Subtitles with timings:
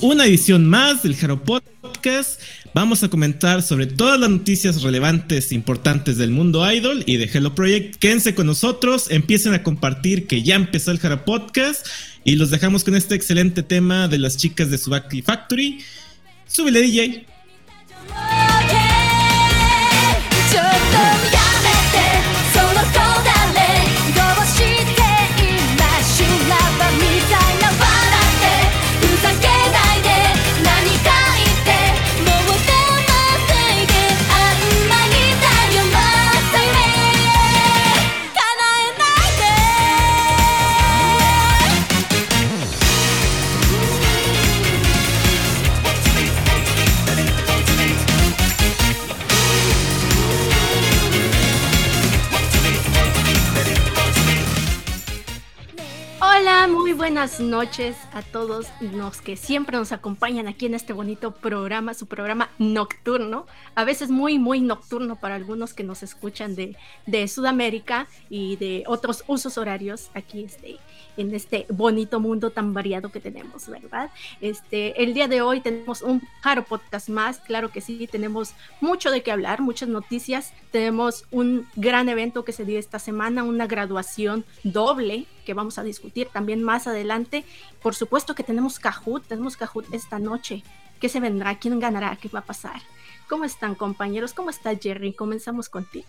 [0.00, 2.40] Una edición más del Jaro Podcast.
[2.72, 7.54] Vamos a comentar sobre todas las noticias relevantes, importantes del mundo idol y de Hello
[7.54, 7.96] Project.
[7.96, 11.86] Quédense con nosotros, empiecen a compartir que ya empezó el Jaro Podcast
[12.24, 15.80] y los dejamos con este excelente tema de las chicas de Subaki Factory.
[16.46, 17.26] Súbele DJ.
[57.08, 62.04] Buenas noches a todos los que siempre nos acompañan aquí en este bonito programa, su
[62.04, 66.76] programa nocturno, a veces muy, muy nocturno para algunos que nos escuchan de,
[67.06, 70.76] de Sudamérica y de otros usos horarios aquí este,
[71.18, 74.10] en este bonito mundo tan variado que tenemos, ¿verdad?
[74.40, 79.10] Este, el día de hoy tenemos un Jaro Podcast más, claro que sí, tenemos mucho
[79.10, 83.66] de qué hablar, muchas noticias, tenemos un gran evento que se dio esta semana, una
[83.66, 87.44] graduación doble que vamos a discutir también más adelante.
[87.82, 90.62] Por supuesto que tenemos Kahoot, tenemos Kahoot esta noche.
[91.00, 91.58] ¿Qué se vendrá?
[91.58, 92.16] ¿Quién ganará?
[92.16, 92.80] ¿Qué va a pasar?
[93.28, 94.34] ¿Cómo están compañeros?
[94.34, 95.12] ¿Cómo está Jerry?
[95.12, 96.08] Comenzamos contigo.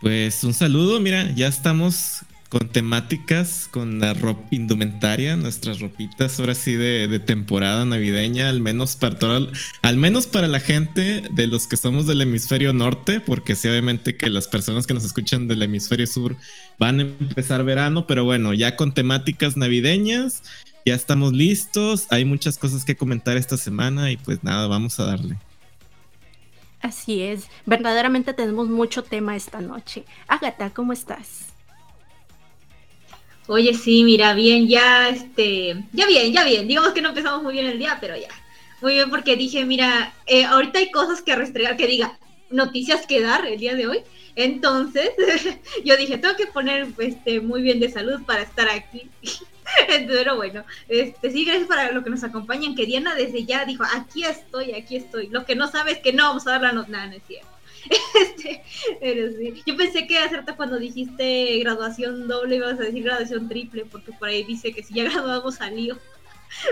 [0.00, 6.56] Pues un saludo, mira, ya estamos con temáticas, con la ropa indumentaria, nuestras ropitas ahora
[6.56, 9.16] sí de, temporada navideña, al menos para
[9.82, 14.16] al menos para la gente de los que somos del hemisferio norte, porque sí obviamente
[14.16, 16.36] que las personas que nos escuchan del hemisferio sur
[16.76, 20.42] van a empezar verano, pero bueno, ya con temáticas navideñas,
[20.84, 25.04] ya estamos listos, hay muchas cosas que comentar esta semana y pues nada, vamos a
[25.04, 25.38] darle.
[26.80, 30.04] Así es, verdaderamente tenemos mucho tema esta noche.
[30.26, 31.50] Agatha, ¿cómo estás?
[33.52, 36.68] Oye, sí, mira, bien, ya, este, ya bien, ya bien.
[36.68, 38.28] Digamos que no empezamos muy bien el día, pero ya.
[38.80, 42.16] Muy bien, porque dije, mira, eh, ahorita hay cosas que restregar, que diga,
[42.50, 44.02] noticias que dar el día de hoy.
[44.36, 45.10] Entonces,
[45.84, 49.10] yo dije, tengo que poner este, muy bien de salud para estar aquí.
[49.88, 53.82] Pero bueno, este, sí, gracias para lo que nos acompañan, que Diana desde ya dijo,
[53.96, 55.26] aquí estoy, aquí estoy.
[55.26, 57.22] Lo que no sabes es que no vamos a dar la nota, nada, no es.
[58.20, 58.62] Este,
[59.00, 59.62] pero sí.
[59.66, 64.28] Yo pensé que acerta cuando dijiste graduación doble ibas a decir graduación triple, porque por
[64.28, 65.98] ahí dice que si ya graduamos a Lío.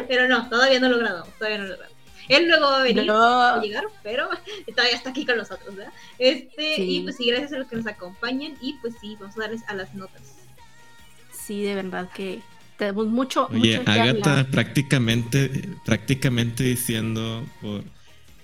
[0.09, 1.99] Pero no, todavía no lo graduamos, todavía no lo graduamos.
[2.29, 4.29] Él luego va a venir a llegar, pero
[4.75, 5.93] todavía está aquí con nosotros, ¿verdad?
[6.19, 9.41] Este, y pues sí, gracias a los que nos acompañan, y pues sí, vamos a
[9.43, 10.37] darles a las notas.
[11.33, 12.41] Sí, de verdad que
[12.77, 13.49] tenemos mucho.
[13.51, 17.83] Oye, Agatha prácticamente, prácticamente diciendo por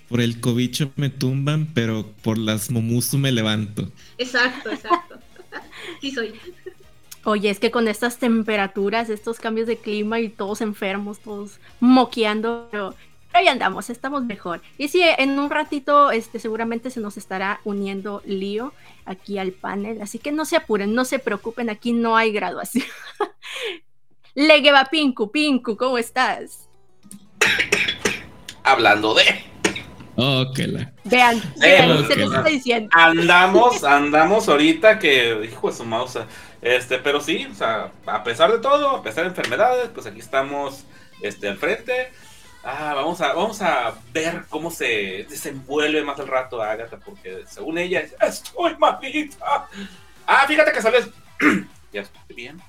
[0.09, 3.89] por el cobicho me tumban, pero por las momusu me levanto.
[4.17, 5.19] Exacto, exacto.
[6.01, 6.33] sí soy.
[7.23, 12.67] Oye, es que con estas temperaturas, estos cambios de clima y todos enfermos, todos moqueando,
[12.71, 12.93] pero,
[13.33, 14.61] ahí andamos, estamos mejor.
[14.77, 18.73] Y sí, en un ratito, este, seguramente se nos estará uniendo Lío
[19.05, 22.85] aquí al panel, así que no se apuren, no se preocupen, aquí no hay graduación.
[24.35, 26.69] Legueva Pinku, Pinku, ¿cómo estás?
[28.63, 29.54] Hablando de
[30.17, 30.59] Ok,
[31.03, 32.89] Vean, vean se está diciendo.
[32.93, 36.19] Andamos, andamos ahorita que, hijo de su mouse.
[36.61, 40.19] Este, pero sí, o sea, a pesar de todo, a pesar de enfermedades, pues aquí
[40.19, 40.85] estamos
[41.21, 42.11] este, al frente.
[42.63, 47.77] Ah, vamos a, vamos a ver cómo se desenvuelve más al rato Agatha, porque según
[47.77, 49.67] ella, estoy malita.
[50.25, 51.09] Ah, fíjate que sales.
[51.93, 52.59] ya estoy bien.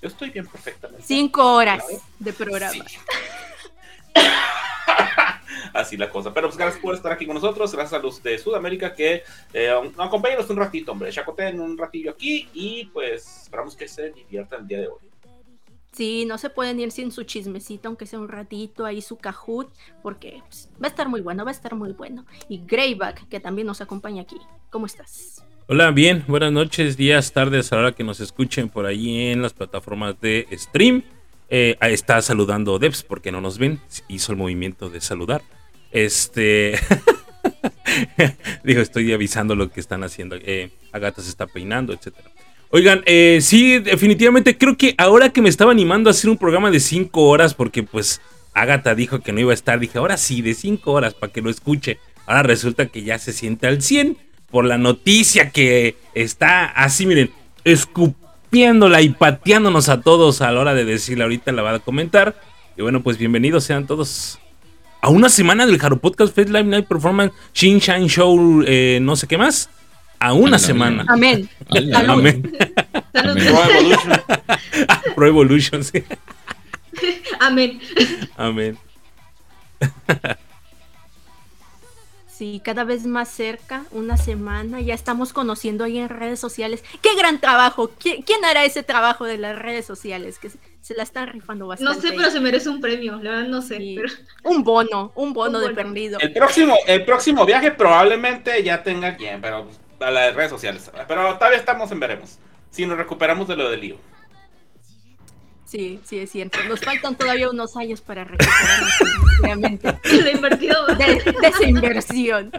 [0.00, 1.04] Yo estoy bien perfectamente.
[1.06, 1.82] Cinco horas
[2.18, 2.84] de programa.
[5.72, 6.32] así la cosa.
[6.32, 9.74] Pero pues gracias por estar aquí con nosotros, gracias a los de Sudamérica que eh,
[9.98, 14.68] acompáñenos un ratito, hombre, chacoteen un ratillo aquí y pues esperamos que se diviertan el
[14.68, 15.12] día de hoy.
[15.92, 19.68] Sí, no se pueden ir sin su chismecito, aunque sea un ratito, ahí su cajut,
[20.02, 22.24] porque pues, va a estar muy bueno, va a estar muy bueno.
[22.48, 24.38] Y Greyback, que también nos acompaña aquí.
[24.70, 25.44] ¿Cómo estás?
[25.68, 29.42] Hola, bien, buenas noches, días, tardes, a la hora que nos escuchen por ahí en
[29.42, 31.04] las plataformas de stream.
[31.54, 33.78] Eh, está saludando Debs porque no nos ven.
[34.08, 35.42] Hizo el movimiento de saludar.
[35.90, 36.78] Este.
[38.64, 40.36] Digo, estoy avisando lo que están haciendo.
[40.36, 42.14] Eh, Agata se está peinando, etc.
[42.70, 46.70] Oigan, eh, sí, definitivamente creo que ahora que me estaba animando a hacer un programa
[46.70, 48.22] de 5 horas, porque pues
[48.54, 51.42] Agata dijo que no iba a estar, dije, ahora sí, de 5 horas para que
[51.42, 51.98] lo escuche.
[52.24, 54.16] Ahora resulta que ya se siente al 100
[54.50, 57.30] por la noticia que está así, miren,
[58.52, 62.38] escupiéndola y pateándonos a todos a la hora de decirle, ahorita la va a comentar.
[62.76, 64.38] Y bueno, pues bienvenidos sean todos
[65.00, 69.16] a una semana del Haro Podcast Fest Live Night Performance Shin Shine Show, eh, no
[69.16, 69.70] sé qué más.
[70.18, 71.06] A una semana.
[71.08, 71.48] Amén.
[72.06, 72.42] Amén.
[73.12, 74.12] Pro Evolution.
[75.16, 76.04] Pro Evolution, sí.
[77.40, 77.80] Amén.
[78.36, 78.78] Amén.
[82.42, 86.82] Sí, cada vez más cerca, una semana, ya estamos conociendo ahí en redes sociales.
[87.00, 87.92] ¡Qué gran trabajo!
[88.00, 90.40] ¿Quién, hará ese trabajo de las redes sociales?
[90.40, 90.50] Que
[90.80, 91.94] se la están rifando bastante.
[91.94, 93.94] No sé, pero se merece un premio, la verdad no sé.
[94.42, 96.18] Un bono, un bono de perdido.
[96.18, 99.68] El próximo, el próximo viaje probablemente ya tenga quien, pero
[100.00, 100.90] a las redes sociales.
[101.06, 102.40] Pero todavía estamos en veremos.
[102.72, 103.98] Si nos recuperamos de lo del lío.
[105.64, 106.58] Sí, sí, es cierto.
[106.68, 108.90] Nos faltan todavía unos años para recuperarnos
[110.98, 112.52] de, de esa inversión.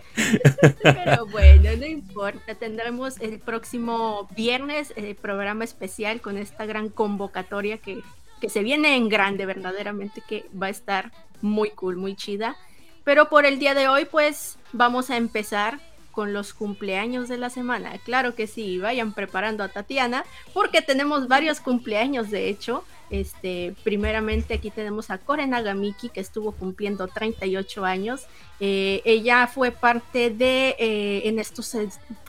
[0.82, 2.56] Pero bueno, no importa.
[2.56, 8.02] Tendremos el próximo viernes el programa especial con esta gran convocatoria que,
[8.42, 11.12] que se viene en grande, verdaderamente, que va a estar
[11.42, 12.56] muy cool, muy chida.
[13.04, 15.80] Pero por el día de hoy, pues vamos a empezar
[16.12, 17.98] con los cumpleaños de la semana.
[18.06, 20.24] Claro que sí, vayan preparando a Tatiana,
[20.54, 22.86] porque tenemos varios cumpleaños, de hecho.
[23.14, 28.26] Este, primeramente aquí tenemos a Kore Nagamiki, que estuvo cumpliendo 38 años.
[28.60, 31.78] Eh, ella fue parte de, eh, en estos,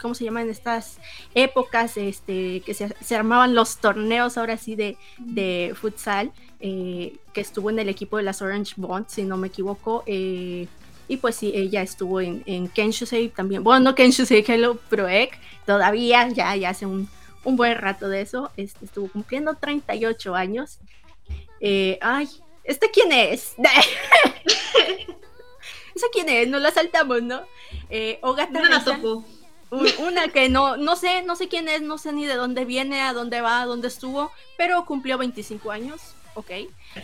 [0.03, 0.43] ¿cómo se llama?
[0.43, 0.99] En estas
[1.35, 7.71] épocas este, que se, armaban los torneos, ahora sí, de, de futsal, eh, que estuvo
[7.71, 10.05] en el equipo de las Orange Bonds, si no me equivoco.
[10.07, 13.65] Y pues sí, ella estuvo en, en Kenshusei también.
[13.65, 17.09] Bueno, no Kenshusei, Hello Proec, todavía, ya, ya hace un,
[17.45, 18.51] un buen rato de eso.
[18.57, 20.79] Este, estuvo cumpliendo 38 años.
[21.61, 22.29] Eh, ay,
[22.65, 23.55] ¿este quién es?
[25.95, 26.49] ¿Esa quién es?
[26.49, 27.43] Nos la saltamos, ¿no?
[27.89, 28.61] Eh, Ogata
[29.99, 33.03] una que no, no sé, no sé quién es, no sé ni de dónde viene,
[33.03, 36.01] a dónde va, a dónde estuvo, pero cumplió 25 años,
[36.35, 36.51] ok.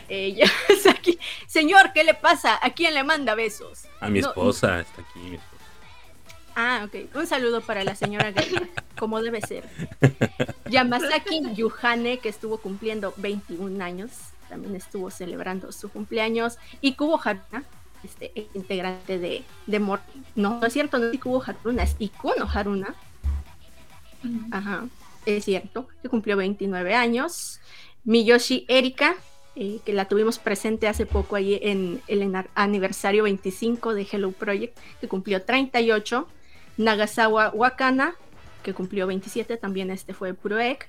[0.08, 0.46] Ella
[0.90, 1.19] aquí.
[1.46, 2.58] Señor, ¿qué le pasa?
[2.62, 3.84] ¿A quién le manda besos?
[4.00, 5.38] A mi esposa, está aquí.
[6.62, 7.16] Ah, ok.
[7.16, 8.68] Un saludo para la señora Gaia,
[8.98, 9.64] como debe ser.
[10.70, 14.10] Yamasaki Yuhane, que estuvo cumpliendo 21 años,
[14.46, 16.58] también estuvo celebrando su cumpleaños.
[16.82, 17.64] Y Kubo Haruna,
[18.04, 19.98] este integrante de, de No,
[20.34, 22.94] no es cierto, no es Kubo Haruna, es Ikuno Haruna.
[24.50, 24.84] Ajá,
[25.24, 27.60] es cierto, que cumplió 29 años.
[28.04, 29.16] Miyoshi Erika,
[29.56, 34.78] eh, que la tuvimos presente hace poco ahí en el aniversario 25 de Hello Project,
[35.00, 36.28] que cumplió 38.
[36.81, 38.15] Nagasawa Wakana,
[38.62, 40.88] que cumplió 27, también este fue Proek.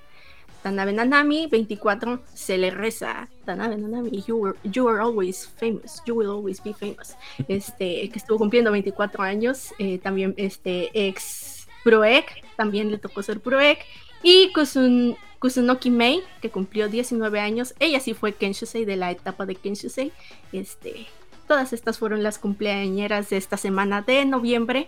[0.64, 3.28] Tanabe Nanami, 24, se le reza.
[3.46, 7.16] Tanabe Nanami, you, were, you are always famous, you will always be famous.
[7.48, 13.40] Este, que estuvo cumpliendo 24 años, eh, también este ex Proek, también le tocó ser
[13.40, 13.80] Proek.
[14.24, 19.48] Y Kusun, Kusunoki Mei, que cumplió 19 años, ella sí fue Kenshusei de la etapa
[19.48, 20.12] de Kenshusei.
[20.52, 21.08] Este,
[21.48, 24.88] todas estas fueron las cumpleañeras de esta semana de noviembre.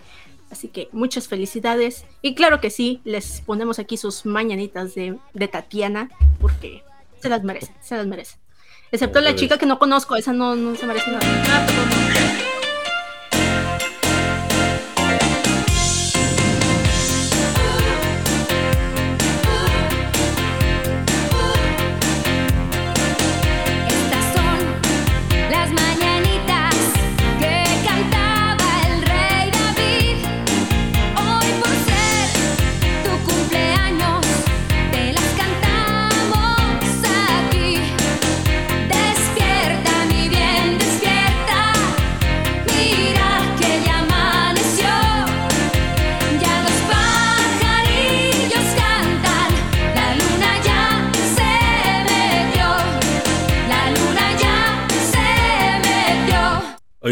[0.53, 2.05] Así que muchas felicidades.
[2.21, 5.17] Y claro que sí, les ponemos aquí sus mañanitas de,
[5.51, 6.83] Tatiana, porque
[7.19, 8.37] se las merecen, se las merecen.
[8.91, 12.02] Excepto la chica que no conozco, esa no, no se merece nada.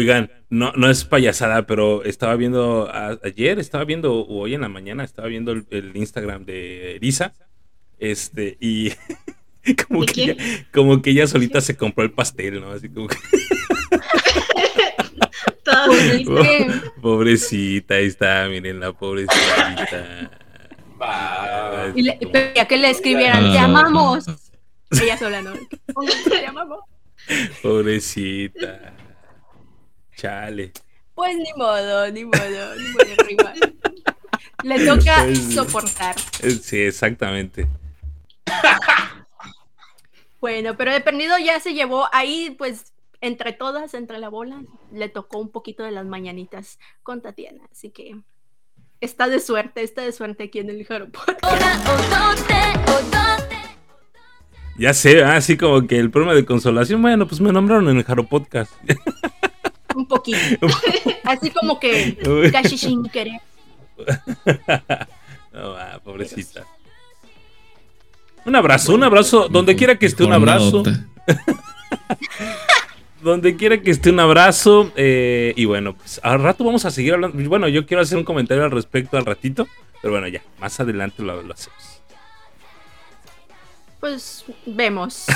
[0.02, 2.90] Oigan, no, no es payasada, pero estaba viendo
[3.22, 7.32] ayer, estaba viendo, o hoy en la mañana, estaba viendo el, Instagram de Elisa.
[8.00, 8.90] Este, y
[9.86, 10.36] como que, ella,
[10.72, 12.72] como que ella solita se compró el pastel, ¿no?
[12.72, 13.16] Así como que.
[17.00, 20.32] pobrecita, ahí está, miren la pobrecita.
[21.94, 22.18] y le,
[22.60, 24.24] a que le escribieran, te amamos.
[25.00, 25.52] Ella sola, ¿no?
[26.28, 26.80] Te amamos.
[27.62, 28.94] Pobrecita.
[30.22, 30.70] Chale.
[31.16, 33.50] Pues ni modo, ni modo, ni modo
[34.62, 36.14] Le toca pues, soportar.
[36.62, 37.66] Sí, exactamente.
[40.40, 44.62] Bueno, pero de perdido ya se llevó ahí, pues, entre todas, entre la bola,
[44.92, 47.64] le tocó un poquito de las mañanitas con Tatiana.
[47.72, 48.16] Así que
[49.00, 51.08] está de suerte, está de suerte aquí en el Jaro
[54.78, 58.04] Ya sé, así como que el premio de consolación, bueno, pues me nombraron en el
[58.04, 58.72] Jaro Podcast.
[59.94, 60.66] Un poquito.
[61.24, 62.16] Así como que
[62.52, 63.40] casi sin querer.
[65.52, 66.64] No, ah, pobrecita.
[68.46, 70.82] Un abrazo, un abrazo, donde quiera que esté un abrazo.
[73.20, 74.90] donde quiera que esté un abrazo.
[74.96, 77.36] eh, y bueno, pues al rato vamos a seguir hablando.
[77.50, 79.68] Bueno, yo quiero hacer un comentario al respecto al ratito.
[80.00, 82.00] Pero bueno, ya, más adelante lo, lo hacemos.
[84.00, 85.26] Pues vemos.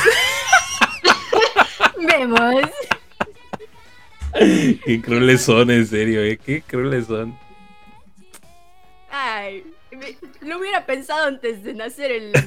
[1.98, 2.70] vemos.
[4.84, 6.38] Qué crueles son, en serio, eh.
[6.44, 7.38] Qué crueles son.
[9.10, 10.16] Ay, me-
[10.46, 12.44] lo hubiera pensado antes de nacer en la.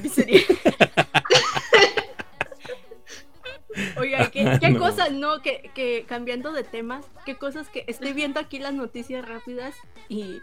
[3.96, 4.80] Oiga, qué, qué No.
[4.80, 5.40] cosas, ¿no?
[5.42, 9.74] Que, que cambiando de temas, qué cosas que estoy viendo aquí las noticias rápidas
[10.08, 10.40] y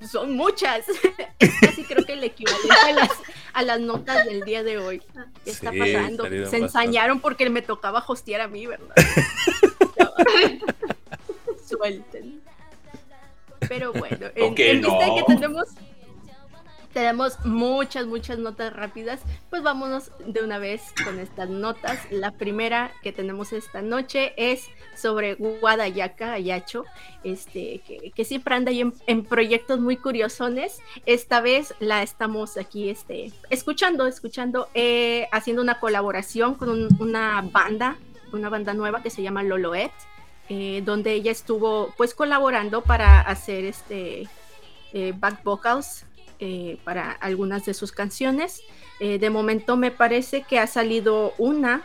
[0.00, 0.86] son muchas.
[1.60, 3.10] Casi creo que el equivalente a las,
[3.52, 5.02] a las notas del día de hoy.
[5.44, 6.24] ¿Qué está pasando?
[6.48, 8.94] Se ensañaron porque me tocaba hostear a mí, ¿verdad?
[11.66, 12.40] Suelten.
[13.68, 15.16] Pero bueno, en, Ok, en vista de no.
[15.26, 15.68] que tenemos
[16.92, 19.20] tenemos muchas, muchas notas rápidas.
[19.50, 21.98] Pues vámonos de una vez con estas notas.
[22.10, 26.84] La primera que tenemos esta noche es sobre Guadayaka Ayacho,
[27.24, 30.80] este, que, que siempre anda ahí en, en proyectos muy curiosones.
[31.06, 37.42] Esta vez la estamos aquí este, escuchando, escuchando, eh, haciendo una colaboración con un- una
[37.42, 37.96] banda,
[38.32, 39.92] una banda nueva que se llama Loloet,
[40.48, 44.28] eh, donde ella estuvo pues colaborando para hacer este
[44.92, 46.04] eh, back vocals
[46.40, 48.62] eh, para algunas de sus canciones.
[49.00, 51.82] De momento me parece que ha salido una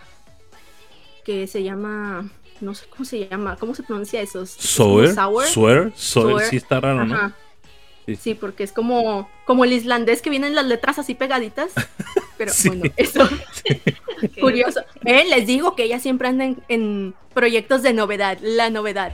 [1.24, 2.28] que se llama,
[2.60, 4.42] no sé cómo se llama, cómo se pronuncia eso.
[4.42, 5.46] ¿Es como Sour, sour?
[5.48, 7.32] Sour, Sour, sí está raro, ¿no?
[8.08, 8.16] Sí.
[8.16, 11.72] Sí, porque es como, como el islandés que vienen las letras así pegaditas.
[12.38, 12.68] Pero Sí.
[12.70, 13.30] bueno, eso
[14.42, 14.82] curioso.
[15.06, 19.14] Eh, les digo que ella siempre anda en, en proyectos de novedad, la novedad.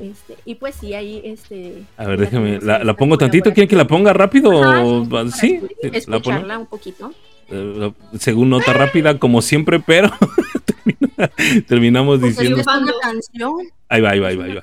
[0.00, 1.82] Este, y pues sí, ahí este.
[1.96, 3.52] A ver, déjame, ¿la, la pongo tantito?
[3.52, 4.62] ¿Quieren que la ponga rápido?
[4.62, 5.96] Ajá, sí, sí, la pongo.
[5.96, 7.12] Escucharla un poquito.
[7.50, 10.10] Eh, según nota rápida, como siempre, pero
[10.66, 12.62] termina- terminamos Pues es diciendo.
[12.80, 13.52] una canción.
[13.88, 14.62] Ahí va, ahí va, ahí va, ahí va.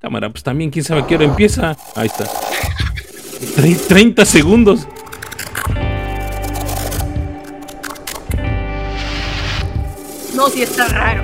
[0.00, 1.76] Cámara, pues también, quién sabe a qué hora empieza.
[1.96, 2.24] Ahí está.
[3.55, 4.87] Tre- 30 segundos.
[10.35, 11.23] No, sí está raro.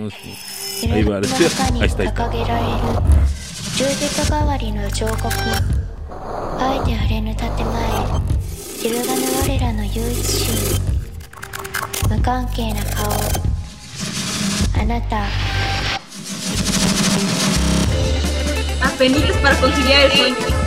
[0.00, 0.90] No, sí.
[0.90, 2.04] Ahí va, estoy- ahí está, ahí está.
[2.04, 2.70] 掲げられる
[3.76, 5.28] 十字架代わりの彫刻
[6.58, 7.62] あえて晴れぬ建前
[8.82, 10.54] 揺るがぬ我らの唯一心
[12.10, 13.12] 無関係な顔
[14.80, 15.26] あなた
[18.84, 20.65] Apenitas para conciliar el sueño.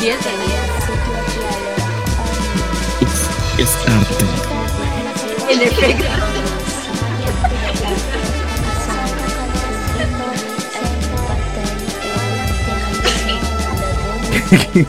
[0.00, 0.40] 10 de 10.
[3.02, 4.24] Uf, es arte.
[5.52, 6.04] En efecto.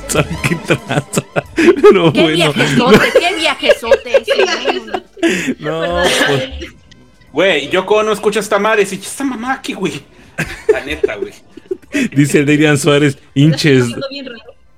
[0.07, 1.23] ¿Sabe qué tranza?
[1.55, 2.35] Pero Qué bueno.
[2.53, 4.23] viajesote, qué viajesote.
[4.25, 6.03] sí, no, no.
[6.27, 6.49] Pues,
[7.31, 8.85] Güey, Yoko no escucha esta madre.
[8.85, 10.01] Si esta mamá aquí, güey.
[10.67, 11.33] La neta, güey.
[12.13, 13.85] dice Darian Suárez, hinches.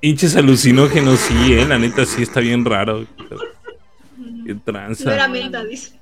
[0.03, 3.05] Hinches alucinógenos, sí, eh, la neta sí está bien raro.
[4.45, 5.05] Qué tranza.
[5.05, 5.93] No era menta, dice.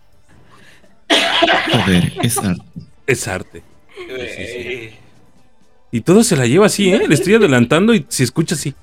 [1.71, 2.63] Joder, es arte.
[3.05, 3.61] Es arte.
[5.91, 7.07] Y todo se la lleva así, ¿eh?
[7.07, 8.73] Le estoy adelantando y se escucha así.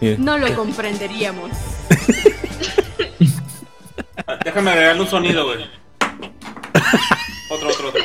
[0.00, 0.16] Mira.
[0.18, 1.50] No lo comprenderíamos.
[4.44, 5.64] Déjame agregarle un sonido, güey.
[7.48, 8.04] Otro, otro, otro.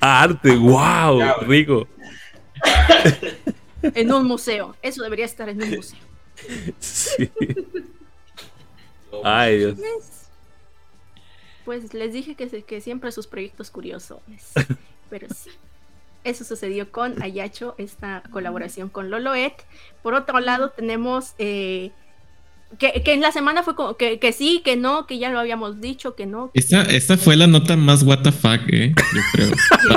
[0.00, 1.86] Arte, wow, Ya, rico.
[3.82, 4.76] En un museo.
[4.82, 5.98] Eso debería estar en un museo.
[6.78, 7.30] Sí.
[9.24, 9.78] Ay, Dios.
[11.64, 14.20] Pues les dije que, que siempre sus proyectos curiosos.
[15.10, 15.50] Pero sí.
[16.24, 19.54] Eso sucedió con Ayacho, esta colaboración con Loloet.
[20.02, 21.92] Por otro lado, tenemos eh,
[22.78, 25.38] que, que en la semana fue como que, que sí, que no, que ya lo
[25.40, 26.50] habíamos dicho, que no.
[26.54, 29.50] Esta, esta fue la nota más what the fuck, eh, yo creo.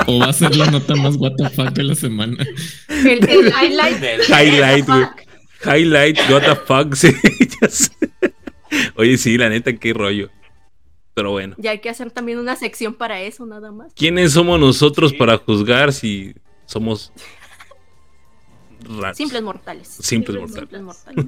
[0.07, 2.37] O va a ser la nota más what the fuck de la semana.
[2.87, 4.01] El, el highlight.
[4.29, 5.05] Highlight, güey.
[5.65, 7.09] Highlight, what the fuck, sí.
[8.95, 10.29] Oye, sí, la neta, qué rollo.
[11.13, 11.55] Pero bueno.
[11.57, 13.93] Ya hay que hacer también una sección para eso, nada más.
[13.93, 15.17] ¿Quiénes somos nosotros Sí.
[15.17, 16.33] para juzgar si
[16.65, 17.11] somos
[18.97, 19.17] raros.
[19.17, 19.87] Simples mortales.
[19.89, 20.69] Simples mortales.
[20.69, 21.25] Simples mortales.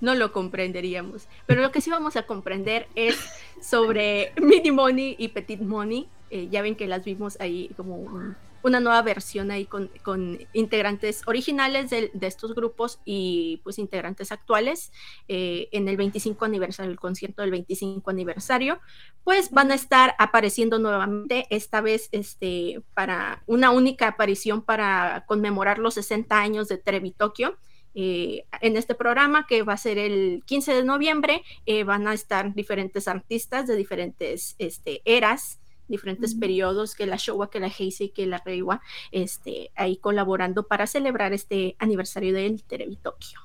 [0.00, 1.28] No lo comprenderíamos.
[1.46, 3.16] Pero lo que sí vamos a comprender es
[3.62, 6.08] sobre Mini Money y Petit Money.
[6.30, 10.38] Eh, ya ven que las vimos ahí como un- una nueva versión ahí con, con
[10.54, 14.90] integrantes originales de, de estos grupos y pues integrantes actuales
[15.28, 18.80] eh, en el 25 aniversario, el concierto del 25 aniversario,
[19.22, 25.78] pues van a estar apareciendo nuevamente, esta vez este, para una única aparición para conmemorar
[25.78, 27.58] los 60 años de Trevi Tokyo.
[27.94, 32.14] Eh, en este programa que va a ser el 15 de noviembre eh, van a
[32.14, 38.10] estar diferentes artistas de diferentes este, eras, diferentes periodos, que la Showa, que la Heisei,
[38.10, 38.80] que la Reiwa,
[39.12, 43.40] este, ahí colaborando para celebrar este aniversario del Terebi Tokio.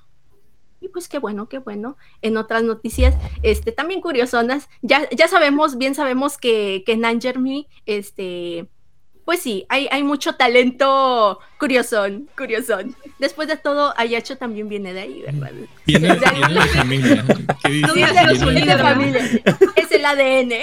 [0.81, 1.97] Y pues qué bueno, qué bueno.
[2.21, 8.69] En otras noticias, este, también curiosonas, ya, ya sabemos, bien sabemos que, que Nanjermi, este,
[9.29, 12.95] pues sí, hay, hay mucho talento curiosón, curiosón.
[13.19, 15.51] Después de todo, Ayacho también viene de ahí, ¿verdad?
[15.85, 17.25] Viene, De viene la familia.
[17.63, 17.91] ¿Qué dices?
[17.93, 19.21] sido de- de familia.
[19.75, 20.53] Es el ADN.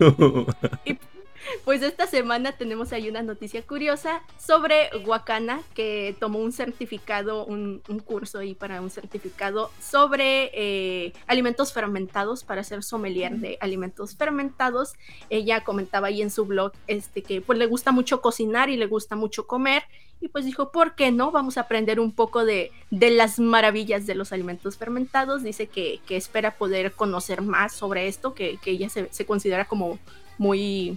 [1.68, 7.82] Pues esta semana tenemos ahí una noticia curiosa sobre Wakana, que tomó un certificado, un,
[7.90, 14.16] un curso ahí para un certificado sobre eh, alimentos fermentados, para ser sommelier de alimentos
[14.16, 14.94] fermentados.
[15.28, 18.86] Ella comentaba ahí en su blog este, que pues le gusta mucho cocinar y le
[18.86, 19.82] gusta mucho comer.
[20.22, 21.32] Y pues dijo, ¿por qué no?
[21.32, 25.42] Vamos a aprender un poco de, de las maravillas de los alimentos fermentados.
[25.42, 29.66] Dice que, que espera poder conocer más sobre esto, que, que ella se, se considera
[29.66, 29.98] como
[30.38, 30.96] muy,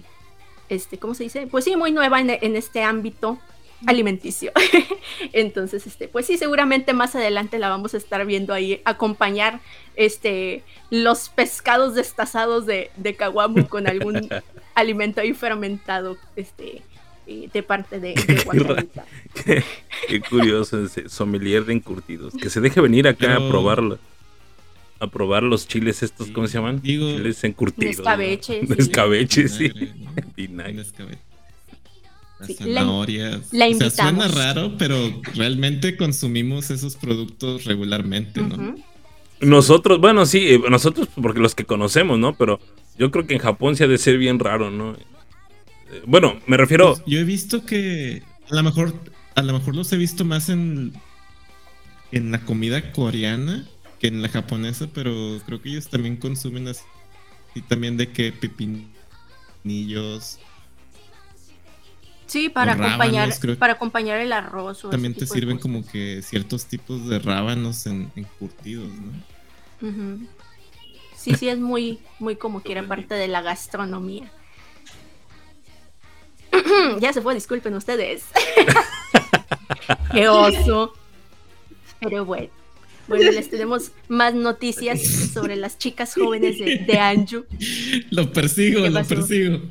[0.68, 1.46] este, ¿cómo se dice?
[1.46, 3.38] Pues sí, muy nueva en, en este ámbito
[3.86, 4.52] alimenticio.
[5.32, 9.60] Entonces, este, pues sí, seguramente más adelante la vamos a estar viendo ahí acompañar
[9.96, 14.28] este, los pescados destazados de, de Kawamu con algún
[14.74, 16.82] alimento ahí fermentado, este,
[17.26, 18.88] eh, de parte de, de
[19.44, 19.64] qué,
[20.08, 22.34] qué curioso ese sommelier de encurtidos.
[22.34, 23.98] Que se deje venir acá a Pero- probarlo.
[25.02, 26.80] A probar los chiles estos, Sí, ¿cómo se llaman?
[26.80, 27.96] digo- chiles encurtidos.
[27.96, 28.02] ¿no?
[28.02, 28.72] Escabeche, sí.
[28.78, 29.72] Escabeche, sí.
[30.36, 31.06] Vinagre, ¿no?
[32.38, 33.52] Las Sí, la- zanahorias.
[33.52, 34.96] la o sea, suena raro, pero
[35.34, 38.76] realmente consumimos esos productos regularmente, ¿no?
[39.40, 42.36] Nosotros, bueno, sí, eh, nosotros porque los que conocemos, ¿no?
[42.36, 42.60] Pero
[42.96, 44.92] yo creo que en Japón se ha de ser bien raro, ¿no?
[44.92, 46.94] Eh, Bueno, me refiero...
[46.94, 48.94] Pues yo he visto que a lo mejor,
[49.34, 50.92] a lo mejor los he visto más en,
[52.12, 53.66] en la comida coreana
[54.02, 56.82] que en la japonesa, pero creo que ellos también consumen así
[57.54, 58.90] y también de que pepinillos
[62.26, 64.84] Sí, para acompañar, creo para acompañar el arroz.
[64.86, 69.88] O también te sirven como que ciertos tipos de rábanos en, encurtidos, ¿no?
[69.88, 70.26] Ujú.
[71.14, 74.32] Sí, sí, es muy, muy como quiera parte de la gastronomía.
[77.00, 78.24] ya se fue, disculpen ustedes.
[80.12, 80.94] Qué oso.
[82.00, 82.61] Pero bueno.
[83.12, 87.44] Bueno, les tenemos más noticias sobre las chicas jóvenes de, de Anju.
[88.10, 89.60] Lo persigo, ¿Qué lo persigo.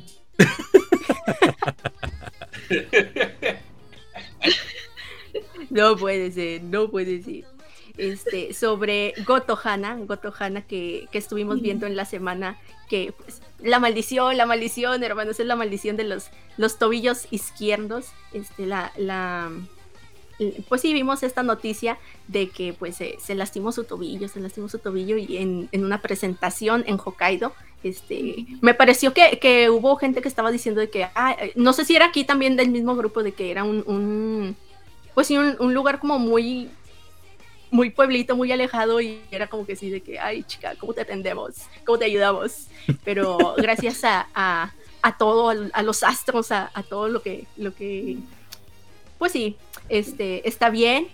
[5.70, 7.46] No puede ser, no puede ser.
[7.98, 13.42] Este, sobre Goto Hana, Goto Hana que, que estuvimos viendo en la semana, que pues,
[13.60, 16.26] la maldición, la maldición, hermanos, es la maldición de los,
[16.58, 18.08] los tobillos izquierdos.
[18.34, 19.50] Este, la, la,
[20.68, 24.70] pues sí, vimos esta noticia de que pues se, se lastimó su tobillo, se lastimó
[24.70, 27.54] su tobillo y en, en una presentación en Hokkaido.
[27.84, 31.74] Este, me pareció que, que hubo gente que estaba diciendo de que, ah, eh, no
[31.74, 34.56] sé si era aquí también del mismo grupo, de que era un, un
[35.14, 36.70] pues sí, un, un lugar como muy,
[37.72, 41.02] muy pueblito, muy alejado y era como que sí, de que, ay chica, ¿cómo te
[41.02, 41.56] atendemos?
[41.86, 42.68] ¿Cómo te ayudamos?
[43.04, 47.48] Pero gracias a, a, a todo, a, a los astros, a, a, todo lo que,
[47.58, 48.18] lo que,
[49.18, 49.58] pues sí,
[49.92, 51.08] este, está bien.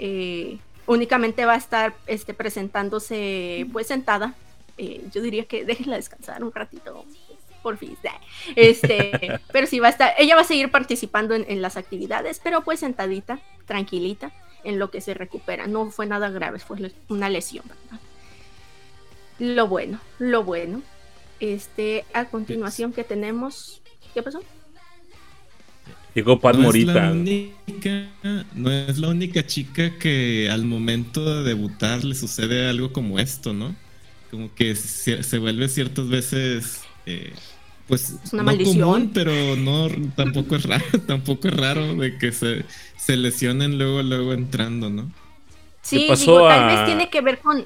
[0.00, 4.34] Eh, únicamente va a estar este, presentándose pues sentada.
[4.76, 7.04] Eh, yo diría que déjenla descansar un ratito,
[7.62, 7.96] por fin.
[8.56, 12.40] Este, pero sí va a estar, ella va a seguir participando en, en, las actividades,
[12.42, 14.32] pero pues sentadita, tranquilita,
[14.64, 15.68] en lo que se recupera.
[15.68, 18.00] No fue nada grave, fue una lesión, ¿verdad?
[19.38, 20.82] Lo bueno, lo bueno.
[21.38, 23.80] Este, a continuación que tenemos,
[24.12, 24.40] ¿qué pasó?
[26.18, 26.90] Llegó Pat no Morita.
[26.90, 28.08] Es la única,
[28.56, 33.52] no es la única chica que al momento de debutar le sucede algo como esto,
[33.52, 33.76] ¿no?
[34.28, 37.32] Como que se, se vuelve ciertas veces eh,
[37.86, 38.80] pues es una no maldición.
[38.80, 42.64] común, pero no tampoco es raro, tampoco es raro de que se,
[42.96, 45.12] se lesionen luego luego entrando, ¿no?
[45.82, 46.56] Sí, pasó digo, a...
[46.56, 47.64] tal vez tiene que ver con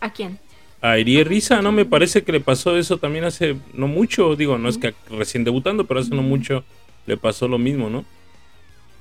[0.00, 0.38] ¿a quién?
[0.82, 1.72] A Irie Risa, ¿no?
[1.72, 5.42] Me parece que le pasó eso también hace no mucho, digo, no es que recién
[5.42, 6.66] debutando, pero hace no mucho
[7.06, 8.04] le pasó lo mismo, ¿no?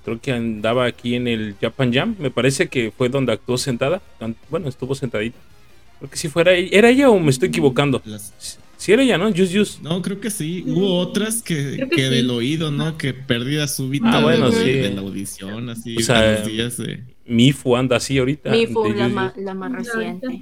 [0.04, 4.04] creo que andaba aquí en el Japan Jam, me parece que fue donde actuó sentada,
[4.52, 5.40] bueno, estuvo sentadita.
[5.98, 8.04] Creo que si fuera ella, ¿era ella o me estoy equivocando?
[8.06, 9.30] Las- Si era ella, ¿no?
[9.32, 9.82] Just Just.
[9.82, 10.64] No, creo que sí.
[10.68, 12.14] Hubo otras que, que que sí.
[12.14, 13.00] del oído, ¿no?
[13.00, 14.72] Que pérdida súbita Ah, bueno, de, sí.
[14.74, 17.02] de la audición, así O sea, días de...
[17.26, 18.52] Mifu anda así ahorita.
[18.52, 20.40] Mifu, la, Just ma- la más reciente.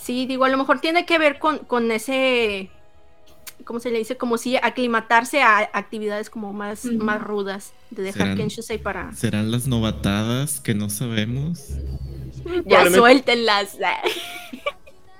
[0.00, 2.70] Sí, digo, a lo mejor tiene que ver con, con ese,
[3.64, 4.16] ¿cómo se le dice?
[4.16, 9.12] Como si aclimatarse a actividades como más, más rudas, de dejar Serán- que Enshusei para...
[9.12, 11.68] ¿Serán las novatadas que no sabemos?
[12.66, 13.76] Ya suéltenlas.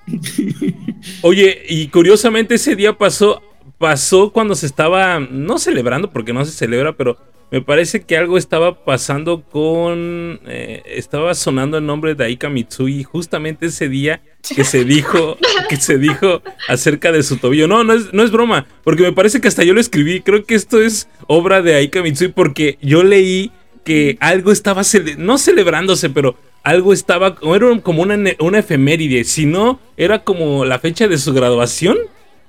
[1.22, 3.42] Oye, y curiosamente ese día pasó,
[3.78, 7.18] pasó cuando se estaba, no celebrando, porque no se celebra, pero
[7.51, 13.03] me parece que algo estaba pasando con, eh, estaba sonando el nombre de Aika Mitsui
[13.03, 14.21] justamente ese día
[14.55, 15.37] que se dijo,
[15.69, 17.67] que se dijo acerca de su tobillo.
[17.67, 20.21] No, no es, no es broma, porque me parece que hasta yo lo escribí.
[20.21, 23.51] Creo que esto es obra de Aika Mitsui porque yo leí
[23.85, 29.47] que algo estaba, cele- no celebrándose, pero algo estaba, era como una, una efeméride, si
[29.47, 31.97] no, era como la fecha de su graduación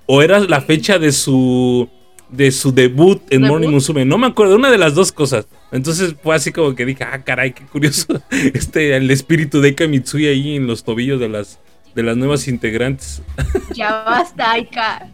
[0.05, 1.89] o era la fecha de su
[2.31, 3.47] de su debut en ¿Debut?
[3.49, 5.47] Morning Musume, no me acuerdo, una de las dos cosas.
[5.71, 9.87] Entonces fue así como que dije, ah, caray, qué curioso, este el espíritu de Eka
[9.87, 11.59] Mitsui ahí en los tobillos de las
[11.93, 13.21] de las nuevas integrantes.
[13.75, 15.07] Ya basta, Aika.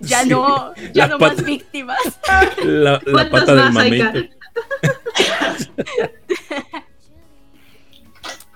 [0.00, 1.98] Ya Sí, no, ya la no pata- más víctimas.
[2.64, 4.30] La, la ¿Cuántos pata del mamey.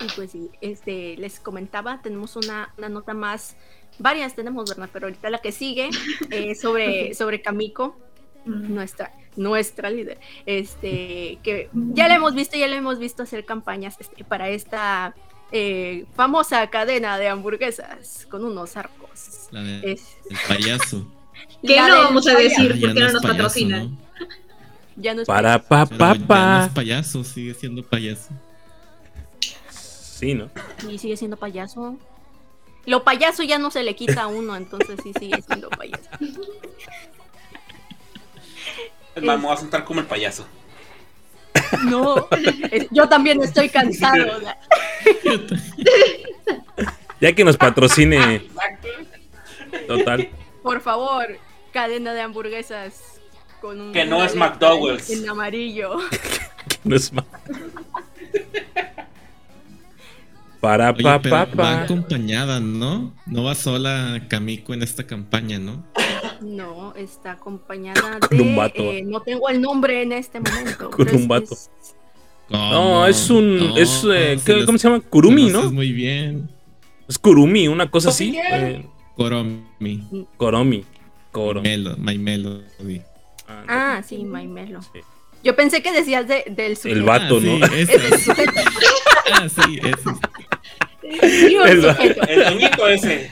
[0.00, 3.56] Y pues sí, este, les comentaba, tenemos una, una nota más,
[3.98, 4.88] varias tenemos, ¿verdad?
[4.92, 5.90] Pero ahorita la que sigue
[6.30, 7.96] es sobre, sobre Kamiko,
[8.44, 8.74] Mm.
[8.74, 13.94] nuestra, nuestra líder, este, que ya la hemos visto, ya la hemos visto hacer campañas
[14.00, 15.14] este, para esta
[15.52, 19.46] eh, famosa cadena de hamburguesas con unos arcos.
[19.52, 21.06] La de- Es, el payaso.
[21.64, 22.70] ¿Qué la no vamos a decir?
[22.80, 23.92] Porque no es nos patrocinan.
[23.92, 23.98] ¿no?
[24.96, 25.68] Ya no es Para payaso.
[25.68, 26.64] pa Pero pa ya no pa.
[26.66, 28.30] es payaso, sigue siendo payaso.
[29.70, 30.50] Sí, ¿no?
[30.88, 31.96] Y sigue siendo payaso.
[32.86, 36.08] Lo payaso ya no se le quita a uno, entonces sí sigue siendo payaso.
[39.14, 40.46] Es más, me voy a sentar como el payaso.
[41.84, 42.28] No,
[42.70, 44.40] es- yo también estoy cansado.
[47.20, 48.48] Ya que nos patrocine.
[49.86, 50.28] Total.
[50.62, 51.38] Por favor,
[51.72, 53.00] cadena de hamburguesas
[53.60, 55.10] con un Que no es McDowell's.
[55.10, 55.98] En amarillo.
[56.84, 57.24] No es ma-
[60.62, 61.82] Para Oye, pa pero pa va pa.
[61.82, 63.12] acompañada, ¿no?
[63.26, 65.84] No va sola Kamiko en esta campaña, ¿no?
[66.40, 68.42] No, está acompañada Con de.
[68.44, 68.80] un vato.
[68.80, 70.88] eh, no tengo el nombre en este momento.
[70.96, 71.52] Con un vato.
[71.52, 71.70] es-
[72.48, 73.58] No, es un.
[73.58, 75.00] No, es, eh, si ¿qué- los ¿Cómo se llama?
[75.00, 75.70] Kurumi, ¿no?
[75.72, 76.48] Muy bien.
[77.08, 78.36] Es Kurumi, una cosa así.
[78.38, 80.26] Eh, Koromi.
[80.36, 80.84] Koromi.
[81.32, 81.60] Koro.
[81.62, 83.02] Melo, My Melody.
[83.48, 84.80] Ah, sí, Maimelo.
[84.82, 85.00] Sí.
[85.44, 87.04] Yo pensé que decías de, del El sujeto.
[87.04, 87.66] vato, Ah, ¿no?
[87.74, 88.18] El esa.
[88.18, 88.52] sujeto.
[89.32, 90.10] Ah, sí, ese.
[91.20, 91.84] El
[92.28, 93.30] El ese.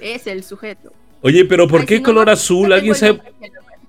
[0.00, 0.92] Es el sujeto.
[1.22, 2.68] Oye, pero ¿por Ay, qué si color no- azul?
[2.68, 3.20] no ¿Alguien sabe,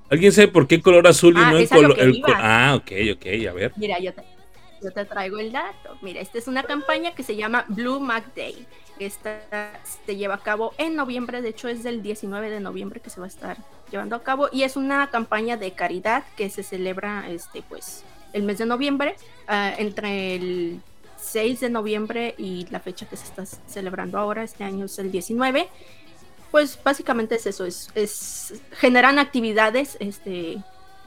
[0.10, 2.00] ¿Alguien sabe por qué color azul y Ah, no el color?
[2.00, 3.74] el Ah, ok, ok, a ver.
[3.76, 4.21] Mira, yo te,
[4.82, 5.98] yo te traigo el dato.
[6.02, 8.65] Mira, esta es una campaña que se llama Blue Mac Day.
[9.00, 9.41] Esta
[10.06, 13.19] se lleva a cabo en noviembre, de hecho es del 19 de noviembre que se
[13.19, 13.58] va a estar
[13.91, 18.43] llevando a cabo y es una campaña de caridad que se celebra este pues el
[18.43, 19.15] mes de noviembre
[19.48, 20.82] ah, entre el
[21.17, 25.12] 6 de noviembre y la fecha que se está celebrando ahora este año es el
[25.12, 25.67] 19
[26.52, 30.58] pues básicamente es eso es, es generan actividades este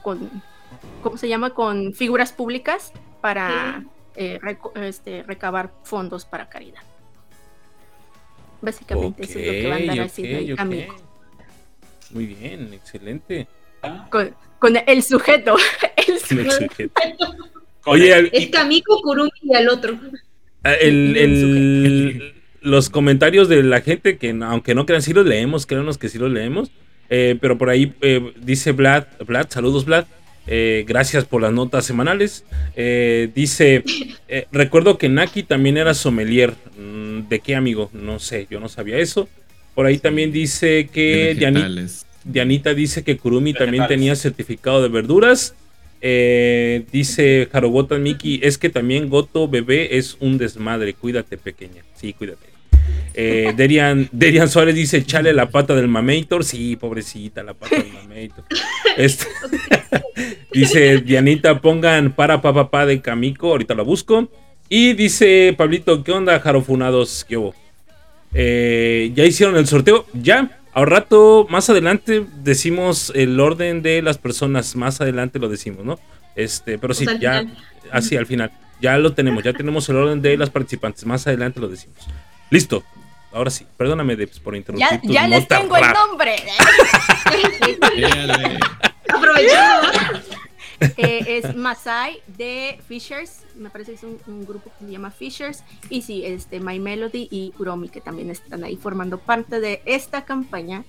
[0.01, 0.29] con
[1.01, 1.51] ¿cómo se llama?
[1.51, 3.83] con figuras públicas para
[4.15, 4.39] eh,
[4.75, 6.81] este, recabar fondos para caridad.
[8.61, 10.57] Básicamente eso es lo que va a andar Ok, haciendo ok, el ok.
[10.57, 10.95] Kamiko.
[12.11, 13.47] Muy bien, excelente.
[14.09, 15.55] Con, con el sujeto.
[16.07, 16.93] el sujeto.
[17.85, 19.97] Oye, al- Es Kamiko, Kurumi y el otro.
[20.63, 25.65] Ah, el- el- los comentarios de la gente que aunque no crean sí los leemos,
[25.65, 26.71] créanos que sí los leemos.
[27.09, 30.05] eh, pero por ahí eh, dice Vlad, Vlad, saludos Vlad.
[30.45, 32.43] eh, gracias por las notas semanales.
[32.75, 33.83] Eh, dice,
[34.27, 36.53] eh, recuerdo que Naki también era sommelier.
[36.77, 37.89] Mm, ¿De qué amigo?
[37.93, 39.27] No sé, yo no sabía eso.
[39.75, 41.35] Por ahí también dice que.
[42.31, 45.55] Dianita dice que Kurumi también tenía certificado de verduras.
[46.01, 50.93] Eh, dice Harobota Miki, es que también Goto bebé es un desmadre.
[50.93, 51.83] Cuídate, pequeña.
[51.95, 52.47] Sí, cuídate.
[53.13, 56.43] Eh, Derian, Derian Suárez dice, chale la pata del Mameitor.
[56.45, 58.45] Sí, pobrecita, la pata del Mameitor.
[58.97, 59.27] Este-
[60.53, 63.49] dice Dianita, pongan para pa pa pa de Kamiko.
[63.49, 64.29] Ahorita la busco.
[64.69, 67.25] Y dice Pablito, ¿qué onda, Jarofunados?
[67.27, 67.55] ¿Qué hubo?
[68.33, 70.05] Eh, ¿Ya hicieron el sorteo?
[70.13, 70.58] Ya.
[70.79, 74.77] Al rato, más adelante, decimos el orden de las personas.
[74.77, 75.99] Más adelante lo decimos, ¿no?
[76.37, 77.57] Este, pero sí, Pues ya, final.
[77.91, 78.49] así al final.
[78.79, 81.05] Ya lo tenemos, ya tenemos el orden de las participantes.
[81.05, 81.97] Más adelante lo decimos.
[82.49, 82.81] Listo.
[83.33, 85.01] Ahora sí, perdóname Debs, por interrumpir.
[85.03, 86.35] Ya, les tengo el nombre.
[87.97, 88.57] Éale.
[90.97, 95.63] Eh, es Masai de Fishers, me parece que es un, grupo que se llama Fishers,
[95.89, 100.25] y sí, este, My Melody y Uromi, que también están ahí formando parte de esta
[100.25, 100.83] campaña.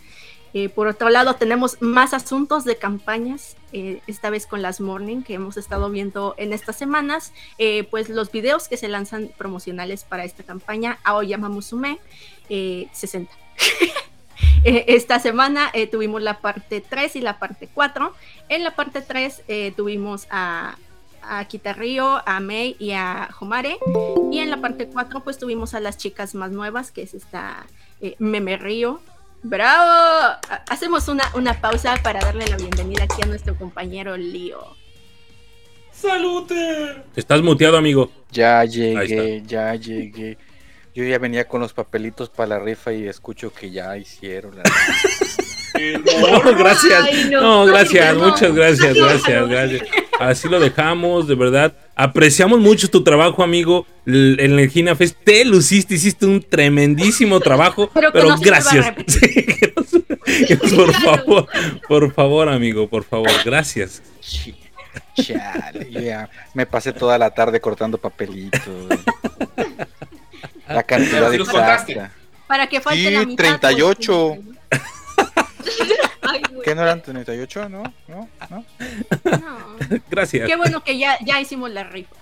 [0.52, 5.22] Eh, por otro lado, tenemos más asuntos de campañas, eh, esta vez con las Morning,
[5.22, 10.02] que hemos estado viendo en estas semanas, eh, pues los videos que se lanzan promocionales
[10.04, 11.98] para esta campaña, Aoyama Musume,
[12.48, 13.32] eh, 60.
[14.64, 18.14] Eh, Esta semana eh, tuvimos la parte 3 y la parte 4.
[18.48, 20.76] En la parte 3 eh, tuvimos a,
[21.22, 23.78] a Kitarrio, a Mei y a Homare.
[24.30, 27.64] Y en la parte 4 pues tuvimos a las chicas más nuevas, que es esta
[28.00, 29.00] eh, Meme Río.
[29.42, 29.82] ¡Bravo!
[30.50, 34.58] Ha- Hacemos una, una pausa para darle la bienvenida aquí a nuestro compañero Lío.
[35.92, 37.02] ¡Salute!
[37.16, 38.10] Estás muteado, amigo.
[38.30, 40.38] Ya llegué, ya llegué.
[40.94, 44.62] Yo ya venía con los papelitos para la rifa y escucho que ya hicieron la
[46.04, 47.04] No, gracias.
[47.04, 47.40] Ay, no.
[47.40, 47.66] no.
[47.66, 48.28] gracias, no.
[48.28, 49.82] muchas gracias, gracias, gracias.
[50.18, 51.72] Así lo dejamos, de verdad.
[51.94, 53.86] Apreciamos mucho tu trabajo, amigo.
[54.04, 58.92] En el Gina Fest te luciste, hiciste un tremendísimo trabajo, Pero gracias.
[60.26, 61.46] Sí, por favor,
[61.88, 64.02] por favor, amigo, por favor, gracias.
[64.22, 64.54] Ch-
[65.14, 68.60] Chale, ya me pasé toda la tarde cortando papelitos.
[70.74, 71.92] La cantidad sí los contaste.
[71.92, 72.16] exacta.
[72.46, 73.44] Para que falte Sí, la mitad.
[73.60, 74.36] 38.
[76.22, 76.62] Ay, güey.
[76.64, 77.68] ¿Qué no eran 38?
[77.68, 77.82] ¿No?
[78.08, 78.28] ¿No?
[78.50, 78.64] ¿No?
[79.24, 79.76] No.
[80.10, 80.46] Gracias.
[80.48, 82.14] Qué bueno que ya, ya hicimos la rifa.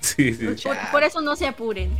[0.00, 0.46] Sí, sí.
[0.62, 1.90] Por, por eso no se apuren.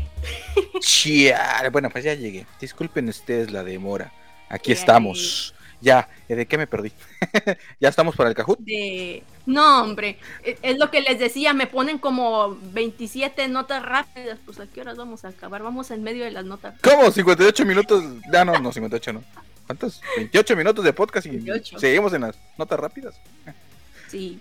[0.80, 2.46] Chale, Bueno, pues ya llegué.
[2.60, 4.12] Disculpen ustedes la demora.
[4.48, 5.54] Aquí estamos.
[5.80, 6.92] Ya, ¿eh, ¿de qué me perdí?
[7.80, 8.58] ¿Ya estamos para el Cajut?
[8.60, 9.22] de...
[9.44, 14.58] No, hombre, e- es lo que les decía, me ponen como 27 notas rápidas, pues
[14.58, 16.74] a qué horas vamos a acabar, vamos en medio de las notas.
[16.82, 17.10] ¿Cómo?
[17.10, 18.02] 58 minutos.
[18.32, 19.22] Ya no, no, 58 no.
[19.66, 20.00] ¿Cuántos?
[20.16, 21.78] 28 minutos de podcast y 28.
[21.78, 23.14] seguimos en las notas rápidas.
[24.08, 24.40] Sí.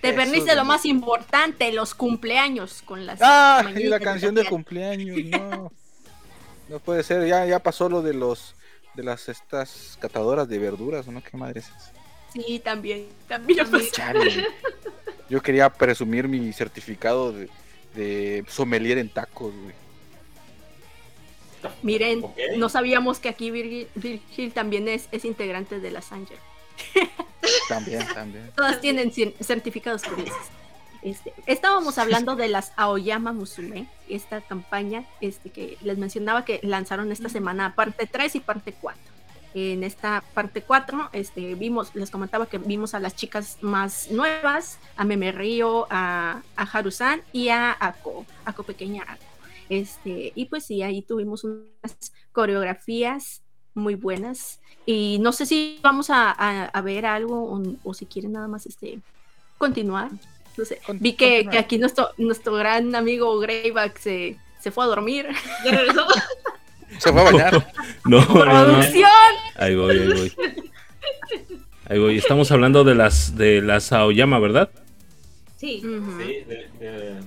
[0.00, 5.16] Te perdiste lo más importante, los cumpleaños con las Ah, y la canción de cumpleaños,
[5.26, 5.70] no.
[6.68, 8.54] No puede ser, ya, ya pasó lo de los
[8.94, 11.22] de las estas catadoras de verduras, ¿no?
[11.22, 11.90] ¿Qué madre es eso?
[12.32, 13.66] Sí, también, también.
[15.28, 17.48] Yo quería presumir mi certificado de,
[17.94, 19.74] de sommelier en tacos, güey.
[21.82, 22.24] Miren,
[22.56, 26.38] no sabíamos que aquí Virgil, Virgil también es, es integrante de las Ángel.
[27.68, 28.50] También, también.
[28.56, 30.36] Todas tienen certificados curiosos.
[31.02, 37.10] Este, estábamos hablando de las Aoyama Musume, esta campaña este, que les mencionaba que lanzaron
[37.10, 39.00] esta semana parte 3 y parte 4.
[39.54, 44.78] En esta parte 4 este, vimos, les comentaba que vimos a las chicas más nuevas,
[44.96, 49.24] a Meme Río, a, a Harusan y a Ako, Ako pequeña Ako.
[49.68, 53.42] Este, y pues sí, ahí tuvimos unas coreografías
[53.74, 54.60] muy buenas.
[54.86, 58.48] Y no sé si vamos a, a- a ver algo o, o si quieren nada
[58.48, 59.00] más este
[59.58, 60.10] continuar.
[60.56, 60.80] No sé.
[60.94, 65.28] Vi que, aquí nuestro, nuestro gran amigo Greyback se, se fue a dormir.
[65.64, 66.06] Ya regresó.
[66.98, 67.72] Se fue a bañar.
[68.04, 68.64] No, no, no.
[68.64, 69.10] ¡Producción!
[69.56, 70.32] Ahí voy, ahí voy.
[71.88, 72.18] Ahí voy.
[72.18, 74.70] Estamos hablando de las de las Aoyama, ¿verdad?
[75.56, 75.80] Sí.
[75.82, 76.44] De,
[76.80, 77.20] de-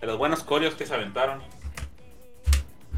[0.00, 1.42] de los buenos coreos que se aventaron.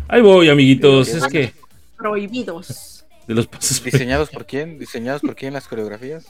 [0.08, 1.08] Ahí voy, amiguitos.
[1.08, 1.52] Es que
[1.96, 3.04] Prohibidos.
[3.26, 4.78] de los pasos ¿Diseñados por quién?
[4.78, 6.26] ¿Diseñados por quién las coreografías?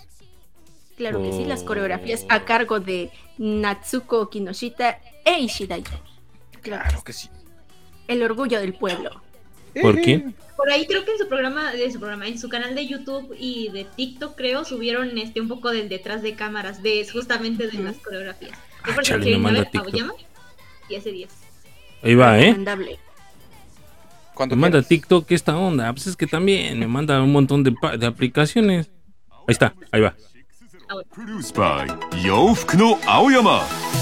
[0.97, 1.67] Claro que sí, las Oh.
[1.67, 5.85] coreografías a cargo de Natsuko Kinoshita e Ishidai.
[6.63, 7.29] Claro que sí.
[8.09, 9.23] El orgullo del pueblo.
[9.83, 10.35] ¿Por quién?
[10.57, 13.37] Por ahí creo que en su programa, de su programa, en su canal de YouTube
[13.39, 17.79] y de TikTok creo, subieron este un poco del detrás de cámaras, de justamente de
[17.79, 18.59] las coreografías.
[18.83, 19.93] Ah, chale, quieren me manda ver TikTok.
[19.93, 20.15] Aoyama
[20.89, 21.31] y ese 10.
[22.03, 22.57] Ahí va, ¿eh?
[24.33, 24.83] ¿Cuánto Me manda?
[24.83, 25.93] TikTok esta onda.
[25.93, 27.75] Pues es que también me manda un montón de
[28.07, 28.91] aplicaciones.
[29.31, 30.15] Ahí está, ahí va.
[30.89, 33.96] プロデュースバイ洋服の青山。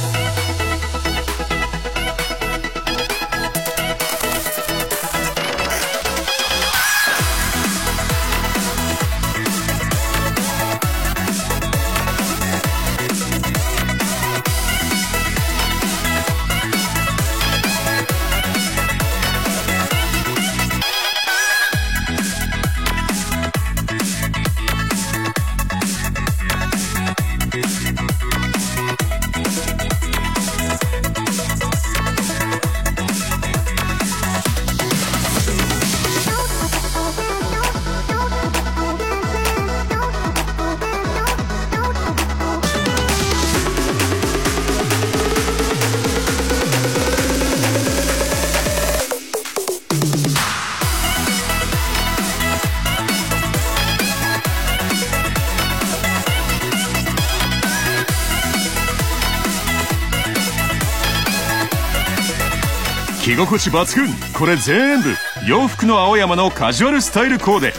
[63.53, 65.15] 心地抜群これ全部
[65.47, 67.73] 洋服の青山のカジュアルスタイルコーデ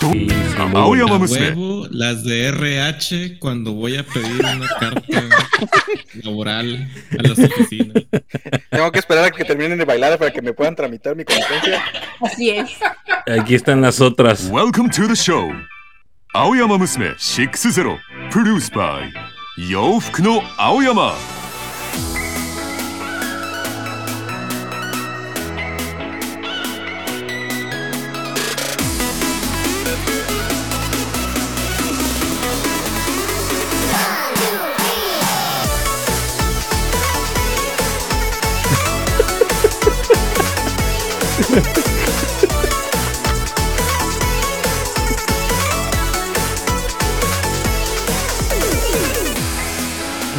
[0.00, 4.02] どん Sí, sí, muy 青 bonito.山 A 娘 huevo, las de RH cuando voy a
[4.04, 5.22] pedir una carta
[6.22, 6.86] laboral
[7.18, 8.04] a las oficinas.
[8.70, 11.82] Tengo que esperar a que terminen de bailar para que me puedan tramitar mi competencia.
[12.20, 12.70] Así es.
[13.40, 14.50] Aquí están las otras.
[14.50, 15.50] Welcome to the show
[16.34, 17.98] 青山娘60
[18.30, 19.10] Produced by
[19.70, 21.14] 洋服の青山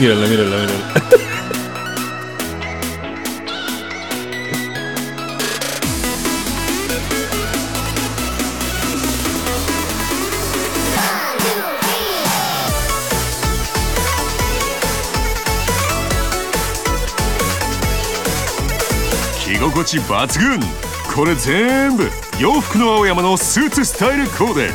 [0.02, 1.12] Mírala, mírala, mírala.
[19.38, 20.60] 着心地抜群
[21.14, 22.10] これ全部
[22.40, 24.70] 洋服の青山のスーツスタイルコーデ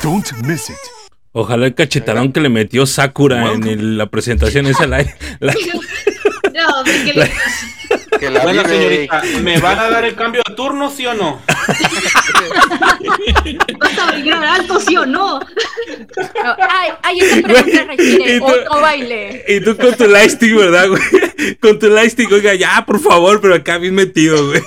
[0.00, 0.89] Don't miss it
[1.32, 5.04] Ojalá el cachetarón que le metió Sakura en el- la presentación esa la,
[5.38, 5.54] la-
[6.52, 6.82] No,
[8.18, 11.40] Que la Bueno, señorita, ¿me van a dar el cambio de turno, sí o no?
[13.78, 15.38] vas a bailar alto, ¿sí o no?
[15.38, 19.44] No, ay, ay, esa pregunta requiere otro baile.
[19.48, 21.02] Y tú con tu lightstick, ¿verdad, güey?
[21.60, 24.60] Con tu lightstick, oiga, ya, por favor, pero acá bien metido, güey.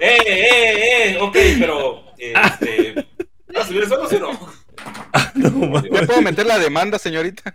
[0.00, 2.04] Eh, eh, eh, ok, pero.
[2.18, 3.06] Este.
[3.54, 4.59] ¿Vas a subir eso sí o no?
[5.34, 5.82] No.
[5.82, 7.54] ¿Ya puedo meter la demanda, señorita?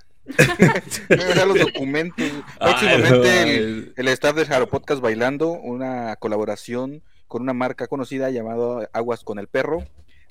[1.09, 2.25] Me voy a dar los documentos.
[2.59, 8.29] Próximamente Ay, el, el staff del Jaro Podcast bailando una colaboración con una marca conocida
[8.31, 9.83] llamada Aguas con el Perro,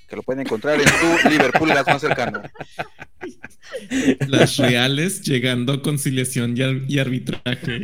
[0.09, 2.43] que lo pueden encontrar en tu Liverpool las más cercano.
[4.27, 7.81] Las reales llegando a conciliación y, ar- y arbitraje.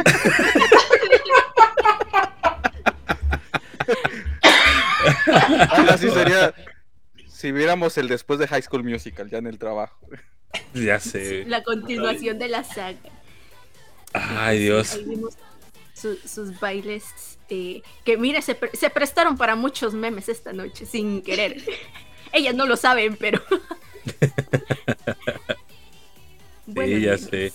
[5.71, 6.55] Algo así sería
[7.41, 9.99] si viéramos el después de High School Musical ya en el trabajo.
[10.75, 11.45] Ya sé.
[11.47, 12.99] La continuación de la saga.
[14.13, 14.95] Ay, Dios.
[14.95, 15.35] Ahí vimos
[15.95, 17.05] su- sus bailes.
[17.49, 21.63] eh, que mire, se, pre- se prestaron para muchos memes esta noche, sin querer.
[22.33, 23.41] Ellas no lo saben, pero.
[26.75, 27.53] Sí, ya sé.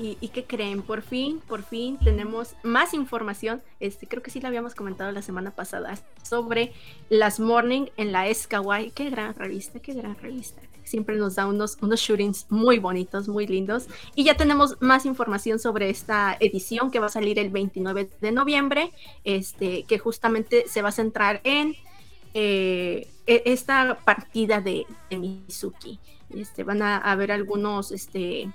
[0.00, 0.80] ¿Y, ¿Y qué creen?
[0.80, 3.60] Por fin, por fin tenemos más información.
[3.80, 6.72] Este, creo que sí la habíamos comentado la semana pasada sobre
[7.10, 8.92] las Morning en la Escawai.
[8.92, 10.62] Qué gran revista, qué gran revista.
[10.84, 13.88] Siempre nos da unos, unos shootings muy bonitos, muy lindos.
[14.14, 18.32] Y ya tenemos más información sobre esta edición que va a salir el 29 de
[18.32, 18.92] noviembre,
[19.24, 21.76] este, que justamente se va a centrar en
[22.32, 26.00] eh, e- esta partida de, de Mizuki.
[26.30, 28.48] Este, van a haber algunos, este,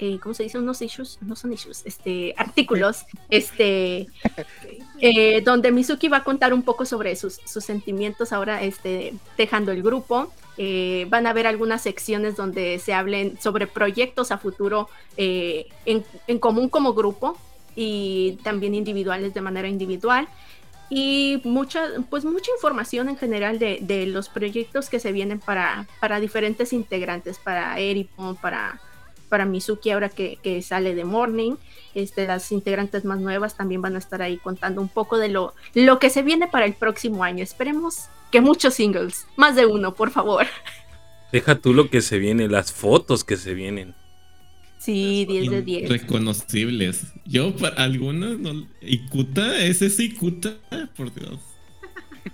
[0.00, 0.58] eh, ¿cómo se dice?
[0.58, 4.08] Unos issues, no son issues, este, artículos, este,
[5.00, 9.72] eh, donde Mizuki va a contar un poco sobre sus, sus sentimientos ahora, este, dejando
[9.72, 10.32] el grupo.
[10.56, 16.38] Eh, van a haber algunas secciones donde se hablen sobre proyectos a futuro en, en
[16.40, 17.38] común como grupo
[17.76, 20.26] y también individuales de manera individual
[20.90, 25.86] y mucha, pues mucha información en general de, de los proyectos que se vienen para,
[26.00, 28.80] para diferentes integrantes, para Eripon, para,
[29.28, 31.54] para Mizuki ahora que, que sale de Morning.
[31.94, 35.54] Este, las integrantes más nuevas también van a estar ahí contando un poco de lo,
[35.74, 37.42] lo que se viene para el próximo año.
[37.42, 40.46] Esperemos que muchos singles, más de uno, por favor.
[41.32, 43.94] Deja tú lo que se viene, las fotos que se vienen.
[44.78, 45.88] Sí, 10 de 10.
[45.90, 47.02] Reconocibles.
[47.26, 48.66] Yo, para algunas, no.
[48.80, 50.56] Ikuta, ese es Ikuta,
[50.96, 51.40] por Dios.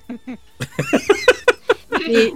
[2.05, 2.33] Sí.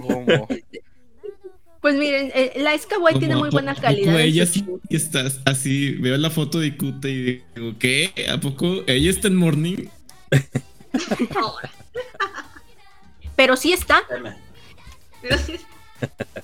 [1.88, 4.20] Pues miren, eh, la Skyway tiene muy buena ¿a poco calidad.
[4.20, 5.92] Ella sí está así.
[5.92, 8.12] Veo la foto de Ikuta y digo, ¿qué?
[8.30, 9.86] ¿A poco ella está en Morning?
[11.34, 11.70] Ahora.
[13.36, 14.02] Pero sí está,
[15.22, 15.56] Pero sí,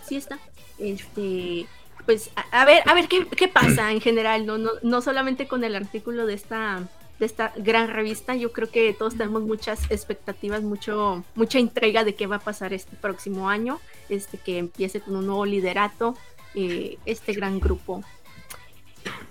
[0.09, 0.39] sí está.
[0.79, 1.67] Este,
[2.07, 4.57] pues a, a ver, a ver qué, qué pasa en general, ¿no?
[4.57, 6.89] No, no solamente con el artículo de esta,
[7.19, 12.15] de esta gran revista, yo creo que todos tenemos muchas expectativas, mucho, mucha entrega de
[12.15, 13.79] qué va a pasar este próximo año,
[14.09, 16.17] este que empiece con un nuevo liderato,
[16.55, 18.03] eh, este gran grupo.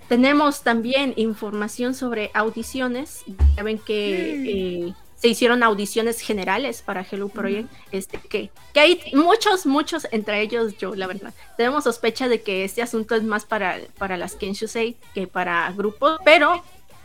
[0.08, 3.24] Tenemos también información sobre audiciones.
[3.56, 7.72] Ya ven que eh, se hicieron audiciones generales para Hello Project.
[7.90, 11.32] Este, que, que hay muchos, muchos, entre ellos yo, la verdad.
[11.56, 16.18] Tenemos sospecha de que este asunto es más para, para las Kenshusei que para grupos,
[16.24, 16.62] pero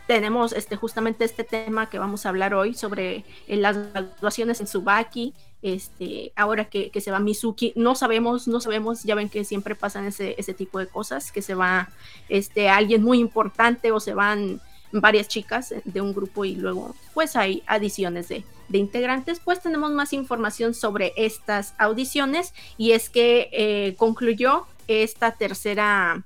[0.09, 4.65] tenemos este, justamente este tema que vamos a hablar hoy sobre eh, las graduaciones en
[4.65, 9.75] Subaki, este, ahora que, se va Mizuki, no sabemos, no sabemos, ya ven que siempre
[9.75, 11.89] pasan ese, ese tipo de cosas, que se va
[12.29, 17.35] este, alguien muy importante o se van varias chicas de un grupo y luego pues
[17.35, 23.49] hay adiciones de, de integrantes, pues tenemos más información sobre estas audiciones y es que
[23.51, 26.23] eh, concluyó esta tercera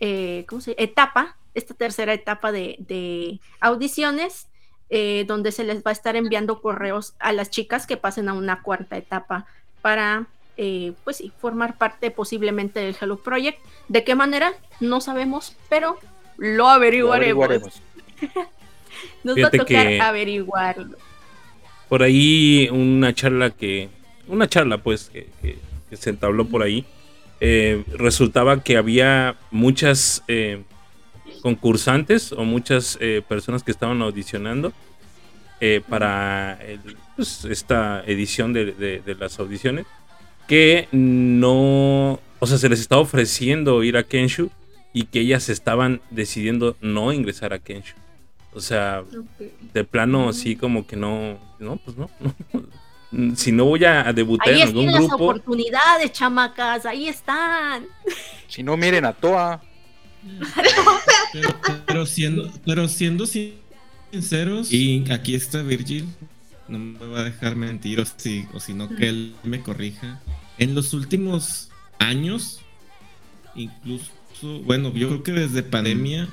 [0.00, 4.48] eh, ¿cómo se, etapa, esta tercera etapa de, de audiciones
[4.94, 8.34] eh, donde se les va a estar enviando correos a las chicas que pasen a
[8.34, 9.46] una cuarta etapa
[9.80, 10.26] para,
[10.58, 13.58] eh, pues sí, formar parte posiblemente del Hello Project.
[13.88, 14.52] ¿De qué manera?
[14.80, 15.96] No sabemos, pero
[16.36, 17.38] lo averiguaremos.
[17.38, 17.82] Lo averiguaremos.
[19.24, 20.98] Nos va a tocar averiguarlo.
[21.88, 23.88] Por ahí una charla que,
[24.28, 26.84] una charla pues que, que, se entabló por ahí,
[27.40, 30.62] eh, resultaba que había muchas eh,
[31.42, 34.72] concursantes o muchas eh, personas que estaban audicionando
[35.60, 36.58] eh, para
[37.16, 39.86] pues, esta edición de, de, las audiciones
[40.46, 44.50] que no, o sea, se les estaba ofreciendo ir a Kenshu
[44.92, 47.94] y que ellas estaban decidiendo no ingresar a Kenshu.
[48.54, 49.02] O sea,
[49.72, 52.10] de plano así como que no, no, pues no,
[53.36, 54.96] Si no voy a debutar en algún grupo.
[54.96, 57.86] Ahí están las oportunidades, chamacas, ahí están.
[58.48, 59.60] Si no miren a Toa.
[61.86, 66.06] Pero, siendo, pero siendo sinceros, y aquí está Virgil,
[66.68, 70.20] no me va a dejar mentir, o si, o si no que él me corrija.
[70.58, 72.60] En los últimos años,
[73.54, 74.10] incluso,
[74.64, 76.28] bueno, yo creo que desde pandemia,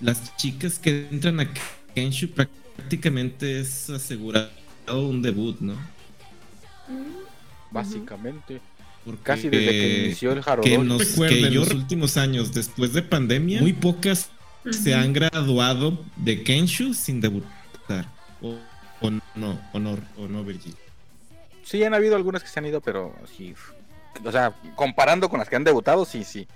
[0.00, 1.48] las chicas que entran a
[1.94, 4.50] Kenshu prácticamente es asegurado
[4.88, 5.74] un debut, ¿no?
[7.70, 8.60] Básicamente.
[9.22, 10.70] Casi desde que inició el Harodori.
[10.70, 14.30] Que nos recuerden, los últimos años, después de pandemia, muy pocas
[14.70, 18.10] se han graduado de Kenshu sin debutar.
[18.40, 20.74] O, no, honor, o no, Virgil.
[21.62, 23.54] Sí, han habido algunas que se han ido, pero sí.
[24.24, 26.48] O sea, comparando con las que han debutado, sí, sí.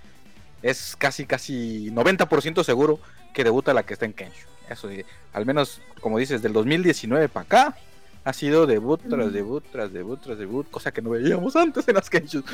[0.62, 3.00] Es casi, casi 90% seguro
[3.32, 4.46] que debuta la que está en Kenshu.
[4.68, 4.88] Eso,
[5.32, 7.76] al menos, como dices, del 2019 para acá,
[8.24, 11.94] ha sido debut tras debut, tras debut, tras debut, cosa que no veíamos antes en
[11.94, 12.44] las Kenshus.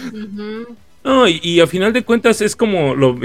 [1.05, 3.17] No, y, a final de cuentas es como lo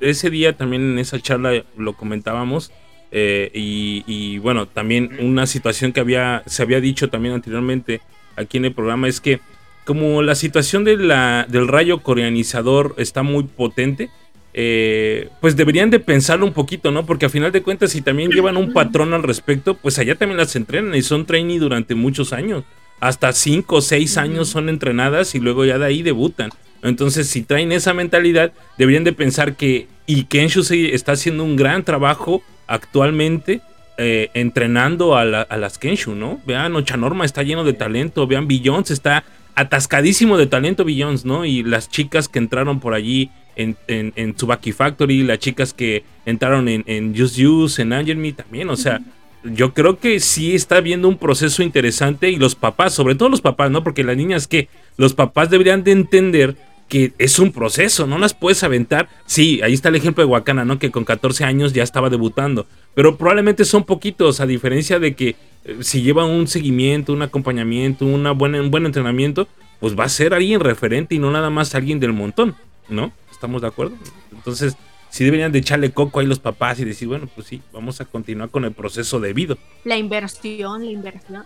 [0.00, 2.72] ese día también en esa charla lo comentábamos.
[3.10, 8.02] Eh, y, bueno, también una situación que había se había dicho también anteriormente
[8.36, 9.40] aquí en el programa es que
[9.84, 14.10] como la situación de la, del rayo coreanizador está muy potente,
[14.54, 17.06] eh, pues deberían de pensarlo un poquito, ¿no?
[17.06, 20.38] Porque a final de cuentas, si también llevan un patrón al respecto, pues allá también
[20.38, 22.64] las entrenan y son trainee durante muchos años.
[23.00, 26.50] Hasta 5 o 6 años son entrenadas y luego ya de ahí debutan.
[26.82, 31.84] Entonces, si traen esa mentalidad, deberían de pensar que y Kenshu está haciendo un gran
[31.84, 33.60] trabajo actualmente
[33.98, 36.40] eh, entrenando a, las Kenshu, ¿no?
[36.46, 39.24] Vean, Norma está lleno de talento, vean, Billions está
[39.56, 41.44] atascadísimo de talento, Billions, ¿no?
[41.44, 46.68] Y las chicas que entraron por allí en, en, Tsubaki Factory, las chicas que entraron
[46.68, 49.00] en, en Just Use, en Angel Me también, o sea,
[49.44, 53.40] yo creo que sí está habiendo un proceso interesante y los papás, sobre todo los
[53.40, 53.84] papás, ¿no?
[53.84, 56.56] Porque las niñas que los papás deberían de entender
[56.88, 59.08] que es un proceso, no las puedes aventar.
[59.26, 60.78] Sí, ahí está el ejemplo de Wakana, ¿no?
[60.78, 65.36] Que con 14 años ya estaba debutando, pero probablemente son poquitos, a diferencia de que
[65.64, 69.48] eh, si llevan un seguimiento, un acompañamiento, una buena, un buen entrenamiento,
[69.80, 72.56] pues va a ser alguien referente y no nada más alguien del montón,
[72.88, 73.12] ¿no?
[73.38, 73.96] ¿Estamos de acuerdo?
[74.32, 74.76] Entonces,
[75.10, 78.04] sí deberían de echarle coco ahí los papás y decir, bueno, pues sí, vamos a
[78.04, 79.56] continuar con el proceso debido.
[79.84, 81.44] La inversión, la inversión.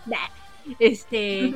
[0.79, 1.53] Este,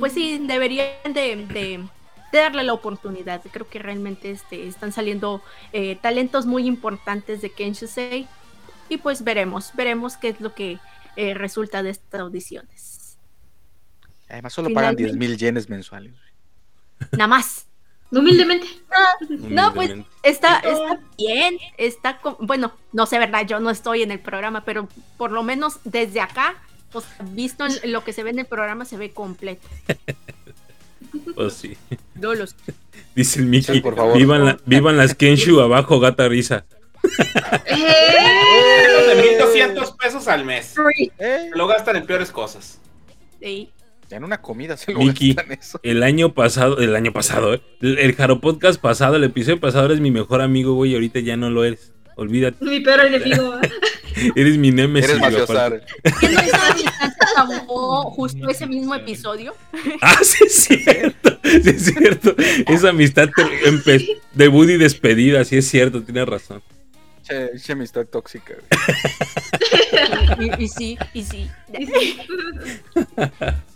[0.00, 1.84] pues sí, deberían de,
[2.32, 3.42] darle la oportunidad.
[3.52, 5.40] Creo que realmente este, están saliendo
[5.72, 8.26] eh, talentos muy importantes de Kenshusei.
[8.88, 10.80] Y pues veremos, veremos qué es lo que
[11.14, 13.18] eh, resulta de estas audiciones.
[14.28, 16.12] Además, solo pagan 10 mil yenes mensuales.
[17.12, 17.68] Nada más.
[18.18, 18.66] Humildemente.
[19.28, 19.92] No, pues
[20.22, 24.88] está, está bien, está bueno, no sé, verdad, yo no estoy en el programa, pero
[25.16, 26.54] por lo menos desde acá,
[26.92, 29.66] pues visto lo que se ve en el programa, se ve completo.
[31.36, 31.76] Pues sí.
[32.16, 32.56] No los...
[33.14, 34.16] Dice el Mickey, por favor,
[34.66, 36.64] vivan, las Kenshu abajo, gata risa.
[37.66, 39.04] ¡Eh!
[39.06, 40.74] de 1200 pesos al mes.
[41.54, 42.80] Lo gastan en peores cosas.
[43.40, 43.70] Sí.
[44.10, 45.80] En una comida se lo Miki, eso.
[45.82, 47.62] El año pasado, el año pasado, ¿eh?
[47.80, 51.36] el, Jaro Podcast pasado, el episodio pasado eres mi mejor amigo, güey, y ahorita ya
[51.36, 51.92] no lo eres.
[52.16, 52.64] Olvídate.
[52.64, 53.58] Mi peor enemigo.
[54.36, 55.10] eres mi nemesis.
[55.10, 55.84] Eres mafiosar.
[56.20, 56.38] ¿Qué no
[57.32, 59.54] acabó justo ese mismo episodio?
[60.00, 61.38] Ah, sí es cierto.
[61.42, 62.36] Sí es cierto.
[62.68, 66.62] Esa amistad de debut y despedida, sí es cierto, tienes razón.
[67.24, 68.54] Che, che amistad tóxica.
[70.36, 70.50] güey.
[70.58, 71.50] Y, y sí, y sí.
[71.78, 72.18] Y sí.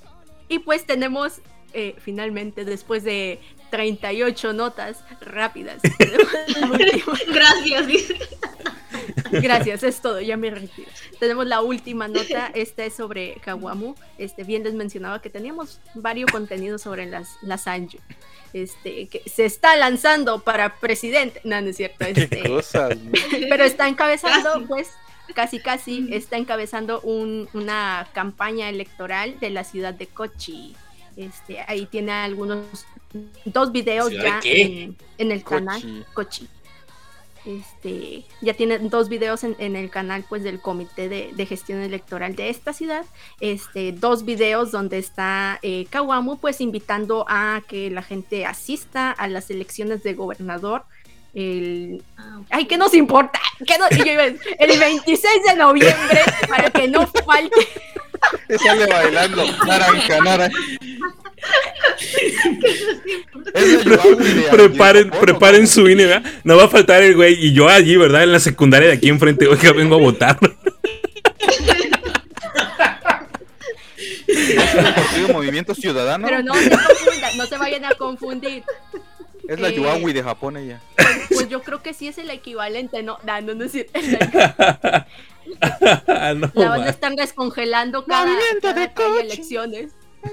[0.49, 1.41] Y pues tenemos
[1.75, 3.41] eh, finalmente, después de
[3.71, 5.83] 38 notas rápidas,
[7.29, 8.19] Gracias, dice.
[9.31, 10.91] Gracias, es todo, ya me retiro.
[11.21, 13.95] Tenemos la última nota, esta es sobre Kawamu.
[14.17, 17.99] Este, bien les mencionaba que teníamos varios contenidos sobre las, las Anju.
[18.55, 21.43] Este, que se está lanzando para presidente.
[21.45, 22.07] No, no es cierto.
[22.07, 22.97] Qué Este, cosas,
[23.51, 24.91] pero está encabezando, pues,
[25.35, 30.75] casi casi, está encabezando un- una campaña electoral de la ciudad de Kochi.
[31.17, 32.65] Este, ahí tiene algunos,
[33.45, 35.81] dos videos ¿Ciudad de ya en, en el canal.
[36.15, 36.47] Kochi.
[36.47, 36.49] Kochi.
[37.47, 41.81] Este, ya tiene dos videos en, en el canal pues del comité de, de gestión
[41.81, 43.07] electoral de esta ciudad.
[43.41, 49.29] Este, dos videos donde está eh, Kawamu pues invitando a que la gente asista a
[49.29, 50.85] las elecciones de gobernador.
[51.35, 52.03] El...
[52.51, 53.41] Ay, ¿qué nos importa?
[53.67, 57.69] ¿Qué no- y yo iba a decir, El 26 de noviembre para que no falte.
[58.65, 59.45] Sale bailando.
[59.67, 60.57] Naranja, naranja.
[64.51, 66.33] Preparen, preparen su INE, ¿verdad?
[66.45, 67.35] No va a faltar el güey.
[67.35, 68.25] Y yo allí, ¿verdad?
[68.25, 70.39] En la secundaria de aquí enfrente, oiga, vengo a votar.
[74.27, 76.27] Es el partido Movimiento Ciudadano.
[76.27, 78.63] Pero no se confundan, no se vayan a confundir.
[79.49, 80.81] Es la eh, Yuawi de Japón ella.
[81.31, 83.99] Pues yo creo que sí es el equivalente, no, no, no, no es cierto.
[83.99, 84.07] no,
[86.55, 86.89] La van a man.
[86.89, 89.93] estar descongelando cada, Movimiento cada de elecciones.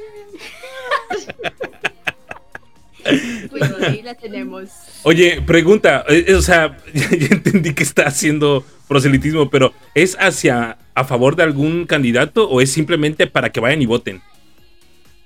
[3.52, 4.70] Pues sí, la tenemos.
[5.04, 10.18] Oye, pregunta, eh, eh, o sea, ya, ya entendí que está haciendo proselitismo, pero ¿es
[10.20, 14.24] hacia a favor de algún candidato o es simplemente para que vayan y voten?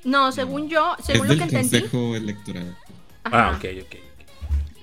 [0.03, 1.79] No, según yo, Es según lo del que entendí.
[1.79, 2.75] Consejo Electoral.
[3.23, 3.85] Ah, ajá, ok, ok.
[3.85, 3.95] ok.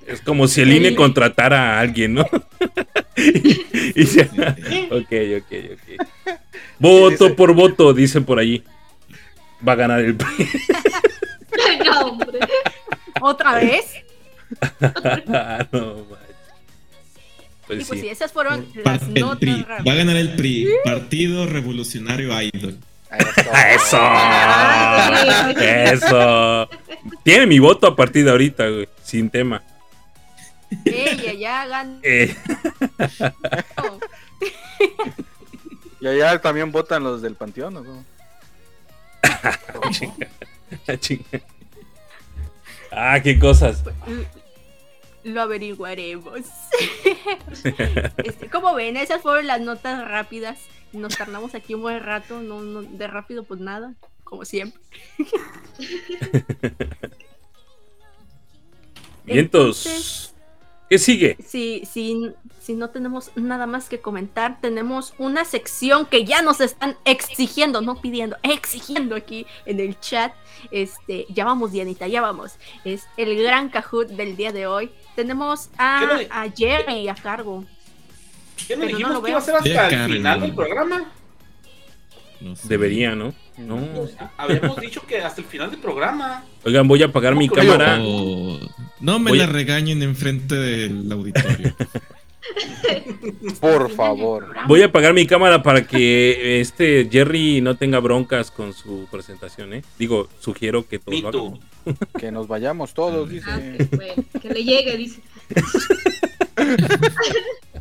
[0.06, 0.96] Es como si el INE INE.
[0.96, 2.24] contratara a alguien, ¿no?
[3.16, 4.56] y ya-
[4.90, 6.06] Ok, ok, ok.
[6.78, 8.62] Voto por voto, dicen por allí.
[9.66, 10.48] Va a ganar el PRI.
[11.84, 12.38] No, hombre.
[13.20, 13.86] ¿Otra vez?
[14.80, 15.96] Ah, no.
[15.98, 18.08] Y Pues pues sí, sí.
[18.08, 19.64] esas fueron las el notas PRI.
[19.88, 20.68] Va a ganar el PRI.
[20.84, 22.78] Partido Revolucionario Idol.
[23.18, 23.98] Eso.
[25.58, 25.58] ¡Eso!
[25.60, 26.68] ¡Eso!
[27.22, 28.88] Tiene mi voto a partir de ahorita, güey.
[29.02, 29.62] Sin tema.
[30.84, 31.86] Ella ya.
[32.02, 32.36] Eh,
[35.98, 38.04] Y allá también votan los del Panteón, ¿no?
[42.92, 43.82] ah, qué cosas.
[45.24, 46.42] Lo averiguaremos.
[48.18, 50.58] Este, como ven, esas fueron las notas rápidas.
[50.96, 53.94] Nos tardamos aquí un buen rato, no, no- de rápido pues nada,
[54.24, 54.80] como siempre.
[59.24, 59.86] Vientos.
[59.86, 60.32] Entonces-
[60.88, 61.36] ¿Qué sigue?
[61.44, 62.30] Si, si,
[62.60, 67.80] si no tenemos nada más que comentar, tenemos una sección que ya nos están exigiendo,
[67.80, 70.32] no pidiendo, exigiendo aquí en el chat.
[70.70, 72.54] Este, ya vamos, Dianita, ya vamos.
[72.84, 74.92] Es el gran Kahoot del día de hoy.
[75.16, 77.64] Tenemos a, ¿Qué no di- a Jerry a cargo.
[78.66, 80.10] ¿Qué no Pero dijimos que iba a ser hasta el Karen.
[80.16, 81.12] final del programa?
[82.40, 82.68] No sé.
[82.68, 83.34] Debería, ¿no?
[83.58, 83.80] No.
[84.36, 86.44] Habíamos dicho que hasta el final del programa.
[86.64, 87.98] Oigan, voy a apagar mi ¿Cómo que cámara.
[88.02, 88.58] Oh,
[89.00, 91.74] no me Voy la a- regañen enfrente del auditorio.
[93.60, 94.54] Por favor.
[94.68, 99.74] Voy a apagar mi cámara para que este Jerry no tenga broncas con su presentación,
[99.74, 99.82] ¿eh?
[99.98, 101.60] Digo, sugiero que todos lo hagan.
[102.18, 103.46] Que nos vayamos todos, dice.
[103.48, 103.60] Ah,
[103.92, 105.20] bueno, que le llegue, dice.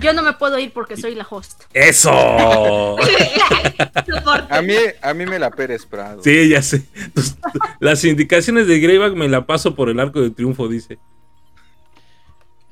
[0.00, 1.62] Yo no me puedo ir porque soy la host.
[1.74, 2.10] ¡Eso!
[4.50, 6.22] A mí, a mí me la Pérez Prado.
[6.22, 6.84] Sí, ya sé.
[7.14, 7.34] Tus-
[7.80, 10.98] Las indicaciones de Greyback me la paso por el arco de triunfo, dice.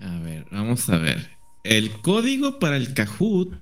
[0.00, 1.30] A ver, vamos a ver.
[1.64, 3.52] El código para el Kahoot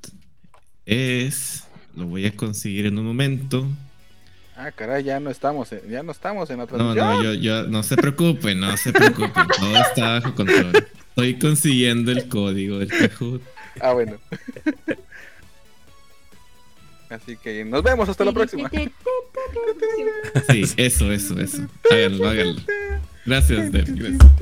[0.87, 1.65] es.
[1.95, 3.67] Lo voy a conseguir en un momento.
[4.57, 7.65] Ah, caray, ya no estamos, en- ya no estamos en la No, no, yo, yo,
[7.65, 9.47] no se preocupen, no se preocupen.
[9.59, 10.73] Todo está bajo control.
[11.09, 13.43] Estoy consiguiendo el código del Kahoot.
[13.81, 14.18] Ah, bueno.
[17.11, 18.70] Así que nos vemos hasta la próxima.
[20.51, 21.66] Sí, eso, eso, eso.
[21.91, 22.61] Háganlo, háganlo.
[23.25, 23.87] Gracias, Dev.
[23.89, 24.33] Gracias.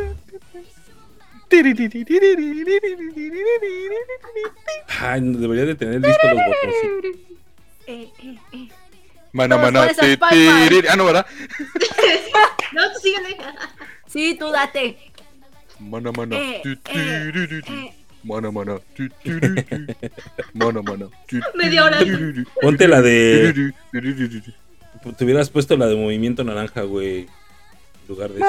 [5.01, 6.77] Ay, debería de tener listos los botones.
[7.87, 8.69] Eh, eh, eh.
[9.33, 9.57] Mana,
[9.89, 10.19] ti.
[10.89, 11.27] Ah, no, ¿verdad?
[12.73, 13.37] No, tú síguele.
[14.07, 14.97] Sí, tú date.
[15.79, 16.37] Mana, mana.
[16.39, 17.93] Eh, ti, eh, tiri, ti.
[18.25, 18.79] Mana, mana.
[18.97, 19.77] ti, tiri, ti.
[20.55, 21.09] Mana, mana.
[21.27, 21.99] ti, Media hora.
[22.61, 23.73] Ponte la de.
[25.17, 27.21] Te hubieras puesto la de movimiento naranja, güey.
[27.23, 28.47] En lugar de eso.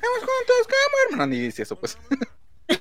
[0.00, 1.28] Vamos juntos como hermanos.
[1.28, 1.96] Ni dice eso, pues.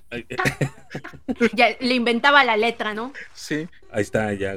[1.54, 3.14] Ya le inventaba la letra, ¿no?
[3.34, 3.68] Sí.
[3.92, 4.56] Ahí está, ya.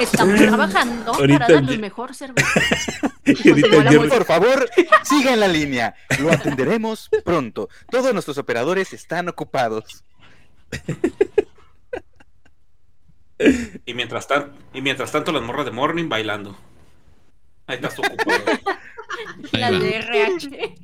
[0.00, 2.44] Estamos trabajando Ahorita para darle mejor servicio.
[3.24, 4.68] Y ahorita Hola, Jerry- Por favor,
[5.04, 5.94] siga en la línea.
[6.20, 7.68] Lo atenderemos pronto.
[7.88, 10.04] Todos nuestros operadores están ocupados.
[13.86, 16.58] Y mientras, tan- y mientras tanto, las morras de Morning bailando.
[17.68, 18.42] Ahí estás ocupado.
[19.52, 20.74] Ahí La de RH.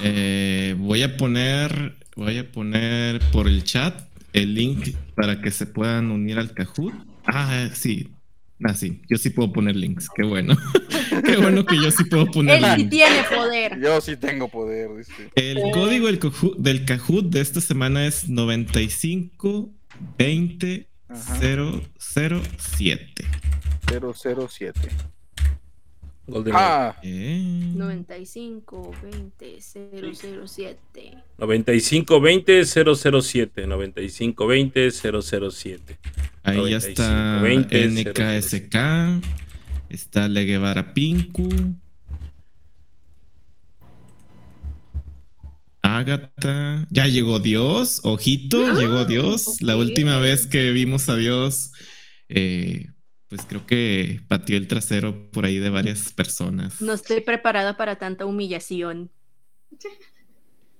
[0.00, 4.02] Eh, voy a poner, voy a poner por el chat
[4.32, 6.94] el link para que se puedan unir al Kahoot.
[7.26, 8.10] Ah, sí.
[8.64, 9.02] Ah, sí.
[9.08, 10.08] Yo sí puedo poner links.
[10.14, 10.56] Qué bueno.
[11.24, 12.90] Qué bueno que yo sí puedo poner Él sí links.
[12.90, 13.80] tiene poder.
[13.80, 15.30] Yo sí tengo poder, dice.
[15.34, 19.70] El código del Kahoot, del Kahoot de esta semana es 95
[20.18, 21.40] 20 Ajá.
[21.40, 23.24] 007.
[26.32, 26.34] 007.
[26.34, 31.18] Golden Ah, Eh, 95 20 007.
[31.38, 33.66] 9520 007.
[33.66, 35.98] 9520 007.
[36.42, 39.20] ahí ya está 20, NKSK.
[39.88, 41.48] Está Le Guevara Pinku.
[45.82, 46.86] Agatha.
[46.90, 48.00] Ya llegó Dios.
[48.04, 49.60] Ojito, llegó Dios.
[49.60, 49.80] La ok.
[49.82, 51.72] última vez que vimos a Dios,
[52.28, 52.86] eh,
[53.34, 56.82] pues creo que pateó el trasero por ahí de varias personas.
[56.82, 59.10] No estoy preparada para tanta humillación.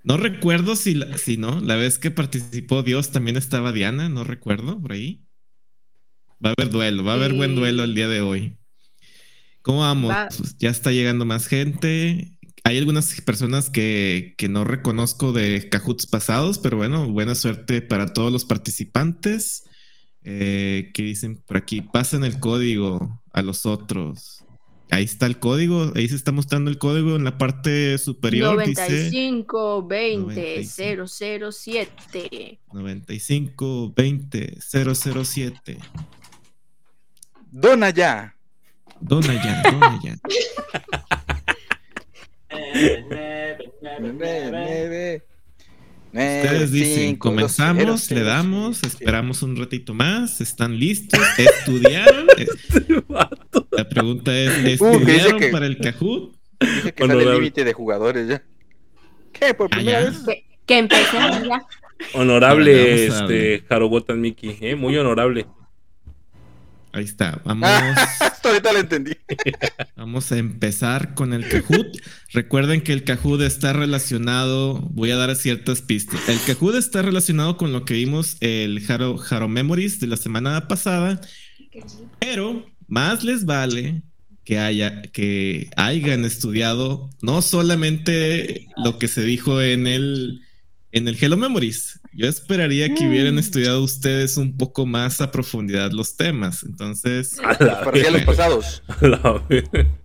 [0.04, 4.22] No recuerdo si, la- si no, la vez que participó Dios también estaba Diana, no
[4.22, 5.24] recuerdo por ahí.
[6.44, 8.58] Va a haber duelo, va a haber buen duelo el día de hoy.
[9.62, 10.10] ¿Cómo vamos?
[10.10, 12.36] Va- Pues ya está llegando más gente.
[12.64, 18.12] Hay algunas personas que, que no reconozco de Cahoots pasados, pero bueno, buena suerte para
[18.12, 19.64] todos los participantes.
[20.24, 21.80] Eh, ¿Qué dicen por aquí?
[21.80, 24.44] Pasen el código a los otros.
[24.90, 28.62] Ahí está el código, ahí se está mostrando el código en la parte superior.
[28.62, 31.50] Dice 95 20 95.
[31.50, 32.60] 007.
[32.72, 35.78] 95 20 007.
[37.50, 38.36] dona ya.
[39.00, 40.16] Dona ya, dona ya.
[46.12, 52.26] Ustedes dicen, comenzamos, le damos, esperamos un ratito más, están listos, estudiaron.
[52.38, 52.46] Eh,
[53.70, 56.34] La pregunta es, Uh, que ¿estudiaron que- para el Kahoot?
[56.60, 57.34] Dice que sale el Honorable.
[57.34, 58.42] límite de jugadores ya.
[59.32, 59.54] ¿Qué?
[59.54, 60.10] ¿Por Ah, primera ya.
[60.10, 60.18] vez?
[60.26, 61.62] Que, que empecemos ya.
[62.14, 64.76] Honorable, a este, Harobotan Mickey, ¿eh?
[64.76, 65.46] muy honorable.
[66.92, 67.68] Ahí está, vamos,
[68.20, 69.12] Hasta ahorita lo entendí.
[69.96, 71.86] vamos a empezar con el Kahoot.
[72.32, 76.20] Recuerden que el Kahoot está relacionado, voy a dar ciertas pistas.
[76.28, 80.68] El Kahoot está relacionado con lo que vimos el Haro, Haro Memories de la semana
[80.68, 81.20] pasada,
[82.18, 84.02] Pero más les vale
[84.44, 90.42] que haya que hayan estudiado no solamente lo que se dijo en el
[90.90, 92.01] en el Hello Memories.
[92.14, 96.62] Yo esperaría que hubieran estudiado ustedes un poco más a profundidad los temas.
[96.62, 98.82] Entonces, A la Para los pasados.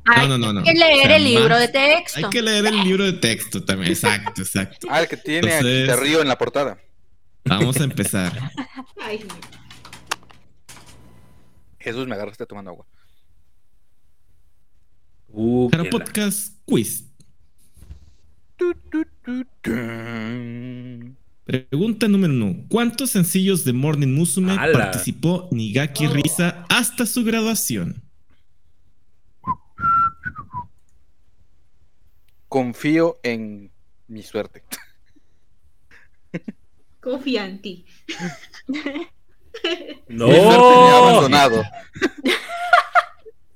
[0.05, 0.63] Hay no, no, no.
[0.63, 2.17] que leer O sea, el libro más- de texto.
[2.19, 3.91] hay que leer el libro de texto también.
[3.91, 4.87] Exacto, exacto.
[4.89, 6.77] Ah, el que tiene Entonces- Quinta Río en la portada.
[7.43, 8.51] Vamos a empezar.
[9.01, 9.25] Ay.
[11.79, 12.85] Jesús, me agarraste tomando agua.
[15.29, 17.03] Uh, Podcast Quiz.
[21.47, 22.65] Pregunta número uno.
[22.69, 28.03] ¿Cuántos sencillos de Morning Musume participó Nigaki Risa hasta su graduación?
[32.49, 33.71] Confío en
[34.09, 34.63] mi suerte.
[36.99, 37.85] Confía en ti.
[38.67, 39.05] Mi suerte
[40.09, 41.63] me ha No, abandonado.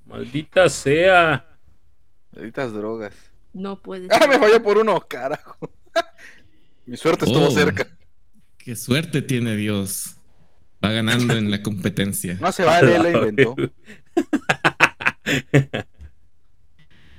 [0.06, 1.46] maldita sea.
[2.34, 3.14] Malditas drogas.
[3.52, 4.40] No puede Ah, me ser.
[4.40, 5.58] falló por uno, carajo.
[6.86, 7.52] Mi suerte estuvo Oh.
[7.52, 7.88] cerca.
[8.58, 10.16] Qué suerte tiene Dios.
[10.84, 12.38] Va ganando en la competencia.
[12.42, 13.56] No se vale, él lo inventó.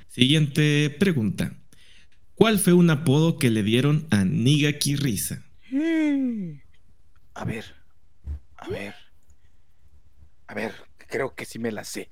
[0.07, 1.53] Siguiente pregunta.
[2.35, 5.43] ¿Cuál fue un apodo que le dieron a Nigaki Risa?
[7.33, 7.65] A ver.
[8.57, 8.93] A ver.
[10.47, 12.09] A ver, creo que sí me la sé.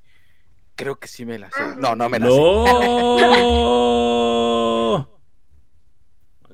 [0.75, 1.61] Creo que sí me la sé.
[1.79, 2.33] No, no me la sé.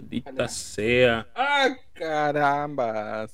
[0.07, 1.27] Maldita sea.
[1.35, 3.31] Ah, carambas.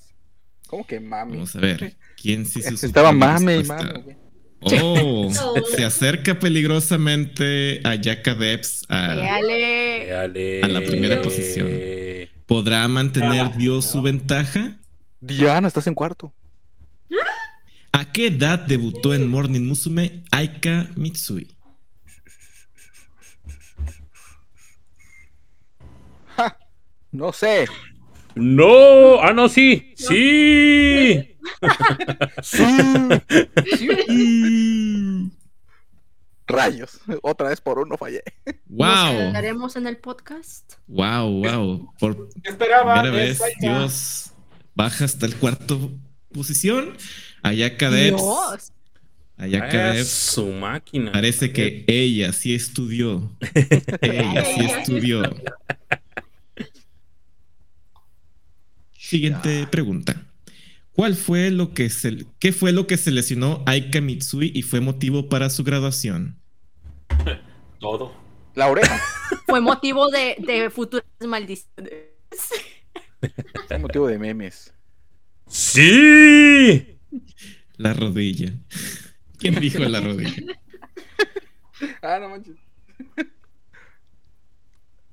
[0.67, 1.33] ¿Cómo que mami?
[1.33, 1.95] Vamos a ver.
[2.19, 4.17] ¿Quién sí se Estaba la mame y mame.
[4.81, 5.29] Oh,
[5.75, 8.85] se acerca peligrosamente a Yaka Debs.
[8.89, 9.13] A
[10.67, 11.69] la primera posición.
[12.45, 14.77] ¿Podrá mantener Ah, Dios su ventaja?
[15.19, 16.33] Diana, estás en cuarto.
[17.91, 21.47] ¿A qué edad debutó en Morning Musume Aika Mitsui?
[27.13, 27.65] No sé.
[28.35, 31.29] No, ah, no, sí, sí.
[32.41, 32.63] Sí.
[36.47, 36.99] Rayos.
[37.21, 38.21] Otra vez por uno fallé.
[38.65, 38.85] ¡Wow!
[38.87, 40.73] ¿Hablaremos en el podcast?
[40.87, 41.43] ¡Wow!
[41.43, 41.93] ¡Wow!
[41.99, 43.03] Por ¿Qué esperaban?
[43.03, 43.59] primera Es vez, Aika.
[43.79, 44.31] Dios
[44.75, 45.91] baja hasta el cuarto
[46.33, 46.97] posición.
[47.43, 48.17] Ayaka Debs.
[48.21, 48.71] Dios.
[49.37, 50.09] Ayaka Ah, Debs.
[50.09, 51.11] su máquina.
[51.11, 53.31] Parece que ella sí estudió.
[54.01, 55.23] ella sí estudió.
[59.13, 60.25] Siguiente pregunta.
[60.93, 65.29] ¿Cuál fue lo que se, qué fue lo que seleccionó Aika Mitsui y fue motivo
[65.29, 66.39] para su graduación?
[67.79, 68.11] Todo.
[68.55, 68.99] La oreja.
[69.45, 71.93] Fue motivo de, de futuras maldiciones.
[73.69, 74.73] Es motivo de memes.
[75.47, 76.97] Sí.
[77.77, 78.51] La rodilla.
[79.37, 80.41] ¿Quién dijo la rodilla?
[82.01, 82.55] Ah, no manches.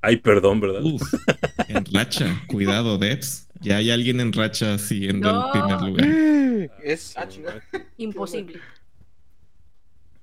[0.00, 0.80] Ay, perdón, ¿verdad?
[0.82, 1.02] Uf,
[1.68, 2.42] en racha.
[2.46, 3.49] Cuidado, Debs.
[3.60, 5.46] Ya hay alguien en racha siguiendo No.
[5.46, 6.08] el primer lugar.
[6.84, 7.14] Es.
[7.16, 7.26] Ah.
[7.96, 8.60] Imposible.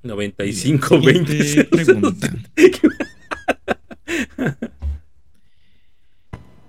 [0.04, 1.64] 95, Siguiente 20.
[1.66, 2.34] pregunta.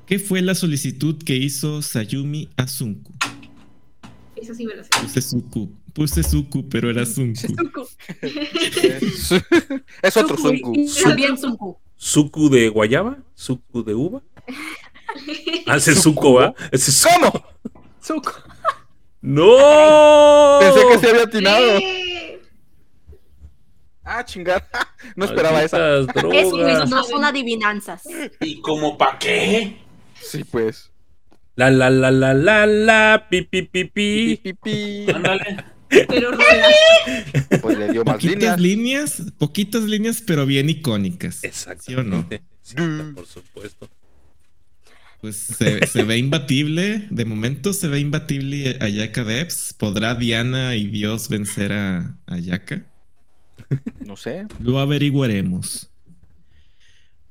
[0.06, 3.12] ¿Qué fue la solicitud que hizo Sayumi a Sunku?
[4.36, 4.90] Eso sí me lo sé.
[5.02, 7.54] Puse Suku, puse Suku, pero era Sunku.
[10.02, 11.02] Es, otro Sunku, Sunku.
[11.02, 11.76] También Sunku.
[11.96, 13.18] ¿Suku de guayaba?
[13.34, 14.22] ¿Suku de uva?
[15.66, 16.54] Ah, ese es Suku, ¿va?
[16.70, 17.44] Ese es ¿Cómo?
[18.02, 18.32] Suco.
[19.20, 20.58] ¡No!
[20.60, 21.66] Pensé que se había atinado.
[21.78, 22.40] Eh,
[24.04, 24.66] Ah, chingada.
[25.16, 25.98] No esperaba esa.
[25.98, 26.06] Eso
[26.56, 26.88] drogas.
[26.90, 28.02] no son adivinanzas.
[28.40, 29.78] ¿Y como pa' qué?
[30.20, 30.90] Sí, pues.
[31.56, 34.36] La la la la la la pi pi pi pi.
[34.36, 35.06] Pi, pi, pi.
[35.14, 35.64] Ándale.
[35.88, 36.30] Pero.
[37.60, 38.60] Pues le dio más Poquitas líneas.
[38.60, 41.40] líneas, poquitas líneas, pero bien icónicas.
[41.80, 42.26] ¿Sí o no?
[42.62, 42.76] Sí,
[43.14, 43.88] por supuesto.
[45.20, 47.06] Pues se, se ve imbatible.
[47.10, 49.74] De momento se ve imbatible Ayaka Debs.
[49.76, 52.84] ¿Podrá Diana y Dios vencer a Ayaka?
[54.04, 54.46] No sé.
[54.60, 55.90] Lo averiguaremos.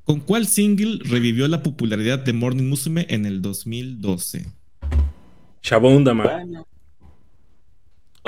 [0.04, 4.46] ¿Con cuál single revivió la popularidad de Morning Musume en el 2012?
[5.62, 6.24] Chabondama.
[6.24, 6.68] Bueno.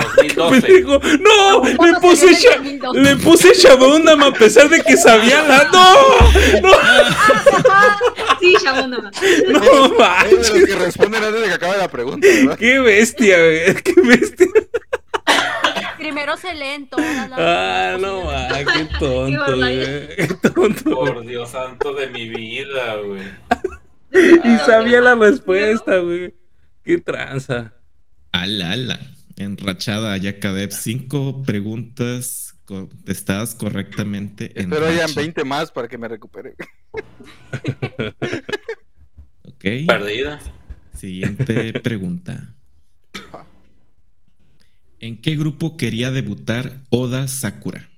[0.03, 0.61] 2012.
[0.61, 0.99] Pendejo.
[1.19, 1.63] ¡No!
[1.65, 2.95] Le ¿Cuándo puse, 2002?
[2.95, 5.63] le puse Chabondama a pesar de que sabía la.
[5.71, 6.61] ¡No!
[6.61, 6.69] ¡No!
[8.39, 8.97] Sí, chabón, no.
[9.01, 9.11] ¡No Es
[9.51, 10.65] de los manches!
[10.65, 12.57] que responden antes de que acabe la pregunta, ¿verdad?
[12.57, 13.75] ¡Qué bestia, güey!
[13.83, 14.47] ¡Qué bestia!
[15.97, 17.37] Primero se leen todas las.
[17.37, 18.67] Ah, no, posibilidades.
[18.67, 20.15] ah, qué tonto, güey.
[20.15, 20.89] Qué tonto.
[20.95, 23.23] Por Dios santo de mi vida, güey.
[24.45, 26.33] Y sabía la respuesta, güey.
[26.85, 27.73] Qué tranza.
[28.31, 28.99] Ala, ala.
[29.39, 30.75] Enrachada Ayaka Debs.
[30.75, 34.51] Cinco preguntas contestadas correctamente.
[34.59, 35.21] en Espero hayan racha.
[35.21, 36.55] 20 más para que me recupere.
[39.43, 39.65] Ok.
[39.87, 40.39] Perdida.
[40.93, 42.53] Siguiente pregunta.
[44.99, 47.89] ¿En qué grupo quería debutar Oda Sakura?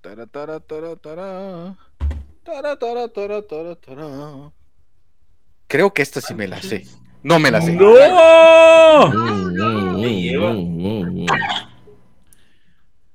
[0.00, 1.76] Tara, tara, tara, tara.
[2.44, 4.52] Tara, tara, tara, tara, tara.
[5.66, 6.86] Creo que esta sí me la sé.
[7.22, 7.72] No me la sé.
[7.72, 9.12] ¡No!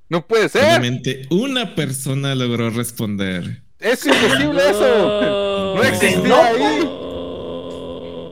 [0.09, 0.61] No puede ser.
[0.63, 3.63] Solamente una persona logró responder.
[3.79, 5.73] Es imposible eso.
[5.75, 6.87] No existía ahí.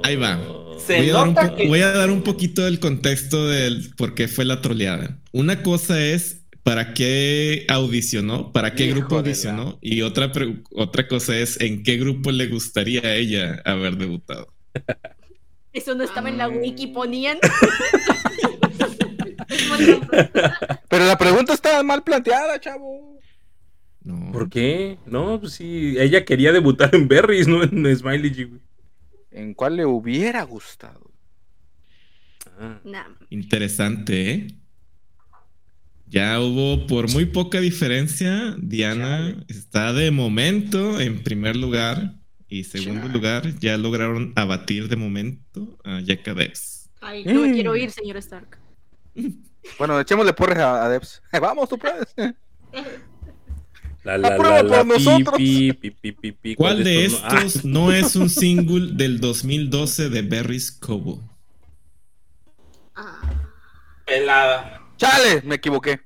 [0.03, 0.39] Ahí va.
[0.77, 3.47] Se Voy a, dar un nota po- que- voy a dar un poquito del contexto
[3.47, 5.17] del por qué fue la troleada.
[5.31, 10.31] Una cosa es para qué audicionó, para qué Hijo grupo audicionó, y otra,
[10.75, 14.53] otra cosa es en qué grupo le gustaría a ella haber debutado.
[15.73, 17.39] Eso no estaba en la wiki, ponían.
[20.87, 23.19] Pero la pregunta está mal planteada, chavo.
[24.03, 24.31] No.
[24.31, 24.99] ¿Por qué?
[25.05, 25.95] No, pues sí.
[25.97, 28.59] Ella quería debutar en Berries, no en Smiley G.
[29.31, 31.11] ¿En cuál le hubiera gustado?
[32.59, 32.79] Ah.
[32.83, 33.07] Nah.
[33.29, 34.47] Interesante, ¿eh?
[36.05, 38.55] Ya hubo por muy poca diferencia.
[38.59, 42.13] Diana está de momento en primer lugar.
[42.53, 46.87] Y segundo lugar, ya lograron abatir de momento a Yaka Debs.
[47.01, 47.53] Ay, no me Mm.
[47.53, 48.59] quiero ir, señor Stark.
[49.79, 51.23] Bueno, echémosle porres a, a Debs.
[51.41, 52.13] Vamos, tú puedes.
[54.03, 55.37] La la la la por nosotros.
[55.37, 56.55] pi, pi, pi, pi, pi.
[56.55, 57.27] ¿Cuál de estos no?
[57.37, 61.21] Ah, estos no es un single del 2012 de Berries Cobo?
[62.95, 63.21] Ah,
[64.05, 64.81] Pelada.
[64.97, 66.01] Chale, me equivoqué.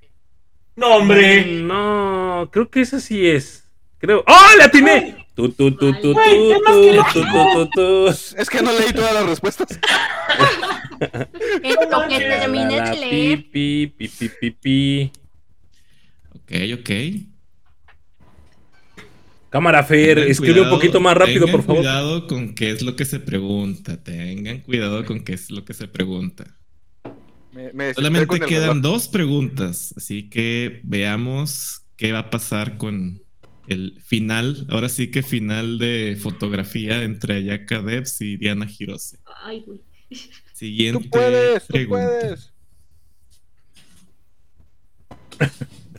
[0.78, 1.44] No, hombre.
[1.64, 3.66] No, creo que esa sí es.
[3.98, 4.24] Creo.
[4.28, 5.27] ¡Oh, la atiné!
[5.38, 5.46] Tu.
[8.38, 9.80] Es que no leí todas las respuestas.
[11.62, 15.12] En lo que La, termine la, de leer, pi, pi, pi, pi, pi, pi.
[16.34, 16.90] Ok, ok.
[19.50, 21.82] Cámara Fer, Tengan escribe un poquito más rápido, tengan por favor.
[21.82, 24.04] cuidado con qué es lo que se pregunta.
[24.04, 26.58] Tengan cuidado con qué es lo que se pregunta.
[27.52, 33.22] Me, me desesperé Solamente quedan dos preguntas, así que veamos qué va a pasar con
[33.68, 34.66] el final.
[34.70, 39.18] Ahora sí que final de fotografía entre Ayaka Devs y Diana Hirose.
[39.44, 39.82] Ay, güey.
[40.54, 42.08] Siguiente Tú puedes, tú pregunta.
[42.10, 42.54] puedes.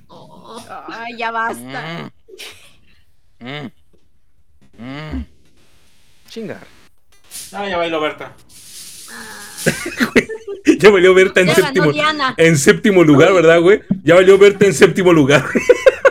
[0.09, 2.11] Oh, ay, ya basta.
[3.41, 3.47] Mm.
[3.47, 3.71] Mm.
[4.79, 5.27] Mm.
[6.29, 6.67] Chingar.
[7.53, 8.35] Ah, ya bailó Berta.
[10.81, 12.35] Ya valió Berta en Ya ganó séptimo, Diana.
[12.37, 13.81] en séptimo lugar, ¿verdad, güey?
[14.05, 15.45] Ya valió Berta en séptimo lugar.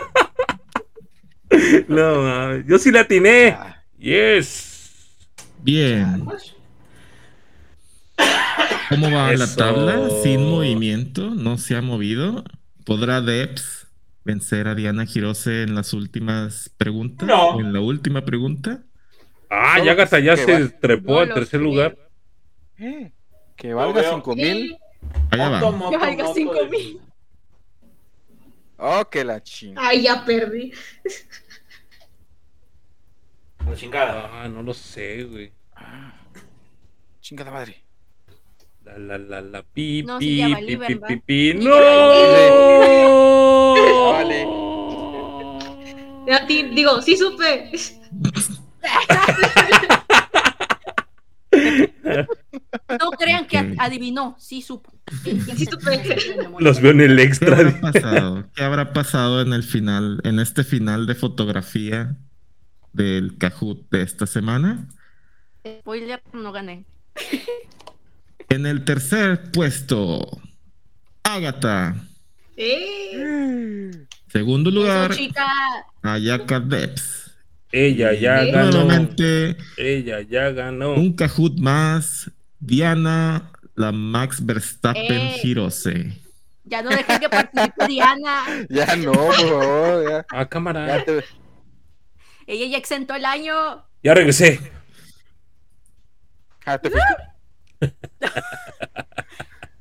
[1.88, 3.56] No, mames, yo sí la atiné.
[3.98, 5.00] Yes.
[5.62, 6.24] Bien.
[8.90, 10.08] ¿Cómo va la tabla?
[10.22, 12.44] Sin movimiento, no se ha movido.
[12.84, 13.86] ¿Podrá Debs
[14.24, 17.28] vencer a Diana Hirose en las últimas preguntas?
[17.28, 17.48] No.
[17.50, 18.82] ¿O En la última pregunta.
[19.50, 21.96] Ah, Solo ya que se va- trepó No al tercer lugar.
[22.78, 23.12] eh,
[23.56, 24.14] Que valga veo.
[24.14, 24.76] 5 mil.
[25.30, 25.60] Allá va.
[25.90, 27.00] Ya valga moto cinco de- mil.
[28.78, 29.88] Oh, que la chinga.
[29.88, 30.72] Ay, ya perdí.
[33.66, 34.30] La chingada.
[34.32, 35.52] Ah, no lo sé, güey.
[37.20, 37.82] Chingada madre.
[38.84, 41.54] La la la la pi No, pi pi pi pi pi.
[41.54, 41.74] ¡No!
[44.12, 44.46] Vale.
[46.32, 47.70] A ti, digo, sí supe.
[52.88, 54.92] No crean que adivinó, sí supo.
[55.22, 56.16] Sí supe.
[56.58, 57.56] Los veo en el ¿Qué extra.
[57.56, 58.48] habrá pasado?
[58.54, 62.16] ¿Qué habrá pasado en el final, en este final de fotografía
[62.92, 64.88] del Kahoot de esta semana?
[65.66, 66.84] Spoiler, no gané.
[68.48, 70.26] En el tercer puesto,
[71.24, 71.94] Agatha.
[72.56, 73.90] Eh,
[74.28, 75.14] Segundo lugar.
[76.02, 77.36] Ayaka Debs.
[77.70, 78.50] Ella ya ¿Eh?
[78.50, 78.70] ganó.
[78.70, 80.94] Nuevamente, Ella ya ganó.
[80.94, 82.30] un Kahoot más.
[82.60, 85.40] Diana, la Max Verstappen Eh.
[85.42, 86.20] Hirose.
[86.64, 88.44] Ya no dejé que participe Diana.
[88.68, 90.10] Ya no, por favor.
[90.10, 90.86] Ya, Ah, cámara.
[90.98, 91.24] ya te-
[92.46, 93.84] Ella ya exentó el año.
[94.02, 94.60] Ya regresé.
[96.66, 97.14] ya te fuiste.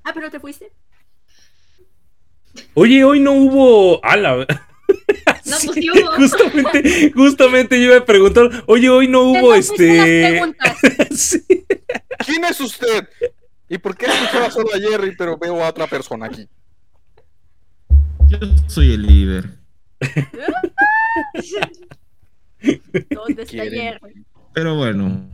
[0.03, 0.71] Ah, pero te fuiste.
[2.75, 4.03] Oye, hoy no hubo.
[4.05, 4.45] A la.
[5.45, 6.11] No, Sí, pues sí hubo.
[6.15, 8.63] Justamente, justamente yo iba a preguntar.
[8.67, 10.41] Oye, hoy no hubo este.
[11.11, 11.43] Sí.
[12.25, 13.07] ¿Quién es usted?
[13.69, 16.47] ¿Y por qué escuchaba solo a Jerry, pero veo a otra persona aquí?
[18.27, 19.49] Yo soy el líder.
[23.09, 23.99] ¿Dónde está Quieren.
[23.99, 24.25] Jerry?
[24.53, 25.29] Pero bueno,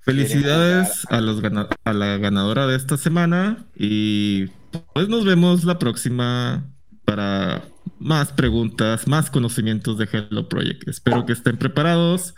[0.00, 1.42] felicidades a, los
[1.84, 4.46] a la ganadora de esta semana y
[4.94, 6.64] pues nos vemos la próxima
[7.04, 7.62] para
[7.98, 10.88] más preguntas, más conocimientos de Hello Project.
[10.88, 12.34] Espero que estén preparados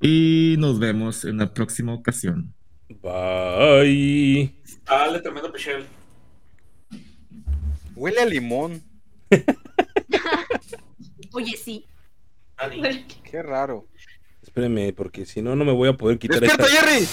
[0.00, 2.52] y nos vemos en la próxima ocasión.
[3.02, 4.54] Bye.
[4.84, 5.84] Dale, tremendo pichel.
[7.94, 8.82] Huele a limón.
[11.32, 11.86] Oye, sí.
[13.30, 13.88] Qué raro.
[14.42, 16.80] Espérame, porque si no, no me voy a poder quitar ¡Despierta, esta.
[16.80, 17.06] Jerry!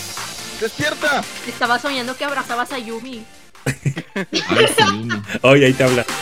[0.60, 1.22] ¡Despierta!
[1.48, 3.24] Estaba soñando que abrazabas a Yumi.
[4.16, 5.22] Ay, Sayumi.
[5.44, 6.06] Oye, ahí te habla.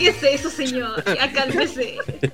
[0.00, 1.04] ¿Qué es eso, señor?
[1.04, 1.98] Ya cálmese.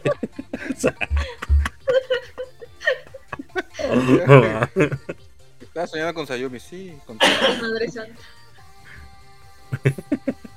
[5.60, 6.96] Estaba soñando con Sayumi, sí.
[7.04, 7.18] Con...
[7.60, 8.20] Madre santa.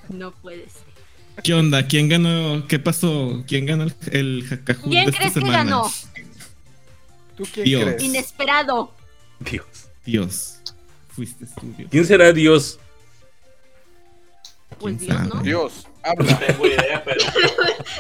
[0.09, 0.83] No puede ser.
[1.43, 1.87] ¿Qué onda?
[1.87, 2.67] ¿Quién ganó?
[2.67, 3.43] ¿Qué pasó?
[3.47, 5.57] ¿Quién ganó el, el ¿Quién de esta crees que semana?
[5.63, 5.91] ganó?
[7.35, 7.83] ¿Tú quién Dios.
[7.83, 8.03] crees?
[8.03, 8.93] Inesperado.
[9.39, 9.65] Dios.
[10.05, 10.59] Dios.
[11.09, 11.89] Fuiste tú, Dios.
[11.89, 12.79] ¿Quién será Dios?
[14.79, 15.35] Pues ¿Quién Dios, ¿no?
[15.35, 15.88] sabe?
[16.03, 16.39] Dios, No habla.
[16.47, 17.21] tengo idea, pero.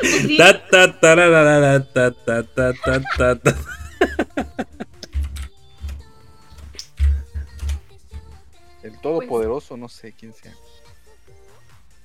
[0.01, 3.55] Sí, Ta, ta, tararara, ta, ta, ta, ta, ta, ta.
[8.83, 10.53] El Todopoderoso, no sé quién sea.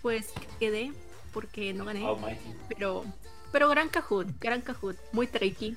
[0.03, 0.93] Pues quedé
[1.33, 2.05] porque no gané.
[2.05, 2.51] Almighty.
[2.69, 3.05] Pero,
[3.53, 4.97] pero gran Kahoot, gran Kahoot.
[5.13, 5.77] Muy tricky.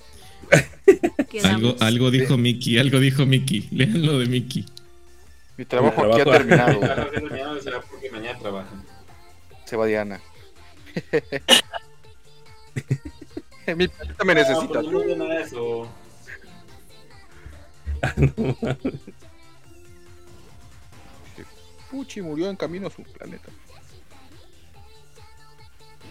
[1.43, 3.67] Algo, algo dijo Mickey, algo dijo Mickey.
[3.71, 4.65] Lean lo de Mickey.
[5.57, 6.31] Mi trabajo Mi aquí ha trabajo.
[6.45, 6.79] terminado.
[6.79, 8.83] Claro que mañana será porque mañana trabajan.
[9.67, 10.21] Se va Diana.
[13.75, 14.81] Mi planeta me necesita.
[14.81, 15.89] No, pues no eso.
[21.91, 23.49] Puchi murió en camino a su planeta.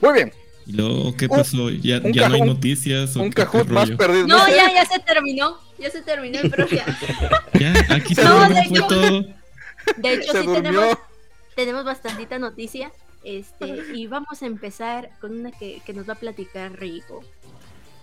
[0.00, 0.32] Muy bien.
[0.66, 1.70] ¿Y luego qué Un- pasó?
[1.70, 3.16] ¿Ya, un ya no hay cajón- noticias?
[3.16, 4.26] ¿o Un cajón más perdido.
[4.26, 5.58] No, ya, ya se terminó.
[5.78, 6.98] Ya se terminó el programa.
[7.60, 9.24] Ya, aquí se No, de fue hecho- todo.
[9.98, 10.62] De hecho, Se sí durmió.
[10.62, 10.98] tenemos,
[11.54, 12.90] tenemos bastantita noticia.
[13.26, 17.24] Este, y vamos a empezar con una que, que nos va a platicar Rigo.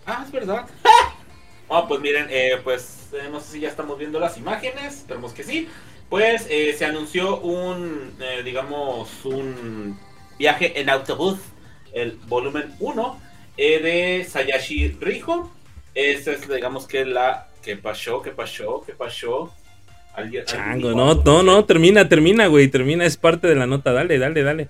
[0.06, 0.68] Ah, es verdad.
[1.70, 5.32] Ah, pues miren, eh, pues eh, no sé si ya estamos viendo las imágenes, esperemos
[5.34, 5.68] que sí.
[6.10, 9.98] Pues eh, se anunció un, eh, digamos, un
[10.38, 11.40] viaje en autobús,
[11.94, 13.20] el volumen 1
[13.58, 15.50] eh, de Sayashi Rijo.
[15.96, 19.52] Esta es, digamos, que la que pasó, que pasó, que pasó.
[20.14, 24.20] ¿Alguien- Chango, no, no, no, termina, termina, güey, termina, es parte de la nota, dale,
[24.20, 24.68] dale, dale.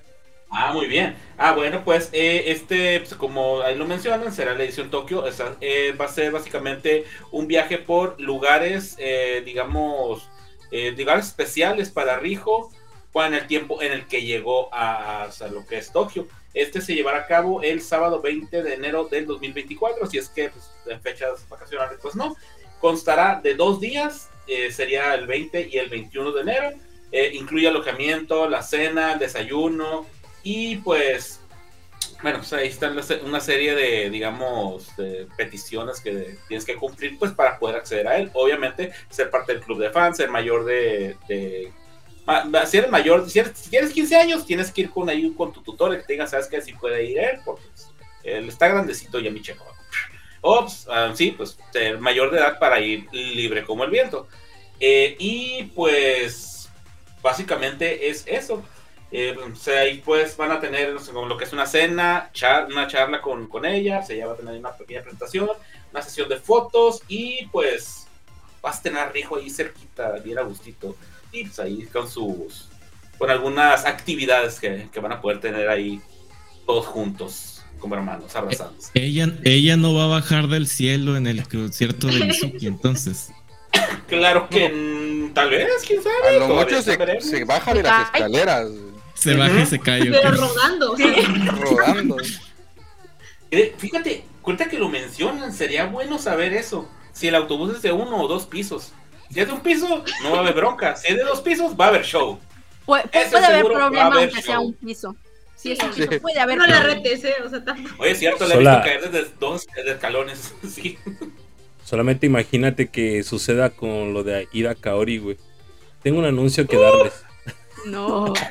[0.55, 1.15] Ah, muy bien.
[1.37, 5.25] Ah, bueno, pues eh, este, pues, como ahí lo mencionan, será la edición Tokio.
[5.25, 10.29] Esa, eh, va a ser básicamente un viaje por lugares, eh, digamos,
[10.71, 12.71] eh, lugares especiales para Rijo,
[13.15, 16.27] en el tiempo en el que llegó a, a lo que es Tokio.
[16.53, 20.49] Este se llevará a cabo el sábado 20 de enero del 2024, si es que
[20.49, 22.35] pues, en fechas vacacionales, pues no.
[22.79, 26.71] Constará de dos días, eh, sería el 20 y el 21 de enero.
[27.11, 30.05] Eh, incluye alojamiento, la cena, el desayuno,
[30.43, 31.39] y pues,
[32.21, 34.87] bueno, pues ahí está una se- una serie de, digamos,
[35.37, 38.29] peticiones que tienes que cumplir pues para poder acceder a él.
[38.33, 41.17] Obviamente, ser parte del club de fans, ser mayor de...
[42.65, 45.61] si eres mayor, si, eres- tienes 15 años, tienes que ir con ahí con tu
[45.61, 47.87] tutor que te sabes que si puede ir él, porque pues,
[48.23, 49.65] él está grandecito ya mi checo.
[50.41, 54.27] O, pues, ah, sí, pues ser mayor de edad para ir libre como el viento.
[54.79, 56.69] Eh, y pues,
[57.21, 58.63] básicamente es eso.
[59.15, 61.67] Eh, o sea, ahí pues van a tener no sé, como lo que es una
[61.67, 65.01] cena, char- una charla con, con ella, o sea, ella va a tener una pequeña
[65.01, 65.49] presentación,
[65.91, 68.07] una sesión de fotos y pues
[68.63, 70.95] vas a tener a Rijo ahí cerquita, bien a gustito,
[71.31, 72.69] y pues ahí con sus,
[73.19, 76.01] con algunas actividades que, que van a poder tener ahí
[76.65, 78.89] todos juntos, como hermanos, abrazados.
[78.95, 83.31] Ella, ella no va a bajar del cielo en el concierto de Mizuki, entonces.
[84.07, 86.37] Claro que tal vez, quién sabe.
[86.37, 88.03] A lo mucho se, se baja de las Ay.
[88.13, 88.67] escaleras,
[89.13, 90.05] Se baja y se cae.
[90.11, 90.35] Pero ok.
[90.35, 90.97] rodando.
[90.97, 91.15] sea,
[91.51, 92.17] rodando.
[93.77, 96.89] Fíjate, cuenta que lo mencionan, sería bueno saber eso.
[97.11, 98.91] Si el autobús es de uno o dos pisos.
[99.29, 100.95] Si es de un piso, no va a haber bronca.
[100.95, 102.39] Si es de dos pisos, va a haber show.
[102.85, 105.15] Puede, Eso puede haber seguro problema haber aunque sea un piso.
[105.55, 106.05] Si es un Sí.
[106.07, 107.35] piso, puede haber no la retes, ¿eh?
[107.45, 107.95] O sea, tampoco.
[108.01, 110.53] Oye, es cierto, le he visto caer desde dos escalones.
[110.69, 110.97] sí.
[111.83, 115.37] Solamente imagínate que suceda con lo de Ida Kaori, güey.
[116.01, 117.13] Tengo un anuncio que darles.
[117.85, 118.33] No.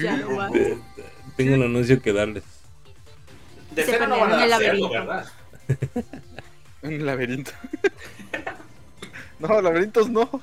[0.00, 0.50] Ya no va.
[1.36, 2.42] Tengo un anuncio que darles.
[3.74, 4.90] De Se no van a en el laberinto.
[6.82, 7.52] laberinto.
[9.38, 10.28] no, laberintos no.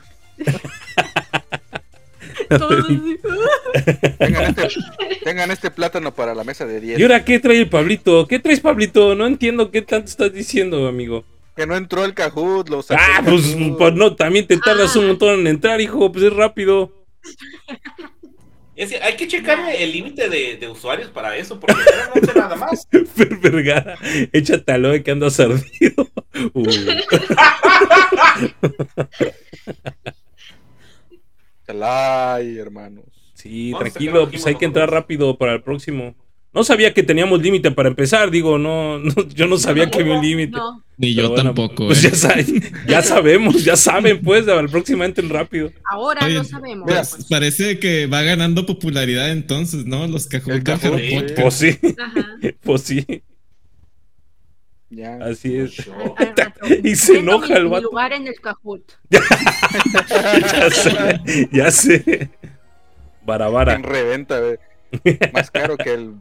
[2.49, 2.85] Todos.
[4.19, 4.67] Tengan este,
[5.23, 6.99] tengan este plátano para la mesa de 10.
[6.99, 8.27] ¿Y ahora qué trae el Pablito?
[8.27, 9.15] ¿Qué traes, Pablito?
[9.15, 11.23] No entiendo qué tanto estás diciendo, amigo.
[11.55, 14.99] Que no entró el Kahoot, lo Ah, pues, pues no, también te tardas Ah.
[14.99, 16.91] un montón en entrar, hijo, pues es rápido.
[18.75, 21.75] Es que hay que checar el límite de, de usuarios para eso, porque
[22.15, 22.87] no sé nada más.
[23.15, 23.97] Fer Vergara,
[24.31, 26.09] échate a lo de que andas ardido.
[26.53, 26.63] Uh,
[31.83, 33.05] Ay, hermanos.
[33.33, 36.15] sí, Vamos tranquilo, pues hay que entrar rápido para el próximo.
[36.53, 40.15] No sabía que teníamos límite para empezar, digo, no, no, yo no sabía que había
[40.15, 40.57] un límite.
[40.57, 40.83] No.
[40.97, 41.87] Ni yo bueno, tampoco.
[41.87, 42.09] Pues eh.
[42.09, 42.35] ya, sa-
[42.87, 45.71] ya sabemos, ya saben, pues, próximo entren rápido.
[45.85, 46.85] Ahora Oye, no sabemos.
[46.87, 50.05] mira, Pues parece que va ganando popularidad entonces, ¿no?
[50.07, 51.25] Los Kahoot, Harry sí.
[51.41, 52.25] Pues sí, Ajá.
[52.63, 53.23] pues sí,
[54.89, 55.15] Ya.
[55.23, 55.71] así es.
[56.83, 57.83] Y se enoja el vato.
[57.83, 58.83] lugar en el Kahoot.
[59.09, 62.29] ya sé, ya sé.
[63.25, 63.73] Barabara.
[63.75, 64.57] En reventa, güey.
[65.33, 66.15] Más caro que el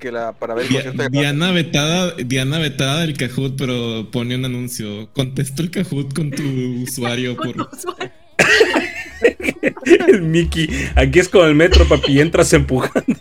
[0.00, 4.10] que la para ver el Dia- concierto de Diana vetada, Diana vetada del Kahoot, pero
[4.10, 5.08] pone un anuncio.
[5.12, 6.42] Contesto el Kahoot con tu
[6.82, 8.10] usuario Con por tu usuario.
[10.08, 10.68] El Mickey.
[10.96, 12.20] Aquí es con el metro, papi.
[12.20, 13.20] Entras empujando.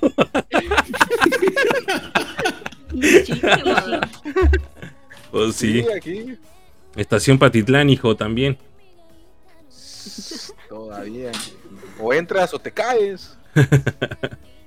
[5.32, 5.86] Pues sí.
[5.96, 6.38] aquí.
[6.96, 8.58] Estación Patitlán, hijo, también.
[10.68, 11.32] Todavía.
[12.00, 13.38] O entras o te caes.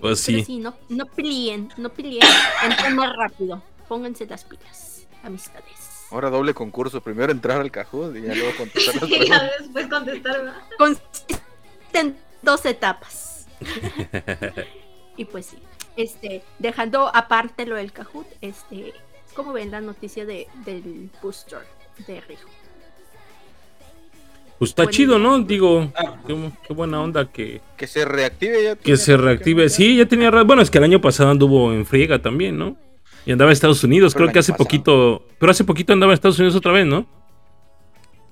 [0.00, 0.58] Pues Pero sí.
[0.58, 2.22] no, no peleen, no peleen.
[2.64, 3.62] Entren más rápido.
[3.88, 6.06] Pónganse las pilas, amistades.
[6.10, 7.00] Ahora doble concurso.
[7.00, 10.38] Primero entrar al Kahoot y ya luego contestar las Y ya después contestar.
[10.38, 10.54] ¿verdad?
[10.78, 11.40] Consiste
[11.94, 13.46] en dos etapas.
[15.16, 15.58] y pues sí.
[15.96, 18.94] Este, dejando aparte lo del Kahoot, este,
[19.34, 21.66] ¿cómo ven la noticia de, del booster
[22.06, 22.48] de Rijo?
[24.62, 25.18] Pues está chido.
[25.18, 25.40] ¿no?
[25.40, 26.14] Digo, Ah.
[26.24, 26.36] qué,
[26.68, 28.76] qué buena onda que, Que se reactive ya.
[28.76, 29.68] que se reactive.
[29.68, 32.76] Sí, ya tenía Bueno, es que el año pasado anduvo en friega también, ¿no?
[33.26, 34.14] Y andaba en Estados Unidos.
[34.14, 34.64] Creo que hace pasado.
[34.64, 35.26] poquito.
[35.40, 37.08] Pero hace poquito andaba en Estados Unidos otra vez, ¿no?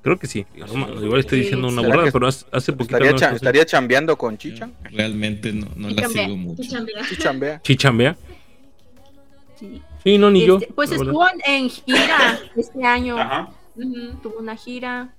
[0.02, 0.46] Creo que sí.
[0.56, 2.96] No, igual estoy diciendo una ¿Será borrada, que pero hace, hace poquito.
[2.98, 4.70] Estaría, cha- estaría chambeando con Chicha.
[4.84, 6.62] Realmente no, no la sigo mucho.
[6.62, 7.04] Sí, chambea.
[7.08, 7.48] Sí, chambea.
[7.50, 7.62] Unidos.
[7.64, 8.16] Chichambea.
[9.58, 9.82] Sí.
[10.04, 10.58] Sí, no, ni yo.
[10.58, 13.18] Este, pues estuvo en- en gira este año.
[13.18, 13.50] Ajá.
[14.22, 15.12] Tuvo una gira.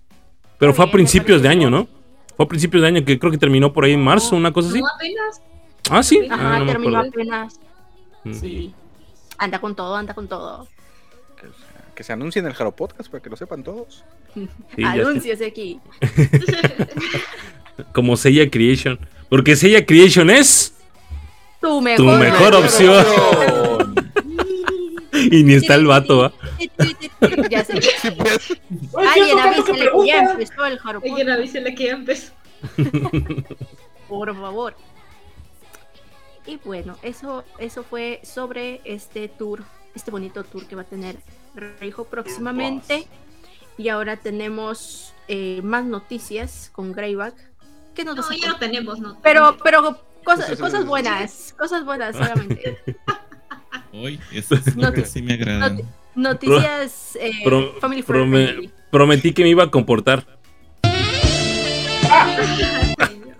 [0.61, 1.87] Pero fue a principios de año, ¿no?
[2.37, 4.69] Fue a principios de año que creo que terminó por ahí en marzo, una cosa
[4.69, 4.79] así.
[4.79, 5.41] No, apenas.
[5.89, 6.27] Ah, sí.
[6.29, 7.09] Ajá, Ah, no me terminó acuerdo.
[7.19, 7.59] apenas.
[8.23, 8.33] Mm.
[8.33, 8.73] Sí.
[9.39, 10.67] Anda con todo, anda con todo.
[11.35, 11.47] Que,
[11.95, 14.03] que se anuncie en el Jaro Podcast para que lo sepan todos.
[14.35, 14.83] Sí.
[14.83, 15.79] Anuncios aquí.
[17.93, 18.99] Como Seiya Creation.
[19.29, 20.75] Porque Seiya Creation es.
[21.59, 23.03] Tu mejor, Tu mejor opción.
[25.31, 26.33] Y ni está el vato, ¿ah?
[27.49, 27.65] Ya
[28.17, 28.57] pues.
[28.93, 29.37] Oye, Alguien.
[29.37, 32.33] ¿Tanto que que ya empezó el Jaro Hay que avísele que ya empezó.
[34.07, 34.75] por favor.
[36.45, 39.63] Y bueno, eso, eso fue sobre este tour,
[39.93, 41.17] este bonito tour que va a tener
[41.55, 43.07] Reijo próximamente.
[43.77, 47.35] Y ahora tenemos eh, más noticias con Greyback.
[47.95, 48.59] ¿Qué nos No, ya lo contar?
[48.59, 49.19] tenemos, ¿no?
[49.21, 52.77] Pero, pero cosas, sí, cosas buenas, cosas buenas solamente.
[53.93, 55.77] Hoy, esas No te- sí me agradan.
[56.15, 58.69] no Noticias eh, Pro- family prome- friendly.
[58.91, 60.25] prometí que me iba a comportar.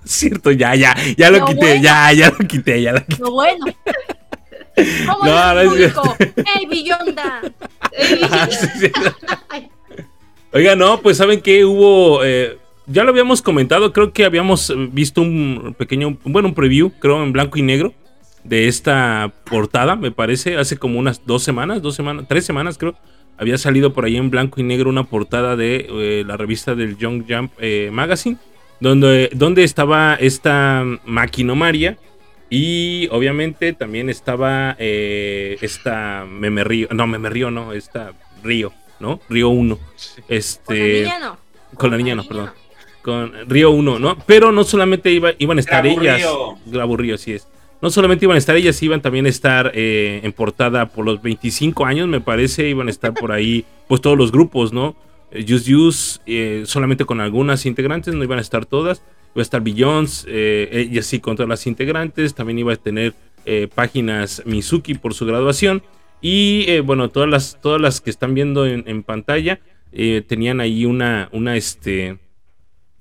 [0.04, 1.84] Cierto, ya, ya, ya lo No, quité, bueno.
[1.84, 3.22] ya, ya lo quité, ya lo quité.
[3.22, 3.66] No bueno.
[5.08, 6.16] ¿Cómo No, no, es público?
[6.58, 7.42] ¡Ey, Billonda!
[10.54, 15.22] Oiga, no, pues saben que hubo, eh, ya lo habíamos comentado, creo que habíamos visto
[15.22, 17.94] un pequeño, bueno, un preview, creo en blanco y negro,
[18.44, 22.96] de esta portada, me parece, hace como unas dos semanas, dos semanas, tres semanas creo,
[23.38, 26.98] había salido por ahí en blanco y negro una portada de eh, la revista del
[26.98, 28.38] Young Jump eh, Magazine,
[28.80, 31.98] donde, donde estaba esta máquina María.
[32.54, 38.12] Y obviamente también estaba eh, esta Meme Río, no, Meme Río no, esta
[38.44, 39.22] Río, ¿no?
[39.30, 39.78] Río 1.
[39.78, 39.86] Con
[40.28, 41.38] la Este, niña no.
[41.78, 42.50] con la niña no, perdón.
[43.02, 44.18] Con Río 1, ¿no?
[44.26, 46.18] Pero no solamente iba- iban a estar Grabo ellas.
[46.18, 46.58] Río.
[46.66, 47.48] Grabo Río, así es.
[47.82, 51.22] No solamente iban a estar ellas, iban también a estar eh, en portada por los
[51.22, 52.70] 25 años, me parece.
[52.70, 54.96] Iban a estar por ahí, pues todos los grupos, ¿no?
[55.32, 59.02] Eh, Just Use, eh, solamente con algunas integrantes, no iban a estar todas.
[59.34, 62.36] Iba a estar Billions, eh, sí con todas las integrantes.
[62.36, 63.14] También iba a tener
[63.44, 65.82] eh, páginas Mizuki por su graduación.
[66.22, 69.60] Y eh, bueno, todas las, todas las que están viendo en, pantalla
[69.92, 72.20] eh, tenían ahí una, una, este,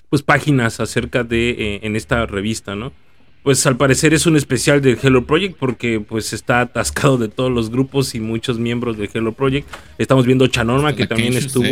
[0.09, 2.93] pues páginas acerca de, en esta revista, ¿no?
[3.42, 7.50] Pues al parecer es un especial del Hello Project porque pues está atascado de todos
[7.50, 9.66] los grupos y muchos miembros del Hello Project.
[9.96, 11.66] Estamos viendo Chanorma que también estuvo.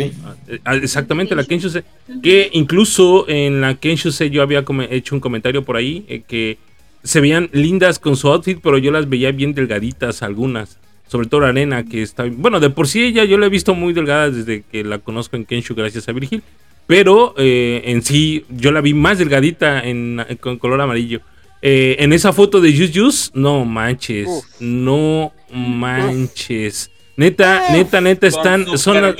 [0.65, 1.83] ah, exactamente, la Kenshusei.
[2.23, 6.57] Que incluso en la Kenshusei yo había hecho un comentario por ahí eh, que
[7.03, 10.79] se veían lindas con su outfit, pero yo las veía bien delgaditas algunas.
[11.07, 12.25] Sobre todo la arena que está...
[12.25, 15.35] Bueno, de por sí ella yo la he visto muy delgada desde que la conozco
[15.35, 16.41] en Kenshu gracias a Virgil.
[16.87, 21.21] Pero eh, en sí yo la vi más delgadita en, con color amarillo.
[21.61, 24.45] Eh, en esa foto de Just Juice, no manches, Uf.
[24.59, 26.89] no manches.
[27.17, 28.63] Neta, neta, neta, están...
[28.63, 29.15] Con su Son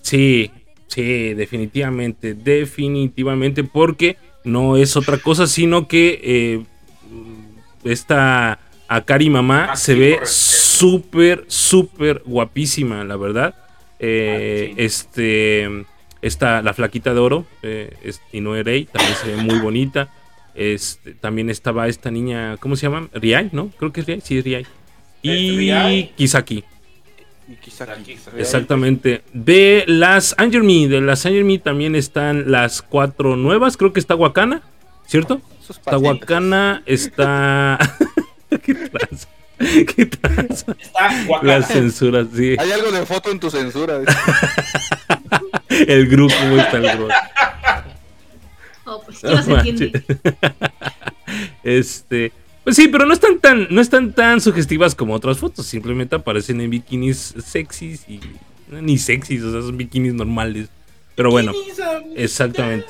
[0.00, 0.50] Sí,
[0.86, 6.64] sí, definitivamente, definitivamente, porque no es otra cosa, sino que eh,
[7.84, 8.58] esta
[8.88, 13.54] Akari Mamá Ah, se ve súper, súper guapísima, la verdad.
[13.98, 14.82] Eh, Ah, sí.
[14.84, 15.84] Este,
[16.22, 20.08] esta, la flaquita de oro, eh, es Inoue Rei, también se ve muy bonita.
[20.54, 23.08] Este, también estaba esta niña, ¿cómo se llama?
[23.12, 23.70] Riai, ¿no?
[23.78, 24.66] Creo que es Riai, sí es Riai.
[25.22, 26.12] Y Riai.
[26.16, 26.64] Kisaki.
[27.48, 28.18] Y quizá Aquí, aquí.
[28.36, 29.22] Exactamente.
[29.32, 33.76] De las Angel Me, de las Angel Me también están las cuatro nuevas.
[33.76, 34.62] Creo que está Wakana,
[35.06, 35.40] ¿cierto?
[35.68, 35.98] Está.
[35.98, 37.78] Wakana, está.
[38.64, 39.28] ¿Qué tranza?
[39.58, 40.74] ¿Qué tranza?
[40.80, 41.58] Está Guacala.
[41.58, 42.56] Las censuras, sí.
[42.58, 44.00] Hay algo de foto en tu censura.
[45.68, 47.14] El grupo, ¿cómo está el grupo?
[48.88, 50.02] Oh, pues, ¿qué no se entiende?
[51.62, 52.32] Este.
[52.64, 55.66] Pues sí, pero no están tan, no están tan sugestivas como otras fotos.
[55.66, 58.20] Simplemente aparecen en bikinis sexys y.
[58.70, 60.68] Ni sexys, o sea, son bikinis normales.
[61.14, 61.52] Pero bueno.
[62.16, 62.86] Exactamente.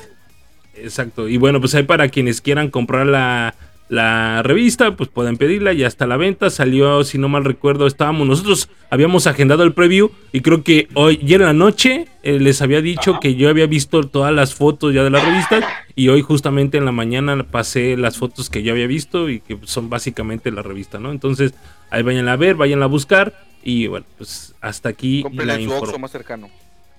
[0.75, 1.27] Exacto.
[1.27, 3.55] Y bueno, pues ahí para quienes quieran comprar la,
[3.89, 6.49] la revista, pues pueden pedirla, ya está a la venta.
[6.51, 11.19] Salió, si no mal recuerdo, estábamos nosotros, habíamos agendado el preview y creo que hoy,
[11.23, 13.19] ayer en la noche, eh, les había dicho Ajá.
[13.19, 16.85] que yo había visto todas las fotos ya de la revista y hoy justamente en
[16.85, 20.99] la mañana pasé las fotos que yo había visto y que son básicamente la revista,
[20.99, 21.11] ¿no?
[21.11, 21.53] Entonces,
[21.89, 25.71] ahí vayan a ver, vayan a buscar y bueno, pues hasta aquí la en su
[25.71, 25.99] Oxxo info.
[25.99, 26.49] más cercano.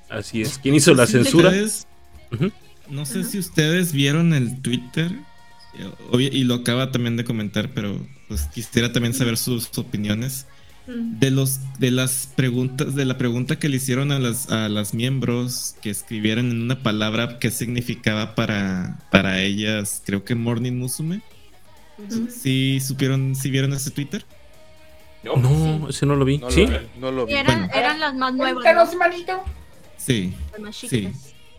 [0.09, 0.49] Así es.
[2.33, 2.51] Ujú.
[2.89, 5.13] No sé si ustedes vieron el Twitter
[6.19, 7.99] y lo acaba también de comentar, pero
[8.29, 10.47] pues quisiera también saber sus opiniones
[10.87, 11.19] Mm.
[11.21, 14.95] de los de las preguntas de la pregunta que le hicieron a las a las
[14.95, 21.21] miembros que escribieran en una palabra qué significaba para para ellas, creo que Morning Musume.
[22.31, 24.25] ¿Sí supieron, si vieron ese Twitter?
[25.23, 26.39] Yo, No, ese no lo vi.
[26.39, 26.67] No ¿Sí?
[26.67, 27.35] lo, no lo vi.
[27.35, 27.73] Eran, Bueno.
[27.75, 28.99] eran las más nuevas, ¿no?
[28.99, 29.45] manito.
[29.99, 30.33] Sí.
[30.53, 31.09] Las más Sí.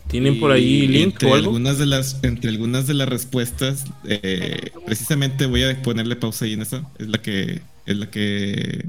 [0.08, 1.46] ¿Tienen por ahí link entre o algo?
[1.48, 6.52] Algunas de las, entre algunas de las respuestas, eh, precisamente voy a ponerle pausa ahí
[6.52, 6.86] en esa.
[6.98, 8.86] Es la que, es la que,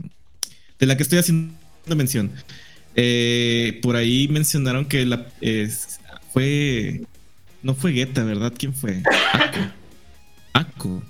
[0.79, 1.53] de la que estoy haciendo
[1.95, 2.31] mención.
[2.95, 5.27] Eh, por ahí mencionaron que la
[6.33, 7.01] fue,
[7.61, 8.53] no fue Guetta, ¿verdad?
[8.57, 9.01] ¿Quién fue?
[9.33, 9.59] Aco.
[10.53, 11.03] Aco.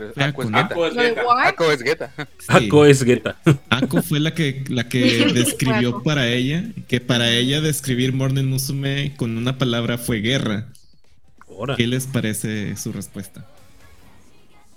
[0.00, 0.50] Pero Fue Ako es.
[0.50, 2.98] War, Ako es.
[2.98, 3.04] Sí.
[3.04, 3.36] Guetta.
[3.70, 6.02] Ako fue la que, la que describió Aco.
[6.02, 10.66] para ella, que para ella describir Morning Musume con una palabra fue guerra.
[11.76, 13.46] ¿Qué les parece su respuesta?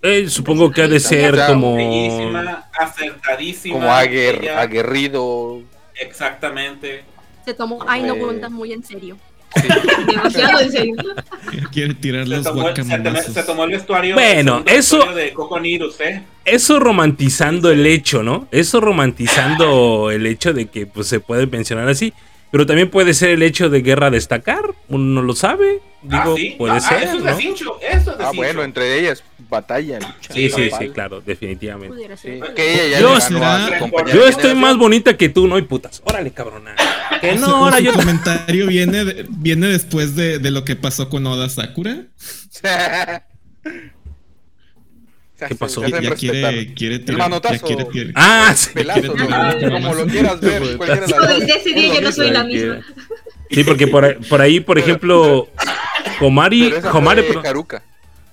[0.01, 1.75] Eh, supongo que ha de ser como.
[1.75, 3.73] Bellísima, acertadísima.
[3.75, 5.61] Como aguer- aguerrido.
[5.95, 7.03] Exactamente.
[7.43, 8.15] se tomó Ay no
[8.49, 9.17] muy en serio.
[10.07, 10.95] Demasiado en serio.
[11.71, 13.33] Quiere tirar Se los tomó, se, tomó, guacamonazos.
[13.33, 14.15] se tomó el vestuario.
[14.15, 16.23] Bueno, el eso- vestuario de Coco Nirus, ¿eh?
[16.45, 18.47] Eso romantizando el hecho, ¿no?
[18.51, 22.13] Eso romantizando el hecho de que pues, se puede mencionar así.
[22.51, 24.61] Pero también puede ser el hecho de guerra destacar.
[24.87, 25.81] Uno no lo sabe.
[26.01, 26.55] Digo, ah, sí.
[26.57, 27.03] puede Ah, ser.
[27.03, 27.29] Eso es ¿no?
[27.35, 27.77] de Cincho.
[27.79, 28.35] Eso es de Ah, Cincho.
[28.37, 30.33] bueno, entre ellas, batalla, lucha.
[30.33, 31.95] Sí, sí, sí, claro, definitivamente.
[32.17, 32.39] Sí,
[32.91, 35.59] ya Yo estoy más bonita que tú, ¿no?
[35.59, 36.01] Y putas.
[36.05, 36.73] Órale, cabrona.
[37.21, 37.93] Que no, ahora su yo.
[37.93, 42.03] comentario viene, de- viene después de, de lo que pasó con Oda Sakura.
[45.47, 45.81] ¿Qué pasó?
[45.87, 46.17] Ya respetar.
[46.17, 47.17] quiere, quiere El tirar.
[47.17, 47.65] Ya manotazo.
[47.91, 48.11] quiere.
[48.15, 48.69] Ah, sí.
[48.75, 51.27] Como lo quieras ver, cualquiera Yo dos.
[51.39, 52.81] desde ese día ya no soy la misma.
[53.49, 55.47] Sí, porque por ahí, por, ahí, por ejemplo,
[56.19, 57.25] Komari, Komare.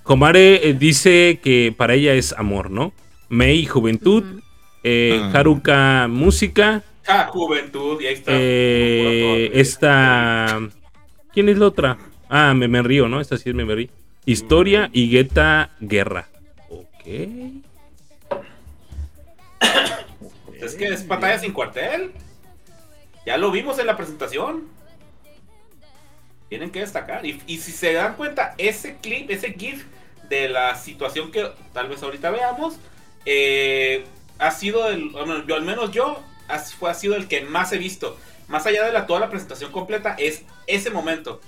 [0.02, 2.92] Komare, eh, dice que para ella es amor, ¿no?
[3.28, 4.24] Mei, juventud.
[4.82, 5.30] Eh, Ah.
[5.34, 6.82] Haruka, música.
[7.06, 8.00] Ah, juventud.
[8.00, 8.32] Y ahí está.
[8.34, 10.60] Eh, esta.
[11.32, 11.98] ¿Quién es la otra?
[12.28, 13.20] Ah, me, me río, ¿no?
[13.20, 13.88] Esta sí es me, me río.
[14.24, 16.28] Historia y Guetta Guerra.
[16.68, 17.06] Ok.
[20.60, 22.12] Es que es batalla sin cuartel.
[23.26, 24.64] Ya lo vimos en la presentación.
[26.48, 27.26] Tienen que destacar.
[27.26, 29.84] Y, y si se dan cuenta, ese clip, ese GIF
[30.28, 32.78] de la situación que tal vez ahorita veamos,
[33.24, 34.04] eh,
[34.38, 35.10] ha sido el.
[35.10, 36.22] bueno, yo, al menos yo,
[36.78, 38.16] fue, ha sido el que más he visto.
[38.48, 41.40] Más allá de la, toda la presentación completa, es ese momento.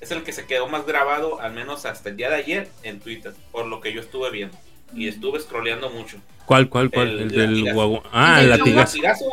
[0.00, 3.00] Es el que se quedó más grabado, al menos hasta el día de ayer, en
[3.00, 4.56] Twitter, por lo que yo estuve viendo.
[4.94, 6.18] Y estuve scrolleando mucho.
[6.46, 7.08] ¿Cuál, cuál, cuál?
[7.08, 8.02] El El, del latigazo.
[8.12, 8.96] Ah, el El latigazo.
[8.96, 9.24] latigazo.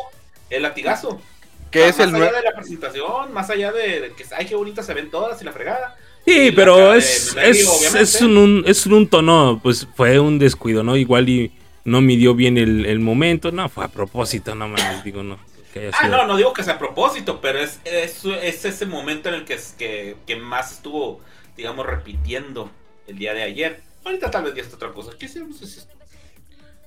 [0.50, 1.22] El latigazo.
[1.70, 2.36] Que es más el allá nuevo.
[2.36, 5.44] de la presentación, más allá de, de que ay qué bonitas se ven todas y
[5.44, 5.96] la fregada.
[6.26, 8.02] Sí, pero es, es, obviamente.
[8.02, 10.96] es un, un- es un tono, pues fue un descuido, ¿no?
[10.96, 11.50] Igual y
[11.84, 13.52] no midió bien el, el momento.
[13.52, 15.38] No, fue a propósito, no mames, digo, no.
[15.72, 18.64] que haya Ah, sido- no, no digo que sea a propósito, pero es, es, es
[18.64, 21.20] ese momento en el que, que, que más estuvo,
[21.56, 22.70] digamos, repitiendo
[23.06, 23.80] el día de ayer.
[24.04, 25.12] Ahorita tal vez ya está otra cosa.
[25.18, 25.60] ¿Qué hacemos?
[25.62, 25.92] Es esto?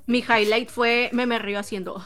[0.08, 1.96] Mi highlight fue me me río haciendo.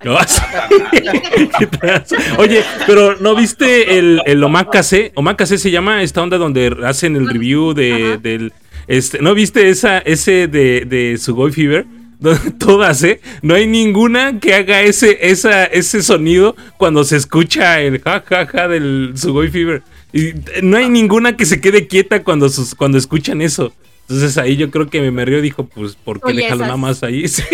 [2.38, 5.12] Oye, pero ¿no viste el, el Omakase?
[5.16, 8.52] Omakase se llama esta onda donde hacen el review de, del...
[8.88, 11.86] Este, ¿No viste esa, ese de, de Sugoi Fever?
[12.18, 13.20] Donde Todas, ¿eh?
[13.42, 18.46] No hay ninguna que haga ese, esa, ese sonido cuando se escucha el ja, ja,
[18.46, 19.82] ja del Sugoi Fever.
[20.12, 20.32] Y
[20.62, 23.72] no hay ninguna que se quede quieta cuando, sus, cuando escuchan eso.
[24.08, 26.68] Entonces ahí yo creo que me, río dijo, pues, ¿por qué Oye, dejarlo esas.
[26.68, 27.28] nada más ahí?
[27.28, 27.44] Sí.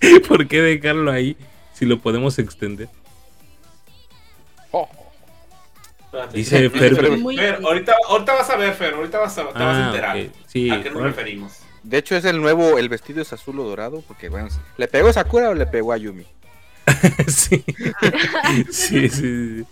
[0.28, 1.36] ¿Por qué dejarlo ahí?
[1.72, 2.88] Si lo podemos extender.
[4.70, 4.88] Oh.
[6.32, 9.52] Dice Fer- Fer, Muy- Fer, ahorita, ahorita vas a ver, Fer, ahorita vas a, te
[9.52, 10.18] vas a Ah, enterar.
[10.46, 11.52] Sí, ¿A qué nos referimos?
[11.82, 15.08] De hecho, es el nuevo, el vestido es azul o dorado, porque bueno, ¿le pegó
[15.08, 16.26] a Sakura o le pegó a Yumi?
[17.28, 17.64] sí.
[18.70, 19.64] sí, sí, sí.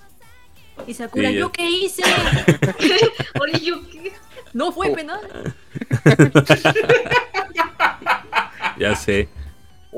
[0.87, 1.37] Y Sakura, Sí.
[1.37, 2.03] ¿yo qué hice?
[3.41, 4.13] Oye, yo qué.
[4.55, 4.73] No Oh.
[4.73, 5.21] fue penal.
[8.79, 9.29] Ya sé.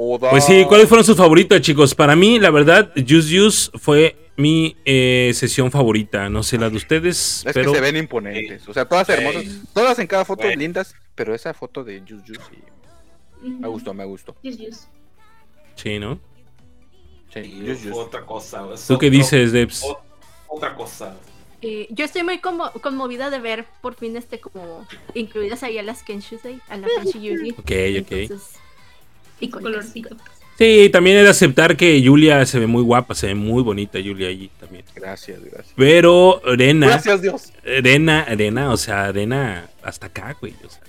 [0.03, 0.31] Oda.
[0.31, 1.95] Pues sí, ¿cuáles fueron sus favoritos, chicos?
[1.95, 6.31] Para mí, la verdad, Juice Juice fue mi eh, sesión favorita.
[6.31, 8.67] No sé la de ustedes, Es pero que se ven imponentes.
[8.67, 9.45] O sea, todas hermosas.
[9.75, 10.59] Todas en cada foto Bueno.
[10.59, 10.95] lindas.
[11.15, 14.35] Pero esa foto de Juice Juice sí, me gustó, me gustó.
[14.41, 14.89] Yes, yes.
[15.75, 16.19] sí, ¿no?
[17.35, 17.93] Sí, Juice Juice.
[17.93, 18.67] Otra cosa.
[18.73, 19.85] es ¿Tú qué dices, Debs?
[20.49, 21.15] Otra cosa.
[21.61, 25.83] Eh, yo estoy muy conmo- conmovida de ver por fin este como incluidas ahí a
[25.83, 27.51] las Kenshusei, a la Kenshi Yuri.
[27.51, 27.67] Ok, ok.
[28.13, 28.59] Entonces,
[29.41, 29.93] icónicas.
[30.59, 34.29] Sí, también de aceptar que Julia se ve muy guapa, se ve muy bonita Julia
[34.29, 34.85] allí también.
[34.95, 35.73] Gracias, gracias.
[35.75, 37.53] Pero Arena, Gracias, Dios.
[37.65, 40.53] Arena, Arena, o sea, Arena hasta acá, güey.
[40.67, 40.81] O sea,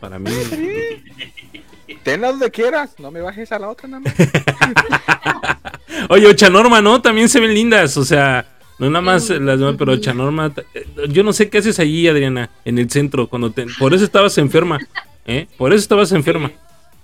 [0.00, 0.30] para mí.
[2.02, 2.94] Tenla donde quieras.
[2.98, 4.14] No me bajes a la otra nada más.
[6.10, 7.00] Oye, Ochanorma, ¿no?
[7.00, 8.46] También se ven lindas, o sea,
[8.78, 10.52] no nada más las demás, pero Ochanorma.
[10.74, 13.66] eh, Yo no sé qué haces allí, Adriana, en el centro, cuando te...
[13.78, 14.78] Por eso estabas enferma,
[15.26, 15.46] ¿eh?
[15.56, 16.50] Por eso estabas enferma.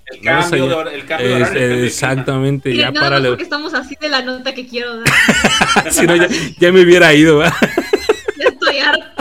[0.07, 1.87] El No cambio, de, el cambio de Es- horario, el cambio de clima.
[1.87, 3.29] exactamente, ya nada más párale.
[3.31, 5.05] porque estamos así de la nota que quiero dar.
[5.91, 6.29] Si no, ya,
[6.59, 7.55] ya me hubiera ido, ¿verdad?
[8.37, 9.15] Ya estoy harta.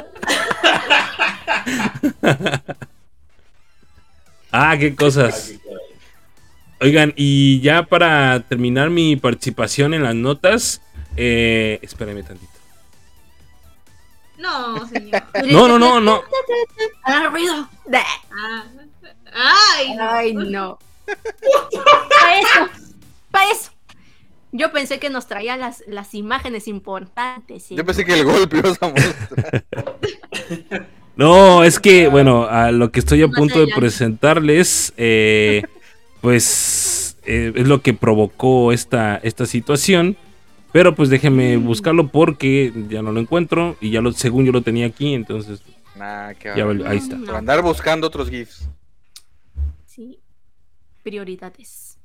[4.51, 5.53] Ah, qué cosas.
[6.79, 10.79] Oigan, y ya para terminar mi participación en las notas,
[11.17, 12.51] eh, espérame tantito.
[14.37, 15.23] No, señor.
[15.45, 16.21] No, no, no, no.
[17.03, 17.67] ¡Ah, ruido!
[18.31, 18.65] Ah,
[19.33, 20.09] Ay, no.
[20.09, 20.79] Ay, no.
[21.07, 22.69] Para eso,
[23.29, 23.71] para eso.
[24.53, 27.63] Yo pensé que nos traía las, las imágenes importantes.
[27.63, 27.75] ¿sí?
[27.75, 29.65] Yo pensé que el golpe ibas a mostrar.
[31.15, 35.61] No, es que, bueno, a lo que estoy a Más punto de presentarles, eh,
[36.21, 40.17] pues eh, es lo que provocó esta, esta situación.
[40.71, 44.63] Pero pues déjenme buscarlo porque ya no lo encuentro y ya lo, según yo lo
[44.63, 45.61] tenía aquí, entonces
[45.95, 47.15] Nah, qué ya ahí está.
[47.15, 47.25] Mm.
[47.25, 48.67] Por andar buscando otros GIFs.
[51.03, 51.99] Prioridades.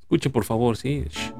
[0.00, 1.04] Escuche por favor, sí.
[1.10, 1.32] Shh,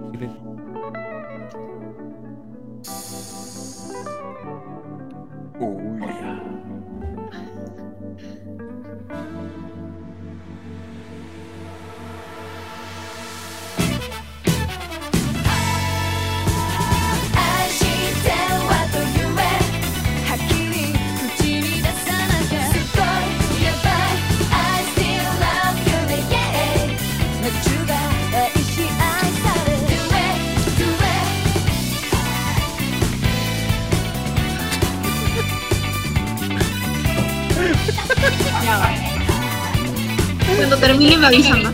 [40.56, 41.62] Cuando termine me avisan.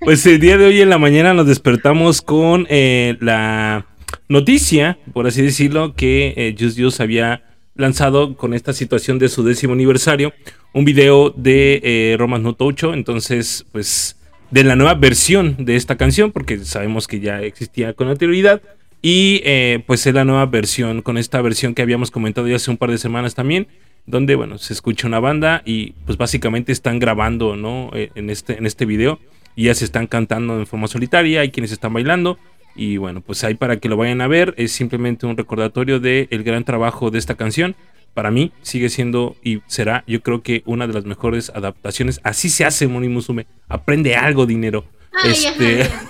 [0.00, 3.86] Pues el día de hoy en la mañana nos despertamos con eh, la
[4.28, 7.42] noticia, por así decirlo, que eh, Just Just había
[7.74, 10.32] lanzado con esta situación de su décimo aniversario
[10.72, 12.56] un video de eh, Romas No
[12.94, 14.16] entonces pues
[14.50, 18.60] de la nueva versión de esta canción, porque sabemos que ya existía con anterioridad,
[19.02, 22.70] y eh, pues es la nueva versión, con esta versión que habíamos comentado ya hace
[22.70, 23.66] un par de semanas también,
[24.06, 27.90] donde bueno, se escucha una banda y pues básicamente están grabando, ¿no?
[27.94, 29.18] Eh, En este, en este video
[29.54, 32.38] y ya se están cantando en forma solitaria, hay quienes están bailando
[32.74, 36.26] y bueno, pues ahí para que lo vayan a ver, es simplemente un recordatorio del
[36.30, 37.74] el gran trabajo de esta canción.
[38.14, 42.20] Para mí sigue siendo y será, yo creo que una de las mejores adaptaciones.
[42.24, 43.46] Así se hace, Moni Musume.
[43.68, 44.84] Aprende algo, dinero.
[45.12, 46.08] Ay, Este- ajá.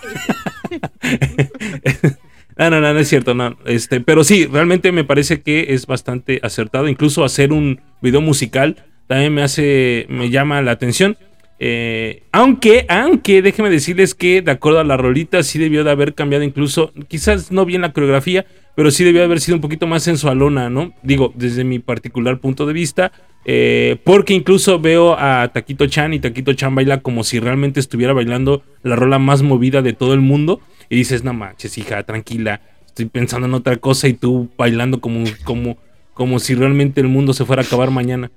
[2.58, 3.56] No, no, no, no es cierto, no.
[3.64, 6.88] Este, pero sí, realmente me parece que es bastante acertado.
[6.88, 8.76] Incluso hacer un video musical
[9.06, 11.16] también me hace, me llama la atención.
[11.64, 16.14] Eh, aunque, aunque, déjenme decirles que de acuerdo a la rolita sí debió de haber
[16.14, 19.86] cambiado incluso, quizás no bien la coreografía, pero sí debió de haber sido un poquito
[19.86, 20.92] más sensualona, ¿no?
[21.02, 23.12] Digo, desde mi particular punto de vista,
[23.44, 28.12] eh, porque incluso veo a Taquito Chan y Taquito Chan baila como si realmente estuviera
[28.12, 30.60] bailando la rola más movida de todo el mundo.
[30.92, 35.24] Y dices, no manches, hija, tranquila, estoy pensando en otra cosa y tú bailando como,
[35.42, 35.78] como,
[36.12, 38.30] como si realmente el mundo se fuera a acabar mañana.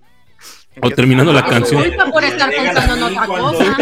[0.82, 1.84] O terminando la Ah, canción.
[2.14, 3.78] Por estar pensando en otra cosa.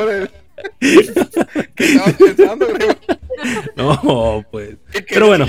[0.00, 0.30] Pues.
[3.76, 4.76] No, pues.
[4.92, 5.44] ¿Qué Pero bueno.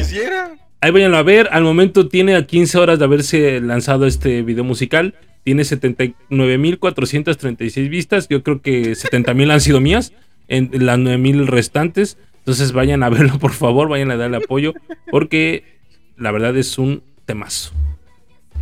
[0.82, 1.50] Ahí vayan a ver.
[1.52, 5.14] Al momento tiene a 15 horas de haberse lanzado este video musical.
[5.46, 8.28] Tiene 79.436 vistas.
[8.28, 10.12] Yo creo que 70.000 han sido mías.
[10.48, 12.18] En las 9.000 restantes.
[12.40, 13.88] Entonces vayan a verlo, por favor.
[13.88, 14.74] Vayan a darle apoyo.
[15.12, 15.78] Porque
[16.18, 17.74] la verdad es un temazo.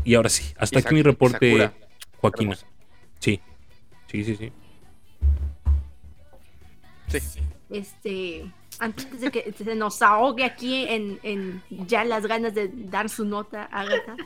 [0.04, 1.72] Y ahora sí, hasta aquí mi reporte.
[2.22, 2.68] Hermoso.
[3.20, 3.40] Sí,
[4.12, 4.52] sí, sí, sí.
[7.08, 7.20] Sí.
[7.70, 13.08] Este, antes de que se nos ahogue aquí en, en ya las ganas de dar
[13.10, 14.18] su nota, Agatha,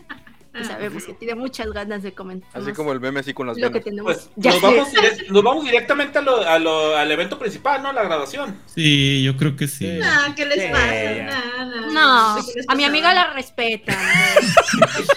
[0.57, 3.57] que sabemos que tiene muchas ganas de comentar Así como el meme así con las
[3.57, 4.13] lo que tenemos.
[4.13, 7.81] Pues ya nos vamos, direct- nos vamos directamente a lo- a lo- al evento principal,
[7.84, 7.93] ¿no?
[7.93, 8.57] La graduación.
[8.65, 9.85] Sí, yo creo que sí.
[9.99, 10.88] Nah, ¿qué les Sí, pasa?
[11.15, 11.25] ya.
[11.25, 13.95] Nah, nah, No, sé a mi amiga la respetan.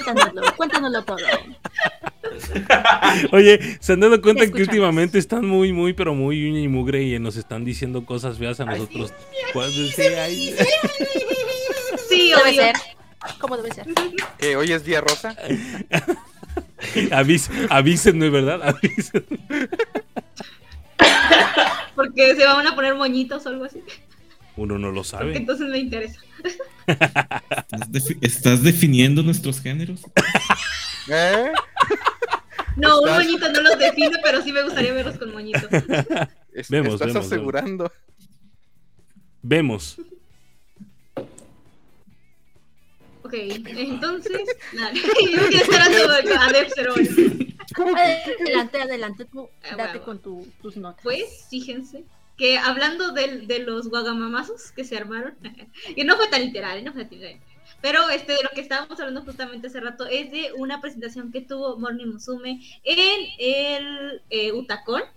[0.04, 1.16] cuéntanoslo, cuéntanoslo todo.
[3.32, 7.02] Oye, ¿se han dado cuenta que últimamente están muy, muy, pero muy uña y mugre
[7.02, 9.12] y nos están diciendo cosas feas a Ay, nosotros?
[9.52, 10.54] Cuando sí, ay,
[12.08, 12.72] Sí, Debe obvio.
[13.38, 13.86] ¿Cómo debe ser?
[14.38, 15.36] ¿Qué, ¿Hoy es día rosa?
[17.12, 18.60] Avis, avísenme, ¿verdad?
[18.62, 19.38] Avísenme.
[21.94, 23.82] Porque se van a poner moñitos o algo así.
[24.56, 25.36] Uno no lo Porque sabe.
[25.36, 26.20] entonces me interesa.
[26.86, 30.00] ¿Estás, defi- estás definiendo nuestros géneros?
[31.08, 31.52] ¿Eh?
[32.76, 35.64] No, un moñito no los define, pero sí me gustaría verlos con moñitos.
[36.52, 37.92] Es- Vemos, estás vemos, asegurando.
[39.42, 39.96] Vemos.
[43.30, 44.42] Ok, entonces.
[44.72, 45.02] Nada, yo
[45.48, 47.56] quiero estar a Dexter hoy.
[48.40, 50.04] Adelante, adelante, tú Ah, date bueno.
[50.04, 51.02] con tu- tus notas.
[51.04, 52.04] Pues, fíjense
[52.36, 55.34] que hablando del- de, los guagamamazos que se armaron,
[55.96, 57.40] y no fue tan literal, no fue tan literal.
[57.80, 61.40] Pero este, de lo que estábamos hablando justamente hace rato es de una presentación que
[61.40, 64.52] tuvo Morning Musume en el eh,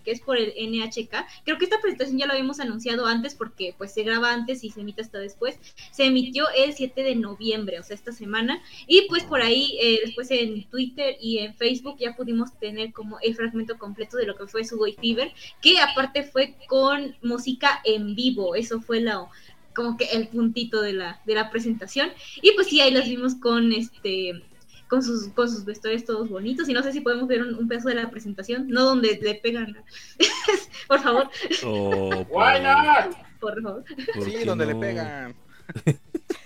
[0.03, 1.25] que es por el NHK.
[1.43, 4.69] Creo que esta presentación ya la habíamos anunciado antes porque pues se graba antes y
[4.69, 5.59] se emite hasta después.
[5.91, 8.61] Se emitió el 7 de noviembre, o sea, esta semana.
[8.87, 13.19] Y pues por ahí, eh, después en Twitter y en Facebook ya pudimos tener como
[13.21, 15.31] el fragmento completo de lo que fue Sugoi Fever,
[15.61, 18.55] que aparte fue con música en vivo.
[18.55, 19.27] Eso fue la
[19.75, 22.09] como que el puntito de la, de la presentación.
[22.41, 24.43] Y pues sí, ahí las vimos con este
[24.89, 26.69] con sus, con sus vestuarios todos bonitos.
[26.69, 29.35] Y no sé si podemos ver un, un pedazo de la presentación, no donde le
[29.35, 29.75] pegan.
[30.87, 31.29] por favor,
[31.63, 33.15] Oh, Why not?
[33.39, 33.83] por favor.
[34.13, 35.35] ¿por Sí, donde le pegan.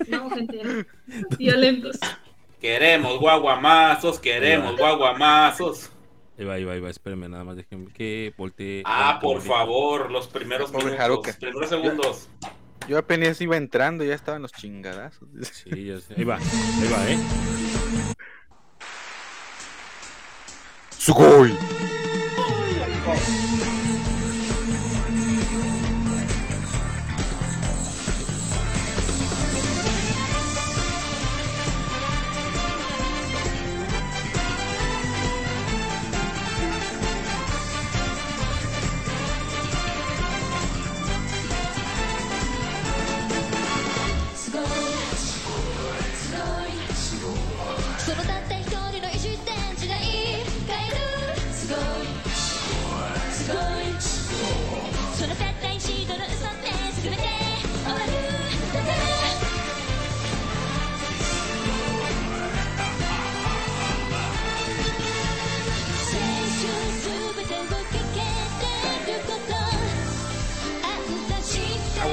[0.07, 0.85] No, gente,
[1.37, 1.97] violentos.
[2.61, 5.89] Queremos guaguamazos, queremos guaguamazos.
[6.37, 6.89] Ahí va, ahí va, ahí va.
[6.89, 8.83] Espérenme, nada más déjenme que voltee.
[8.85, 11.29] Ah, por favor, los primeros minutos, Haruka.
[11.31, 12.29] los primeros segundos.
[12.41, 12.47] Yo
[12.97, 15.27] apenas iba entrando y ya estaban los chingadazos.
[15.51, 16.15] Sí, ya sé.
[16.17, 17.17] Ahí va, ahí va, ¿eh?
[20.97, 21.55] ¡Sugoi!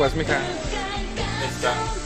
[0.04, 0.36] Aguas, mija.
[0.36, 2.03] Ahí está.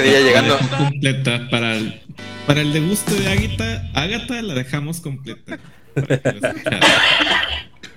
[0.00, 0.58] Ese día llegando.
[0.76, 2.00] completa para el,
[2.46, 5.58] para el degusto de Ágata, Ágata la dejamos completa.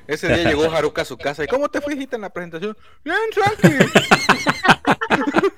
[0.07, 1.43] Ese día llegó Haruka a su casa.
[1.43, 2.75] ¿Y cómo te fue, hijita, en la presentación?
[3.05, 3.77] Bien, tranqui.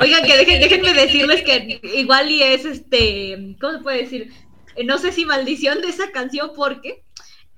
[0.00, 4.32] Oigan, que dejen- déjenme decirles que igual y es este, ¿cómo se puede decir?
[4.76, 7.02] Eh, No sé si maldición de esa canción porque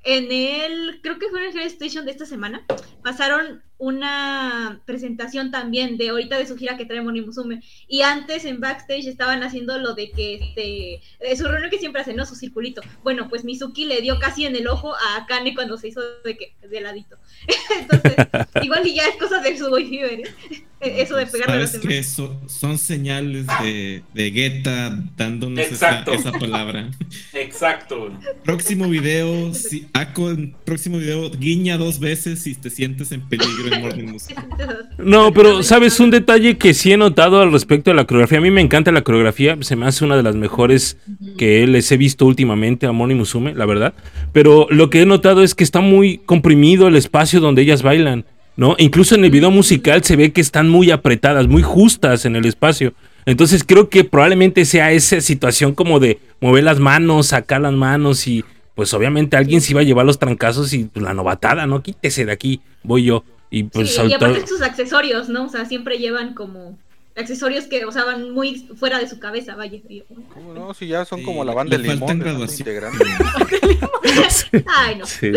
[0.05, 2.65] en el, creo que fue en el Station de esta semana,
[3.03, 7.62] pasaron una presentación también de ahorita de su gira que trae Moni Musume.
[7.89, 12.16] Y antes en backstage estaban haciendo lo de que este, su reunión que siempre hacen,
[12.16, 12.24] ¿no?
[12.24, 12.81] Su circulito.
[13.03, 16.37] Bueno, pues Mizuki le dio casi en el ojo a Kane cuando se hizo de,
[16.37, 17.19] que, de ladito.
[17.81, 18.15] Entonces,
[18.62, 20.65] igual y ya es cosa de su boy fever, ¿eh?
[20.83, 21.87] Eso de pegarle a los Sabes demás.
[21.89, 26.13] que eso son señales de, de Guetta dándonos esa, Exacto.
[26.13, 26.91] esa palabra.
[27.33, 28.11] Exacto.
[28.45, 33.73] Próximo video, si Ako en próximo video guiña dos veces si te sientes en peligro
[33.73, 34.43] en Morning Musume.
[34.99, 38.39] No, pero sabes un detalle que sí he notado al respecto de la coreografía.
[38.39, 40.97] A mí me encanta la coreografía, se me hace una de las mejores
[41.39, 43.95] que les he visto últimamente a Moni Musume, la verdad.
[44.33, 48.25] Pero lo que he notado es que está muy comprimido el espacio donde ellas bailan,
[48.57, 48.77] ¿no?
[48.79, 52.45] Incluso en el video musical se ve que están muy apretadas, muy justas en el
[52.45, 52.95] espacio.
[53.24, 58.27] Entonces creo que probablemente sea esa situación como de mover las manos, sacar las manos
[58.27, 61.83] y pues obviamente alguien se iba a llevar los trancazos y pues, la novatada, ¿no?
[61.83, 63.24] Quítese de aquí, voy yo.
[63.51, 65.45] Y pues Sí, y aparte sus accesorios, ¿no?
[65.45, 66.79] O sea, siempre llevan como
[67.15, 69.79] accesorios que, o sea, van muy fuera de su cabeza, vaya.
[70.33, 70.73] ¿Cómo no?
[70.74, 72.19] Si ya son Sí, como la banda de limón.
[72.19, 72.35] de.
[74.66, 75.07] Ay, no.
[75.07, 75.33] Sí.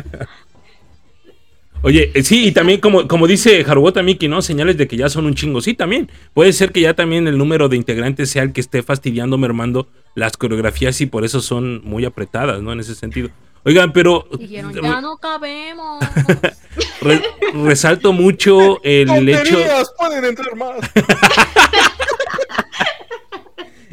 [1.82, 4.42] Oye, eh, sí, y también como, como dice Haruota Miki, ¿no?
[4.42, 5.60] Señales de que ya son un chingo.
[5.60, 6.10] Sí, también.
[6.34, 9.86] Puede ser que ya también el número de integrantes sea el que esté fastidiando, mermando
[10.14, 12.72] las coreografías y por eso son muy apretadas, ¿no?
[12.72, 13.28] En ese sentido.
[13.64, 16.04] Oigan, pero Dijeron, ya no cabemos.
[17.02, 17.22] re-
[17.64, 19.58] resalto mucho el hecho.
[19.98, 20.76] ¡Pueden entrar más!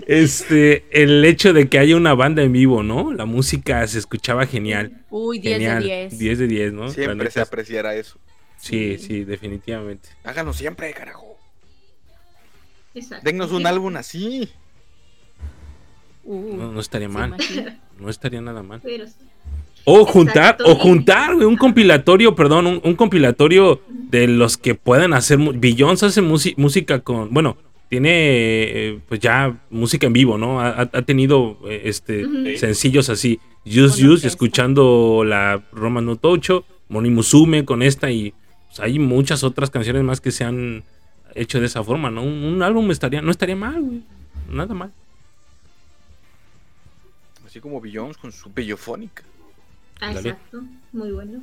[0.07, 3.13] este, el hecho de que haya una banda en vivo, ¿no?
[3.13, 5.03] La música se escuchaba genial.
[5.09, 5.83] Uy, 10 Genial.
[5.83, 6.19] de 10.
[6.19, 6.89] 10 de 10, ¿no?
[6.89, 8.17] Siempre se apreciará eso.
[8.57, 10.09] Sí, sí, definitivamente.
[10.23, 11.37] Háganlo siempre, carajo.
[12.95, 13.25] Exacto.
[13.25, 14.49] Dennos un álbum así.
[16.23, 17.29] Uh, No, no estaría ¿se mal.
[17.29, 17.79] imagina?
[17.99, 18.79] No estaría nada mal.
[18.83, 19.13] Pero sí.
[19.85, 20.65] O juntar, Exacto.
[20.71, 25.37] o juntar, güey, un compilatorio, perdón, un, un compilatorio de los que puedan hacer.
[25.39, 27.33] Beyoncé hace música con.
[27.33, 27.57] Bueno,
[27.93, 30.59] tiene eh, pues ya música en vivo, ¿no?
[30.59, 33.39] Ha, ha- tenido eh, este sencillos así.
[33.67, 34.27] Use, orquesta.
[34.29, 38.33] escuchando la Roma no Tocho, Moni Musume con esta y
[38.67, 40.83] pues, hay muchas otras canciones más que se han
[41.35, 42.23] hecho de esa forma, ¿no?
[42.23, 44.01] Un, un álbum estaría, no estaría mal, güey.
[44.49, 44.91] Nada mal.
[47.45, 49.21] Así como Beyoncé con su bellofónica.
[50.01, 50.29] Ah, Dale.
[50.29, 50.63] exacto.
[50.93, 51.41] Muy bueno.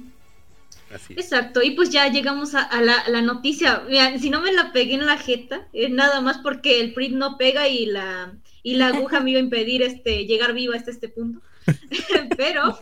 [0.93, 1.15] Así.
[1.15, 3.85] Exacto, y pues ya llegamos a, a la, a la noticia.
[3.89, 7.13] Mira, si no me la pegué en la jeta, es nada más porque el PRIT
[7.13, 10.91] no pega y la, y la aguja me iba a impedir este, llegar viva hasta
[10.91, 11.41] este punto.
[12.37, 12.79] Pero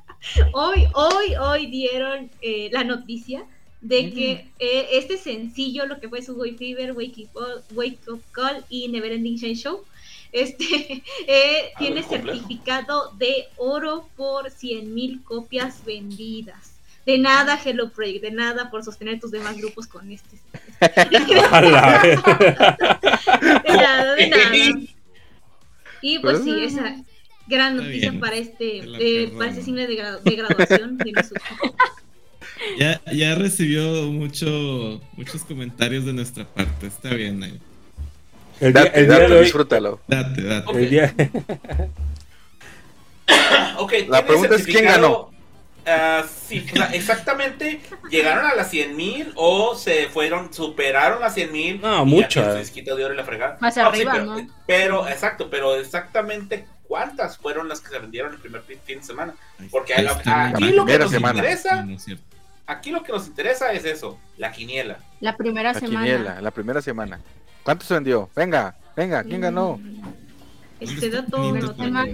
[0.52, 3.44] hoy, hoy, hoy dieron eh, la noticia
[3.80, 8.22] de que eh, este sencillo, lo que fue su Way Fever, Wake Up, Wake Up
[8.32, 9.84] Call y Neverending Shine Show,
[10.32, 16.75] este, eh, tiene certificado de oro por 100.000 copias vendidas.
[17.06, 20.36] De nada, Hello Project, de nada por sostener tus demás grupos con este.
[20.80, 22.20] A la vez.
[23.64, 24.56] De nada, de nada.
[26.02, 26.96] Y pues sí, esa
[27.46, 31.12] gran Está noticia para este, eh, para este cine de, gra- de graduación de.
[32.78, 36.86] Ya, ya recibió mucho, muchos comentarios de nuestra parte.
[36.86, 37.60] Está bien, ahí.
[38.60, 39.44] El día, Date, el día date, de hoy.
[39.44, 40.00] disfrútalo.
[40.08, 40.72] Date, date.
[40.78, 41.14] el día-
[43.78, 45.30] Ok, La ¿tiene pregunta es, ¿quién certificado?
[45.86, 47.80] Ah, sí, o sea, exactamente,
[48.10, 51.80] ¿llegaron a las 100 mil o se fueron, superaron las 100 mil?
[51.80, 52.72] No, muchas.
[52.74, 53.56] de oro y la fregada.
[53.60, 54.46] Más sí, arriba, pero, ¿no?
[54.66, 59.04] pero, exacto, pero exactamente cuántas fueron las que se vendieron el primer fin fin de
[59.04, 59.34] semana.
[59.70, 60.12] Porque la-
[60.48, 61.38] aquí lo que nos semana.
[61.38, 61.86] interesa,
[62.66, 64.98] aquí lo que nos interesa es eso, la quiniela.
[65.20, 66.04] La primera La semana.
[66.04, 67.20] quiniela, la primera semana.
[67.62, 68.28] ¿Cuánto se vendió?
[68.34, 69.80] Venga, venga, ¿quién ganó?
[70.80, 72.04] Este dato no para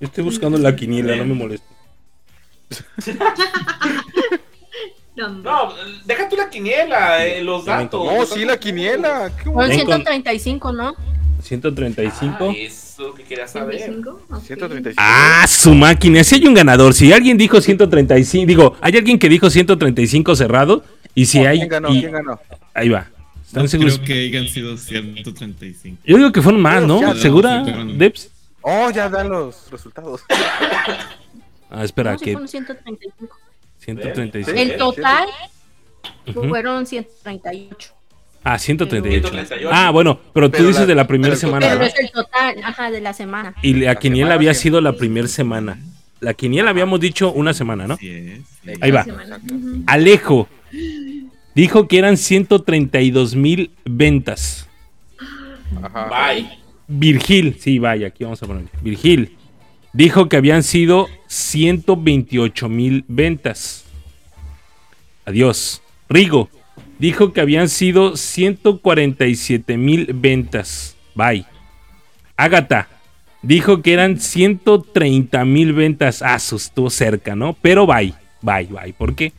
[0.00, 1.66] Yo estoy buscando la quiniela, no me molesta.
[5.16, 5.74] No,
[6.06, 8.04] deja tú la quiniela, eh, los datos.
[8.06, 9.30] No, sí, la quiniela.
[9.36, 10.94] ¿Qué encon- 135, ¿no?
[11.42, 12.36] 135.
[12.50, 13.76] Ah, eso que quería saber.
[13.76, 14.42] 135, ok.
[14.42, 14.94] 135.
[14.96, 16.24] Ah, su máquina.
[16.24, 20.82] Si hay un ganador, si alguien dijo 135, digo, hay alguien que dijo 135 cerrado.
[21.14, 21.58] Y si hay.
[21.58, 21.94] ¿Quién ganó?
[21.94, 22.40] y- ¿Quién ganó?
[22.72, 23.08] ahí va.
[23.46, 23.94] ¿Están No seguros?
[23.96, 25.98] creo que hayan sido 135.
[26.06, 27.14] Yo digo que fueron más, ¿no?
[27.16, 27.62] ¿Segura.
[27.96, 28.30] Debs?
[28.62, 30.22] Oh, ya dan los resultados.
[31.72, 33.36] Ah, espera, No, sí que fueron 135.
[33.78, 34.50] 135.
[34.50, 34.60] Sí.
[34.60, 35.28] El total
[36.34, 37.92] fueron 138.
[38.42, 39.28] Ah, 138.
[39.28, 39.68] 138.
[39.72, 41.68] Ah, bueno, pero tú dices la- de la primera semana.
[41.68, 41.84] Pero ¿no?
[41.86, 43.54] es el total, ajá, de la semana.
[43.62, 44.62] Y la La quiniela había sí.
[44.62, 45.78] sido la primera semana.
[46.18, 47.96] La quiniela habíamos dicho una semana, ¿no?
[47.98, 48.42] Sí.
[48.80, 49.06] Ahí va.
[49.86, 50.48] Alejo
[51.54, 54.68] dijo que eran 132 mil ventas.
[55.82, 56.08] Ajá.
[56.32, 56.48] Bye.
[56.92, 58.64] Virgil, sí, vaya, aquí vamos a poner.
[58.82, 59.36] Virgil,
[59.92, 63.84] dijo que habían sido 128 mil ventas.
[65.24, 65.82] Adiós.
[66.08, 66.48] Rigo
[66.98, 70.96] dijo que habían sido 147 mil ventas.
[71.14, 71.46] Bye.
[72.36, 72.88] Agatha
[73.42, 76.22] dijo que eran 130 mil ventas.
[76.22, 77.54] Ah, estuvo cerca, ¿no?
[77.62, 78.12] Pero bye,
[78.42, 78.92] bye, bye.
[78.92, 79.32] ¿Por qué?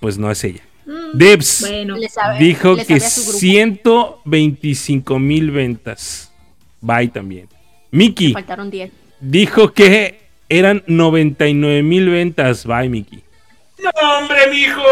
[0.00, 0.62] Pues no es ella.
[0.86, 3.38] Mm, Debs Bueno, Le sabe- dijo que sabe a su grupo.
[3.38, 6.30] 125 mil ventas.
[6.84, 7.48] Bye también.
[7.90, 8.90] Mickey Faltaron 10.
[9.20, 12.66] dijo que eran 99 mil ventas.
[12.66, 13.20] Bye, Mickey.
[13.82, 14.82] No, hombre, mijo.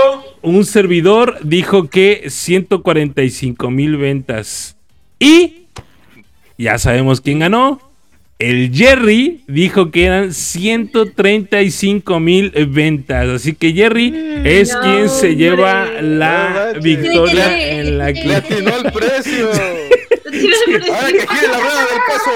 [0.40, 4.76] Un servidor dijo que 145 mil ventas.
[5.18, 5.66] Y
[6.56, 7.80] ya sabemos quién ganó.
[8.38, 13.28] El Jerry dijo que eran 135 mil ventas.
[13.28, 14.12] Así que Jerry
[14.44, 16.02] es no, quien se lleva hombre.
[16.02, 19.50] la victoria en la Le que atinó el precio.
[20.32, 22.32] Ahora que gire la rueda del caso.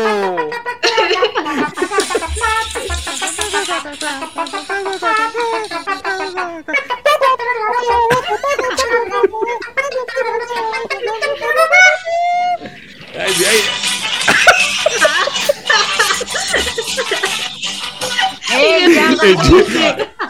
[13.18, 13.58] Ay, ay.
[18.54, 19.08] ¡Eh, ya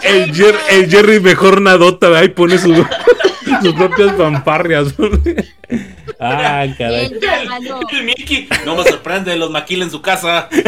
[0.03, 2.77] El, el Jer- el Jerry mejor nadota, y pone sus,
[3.63, 4.89] sus propias fanfarrias.
[6.21, 7.11] ah, caray.
[7.21, 7.81] Ya ganó.
[7.93, 8.49] El Mickey.
[8.65, 10.49] No me sorprende los maquila en su casa.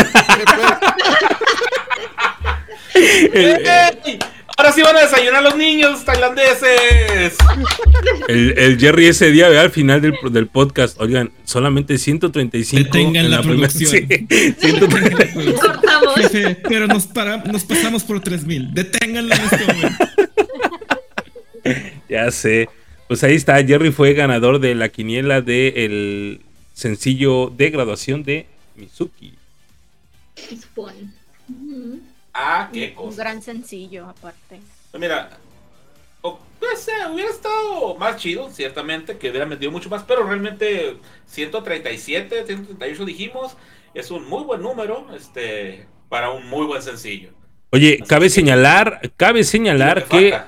[2.94, 4.18] ¡Ey!
[4.56, 7.36] Ahora sí van a desayunar los niños tailandeses.
[8.26, 9.66] El, el Jerry ese día, ¿verdad?
[9.66, 14.08] al final del, del podcast, oigan, solamente 135 Detengan en la primera- producción.
[14.28, 15.26] Sí, 130.
[15.60, 16.14] cortamos.
[16.16, 18.74] Jefe, pero nos, para, nos pasamos por 3000.
[18.74, 20.04] Deténganlo en este momento.
[22.08, 22.68] ya sé.
[23.08, 26.40] Pues ahí está, Jerry fue ganador de la quiniela del
[26.74, 29.34] sencillo de graduación de Mizuki.
[32.34, 33.22] Ah, qué Un cosa.
[33.22, 34.60] gran sencillo, aparte.
[34.90, 35.30] Pues Mira,
[36.20, 40.96] o- no sé, hubiera estado más chido, ciertamente, que hubiera metido mucho más, pero realmente
[41.26, 43.56] 137, 138 dijimos,
[43.94, 47.30] es un muy buen número, este, para un muy buen sencillo.
[47.70, 50.38] Oye, Así cabe que- señalar, cabe señalar que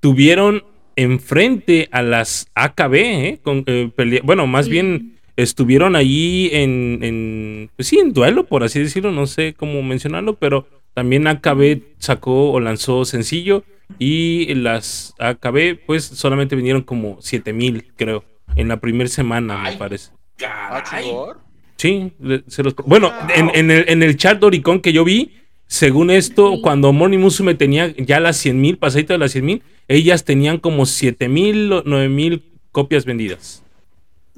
[0.00, 0.64] tuvieron
[0.96, 3.38] enfrente a las AKB, ¿eh?
[3.42, 4.72] Con, eh, pelea- bueno, más Sí.
[4.72, 9.82] bien estuvieron ahí en, en, pues sí, en duelo, por así decirlo, no sé cómo
[9.82, 13.62] mencionarlo, pero también AKB sacó o lanzó sencillo
[13.98, 18.24] y las AKB pues solamente vinieron como 7000, creo,
[18.56, 20.10] en la primera semana, me parece.
[20.44, 21.04] Ah, Caray.
[21.04, 21.36] chingón.
[21.76, 25.04] Sí, le- se los- bueno, en, en el, en el chat de Oricon que yo
[25.04, 25.32] vi,
[25.66, 26.60] según esto, Sí.
[26.62, 30.58] cuando Morning Musume tenía ya las 100 mil, pasadito de las 100 mil, ellas tenían
[30.58, 33.62] como 7 mil o 9 mil copias vendidas.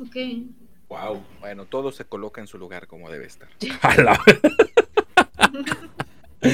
[0.01, 0.17] Ok.
[0.89, 1.23] Wow.
[1.41, 3.49] Bueno, todo se coloca en su lugar como debe estar.
[3.83, 4.21] A la-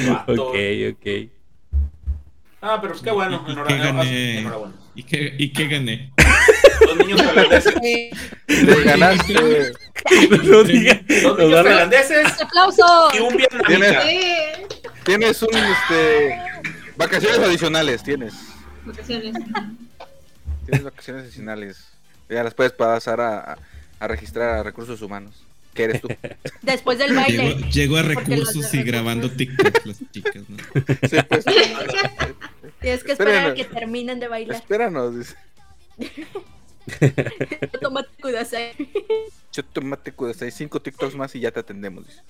[0.09, 0.49] Vato.
[0.49, 0.57] ok,
[0.93, 1.07] ok.
[2.63, 3.93] Ah, pero es que bueno, ¿Y, y qué enhorabuena.
[3.93, 4.39] gané?
[4.39, 4.75] enhorabuena.
[4.95, 6.13] ¿Y qué, ¿Y qué gané?
[6.81, 7.75] Los niños tailandeses.
[8.47, 9.73] Te ganaste.
[10.43, 10.97] Los niños
[12.41, 13.15] ¡Aplausos!
[13.15, 14.03] y un vietnamita.
[15.05, 16.39] Tienes un, este,
[16.97, 18.35] vacaciones adicionales, tienes.
[18.85, 19.35] vacaciones.
[20.67, 21.85] Tienes vacaciones adicionales.
[22.29, 23.59] Ya las puedes pasar a, a-
[24.01, 25.35] a registrar a recursos humanos.
[25.75, 26.09] ¿Qué eres tú?
[26.63, 27.55] Después del baile.
[27.55, 30.57] Llego, llego a recursos y grabando TikTok las chicas, ¿no?
[31.09, 31.45] Sí, pues,
[32.81, 34.57] Tienes que esperar a que terminen de bailar.
[34.57, 35.19] espéranos.
[35.19, 35.35] dice.
[37.81, 38.73] Tómate kudasai.
[39.53, 42.07] Yo tomate kudasai, cinco TikToks más y ya te atendemos.
[42.07, 42.21] dice.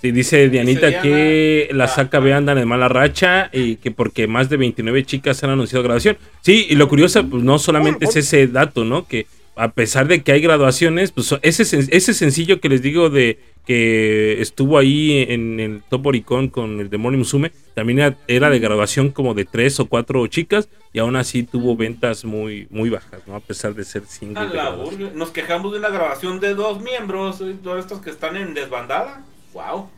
[0.00, 1.02] Sí, dice Dianita Diana.
[1.02, 5.42] que Ah, las AKB andan en mala racha y que porque más de 29 chicas
[5.44, 6.18] han anunciado graduación.
[6.42, 9.06] Sí, y lo curioso, pues no solamente es ese dato, ¿no?
[9.06, 9.26] Que
[9.56, 14.42] a pesar de que hay graduaciones, pues ese, ese sencillo que les digo de que
[14.42, 18.58] estuvo ahí en el Top Oricon con el de Morning Musume, también era, era de
[18.58, 23.22] graduación como de tres o cuatro chicas y aún así tuvo ventas muy, muy bajas,
[23.26, 23.34] ¿no?
[23.36, 24.40] A pesar de ser A single.
[24.48, 24.98] de la graduación.
[25.00, 25.10] burla.
[25.14, 29.24] Nos quejamos de una grabación de dos miembros, todos estos que están en desbandada.
[29.54, 29.88] Wow.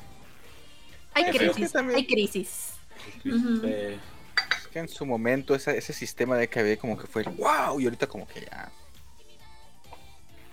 [1.14, 2.72] Hay crisis, que también- hay crisis.
[3.64, 3.96] Eh,
[4.60, 7.84] Es que en su momento esa- ese sistema de KB como que fue wow y
[7.84, 8.70] ahorita como que ya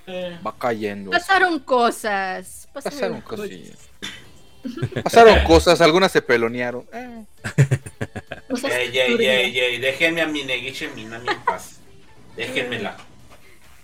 [0.08, 1.12] eh, va cayendo.
[1.12, 2.68] Pasaron cosas.
[2.74, 3.78] Pasaron cosillas.
[5.04, 6.86] Pasaron cosas, algunas se pelonearon.
[6.94, 7.26] Eh,
[8.64, 9.36] ey, ey, turbias.
[9.36, 11.80] ey, ey, déjenme a mi neguiche Minami en paz.
[12.36, 12.98] Déjenmela.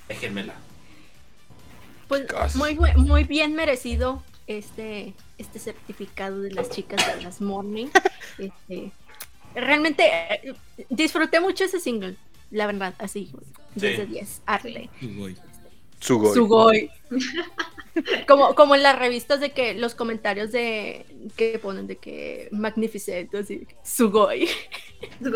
[0.08, 0.54] Déjenmela.
[2.08, 7.88] Pues muy, muy bien merecido este, este certificado de las chicas de las Morning.
[8.38, 8.92] Este,
[9.54, 10.54] realmente eh,
[10.90, 12.16] disfruté mucho ese single,
[12.52, 13.34] la verdad, así,
[13.76, 14.12] 10 de Sí.
[14.14, 14.90] 10, arte.
[15.02, 15.36] Uy.
[16.00, 16.34] Sugoi.
[16.34, 16.92] Sugoi.
[18.28, 21.06] Como, como en las revistas de que los comentarios de
[21.36, 24.48] que ponen de que magnificent, así, Sugoi.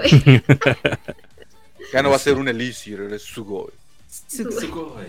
[1.91, 3.71] Ya no va a ser un Elixir, eres Sugoi.
[4.07, 4.61] Sugoi.
[4.61, 5.07] Sugoi.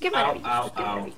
[0.00, 1.12] Qué Au, maravillas, au, qué au.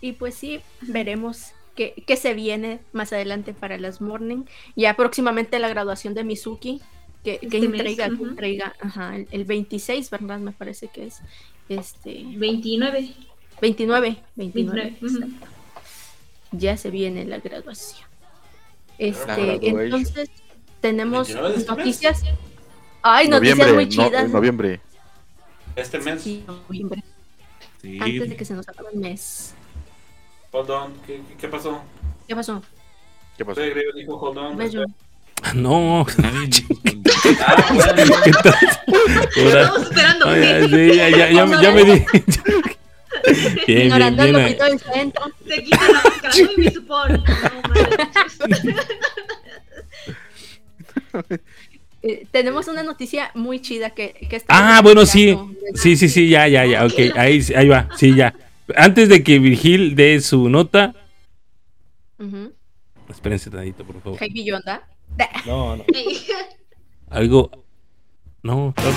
[0.00, 4.44] Y pues sí, veremos qué, qué se viene más adelante para las Morning.
[4.76, 6.80] Ya próximamente la graduación de Mizuki.
[7.24, 8.26] Que, que Este mes, intriga, que ujú.
[8.26, 8.74] intriga.
[8.80, 10.38] Ajá, el, el 26, ¿verdad?
[10.38, 11.20] Me parece que es.
[11.68, 12.22] Este.
[12.36, 13.14] 29.
[13.60, 14.16] 29.
[14.36, 14.96] 29.
[14.96, 15.16] 29, ujú.
[15.24, 15.46] exacto.
[16.52, 18.06] Ya se viene la graduación.
[18.98, 19.24] Este,
[19.58, 19.80] graduation.
[19.80, 20.30] entonces,
[20.80, 21.78] tenemos 29 de este mes.
[21.78, 22.22] noticias.
[23.02, 24.30] Ay, noticias muy no- chidas.
[24.30, 24.80] noviembre.
[25.76, 26.22] Este mes.
[26.22, 27.02] Sí, noviembre,
[27.82, 27.98] Sí.
[28.00, 29.54] antes de que se nos acabe el mes.
[30.52, 30.92] Hold on.
[31.06, 31.80] ¿Qué, qué- qué pasó?
[32.28, 32.62] ¿Qué pasó?
[33.36, 33.60] ¿Qué pasó?
[33.96, 34.94] Dijo hold on.
[35.54, 36.00] No.
[36.00, 36.06] Ahora-
[39.36, 40.26] Estamos esperando.
[40.28, 42.04] Ay, que sí, ya, ya, ya, me- ya me di.
[43.26, 44.34] Bien, bien, Ignorando bien.
[44.34, 44.44] el ahí.
[44.52, 45.24] lopito del centro.
[45.48, 46.34] Se quita la máscara.
[46.74, 47.10] Supor.
[47.12, 47.24] No,
[47.68, 48.76] manches.
[52.02, 55.38] Eh, tenemos una noticia muy chida que, que está Ah, bueno, sí.
[55.74, 56.84] Sí, sí, sí, ya, ya, ya.
[56.84, 57.88] Ok, ahí, ahí va.
[57.96, 58.34] Sí, ya.
[58.76, 60.94] Antes de que Virgil dé su nota.
[62.18, 62.52] Ujú.
[63.08, 64.18] Espérense tantito, por favor.
[64.18, 64.82] Heavy Yonda.
[65.46, 65.84] No, no.
[67.10, 67.50] Algo.
[68.42, 68.94] No, claro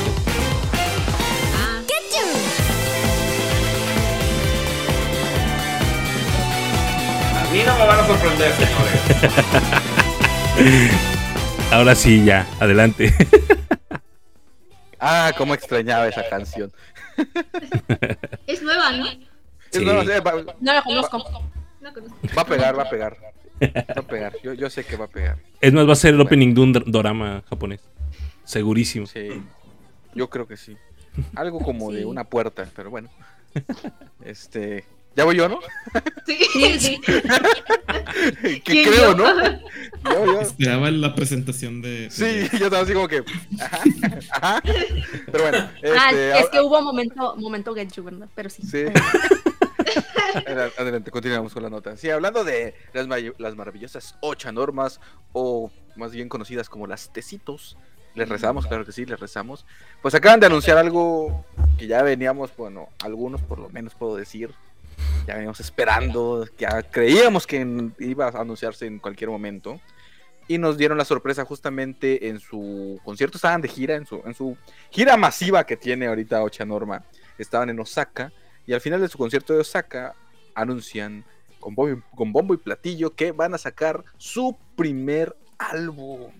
[7.33, 9.01] Ah, A mí no me van a sorprender, señores.
[11.71, 12.47] Ahora sí, ya.
[12.59, 13.13] Adelante.
[14.99, 16.71] Ah, cómo extrañaba esa canción.
[18.47, 19.05] es nueva, ¿no?
[19.05, 19.19] Sí.
[19.73, 21.19] Es nueva, va, No la conozco.
[21.81, 22.17] No conozco.
[22.35, 23.15] va a pegar, va a pegar.
[23.61, 24.33] Va a pegar.
[24.43, 25.37] Yo, yo sé que va a pegar.
[25.61, 27.81] Es más, va a ser el opening de un dorama japonés.
[28.43, 29.07] Segurísimo.
[29.07, 29.29] Sí.
[30.13, 30.77] Yo creo que sí.
[31.35, 33.09] Algo como de una puerta, pero bueno.
[34.23, 34.85] Este.
[35.15, 35.59] Ya voy yo, ¿no?
[36.27, 36.37] Sí,
[36.79, 37.01] sí.
[37.01, 39.33] que ¿Quién, creo, yo?
[39.33, 39.41] ¿no?
[40.03, 40.41] Yo, yo.
[40.41, 42.09] Esperaba la presentación de.
[42.11, 43.23] Sí, yo estaba así como que.
[43.59, 43.81] Ajá,
[44.29, 44.61] ajá.
[45.31, 46.39] Pero bueno, ah, este.
[46.39, 48.29] es que hubo momento, momento Genju, ¿verdad?
[48.35, 48.61] Pero sí.
[48.61, 48.85] Sí.
[50.33, 51.95] Adel- Adelante, continuamos con la nota.
[51.97, 54.99] Sí, hablando de las, las maravillosas ocho normas,
[55.33, 57.77] o más bien conocidas como las tecitos,
[58.15, 59.65] les rezamos, claro que sí, les rezamos.
[60.01, 61.45] Pues acaban de anunciar algo
[61.77, 64.51] que ya veníamos, bueno, algunos por lo menos puedo decir,
[65.27, 69.79] ya veníamos esperando, ya creíamos que iba a anunciarse en cualquier momento.
[70.49, 74.33] Y nos dieron la sorpresa justamente en su concierto, estaban de gira, en su, en
[74.33, 74.57] su
[74.89, 77.03] gira masiva que tiene ahorita Ocha Norma.
[77.37, 78.31] Estaban en Osaka
[78.67, 80.13] y al final de su concierto de Osaka
[80.53, 81.23] anuncian
[81.59, 86.31] con bombo, con bombo y platillo que van a sacar su primer álbum.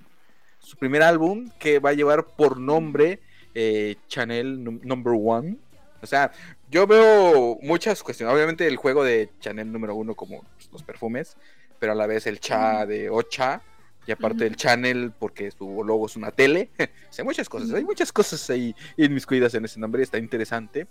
[0.59, 3.19] Su primer álbum que va a llevar por nombre
[3.55, 5.57] eh, Chanel num- Number One.
[6.01, 6.31] O sea,
[6.69, 8.35] yo veo muchas cuestiones.
[8.35, 11.37] Obviamente el juego de Chanel número uno como los perfumes,
[11.79, 13.61] pero a la vez el cha de Ocha.
[14.05, 16.69] Y aparte el Chanel porque su logo es una tele.
[16.79, 17.73] o sea, muchas cosas.
[17.73, 20.01] Hay muchas cosas ahí inmiscuidas en ese nombre.
[20.03, 20.87] Está interesante.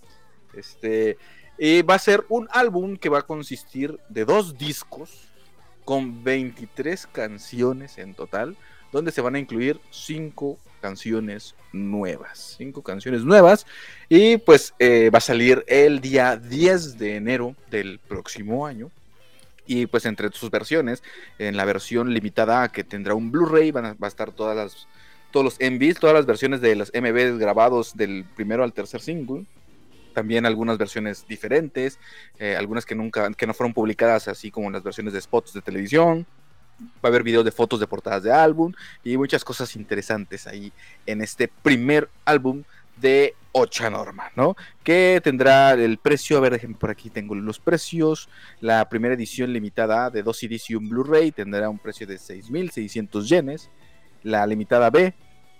[0.56, 1.18] Este,
[1.58, 5.28] y va a ser un álbum que va a consistir de dos discos
[5.84, 8.56] con 23 canciones en total,
[8.92, 12.56] donde se van a incluir cinco canciones nuevas.
[12.58, 13.66] Cinco canciones nuevas.
[14.08, 18.90] Y pues eh, va a salir el día 10 de enero del próximo año.
[19.66, 21.02] Y pues entre sus versiones,
[21.38, 24.86] en la versión limitada que tendrá un Blu-ray, van a, va a estar todas las,
[25.32, 29.44] todos los MVs, todas las versiones de los MVs grabados del primero al tercer single
[30.16, 31.98] también algunas versiones diferentes,
[32.38, 35.60] eh, algunas que nunca, que no fueron publicadas, así como las versiones de spots de
[35.60, 36.26] televisión.
[36.80, 38.72] Va a haber videos de fotos de portadas de álbum
[39.04, 40.72] y muchas cosas interesantes ahí
[41.04, 42.64] en este primer álbum
[42.96, 44.56] de Ocha Norma, ¿no?
[44.82, 48.30] Que tendrá el precio, a ver, déjenme por aquí, tengo los precios.
[48.60, 53.22] La primera edición limitada de dos CDs y un Blu-ray tendrá un precio de 6.600
[53.24, 53.70] yenes.
[54.22, 55.12] La limitada B,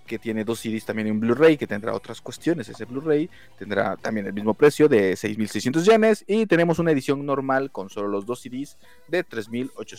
[0.07, 2.69] que tiene dos CDs también y un Blu-ray, que tendrá otras cuestiones.
[2.69, 3.29] Ese Blu-ray
[3.59, 6.25] tendrá también el mismo precio de 6.600 yenes.
[6.27, 8.79] Y tenemos una edición normal con solo los dos CDs
[9.09, 9.25] de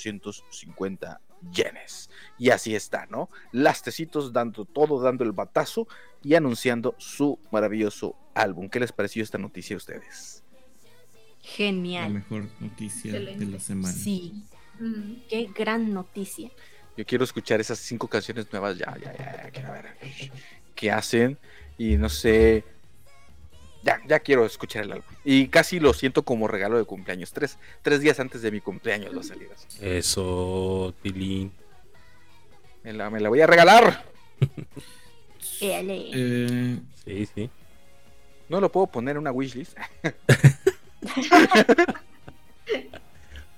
[0.02, 1.20] 3.850
[1.52, 2.10] yenes.
[2.38, 3.30] Y así está, ¿no?
[3.52, 5.88] Las tecitos dando todo, dando el batazo
[6.24, 8.70] y anunciando su maravilloso álbum.
[8.70, 10.44] ¿Qué les pareció esta noticia a ustedes?
[11.44, 12.14] La Genial.
[12.14, 13.94] mejor noticia de la semana.
[13.94, 14.44] Sí,
[14.80, 15.22] Mm.
[15.28, 16.52] qué gran noticia.
[16.98, 19.86] Yo quiero escuchar esas cinco canciones nuevas ya, ya, ya, ya, quiero ver
[20.76, 21.38] qué hacen
[21.78, 22.64] y no sé,
[23.84, 25.08] ya, ya quiero escuchar el álbum.
[25.24, 29.28] Y casi lo siento como regalo de cumpleaños, tres, tres días antes de mi cumpleaños
[29.28, 29.68] salir así.
[29.80, 31.52] Eso, Tilín.
[32.84, 34.04] Me la, me la voy a regalar.
[35.60, 37.50] Eh, Sí, sí.
[38.48, 39.76] No lo puedo poner en una wishlist.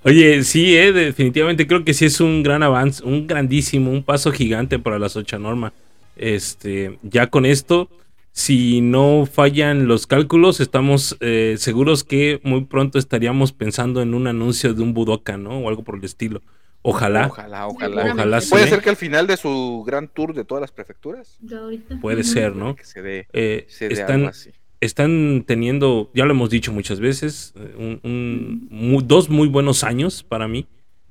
[0.04, 4.32] Oye, sí, eh, definitivamente creo que sí es un gran avance, un grandísimo, un paso
[4.32, 5.74] gigante para la Socha Norma.
[6.16, 7.90] Este, ya con esto,
[8.32, 14.28] si no fallan los cálculos, estamos eh, seguros que muy pronto estaríamos pensando en un
[14.28, 15.60] anuncio de un Budokan, ¿no?
[15.60, 16.42] O algo por el estilo.
[16.82, 17.28] Ojalá.
[17.28, 18.14] Ojalá, ojalá.
[18.14, 21.38] Ojalá Puede ser que al final de su gran tour de todas las prefecturas.
[22.02, 22.76] Puede ser, ¿no?
[22.76, 24.52] que se dé, Eh, se dé están, algo así.
[24.82, 30.48] Están teniendo, ya lo hemos dicho muchas veces, eh, un- dos muy buenos años para
[30.48, 30.66] mí.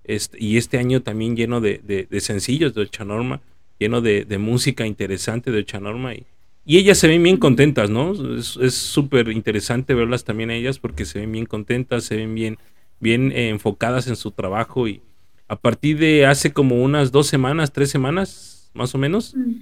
[0.04, 3.40] Este, y este año también lleno de, de- de sencillos de Ochanorma,
[3.78, 6.14] lleno de, de música interesante de Ochanorma.
[6.14, 6.24] Y,
[6.64, 8.12] y ellas se ven bien contentas, ¿no?
[8.36, 12.34] Es es súper interesante verlas también a ellas porque se ven bien contentas, se ven
[12.34, 12.56] bien,
[13.00, 14.88] bien eh, enfocadas en su trabajo.
[14.88, 15.02] Y
[15.46, 19.52] a partir de hace como unas dos semanas, tres semanas, más o menos, Mm.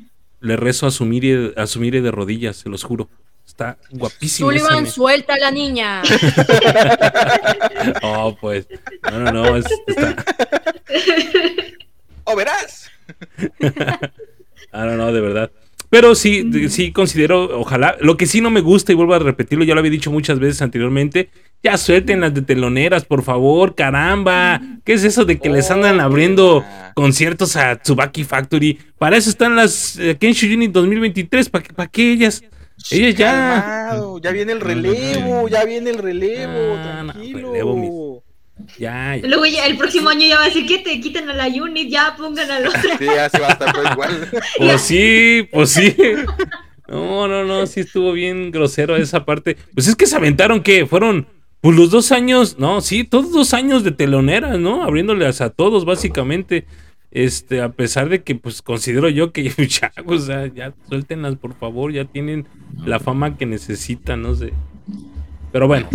[0.40, 3.08] le rezo a Sumire, a Sumire de rodillas, se los juro.
[3.46, 4.50] Está guapísimo.
[4.50, 6.02] Sullivan, suelta a la niña.
[8.02, 8.66] Oh, pues.
[9.10, 9.56] No, no, no.
[9.56, 10.16] es- está-
[12.24, 12.90] ¡Oh, verás!
[14.72, 15.50] Ah, no, no, de verdad.
[15.88, 17.96] Pero sí, sí considero, ojalá.
[18.00, 20.38] Lo que sí no me gusta, y vuelvo a repetirlo, ya lo había dicho muchas
[20.40, 21.30] veces anteriormente.
[21.62, 24.60] Ya suelten las de teloneras, por favor, caramba.
[24.84, 26.92] ¿Qué es eso de que les andan Oh, abriendo ya.
[26.94, 28.78] conciertos a Tsubaki Factory?
[28.98, 30.18] Para eso están las eh,
[30.52, 31.48] Unit 2023.
[31.48, 32.42] ¿Para para qué ellas?
[32.90, 33.30] Ellas ya.
[33.88, 37.52] Calmado, ya viene el relevo, ya viene el relevo, Ah, no, tranquilo.
[37.52, 39.26] relevo, mis- Ya, ya.
[39.28, 41.88] Luego ya el próximo año ya va a decir que te quiten a la unit,
[41.90, 44.28] ya pongan a los Sí, ya se va a estar todo igual.
[44.58, 45.94] Pues sí, pues sí.
[46.88, 49.56] No, no, no, sí estuvo bien grosero esa parte.
[49.74, 51.26] Pues es que se aventaron que fueron
[51.60, 54.84] pues los dos años, no, sí, todos dos años de teloneras, ¿no?
[54.84, 56.66] Abriéndoles a todos básicamente.
[57.10, 61.54] Este, a pesar de que pues considero yo que ya, o sea, ya suéltenlas por
[61.54, 62.46] favor, ya tienen
[62.84, 64.52] la fama que necesitan, no sé.
[65.52, 65.88] Pero bueno,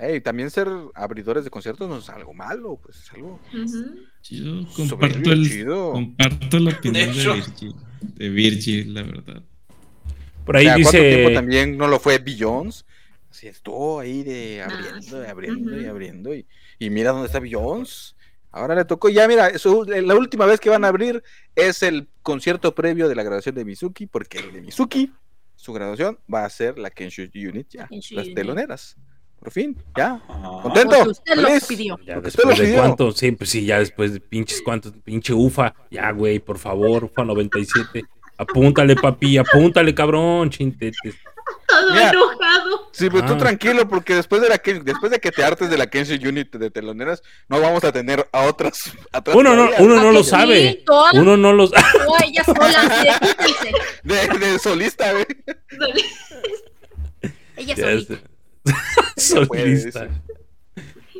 [0.00, 3.96] Ey, también ser abridores de conciertos no es algo malo, pues es algo Ujú.
[4.22, 5.92] Yo comparto, el, chido.
[5.92, 7.34] comparto la opinión de, hecho.
[7.34, 7.74] Virgil.
[8.00, 9.42] De Virgil, la verdad.
[10.46, 12.84] por ahí O sea, ¿Cuánto tiempo dice también no lo fue Beyoncé?
[13.30, 15.16] Así estuvo ahí de abriendo, sí.
[15.22, 16.34] y abriendo y abriendo.
[16.34, 16.46] Y,
[16.78, 18.14] y mira dónde está Beyoncé.
[18.52, 21.22] Ahora le tocó, ya mira, su- la última vez que van a abrir
[21.54, 25.12] es el concierto previo de la graduación de Mizuki, porque el de Mizuki,
[25.54, 28.34] su graduación, va a ser la Kensho Unit ya, las Unit.
[28.34, 28.96] teloneras.
[29.38, 30.20] Por fin, ya.
[30.28, 30.60] Ah.
[30.62, 30.96] ¿Contento?
[30.96, 31.98] Porque usted lo pidió.
[32.04, 32.82] Ya Porque usted después lo de pidió.
[32.82, 37.04] cuánto, sí, pues sí, ya después de pinches cuántos, pinche UFA, ya güey, por favor,
[37.04, 38.02] UFA 97,
[38.36, 41.14] apúntale papi, apúntale cabrón, chintetes.
[41.70, 42.10] Todo Mira.
[42.10, 42.88] enojado.
[42.92, 43.38] Sí, pues tú Ah.
[43.38, 46.54] tranquilo, porque después de la que, después de que te hartes de la Kensho Unit
[46.54, 48.92] de teloneras, no vamos a tener a otras.
[49.12, 52.46] a otras Uno no, uno no lo Sí, sabe, todas- uno no lo o ellas
[52.46, 53.72] solas, de- quítense.
[54.02, 55.26] De, de solista, güey.
[57.56, 58.06] Solitas.
[58.06, 58.18] sé.
[59.16, 60.08] Solista.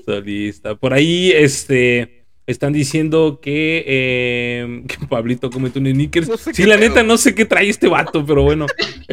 [0.04, 0.74] Solista.
[0.74, 2.19] Por ahí, este,
[2.50, 6.28] están diciendo que, eh, que Pablito comete un sneakers.
[6.28, 6.88] No sé sí, la pedo.
[6.88, 8.66] neta, no sé qué trae este vato, pero bueno.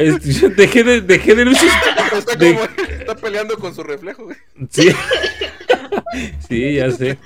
[0.56, 4.36] Dejé de, dejé de Está, de- como, está peleando con su reflejo, güey.
[4.70, 4.88] Sí.
[6.48, 7.18] sí, ya sé.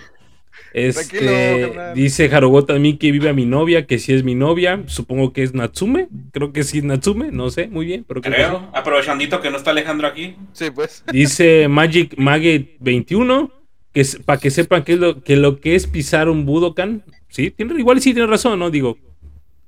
[0.74, 4.82] Este, dice Harugo también que vive a mi novia, que sí es mi novia.
[4.86, 6.08] Supongo que es Natsume.
[6.32, 8.04] Creo que sí es Natsume, no sé, muy bien.
[8.08, 8.48] Pero creo que sí.
[8.48, 10.36] Creo, aprovechandito que no está Alejandro aquí.
[10.52, 11.04] Sí, pues.
[11.12, 13.52] Dice Magic Maggot 21
[13.92, 17.04] que para que sepan que es lo que lo que es pisar un Budokan.
[17.28, 18.70] Sí, tiene, igual sí tiene razón, ¿no?
[18.70, 18.98] Digo,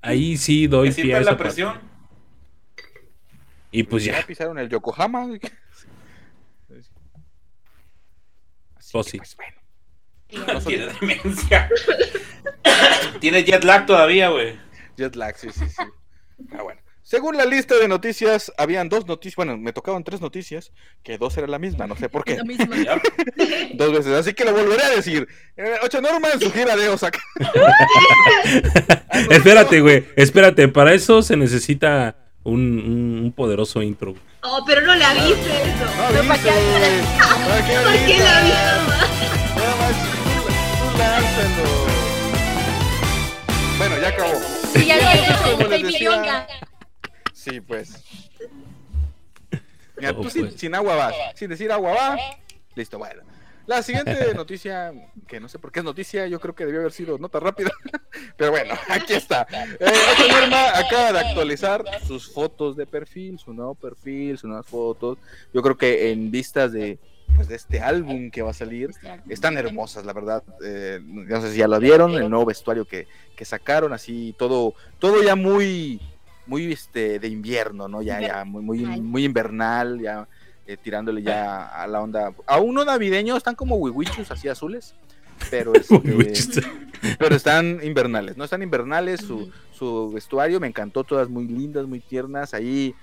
[0.03, 1.45] ahí sí doy Que pie a esa la parte.
[1.55, 1.79] presión.
[3.71, 5.27] Y pues Ya ya, pisaron el Yokohama.
[8.77, 9.19] Así Pues que, sí.
[9.19, 10.63] pues, bueno.
[10.67, 11.69] Tiene demencia.
[13.21, 14.59] Tiene jet lag todavía, güey.
[14.97, 15.83] Jet lag, sí, sí, sí.
[16.53, 16.81] Ah, bueno.
[17.15, 19.37] Según la lista de noticias, habían dos noticias.
[19.37, 20.73] Bueno, me tocaban tres noticias,
[21.05, 22.39] que dos era la misma, no sé por qué.
[22.39, 22.77] La misma.
[22.77, 23.01] Ya.
[23.75, 25.29] Dos veces, así que lo volveré a decir.
[25.57, 27.21] Eh, Ocho Norma en su gira de Osaka.
[29.31, 34.17] espérate, güey, espérate, para eso se necesita un, poderoso intro.
[34.43, 35.85] Oh, pero no le avise eso.
[35.85, 36.51] No Pero ¿para avise.
[37.47, 37.75] ¿Para qué.
[37.75, 37.93] No
[40.81, 41.87] tú lánzalo.
[43.79, 44.41] Bueno, ya acabó.
[44.73, 44.99] Sí, ya.
[46.01, 46.47] Yoga.
[47.45, 48.03] Sí, pues.
[49.97, 50.55] Mira, Oh, tú sin, pues.
[50.61, 51.15] sin agua vas.
[51.35, 52.19] Sin decir agua va.
[52.75, 53.23] Listo, bueno.
[53.67, 54.93] La siguiente noticia,
[55.27, 57.71] que no sé por qué es noticia, yo creo que debió haber sido nota rápida.
[58.37, 59.47] Pero bueno, aquí está.
[59.51, 64.67] Eh, Ocho Norma acaba de actualizar sus fotos de perfil, su nuevo perfil, sus nuevas
[64.67, 65.19] fotos.
[65.53, 66.99] Yo creo que en vistas de,
[67.37, 68.91] pues, de este álbum que va a salir,
[69.29, 70.43] están hermosas, la verdad.
[70.63, 73.07] Eh, no sé si ya lo vieron, el nuevo vestuario que,
[73.37, 76.01] que sacaron, así todo, todo ya muy,
[76.47, 78.03] muy este, de invierno, ¿no?
[78.03, 80.29] Ya, ya muy, muy, muy invernal, ya
[80.67, 82.33] eh, tirándole ya a la onda.
[82.47, 84.95] A uno navideño están como wiwichus así azules,
[85.51, 85.73] pero,
[86.21, 86.63] este,
[87.19, 89.21] pero están invernales, no están invernales.
[89.21, 92.95] Su, su vestuario me encantó, todas muy lindas, muy tiernas, ahí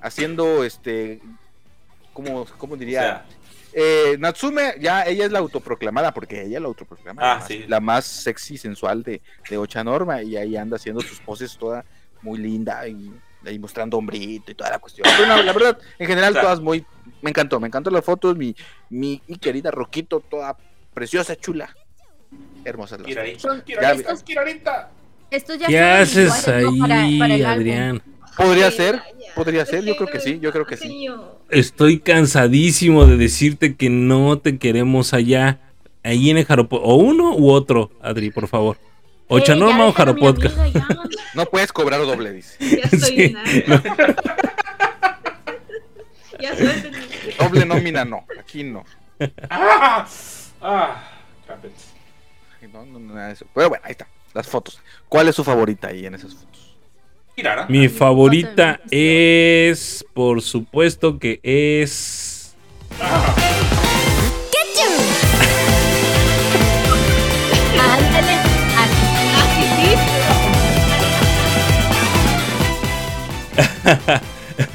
[0.00, 1.20] haciendo este,
[2.12, 3.00] como, ¿cómo diría?
[3.00, 3.26] O sea,
[3.74, 7.48] Eh, Natsume, ya ella es la autoproclamada, porque ella es la autoproclamada, Ah, la, más,
[7.48, 7.64] sí.
[7.68, 11.56] la más sexy y sensual de, de Ocha Norma, y ahí anda haciendo sus poses
[11.56, 11.82] toda
[12.22, 13.10] muy linda y
[13.44, 15.06] ahí mostrando hombrito y toda la cuestión.
[15.16, 16.84] Pero no, la verdad, en general, O sea- todas muy.
[17.20, 18.54] Me encantó, me encantó las fotos, mi,
[18.90, 20.56] mi, mi querida Roquito, toda
[20.94, 21.74] preciosa, chula.
[22.64, 24.90] Hermosas las Son- Kirarita.
[25.30, 27.60] Ya ¿Qué haces ahí, para el álbum.
[27.60, 28.02] Adrián?
[28.36, 29.34] Podría Sí, ser, ya.
[29.34, 31.06] podría ser, yo creo que sí, yo creo que sí.
[31.50, 35.60] Estoy cansadísimo de decirte que no te queremos allá.
[36.02, 36.76] Ahí en el Jaropo.
[36.78, 38.76] O uno u otro, Adri, por favor.
[39.34, 40.56] Ocha Eh, o Jaropodcast.
[41.34, 42.56] No puedes cobrar doble, dice.
[42.60, 43.32] Ya estoy Sí, en
[43.66, 43.82] nada.
[46.40, 46.52] Ya.
[47.38, 48.84] Doble nómina no, aquí no.
[49.48, 50.06] ¡Ah!
[50.60, 51.04] ¡Ah!
[52.72, 53.46] No, no, no, nada de eso.
[53.54, 54.80] Pero bueno, ahí está, las fotos.
[55.08, 56.74] ¿Cuál es su favorita ahí en esas fotos?
[57.68, 62.54] Mi favorita es, por supuesto que es...
[63.00, 63.51] Ándale,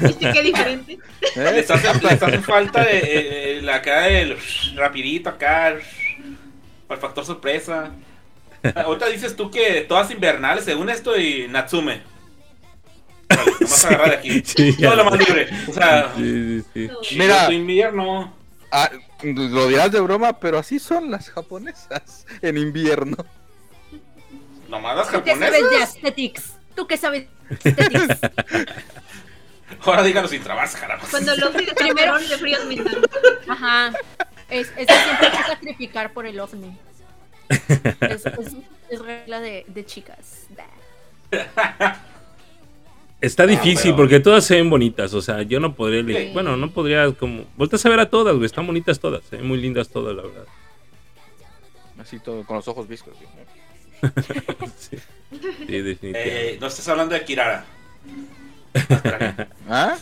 [0.00, 0.98] ¿Viste qué diferente?
[1.36, 1.52] ¿Eh?
[1.52, 4.36] Les hace, les hace falta eh, eh, la acá del
[4.76, 5.68] rapidito acá.
[5.68, 7.90] El factor sorpresa.
[8.74, 12.02] Ahorita dices tú que todas invernales, según esto, y Natsume.
[13.28, 14.42] Vale, nomás agarrar de aquí.
[14.44, 15.48] Sí, Todo lo más libre.
[15.68, 17.18] O sea, Sí, sí, sí.
[17.18, 17.52] Mira.
[17.52, 18.34] invierno.
[18.70, 18.90] Ah,
[19.22, 23.16] lo dirás de broma, pero así son las japonesas en invierno.
[24.68, 26.57] Nomás las ¿Tú qué sabes de japonesas.
[26.78, 27.26] ¿Tú qué sabes?
[29.84, 31.04] Ahora díganos sin trabarse, caramba.
[31.10, 33.00] Cuando los de Primero- de fríos mental.
[33.48, 33.92] Ajá.
[34.48, 36.78] Es, es que siempre hay que sacrificar por el ovni.
[37.48, 38.54] Es, es-
[38.90, 40.46] es regla de, de chicas.
[43.20, 45.12] Está difícil pero- porque todas se ven bonitas.
[45.14, 46.16] O sea, yo no podría.
[46.16, 46.30] Sí.
[46.32, 47.42] Bueno, no podría como.
[47.56, 48.46] Volteas a ver a todas, güey.
[48.46, 49.22] Están bonitas todas.
[49.42, 50.44] Muy lindas todas, la verdad.
[52.00, 53.14] Así todo, con los ojos viscos.
[53.18, 53.24] ¿sí?
[54.78, 54.96] Sí,
[55.66, 56.54] sí definitivamente.
[56.54, 57.64] Eh, no estás hablando de Kirara.
[59.68, 59.96] ¿Ah?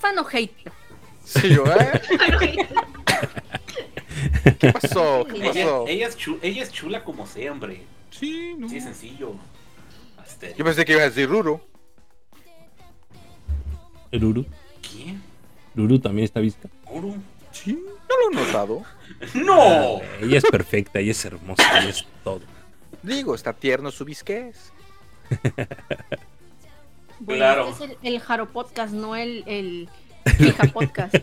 [0.00, 0.72] Fan o hater.
[1.24, 2.00] Sí, yo, ¿eh?
[4.58, 5.26] ¿Qué pasó?
[5.28, 5.84] ¿Qué Ella, pasó?
[5.86, 7.82] ella es chu- ella es chula como siempre.
[8.10, 8.68] Sí, no.
[8.68, 9.34] Sí, sencillo.
[10.26, 11.60] Este, Yo pensé que iba a decir Ruru.
[14.10, 14.46] ¿El Uru?
[14.90, 15.22] ¿Quién?
[15.74, 16.68] Luru también está vista.
[16.90, 17.16] ¿Uru?
[17.52, 17.78] Sí,
[18.08, 18.82] no lo he notado.
[19.34, 20.00] ¡No!
[20.20, 22.40] Ella es perfecta, ella es hermosa, ella es todo.
[23.02, 24.72] Digo, está tierno su bisquez.
[27.20, 27.68] Bueno, Claro.
[27.70, 29.88] Es el, el Jaro Podcast, no el, el
[30.36, 31.14] Fija Podcast.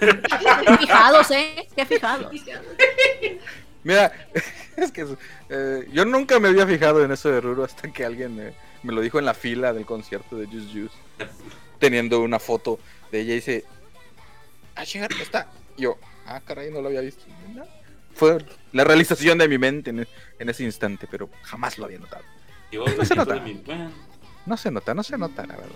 [0.00, 1.68] Qué fijados, ¿eh?
[1.74, 2.32] Qué fijados.
[3.82, 4.12] Mira,
[4.76, 5.06] es que
[5.50, 8.92] eh, yo nunca me había fijado en eso de Ruru hasta que alguien me, me
[8.92, 10.94] lo dijo en la fila del concierto de Juice Juice.
[11.78, 12.78] Teniendo una foto
[13.12, 13.64] de ella y dice,
[14.74, 15.48] ah, chingar, está.
[15.76, 17.24] Y Yo, ah, caray, no lo había visto.
[17.54, 17.64] No.
[18.14, 18.38] Fue
[18.72, 20.06] la realización de mi mente en,
[20.38, 22.22] en ese instante, pero jamás lo había notado.
[22.96, 23.40] No se nota.
[23.40, 23.90] mi- bueno,
[24.46, 25.70] No se nota, no se nota, la verdad.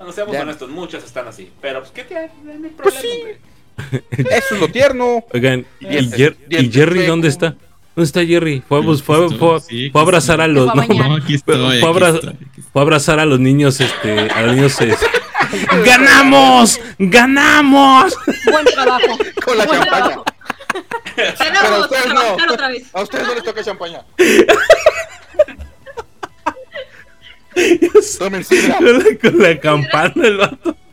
[0.00, 0.42] no seamos Ya.
[0.42, 1.50] honestos, muchas están así.
[1.60, 2.30] Pero, pues, ¿qué tiene?
[2.42, 3.22] No hay problema, Pues sí.
[4.10, 5.24] Eso es lo tierno.
[5.32, 7.56] Oigan, ¿y, Dientes- Jer- ¿y dientes Jerry dónde está?
[7.96, 8.62] ¿Dónde está Jerry?
[8.68, 10.66] Fue, fue, fue- estoy, sí, fue a abrazar a los.
[10.72, 11.08] Se fue a no.
[11.08, 11.56] No, aquí estoy.
[11.56, 12.64] Fue aquí abra- estoy, aquí estoy.
[12.72, 14.80] fue a abrazar a los niños, este, a los niños.
[14.80, 15.06] este,
[15.84, 16.80] ¡Ganamos!
[16.98, 18.14] ¡Ganamos!
[18.50, 19.18] Buen trabajo.
[19.44, 20.04] Con la Buen champaña.
[20.06, 20.24] trabajo.
[21.16, 22.20] Pero Ganamos, ustedes a no.
[22.20, 22.82] trabajar otra vez.
[22.92, 24.04] A ustedes no les toca champaña.
[28.18, 28.76] Tomen sidra.
[28.78, 30.76] con, la, con la campana el vato.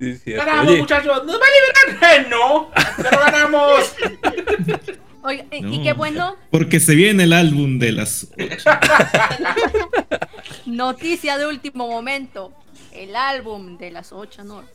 [0.00, 0.46] Sí, cierto.
[0.46, 1.24] ¡Ganamos, Oye, muchachos!
[1.24, 1.50] ¡Nos va a
[1.90, 2.14] liberar!
[2.20, 2.70] ¡Eh, no!
[2.96, 3.94] ¡Pero ganamos!
[5.28, 5.74] Oiga, y- No.
[5.74, 8.70] y qué bueno, Porque se viene el álbum de las ocho.
[10.66, 12.52] noticia de último momento.
[12.92, 14.72] El álbum de las ocho normas.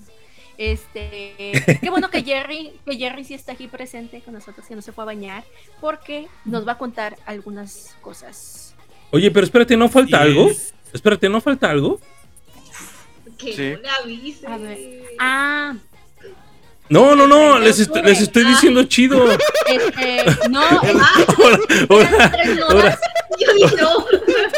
[0.57, 4.83] Este, qué bueno que Jerry, que Jerry sí está aquí presente con nosotros, que no
[4.83, 5.43] se fue a bañar,
[5.81, 8.75] porque nos va a contar algunas cosas.
[9.11, 10.49] oye, pero espérate, ¿no falta Sí, algo?
[10.49, 11.99] es- Espérate, ¿no falta algo?
[13.39, 13.71] Que Sí.
[13.71, 14.45] no le avise.
[14.47, 15.03] A ver.
[15.19, 15.75] Ah,
[16.93, 19.25] No, no, no, les, est- les estoy diciendo chido.
[19.65, 21.57] este, no, Ahora,
[21.89, 22.99] eran ahora, tres notas.
[23.39, 23.47] Yo
[23.81, 24.05] no.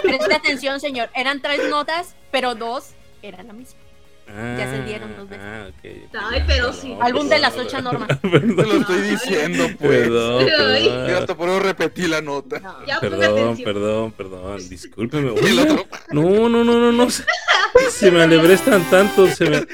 [0.04, 1.10] Preste atención, señor.
[1.16, 2.90] Eran tres notas, pero dos
[3.22, 3.80] eran la misma.
[4.28, 5.46] Ya se dieron dos veces.
[5.46, 6.22] Ah, ok.
[6.32, 6.98] Ay, pero sí.
[7.00, 8.08] Álbum de las ocho normas.
[8.22, 10.02] Te lo estoy diciendo, pues.
[10.02, 10.86] Perdón, Ay.
[10.86, 11.16] Yo perdón.
[11.22, 12.60] hasta por eso repetí la nota.
[12.60, 12.86] No.
[12.86, 14.70] Ya Perdón, perdón, perdón.
[14.70, 15.34] Discúlpeme.
[16.10, 17.10] No, no, no, no, no.
[17.10, 17.24] Se,
[17.90, 19.28] se me alebrestan tanto.
[19.28, 19.58] Se me.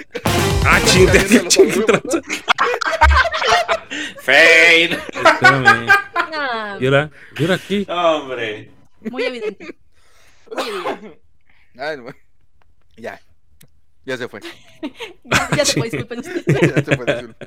[0.64, 1.10] Ah, ching,
[1.48, 1.72] ching,
[4.22, 4.94] Fade.
[4.94, 5.88] Espérame.
[6.14, 7.10] Ah, ¿Y ahora?
[7.38, 7.86] ¿Y ahora qué?
[7.90, 8.72] Hombre.
[9.10, 9.76] muy evidente.
[10.56, 11.22] Muy evidente.
[11.78, 12.14] Ay, no.
[12.98, 13.19] Ya.
[14.06, 14.40] Ya se fue.
[15.57, 16.45] Ya, se fue, disculpen ustedes.
[16.45, 17.06] Ya se fue.
[17.06, 17.45] disculpa.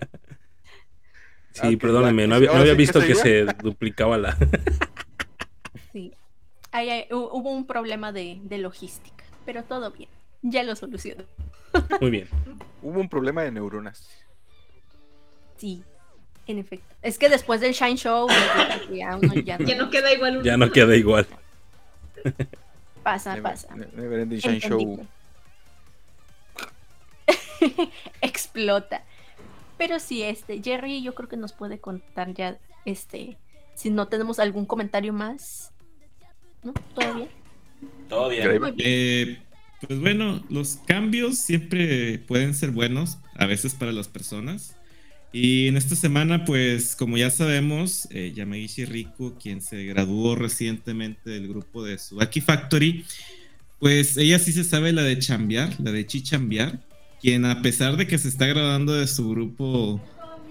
[1.52, 2.22] Sí, Ok, perdóneme.
[2.22, 2.28] ya.
[2.28, 4.36] No había, no había sí, ¿qué visto que se duplicaba la.
[5.92, 6.12] Sí.
[6.72, 10.08] Ahí hubo un problema de, de logística, pero todo bien.
[10.42, 11.24] Ya lo solucionó.
[12.00, 12.28] Muy bien.
[12.82, 14.08] Hubo un problema de neuronas.
[15.56, 15.82] Sí,
[16.48, 16.92] en efecto.
[17.02, 18.26] Es que después del Shine Show,
[18.92, 21.26] ya uno ya no, Ya no queda igual un Ya no queda igual.
[23.04, 23.74] pasa, pasa.
[23.76, 25.06] Ne- Never Shine Show.
[28.20, 29.04] Explota.
[29.78, 33.36] Pero sí, este, Jerry, yo creo que nos puede contar ya, este,
[33.74, 35.72] si no tenemos algún comentario más.
[36.62, 36.72] ¿No?
[36.94, 37.28] ¿Todo bien?
[38.08, 38.42] Todo bien.
[38.42, 38.60] Grave.
[38.60, 38.88] Muy bien.
[38.88, 39.38] Eh,
[39.86, 44.76] pues bueno, los cambios siempre pueden ser buenos, a veces para las personas.
[45.32, 51.28] Y en esta semana, pues como ya sabemos, eh, Yamagishi Riku, quien se graduó recientemente
[51.28, 53.04] del grupo de Subaki Factory,
[53.80, 56.78] pues ella sí se sabe la de chambear, la de chichambear,
[57.24, 59.98] quien a pesar de que se está graduando de su grupo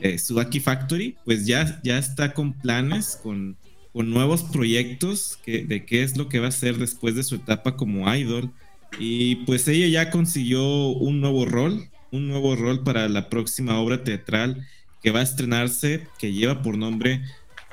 [0.02, 0.18] eh,
[0.60, 3.56] Factory, pues ya, ya está con planes, con,
[3.94, 7.36] con nuevos proyectos que, de qué es lo que va a hacer después de su
[7.36, 8.50] etapa como idol.
[8.98, 14.04] Y pues ella ya consiguió un nuevo rol, un nuevo rol para la próxima obra
[14.04, 14.68] teatral
[15.04, 17.22] que va a estrenarse, que lleva por nombre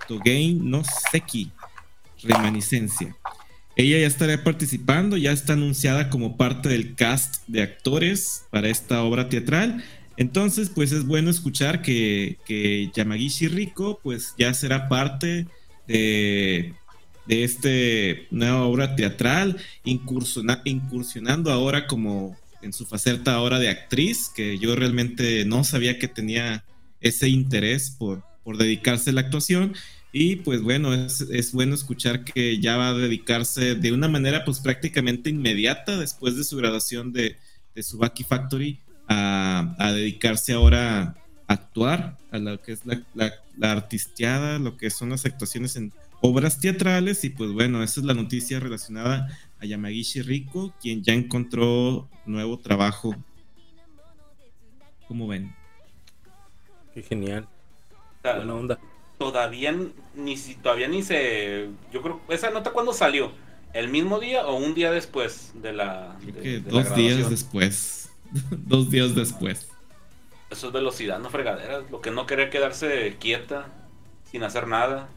[0.09, 1.51] Togei no Seki,
[2.22, 3.16] Reminiscencia.
[3.81, 9.02] Ella ya estará participando, ya está anunciada como parte del cast de actores para esta
[9.02, 9.82] obra teatral.
[10.19, 15.47] Entonces, pues es bueno escuchar que, que Yamagishi Riko, pues ya será parte
[15.89, 16.74] de,
[17.27, 24.28] de este nueva obra teatral, incursiona- incursionando ahora como en su faceta ahora de actriz,
[24.28, 26.65] que yo realmente no sabía que tenía
[27.01, 29.73] ese interés por, por dedicarse a la actuación.
[30.12, 34.45] Y pues bueno, es, es bueno escuchar que ya va a dedicarse de una manera
[34.45, 37.37] pues prácticamente inmediata después de su graduación de,
[37.74, 41.15] de Subaki Factory a, a dedicarse ahora
[41.47, 45.77] a actuar, a lo que es la, la, la artisteada, lo que son las actuaciones
[45.77, 47.23] en obras teatrales.
[47.23, 49.28] Y pues bueno, esa es la noticia relacionada
[49.61, 53.15] a Yamagishi Riko, quien ya encontró nuevo trabajo.
[55.07, 55.55] ¿Cómo ven?
[56.95, 57.49] Qué genial.
[58.23, 58.81] Buena onda.
[59.31, 59.77] Todavía
[60.15, 63.31] ni si todavía ni se yo creo esa nota cuándo salió
[63.75, 66.97] el mismo día o un día después de la Creo de- que de la dos
[66.97, 68.11] días después.
[68.51, 69.69] dos días después.
[70.51, 71.83] eso es velocidad no fregadera.
[71.91, 73.69] Lo que no querer quedarse quieta
[74.31, 75.11] sin hacer nada.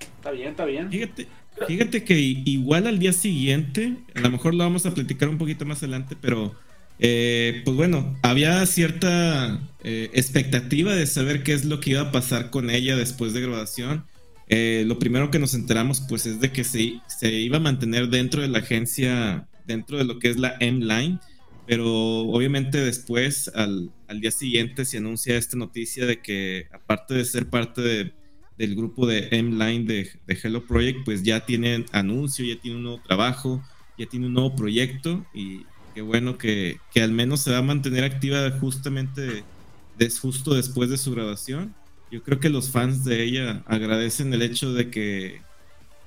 [0.00, 0.90] Está bien está bien.
[0.90, 1.28] Fíjate,
[1.68, 5.64] fíjate que igual al día siguiente, a lo mejor lo vamos a platicar un poquito
[5.64, 6.56] más adelante, pero
[7.06, 12.12] eh, pues bueno, había cierta eh, expectativa de saber qué es lo que iba a
[12.12, 14.06] pasar con ella después de graduación.
[14.48, 18.08] Eh, lo primero que nos enteramos pues es de que se, se iba a mantener
[18.08, 21.18] dentro de la agencia, dentro de lo que es la M-Line,
[21.66, 27.26] pero obviamente después, al, al día siguiente, se anuncia esta noticia de que aparte de
[27.26, 28.12] ser parte de,
[28.56, 32.84] del grupo de M-Line de, de Hello Project, pues ya tienen anuncio, ya tiene un
[32.84, 33.62] nuevo trabajo,
[33.98, 37.62] ya tiene un nuevo proyecto y qué bueno que, que al menos se va a
[37.62, 39.48] mantener activa justamente
[39.94, 41.76] des- justo después de su graduación.
[42.10, 45.46] Yo creo que los fans de ella agradecen el hecho de que,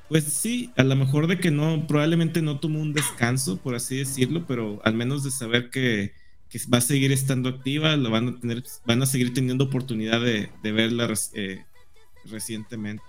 [0.07, 3.97] pues sí, a lo mejor de que no, probablemente no tomó un descanso, por así
[3.97, 6.13] decirlo, pero al menos de saber que,
[6.49, 10.21] que va a seguir estando activa, lo van a tener, van a seguir teniendo oportunidad
[10.21, 11.65] de, de verla eh,
[12.25, 13.03] recientemente.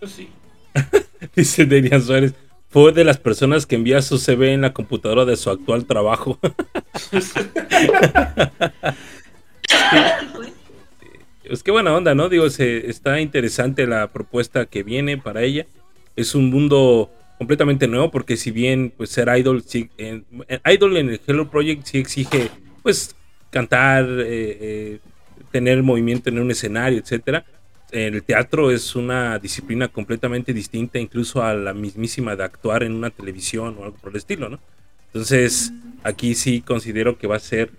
[0.00, 0.28] Pues sí
[1.36, 2.34] Dice Daniel Suárez.
[2.74, 6.40] Fue de las personas que envía su CV en la computadora de su actual trabajo.
[11.44, 12.28] Es que buena onda, ¿no?
[12.28, 15.66] Digo, se, está interesante la propuesta que viene para ella.
[16.16, 20.24] Es un mundo completamente nuevo porque si bien pues ser idol, sí, en,
[20.66, 22.50] idol en el Hello Project sí exige
[22.82, 23.14] pues
[23.50, 24.98] cantar, eh, eh,
[25.52, 27.44] tener movimiento en un escenario, etcétera.
[27.90, 33.10] El teatro es una disciplina completamente distinta incluso a la mismísima de actuar en una
[33.10, 34.58] televisión o algo por el estilo, ¿no?
[35.06, 37.70] Entonces, aquí sí considero que va a ser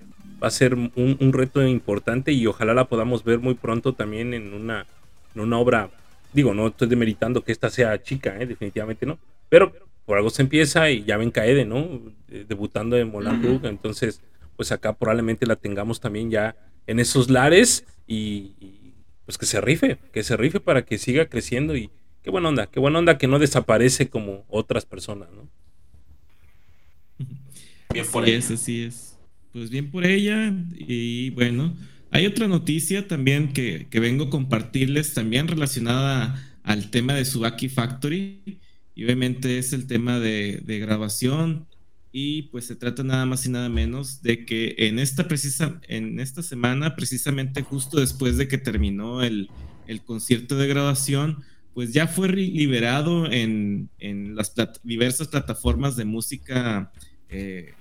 [0.42, 4.34] va a ser un, un reto importante y ojalá la podamos ver muy pronto también
[4.34, 4.86] en una,
[5.34, 5.90] en una obra.
[6.34, 8.46] Digo, no estoy demeritando que esta sea chica, ¿eh?
[8.46, 9.18] definitivamente no.
[9.50, 9.74] Pero
[10.06, 12.00] por algo se empieza y ya ven Kaede, ¿no?
[12.30, 13.42] Eh, Debutando en Moulin.
[13.42, 14.22] Rouge, entonces
[14.56, 16.56] pues acá probablemente la tengamos también ya
[16.88, 18.85] en esos lares y, y,
[19.26, 21.90] pues que se rife, que se rife para que siga creciendo y
[22.22, 25.50] qué buena onda, qué buena onda que no desaparece como otras personas, ¿no?
[27.94, 28.40] Bien por así ella.
[28.40, 29.20] es, así es.
[29.52, 30.54] Pues bien por ella.
[30.76, 31.78] Y bueno,
[32.12, 37.70] hay otra noticia también que, que vengo a compartirles, también relacionada al tema de Subaki
[37.70, 38.60] Factory.
[38.96, 41.68] Y obviamente es el tema de, de grabación.
[42.18, 46.22] Y pues se trata nada más y nada menos de que en esta, precisa, en
[46.22, 49.50] esta semana, precisamente justo después de que terminó el,
[49.86, 51.44] el concierto de grabación,
[51.74, 56.94] pues ya fue liberado en, en las diversas plataformas de música
[57.28, 57.74] eh,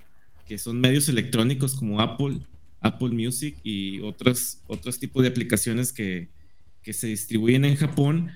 [0.49, 2.41] que son medios electrónicos como Apple,
[2.81, 6.29] Apple Music y otros, otros tipos de aplicaciones que,
[6.83, 8.33] que se distribuyen en Japón.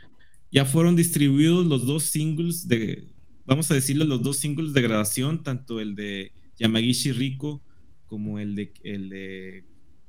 [0.52, 3.04] Ya fueron distribuidos los dos singles de,
[3.48, 7.62] vamos a decirlo, los dos singles de grabación, tanto el de Yamagishi Riko
[8.06, 9.64] como el de, el de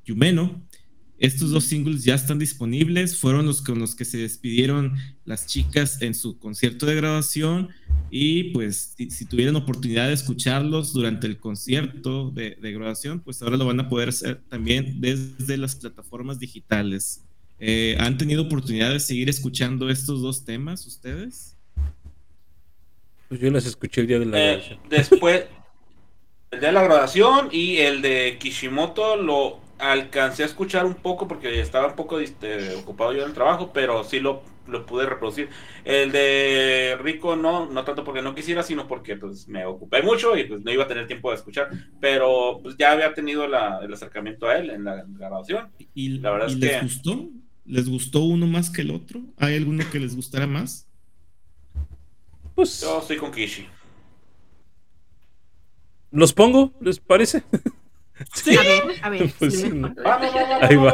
[0.05, 0.61] Yumeno.
[1.17, 4.95] Estos dos singles ya están disponibles, fueron los con los que se despidieron
[5.25, 7.69] las chicas en su concierto de grabación
[8.09, 13.57] y pues si, tuvieran oportunidad de escucharlos durante el concierto de, de grabación, pues ahora
[13.57, 17.25] lo van a poder hacer también desde las plataformas digitales.
[17.59, 21.58] Eh, ¿Han tenido oportunidad de seguir escuchando estos dos temas ustedes?
[23.29, 24.79] Pues yo las escuché el día de la Eh, grabación.
[24.89, 25.45] después,
[26.51, 31.61] el de la grabación y el de Kishimoto lo alcancé a escuchar un poco porque
[31.61, 35.47] estaba un poco este, ocupado yo en el trabajo, pero sí lo, lo pude reproducir.
[35.85, 40.35] El de Rico no, no tanto porque no quisiera, sino porque pues me ocupé mucho
[40.35, 41.69] y pues no iba a tener tiempo de escuchar,
[42.01, 45.69] pero pues ya había tenido la- el acercamiento a él en la grabación.
[45.93, 47.29] ¿Y, La verdad y es les que- gustó?
[47.65, 49.21] ¿Les gustó uno más que el otro?
[49.37, 50.88] ¿Hay alguno que les gustara más?
[52.59, 53.65] Pues Yo estoy con Kishi.
[56.11, 57.41] los pongo, ¿les parece?
[57.53, 59.33] A ver, a ver.
[59.39, 59.81] Pues sí, sí,
[60.59, 60.93] Ahí va.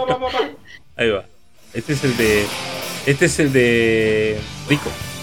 [0.96, 1.26] Ahí va.
[1.74, 2.46] Este es el de.
[3.08, 4.40] Este es el de
[4.70, 5.15] Rico.「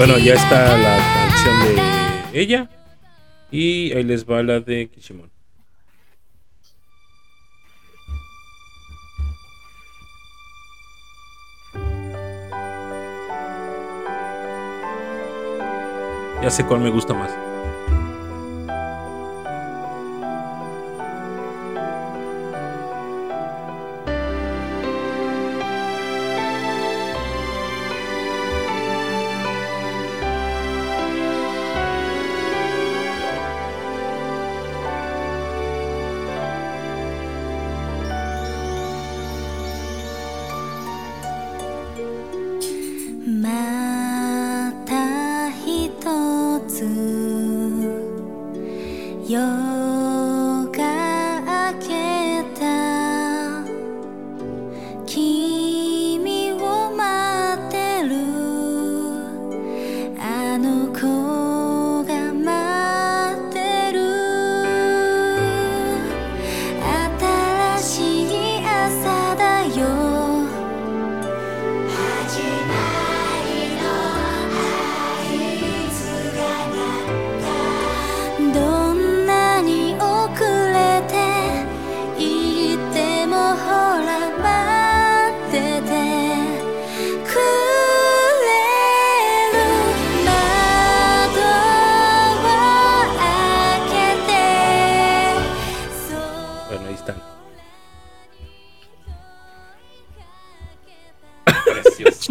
[0.00, 1.60] Bueno, ya está la canción
[2.32, 2.70] de ella.
[3.50, 5.28] Y ahí les va la de Kishimoto.
[16.42, 17.49] Ya sé cuál me gusta más.「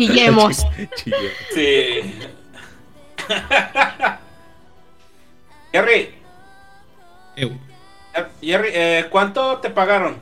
[0.07, 0.65] Chillemos.
[0.95, 1.31] Chille.
[1.53, 2.13] Sí.
[5.73, 6.09] Jerry,
[7.35, 7.51] Eu,
[8.41, 10.17] Jerry, eh, ¿cuánto te pagaron?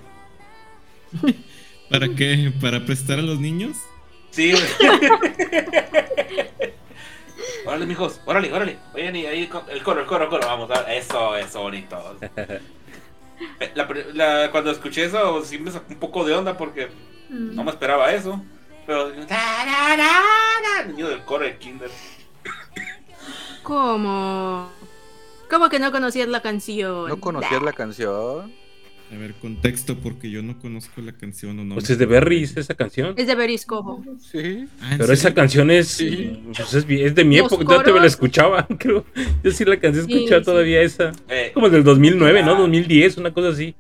[1.90, 2.52] ¿Para qué?
[2.60, 3.78] ¿Para prestar a los niños?
[4.32, 4.52] Sí.
[7.66, 8.78] órale, mijos, órale, órale.
[8.94, 9.66] Oigan, y ahí el coro,
[10.02, 10.46] el coro, el coro.
[10.48, 12.18] Vamos, a- eso, eso, bonito.
[13.76, 16.88] La pri- la- cuando escuché eso, sí me sacó un poco de onda porque
[17.30, 17.56] Mm.
[17.56, 18.42] no me esperaba eso.
[18.88, 19.12] Pero.
[19.28, 21.90] "Ta, ra, ra, ra", El niño del coro de Kinder.
[23.64, 24.70] ¿Cómo?
[25.50, 27.08] ¿Cómo que no conocías la canción?
[27.10, 28.52] ¿No conocías la canción?
[29.10, 31.76] A ver, contexto, porque yo no conozco la canción o no.
[31.76, 33.14] Pues es de Berries esa canción.
[33.18, 34.04] Es de Beriscojo.
[34.20, 34.68] Sí.
[34.82, 36.42] Ah, ¿en Pero esa canción es, Sí.
[36.58, 36.86] pues es,
[37.16, 38.06] de mi Los época, yo te la coros.
[38.06, 39.06] escuchaba, creo.
[39.44, 40.46] Yo sí la de Sí, escuchar sí.
[40.46, 41.14] todavía esa.
[41.30, 42.56] Eh, Como del 2009, ¿no?
[42.56, 42.60] Ah.
[42.60, 43.76] 2010, una cosa así.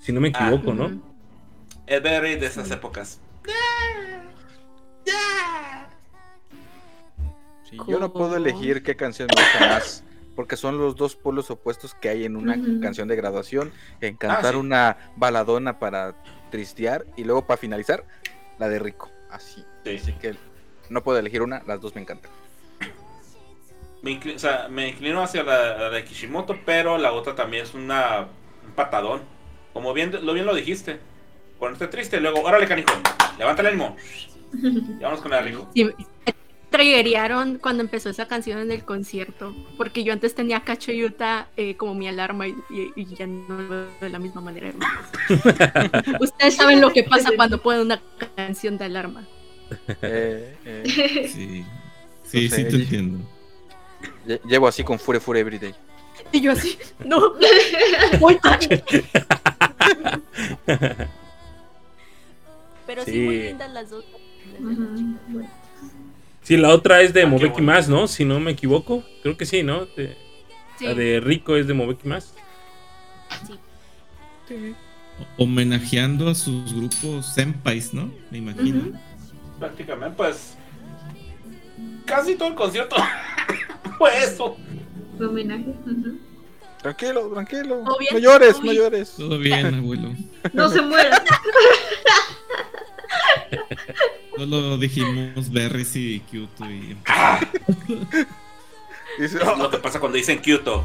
[0.00, 0.46] Si no me Ah.
[0.48, 0.86] equivoco, ¿no?
[0.86, 1.02] Ujú.
[1.86, 3.20] es very de esas épocas.
[7.68, 10.04] Sí, yo no puedo elegir qué canción me gusta más.
[10.36, 13.70] Porque son los dos polos opuestos que hay en una canción de graduación.
[14.00, 14.56] En cantar Ah, sí.
[14.56, 16.14] una baladona para
[16.50, 18.04] tristear y luego para finalizar,
[18.58, 19.10] la de Rico.
[19.30, 19.64] Así.
[19.84, 19.96] Sí.
[20.00, 20.34] Así que
[20.88, 22.30] no puedo elegir una, las dos me encantan.
[24.02, 27.64] Me, inclino, o sea, me inclino hacia la, la de Kishimoto, pero la otra también
[27.64, 28.26] es una,
[28.66, 29.20] un patadón.
[29.74, 30.98] Como bien lo, bien lo dijiste.
[31.58, 32.92] Ponerte triste, luego, órale, canijo,
[33.38, 33.96] levanta el ánimo.
[34.98, 35.68] Y vamos con la Rico.
[35.74, 35.92] Sí, me
[37.58, 41.94] cuando empezó esa canción en el concierto, porque yo antes tenía Cacho Yuta eh, como
[41.94, 44.68] mi alarma y, y- y ya no lo veo de la misma manera.
[44.68, 44.90] hermano.
[46.20, 48.00] Ustedes saben lo que pasa cuando ponen una
[48.36, 49.26] canción de alarma.
[50.00, 50.82] Eh, eh,
[51.32, 51.64] Sí,
[52.24, 53.18] sí, No sí te entiendo.
[54.26, 55.74] lle- llevo así con Fure Fure Everyday.
[56.30, 57.34] Y yo así, no.
[58.20, 58.38] Voy.
[62.86, 63.42] Pero sí, muy Sí.
[63.48, 64.04] lindas las dos.
[66.42, 67.54] Sí, la otra es de Ah, bueno.
[67.60, 68.08] Más, ¿no?
[68.08, 69.04] Si no me equivoco.
[69.22, 69.86] Creo que sí, ¿no?
[69.86, 70.16] De-
[70.78, 72.34] Sí, La de Rico es de Moveki Más.
[73.46, 74.74] sí.
[75.36, 78.10] Homenajeando a sus grupos senpais, ¿no?
[78.30, 78.98] Me imagino.
[79.58, 80.54] Prácticamente, pues.
[82.06, 82.96] Casi todo el concierto
[83.98, 84.56] fue eso.
[85.16, 85.72] Fue homenaje.
[86.80, 87.84] Tranquilo, tranquilo.
[87.84, 88.82] No llores, todo no bien.
[88.82, 89.14] llores.
[89.16, 90.12] Todo bien, abuelo.
[90.52, 91.22] No se muera.
[94.36, 97.40] Solo dijimos Berries y Kyoto y Ah,
[99.18, 100.84] Dice, es "Oh, lo que pasa cuando dicen Kyoto.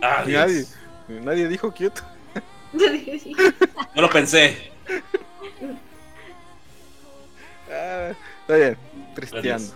[0.00, 0.64] Ah, nadie,
[1.08, 2.00] nadie dijo cute.
[2.78, 3.34] Sí.
[3.94, 4.70] No lo pensé.
[7.70, 8.12] Ah,
[8.42, 8.76] está bien,
[9.14, 9.74] tristeando.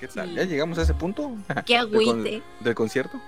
[0.00, 0.28] ¿Qué tal?
[0.28, 0.34] Sí.
[0.34, 1.32] ¿Ya llegamos a ese punto?
[1.64, 2.42] Qué Del, con- agüite.
[2.60, 3.20] del concierto?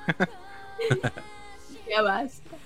[1.89, 2.57] Ya basta.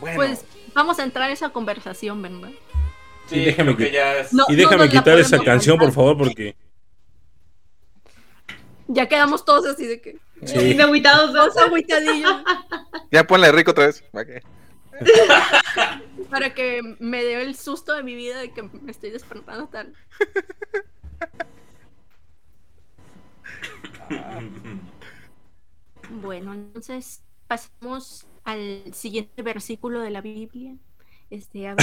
[0.00, 0.44] Bueno, Pues
[0.74, 2.50] vamos a entrar a esa conversación, ¿verdad?
[3.32, 4.32] Sí, Y déjame creo que que- ya es.
[4.32, 4.44] No.
[4.48, 6.56] Y déjame nos la quitar esa canción, por favor, porque.
[8.88, 10.18] Ya quedamos todos así de que.
[10.44, 10.74] Sí.
[10.74, 11.56] Dos.
[11.56, 12.42] Agüitadillos.
[13.10, 14.04] ya ponla de rico otra vez.
[16.30, 19.92] ¿para que me dé el susto de mi vida de que me estoy despertando tarde.
[26.10, 30.74] Bueno, entonces pasamos al siguiente versículo de la Biblia.
[31.32, 31.74] Este.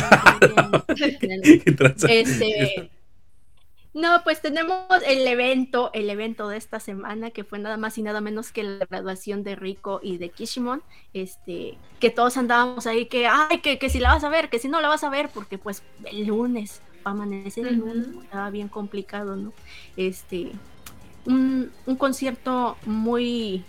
[2.08, 2.92] Este,
[3.94, 8.04] no, pues tenemos el evento, el evento de esta semana que fue nada más y
[8.04, 13.08] nada menos que la graduación de Rico y de Kishimon, este, que todos andábamos ahí
[13.08, 15.10] que, ay, que, que si la vas a ver, que si no la vas a
[15.10, 19.54] ver, porque pues el lunes, va a amanecer el lunes, estaba bien complicado, ¿no?
[19.98, 20.52] Este,
[21.26, 23.64] un, un concierto muy,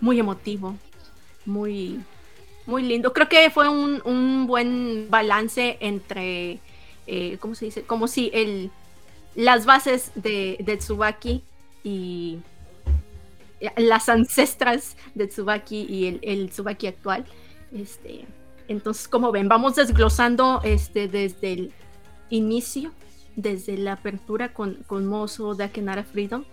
[0.00, 0.76] muy emotivo,
[1.46, 2.00] muy,
[2.68, 3.12] muy lindo.
[3.12, 6.60] Creo que fue un, un buen balance entre,
[7.06, 7.82] eh, ¿cómo se dice?
[7.82, 8.70] Como si el,
[9.34, 11.42] las bases de, de Tsubaki
[11.82, 12.38] y
[13.76, 17.24] las ancestras de Tsubaki y el, el Tsubaki actual.
[17.72, 18.26] Este,
[18.68, 21.72] entonces, como ven, vamos desglosando este, desde el
[22.28, 22.92] inicio,
[23.34, 26.44] desde la apertura con, con Mozo Dakenara Freedom,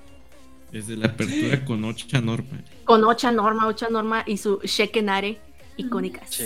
[0.72, 2.64] Desde la apertura con Ocha Norma.
[2.86, 5.40] con Ocha Norma, Ocha Norma y su Shekenare
[5.78, 6.40] icónicas.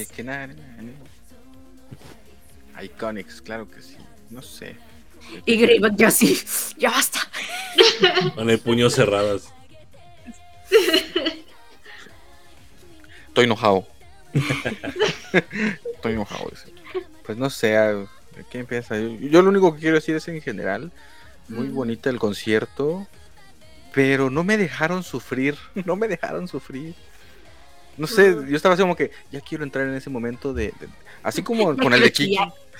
[2.81, 3.97] Iconics, claro que sí.
[4.29, 4.75] No sé.
[5.45, 6.39] Y Greyback ya sí,
[6.77, 7.19] ya basta.
[8.35, 9.35] Con el puño cerrado.
[9.35, 9.47] así.
[13.27, 13.85] Estoy enojado.
[14.33, 16.49] Estoy enojado.
[16.51, 16.73] dice.
[17.25, 18.05] Pues no sé, ¿a
[18.49, 18.97] ¿qué empieza?
[18.97, 20.91] Yo, yo lo único que quiero decir es en general,
[21.47, 21.73] muy Mm.
[21.75, 23.07] bonita el concierto,
[23.93, 26.95] pero no me dejaron sufrir, no me dejaron sufrir.
[27.99, 30.87] No sé, yo estaba así como que ya quiero entrar en ese momento de, de-
[31.21, 32.37] así como con el de Kiki,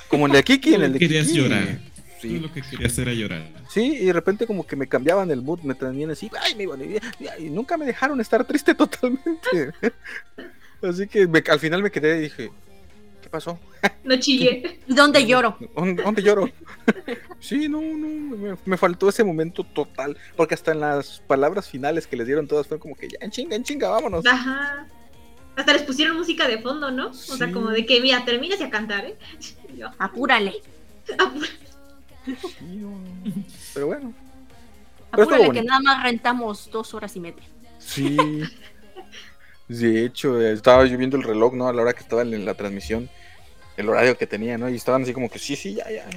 [0.07, 1.37] como el de Kiki en el de Querías Kiki.
[1.39, 1.79] llorar.
[2.21, 2.39] sí.
[2.39, 3.47] Lo que quería hacer era llorar.
[3.69, 6.63] Sí, y de repente como que me cambiaban el mood, me tenían así, ay, me
[6.63, 6.97] iban, y,
[7.45, 9.73] y nunca me dejaron estar triste totalmente.
[10.81, 12.51] así que me- al final me quedé y dije,
[13.21, 13.59] ¿qué pasó?
[14.03, 14.79] No chillé.
[14.87, 15.57] ¿Dónde lloro?
[15.75, 16.49] ¿Dónde, dónde lloro?
[17.39, 22.07] sí, no, no, me, me faltó ese momento total, porque hasta en las palabras finales
[22.07, 24.25] que les dieron todas fue como que ya, en chinga, en chinga, vámonos.
[24.25, 24.87] Ajá.
[25.59, 27.07] Hasta les pusieron música de fondo, ¿no?
[27.09, 29.17] O sea, como de que, mira, termines a cantar, ¿eh?
[29.77, 30.53] Yo, Apúrale.
[32.61, 32.97] No.
[33.73, 34.13] Pero bueno,
[35.11, 37.43] Pero Apúrale que nada más rentamos dos horas y media.
[37.77, 38.17] sí.
[39.67, 41.67] De hecho, estaba yo viendo el reloj, ¿no?
[41.67, 43.07] A la hora que estaba en la transmisión,
[43.77, 44.67] el horario que tenía, ¿no?
[44.67, 46.09] Y estaban así como que, sí, sí, ya, ya.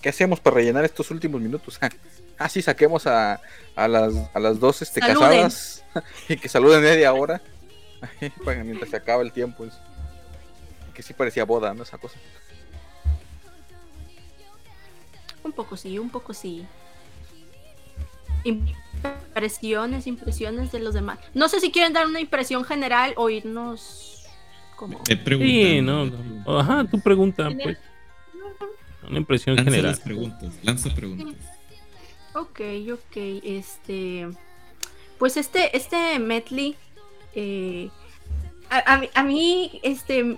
[0.00, 1.78] ¿Qué hacemos para rellenar estos últimos minutos?
[2.38, 3.42] ah, sí, saquemos a,
[3.76, 5.42] a las, a las dos este, Saluden.
[5.42, 5.84] casadas
[6.26, 7.42] y que saluden media hora
[8.44, 9.64] para mientras se acaba el tiempo.
[9.64, 9.78] es-
[10.94, 11.82] Que sí parecía boda, ¿no?
[11.82, 12.18] Esa cosa.
[15.44, 16.66] Un poco sí, un poco sí.
[18.44, 21.18] Impresiones, impresiones de los demás.
[21.34, 24.26] No sé si quieren dar una impresión general o irnos
[24.76, 24.98] como...
[25.02, 25.16] Te.
[25.24, 26.58] Sí, no, no.
[26.58, 27.78] Ajá, tu pregunta, pues.
[29.08, 29.90] Una impresión Lanza general.
[29.92, 30.54] las preguntas.
[30.62, 31.34] Lanza preguntas.
[32.34, 32.60] Ok,
[32.92, 34.28] ok, este...
[35.18, 36.76] Pues este, este medley...
[37.34, 37.90] eh,
[38.70, 40.36] a, a mí- a mí, este...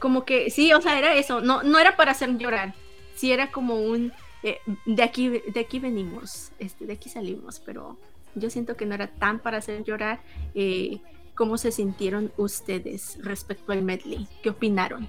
[0.00, 1.40] Como que, sí, o sea, era eso.
[1.40, 2.74] No, no era para hacer llorar.
[3.14, 4.12] Sí era como un...
[4.42, 7.96] eh, de aquí, de aquí venimos, este, de aquí salimos, pero
[8.34, 10.20] yo siento que no era tan para hacer llorar.
[10.54, 10.98] Eh,
[11.34, 14.28] ¿Cómo se sintieron ustedes respecto al medley?
[14.42, 15.08] ¿Qué opinaron?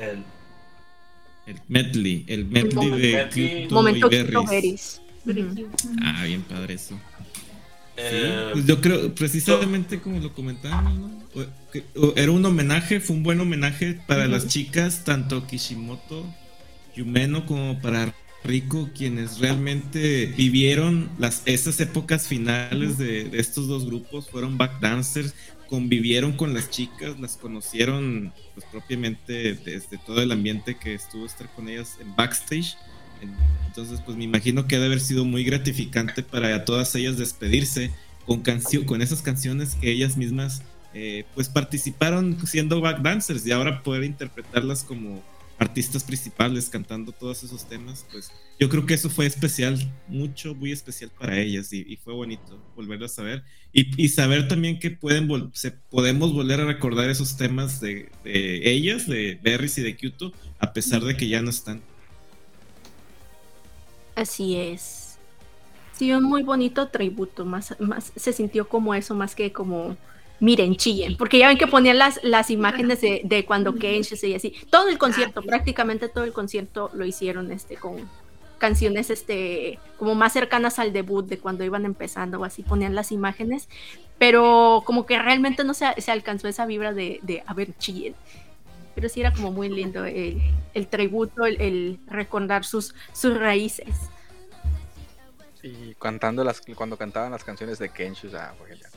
[0.00, 0.24] El-
[1.46, 2.24] El medley.
[2.28, 2.98] El medley momento.
[3.38, 4.08] de Momento.
[4.50, 5.00] Berries.
[5.26, 5.68] Ujú.
[6.04, 6.98] Ah, bien padre eso.
[7.98, 11.06] Sí, eh, pues yo creo, precisamente como lo comentábamos, ¿no?
[11.34, 16.24] O- que- o- Era un homenaje, fue un buen homenaje para las chicas, tanto Kishimoto,
[16.96, 18.14] Yumeno como para
[18.44, 25.34] Rico, quienes realmente vivieron las, esas épocas finales de, de estos dos grupos, fueron backdancers,
[25.68, 31.52] convivieron con las chicas, las conocieron pues, propiamente desde todo el ambiente que estuvo estar
[31.54, 32.76] con ellas en backstage.
[33.20, 33.34] En-
[33.66, 37.90] Entonces, pues me imagino que ha de haber sido muy gratificante para todas ellas despedirse
[38.26, 38.42] con,
[38.86, 40.62] con esas canciones que ellas mismas
[40.94, 45.22] eh, pues participaron siendo backdancers y ahora poder interpretarlas como
[45.58, 48.30] artistas principales cantando todos esos temas, pues
[48.60, 49.76] yo creo que eso fue especial,
[50.06, 53.42] mucho, muy especial para ellas y, fue bonito volverlas a ver
[53.72, 58.70] y, y saber también que pueden se, podemos volver a recordar esos temas de, de
[58.70, 61.82] ellas, de Berries y de Kyoto, a pesar de que ya no están.
[64.18, 65.18] Así es.
[65.92, 69.96] Sí, un muy bonito tributo, más, más se sintió como eso, más que como
[70.40, 74.34] miren, chillen, porque ya ven que ponían las, las imágenes de, de cuando Kenshi y
[74.34, 78.08] así, todo el concierto, prácticamente todo el concierto lo hicieron este con
[78.58, 83.12] canciones este como más cercanas al debut de cuando iban empezando o así ponían las
[83.12, 83.68] imágenes,
[84.18, 88.14] pero como que realmente no se, se alcanzó esa vibra de, de a ver, chillen.
[88.98, 90.42] Pero sí era como muy lindo el,
[90.74, 93.94] el tributo, el, el recordar sus, sus raíces.
[95.62, 98.88] Y cantando las, cuando cantaban las canciones de Kenshu, o sea, porque ya-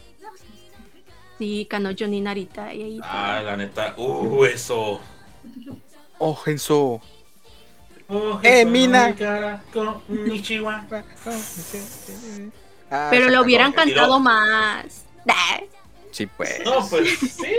[1.37, 2.73] Sí, Kanojo ni Narita.
[2.73, 3.93] Y ahí ah, la neta.
[3.95, 4.99] Uh, eso.
[6.17, 6.99] Oh, Genso.
[8.07, 9.15] Oh, Eh, Mina.
[12.89, 15.05] Ah, Pero lo hubieran cantado más.
[16.09, 16.59] Sí, pues.
[16.65, 17.53] No, pues sí.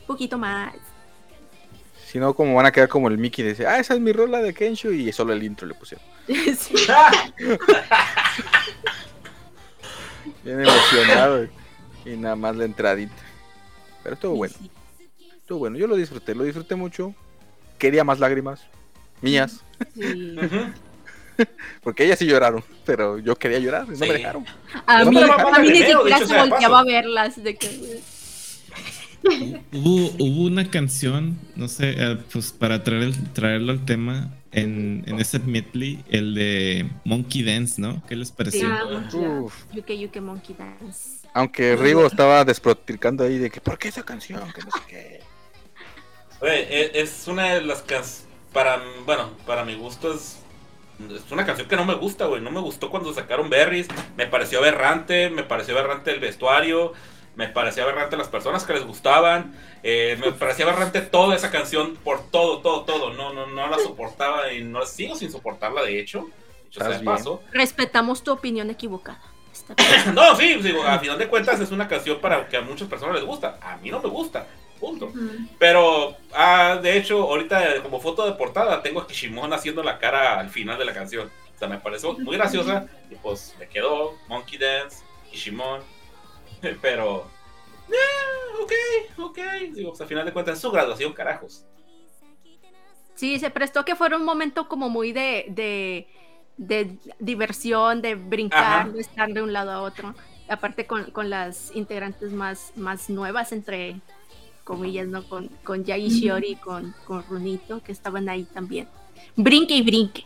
[0.00, 0.74] un poquito más.
[2.10, 4.38] Si no, como van a quedar como el Mickey dice, ah, esa es mi rola
[4.40, 6.04] de Kenshu y solo el intro le pusieron.
[6.26, 6.74] Sí.
[10.44, 11.48] Bien emocionado
[12.04, 13.12] y nada más la entradita.
[14.02, 14.54] Pero estuvo bueno,
[15.36, 15.76] estuvo bueno.
[15.78, 17.14] Yo lo disfruté, lo disfruté mucho.
[17.78, 18.62] Quería más lágrimas
[19.20, 19.62] mías,
[19.94, 20.36] Sí.
[21.84, 24.06] Porque ellas sí lloraron, pero yo quería llorar y no Sí.
[24.08, 24.44] me dejaron.
[24.86, 26.50] A No mí, me lo a dejaron mí ni primero, siquiera dicho se sea de
[26.50, 27.42] volteaba a verlas.
[27.44, 28.00] De que,
[29.72, 35.04] Hubo, hubo una canción, no sé, eh, pues para traer el- traerlo al tema, en,
[35.06, 38.02] en ese medley, el de Monkey Dance, ¿no?
[38.06, 38.68] ¿Qué les pareció?
[39.44, 39.54] Uf.
[39.74, 41.26] Yuke Yuke Monkey Dance.
[41.34, 44.40] Aunque Rigo estaba desprotircando ahí de que, ¿por qué esa canción?
[44.52, 45.20] Que no sé qué.
[46.40, 48.24] Oye, e- es una de las canciones.
[48.52, 50.38] Para, bueno, para mi gusto es.
[51.14, 52.40] Es una canción que no me gusta, güey.
[52.40, 53.86] No me gustó cuando sacaron Berries.
[54.16, 55.28] Me pareció aberrante.
[55.30, 56.92] Me pareció aberrante el vestuario.
[57.38, 59.54] Me parecía aberrante las personas que les gustaban.
[59.84, 63.12] eh, me parecía aberrante toda esa canción por todo, todo, todo.
[63.12, 66.26] No, no, no la soportaba y no sigo sin soportarla, de hecho.
[66.64, 67.40] Dicho sea paso.
[67.52, 69.22] Respetamos tu opinión equivocada.
[70.14, 73.14] No, sí, digo, a final de cuentas es una canción para que a muchas personas
[73.14, 73.56] les gusta.
[73.62, 74.44] A mí no me gusta.
[74.80, 75.06] Punto.
[75.06, 75.30] Ujú.
[75.60, 80.40] Pero, ah, de hecho, ahorita como foto de portada tengo a Kishimon haciendo la cara
[80.40, 81.30] al final de la canción.
[81.54, 85.82] O sea, me pareció muy graciosa y pues me quedó Monkey Dance, Kishimon.
[86.82, 87.26] Pero,
[87.88, 88.72] eh, ok,
[89.18, 89.38] ok.
[89.72, 91.64] Digo, pues al final de cuentas es su graduación, carajos.
[93.14, 96.06] Sí, se prestó que fuera un momento como muy de, de,
[96.56, 98.88] de diversión, de brincar, Ajá.
[98.90, 100.14] de estar de un lado a otro.
[100.48, 104.00] Aparte con, con las integrantes más, más nuevas, entre
[104.64, 105.28] comillas, ¿no?
[105.28, 108.88] Con, con Yai Shiori y con, con Runito, que estaban ahí también.
[109.34, 110.24] Brinque y brinque.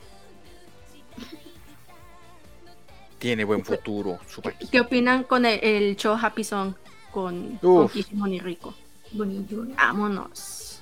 [3.23, 4.19] Tiene buen futuro.
[4.28, 4.69] su vaquita.
[4.70, 6.74] ¿Qué opinan con el, el show Happy Song
[7.12, 7.89] con, con.
[7.89, 8.74] Kishimon y Rico?
[9.77, 10.81] Vámonos.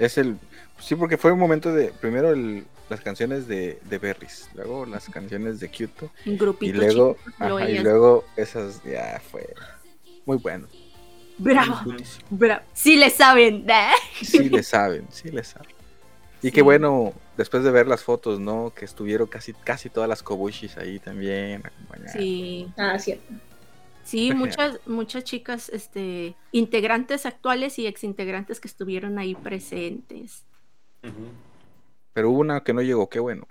[0.00, 0.36] Es el.
[0.80, 1.92] Sí, porque fue un momento de.
[1.92, 6.10] Primero el- las canciones de, de Berries, luego las canciones de Kyoto.
[6.24, 8.82] Un Y grupito luego, ajá, y luego esas.
[8.84, 9.54] Ya fue.
[10.24, 10.66] Muy bueno.
[11.38, 11.80] Bravo,
[12.30, 12.62] bravo.
[12.72, 13.64] Sí le saben.
[13.68, 13.90] ¿eh?
[14.22, 15.75] Sí le saben, sí le saben.
[16.46, 18.72] Y qué bueno, después de ver las fotos, ¿no?
[18.72, 21.62] Que estuvieron casi, casi todas las Kobushis ahí también.
[21.66, 22.12] acompañadas.
[22.12, 22.68] Sí.
[22.76, 23.34] Ah, cierto.
[24.04, 30.44] Sí, muchas, muchas chicas, este, integrantes actuales y exintegrantes que estuvieron ahí presentes.
[32.12, 33.44] Pero hubo una que no llegó, qué bueno.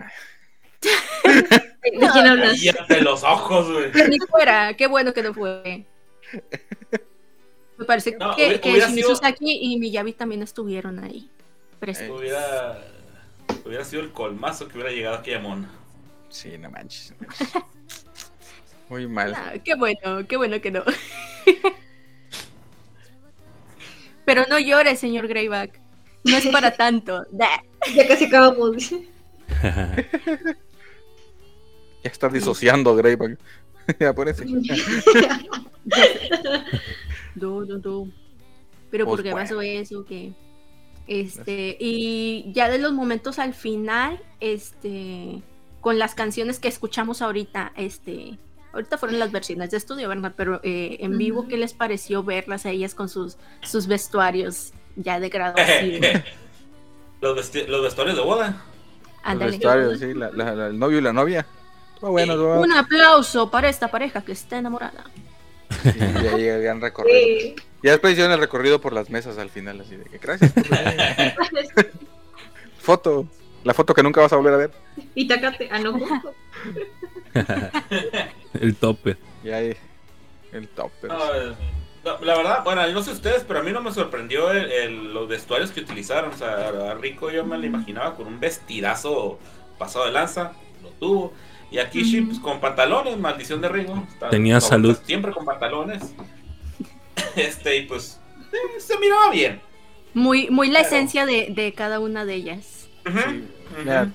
[0.82, 0.90] ¿De
[2.00, 2.54] de quién hablas?
[2.64, 3.92] Cállate los ojos, güey.
[3.92, 5.86] Que ni fuera, qué bueno que no fue.
[7.78, 11.30] Me parece No, que, que hubiera Shimizu sido- Saki y Miyabi también estuvieron ahí
[11.82, 12.80] Hubiera,
[13.66, 15.70] hubiera sido el colmazo que hubiera llegado aquella mona.
[16.30, 17.14] Sí, no manches.
[17.20, 17.54] no manches.
[18.90, 19.34] Muy mal.
[19.36, 20.84] Ah, qué bueno, qué bueno que no.
[24.26, 25.80] Pero no llores, señor Greyback.
[26.24, 27.26] No es para tanto.
[27.32, 27.64] Da.
[27.96, 28.90] Ya casi acabamos.
[29.62, 30.06] Ya
[32.04, 33.38] está disociando Greyback.
[34.00, 34.46] ya acuérdense.
[37.36, 38.12] No, no, no.
[38.90, 39.44] Pero Pues ¿por qué bueno.
[39.48, 40.04] pasó eso?
[40.06, 40.34] que
[41.08, 45.42] Este, y ya de los momentos al final, este,
[45.82, 48.38] con las canciones que escuchamos ahorita, este,
[48.74, 50.34] ahorita fueron las versiones de estudio, ¿verdad?
[50.36, 51.48] Pero eh, en vivo.
[51.48, 56.02] ¿qué les pareció verlas a ellas con sus, sus vestuarios ya de graduación?
[57.22, 58.64] los, vesti- los vestuarios de boda.
[59.28, 61.46] Los vestuarios, sí, la- la- la- el novio y la novia.
[62.02, 62.60] Bueno.
[62.60, 65.06] Un aplauso para esta pareja que está enamorada.
[65.84, 67.18] Sí, ya llega el gran recorrido.
[67.18, 67.56] Sí.
[67.84, 70.52] Ya después hicieron el recorrido por las mesas al final, así de que gracias.
[70.54, 71.92] por venir".
[72.80, 73.28] foto.
[73.64, 74.72] La foto que nunca vas a volver a ver.
[75.16, 75.68] Y Tacate.
[75.72, 75.98] Ah, no.
[78.60, 79.18] El topper.
[79.44, 79.76] Y ahí.
[80.52, 80.92] El top.
[81.02, 81.28] pero No,
[82.20, 84.72] no, la verdad, bueno, yo no sé ustedes, pero a mí no me sorprendió el-
[84.72, 86.32] el- los vestuarios que utilizaron.
[86.32, 89.40] O sea, a Rico yo me lo imaginaba con un vestidazo
[89.78, 91.34] pasado de lanza, lo tuvo.
[91.76, 93.68] Y a Kishi, pues con pantalones, maldición de.
[94.08, 94.98] Está- Tenía está- salud.
[95.06, 96.02] Siempre con pantalones.
[97.36, 98.20] Este, y pues,
[98.54, 99.60] eh, se miraba bien.
[100.14, 102.88] Muy, muy la esencia de, de cada una de ellas.
[103.06, 103.20] Sí, ujú.
[103.80, 104.10] mira,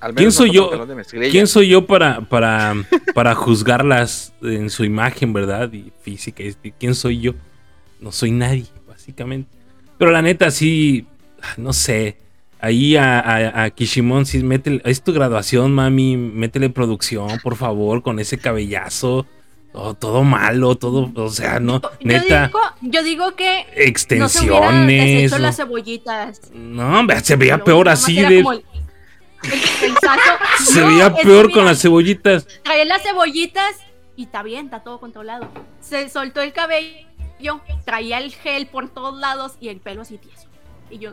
[0.00, 0.70] al ¿Quién menos soy yo?
[1.30, 2.74] ¿Quién soy yo para, para,
[3.14, 5.70] para juzgarlas en su imagen, verdad?
[5.72, 6.42] Y física.
[6.42, 7.32] este, ¿Quién soy yo?
[8.00, 9.50] No soy nadie, básicamente.
[9.98, 11.06] Pero la neta, sí,
[11.58, 12.16] no sé.
[12.60, 18.02] Ahí a, a, a Kishimon, sí, métele, es tu graduación, mami, métele producción, por favor,
[18.02, 19.26] con ese cabellazo.
[19.72, 23.88] Todo, todo malo, todo, o sea, no, Yo neta, digo, yo digo que no se
[23.88, 25.30] extensiones.
[25.30, 25.38] no.
[25.38, 26.40] las cebollitas.
[26.54, 28.38] No, se veía peor así de.
[28.38, 28.64] el- el-.
[30.64, 32.46] Se No, veía peor mira, con las cebollitas.
[32.64, 33.76] Traía las cebollitas
[34.16, 35.48] y está bien, está todo controlado.
[35.80, 40.47] Se soltó el cabello, traía el gel por todos lados y el pelo así tieso.
[40.90, 41.10] Y yo,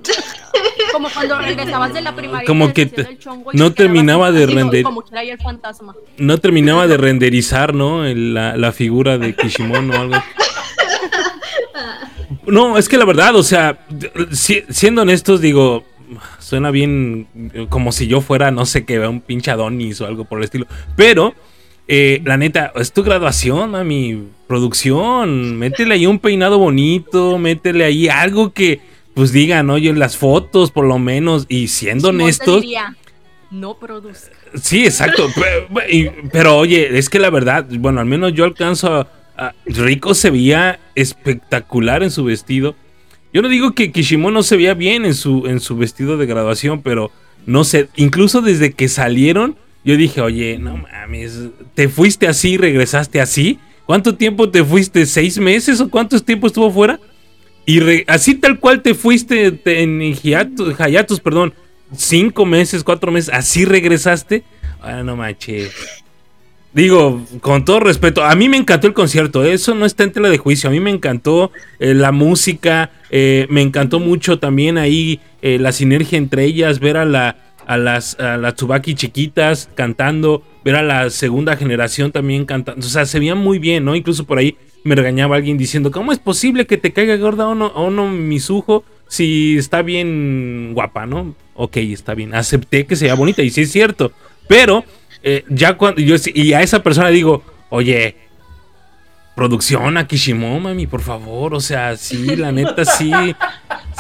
[0.94, 2.46] como cuando regresabas de la primaria.
[2.48, 5.34] Como que deshaciendo te- el chongo y no terminaba de así, render- Como que traía
[5.34, 5.96] el fantasma.
[6.18, 8.04] No terminaba de renderizar, ¿no?
[8.06, 10.16] La, la figura de Kishimon o algo.
[12.48, 13.80] No, es que la verdad, o sea,
[14.32, 15.84] si- siendo honestos, digo,
[16.40, 20.26] suena bien eh, como si yo fuera, no sé, que un pinche Adonis o algo
[20.26, 20.68] por el estilo.
[20.96, 21.34] Pero,
[21.88, 25.58] eh, la neta, es tu graduación, mami, producción.
[25.58, 28.80] Métele ahí un peinado bonito, métele ahí algo que,
[29.16, 32.62] pues digan, oye, en las fotos, por lo menos, y siendo te honestos.
[32.62, 32.96] diría,
[33.50, 34.32] no produzca.
[34.62, 35.28] Sí, exacto.
[36.32, 40.30] Pero, oye, es que la verdad, bueno, al menos yo alcanzo a, a- Rico se
[40.30, 42.76] veía espectacular en su vestido.
[43.34, 46.26] Yo no digo que Kishimono no se veía bien en su, en su vestido de
[46.26, 47.12] graduación, pero
[47.46, 51.40] no sé, incluso desde que salieron, yo dije, oye, no mames,
[51.74, 53.60] ¿te fuiste así, regresaste así?
[53.86, 55.06] ¿Cuánto tiempo te fuiste?
[55.06, 57.00] ¿Seis meses o cuánto tiempo estuvo fuera?
[57.66, 61.54] Y así tal cual te fuiste te- en hiatus, hiatus, perdón,
[61.96, 64.44] cinco meses, cuatro meses, así regresaste.
[64.82, 65.72] Ah, no manches.
[66.74, 70.28] Digo, con todo respeto, a mí me encantó el concierto, eso no está en tela
[70.30, 75.22] de juicio, a mí me encantó eh, la música, eh, me encantó mucho también ahí
[75.42, 80.44] eh, la sinergia entre ellas, ver a, la, a, las, a las Tsubaki chiquitas cantando,
[80.64, 83.96] ver a la segunda generación también cantando, o sea, se veían muy bien, ¿no?
[83.96, 87.68] Incluso por ahí me regañaba alguien diciendo, ¿cómo es posible que te caiga gorda Ono,
[87.68, 91.36] ono Mizuho si está bien guapa, ¿no?
[91.56, 94.12] Ok, está bien, acepté que sea bonita y sí es cierto,
[94.48, 94.84] pero
[95.24, 98.16] eh, ya cuando yo y a esa persona digo, oye,
[99.36, 103.12] producción a Kishimoto, mami, por favor, o sea, sí, la neta sí,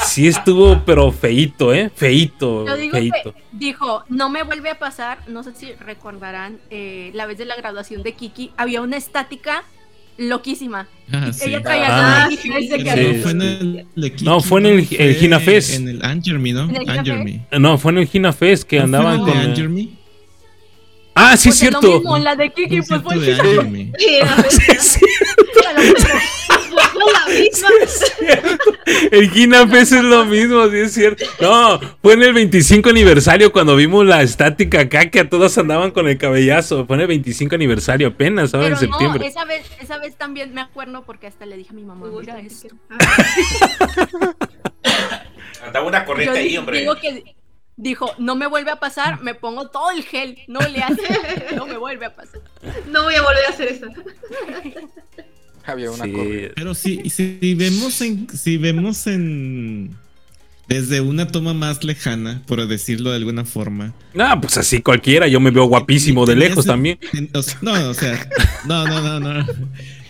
[0.06, 1.91] sí estuvo, pero feito, ¿eh?
[1.94, 3.34] Feito, Yo digo feito.
[3.34, 7.45] que dijo, no me vuelve a pasar, no sé si recordarán, eh, la vez de
[7.45, 9.64] la graduación de Kiki, había una estática
[10.18, 10.88] loquísima.
[11.12, 11.49] Ah, sí.
[11.49, 12.49] Ella traía Ah, sí.
[12.52, 15.16] Había- fue en el de Kiki, No, fue en el- el.
[15.76, 16.64] En el Angermy, ¿no?
[16.70, 17.41] ¿En el Angermy.
[17.60, 19.98] No, fue en el Gina Fest que ¿No fue andaban en el con.
[21.16, 22.00] Ah, sí, es Pues es lo cierto.
[22.00, 23.40] mismo, la de Kiki, pues fue de Kiki.
[23.42, 23.92] Angermy.
[23.98, 25.00] Sí, a ver, Sí, sí,
[25.54, 27.70] fue la misma.
[29.12, 31.24] el Gina Fest es lo mismo, sí es cierto.
[31.40, 35.92] No, fue en el 25 aniversario cuando vimos la estática acá que a todos andaban
[35.92, 36.86] con el cabellazo.
[36.86, 39.28] Fue en el 25 aniversario apenas, ahora en Pero no, septiembre.
[39.28, 42.40] esa vez, esa vez también me acuerdo porque hasta le dije a mi mamá, mira
[42.40, 42.68] esto.
[45.66, 46.80] Andaba una corriente ahí, hombre.
[46.82, 47.35] digo que
[47.78, 51.02] dijo, no me vuelve a pasar, me pongo todo el gel, no le hace,
[51.56, 52.42] no me vuelve a pasar.
[52.90, 53.88] No voy a volver a hacer eso.
[55.66, 56.14] Había una Sí.
[56.56, 59.95] Pero si, si vemos en, si vemos en
[60.68, 63.94] desde una toma más lejana, por decirlo de alguna forma.
[64.14, 67.00] No, pues así cualquiera, yo me veo guapísimo de lejos ese- también.
[67.14, 68.28] en- o sea, no, o sea,
[68.66, 69.45] no, no, no, no.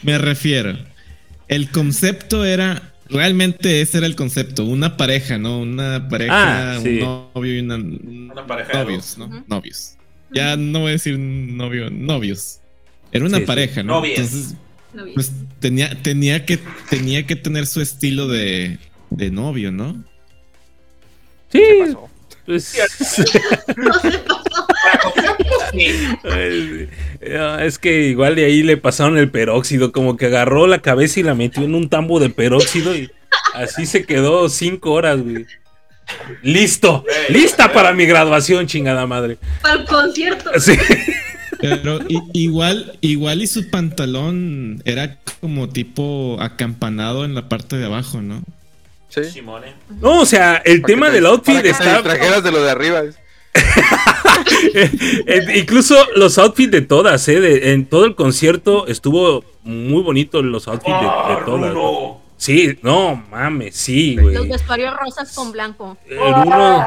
[0.04, 0.78] Me refiero.
[1.48, 5.60] El concepto era realmente ese era el concepto, una pareja, ¿no?
[5.60, 7.00] Una pareja, Ah, sí.
[7.02, 9.44] un novio y una Una pareja novios, ¿no?
[9.48, 9.96] Novios.
[10.32, 12.60] Ya no voy a decir novio, novios.
[13.12, 13.48] Era una Sí, sí.
[13.48, 13.94] pareja, ¿no?
[13.96, 14.20] Novias.
[14.20, 14.56] Entonces,
[15.14, 16.60] pues tenía, tenía que,
[16.90, 20.04] tenía que tener su estilo de, de novio, ¿no?
[21.52, 22.10] Sí, ¿Qué pasó?
[22.46, 22.76] pues.
[23.78, 24.22] No se
[25.76, 26.88] sí.
[27.60, 31.24] Es que igual de ahí le pasaron el peróxido, como que agarró la cabeza y
[31.24, 33.12] la metió en un tambo de peróxido y
[33.54, 35.46] así se quedó cinco horas, güey.
[36.44, 39.38] Listo, lista para mi graduación, chingada madre.
[39.62, 40.52] Para el concierto.
[40.60, 40.74] Sí.
[41.60, 42.00] Pero
[42.34, 48.44] igual, igual y su pantalón era como tipo acampanado en la parte de abajo, ¿no?
[49.10, 49.42] Sí.
[50.02, 51.94] No, o sea, el tema del outfit te está.
[51.96, 53.02] distrajeras de lo de arriba.
[55.56, 57.40] incluso los outfits de todas, ¿eh?
[57.40, 61.76] de- en todo el concierto estuvo muy bonito los outfits de, de ¡Ah, todas.
[62.38, 64.36] Sí, no mames, sí, güey.
[64.36, 65.98] Los vestuarios rosas con blanco.
[66.08, 66.86] El uno,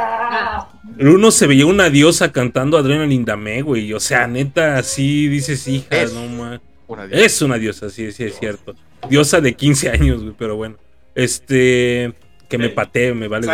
[0.98, 3.92] el uno se veía una diosa cantando Adrenaline Dame, güey.
[3.94, 6.12] O sea, neta, sí dices, hija, Es.
[6.12, 6.60] no mames.
[6.86, 7.24] Una diosa.
[7.24, 8.74] Es una diosa, sí, sí, es cierto.
[9.08, 10.76] Diosa de 15 años, güey, pero bueno.
[11.14, 12.12] Este.
[12.48, 13.46] Que me patee, me vale.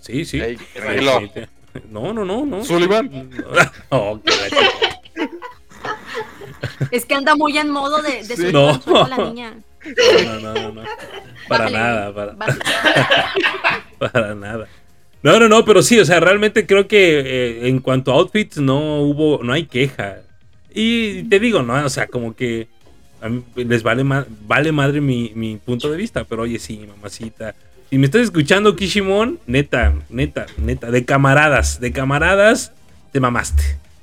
[0.00, 0.40] Sí, sí.
[0.40, 1.20] Ey, Sí, tranquilo.
[1.34, 1.40] sí.
[1.90, 2.64] No, no, no, no.
[2.64, 3.08] Sullivan.
[3.90, 4.90] Ch-
[6.90, 8.52] Es que anda muy en modo de, de Sí.
[8.52, 8.80] No.
[9.08, 9.54] la niña.
[10.24, 10.82] no, no, no, no.
[11.48, 12.36] Para Bájale, nada, para,
[13.98, 14.68] para nada.
[15.22, 18.58] No, no, no, pero sí, o sea, realmente creo que eh, en cuanto a outfits
[18.58, 20.18] no hubo, no hay queja.
[20.72, 22.68] Y te digo, no, o sea, como que
[23.20, 26.86] a mí les vale, ma- vale madre mi, mi punto de vista, pero oye, sí,
[26.86, 27.54] mamacita.
[27.90, 32.72] Si me estás escuchando, Kishimon, neta, neta, neta, de camaradas, de camaradas,
[33.12, 33.62] te mamaste.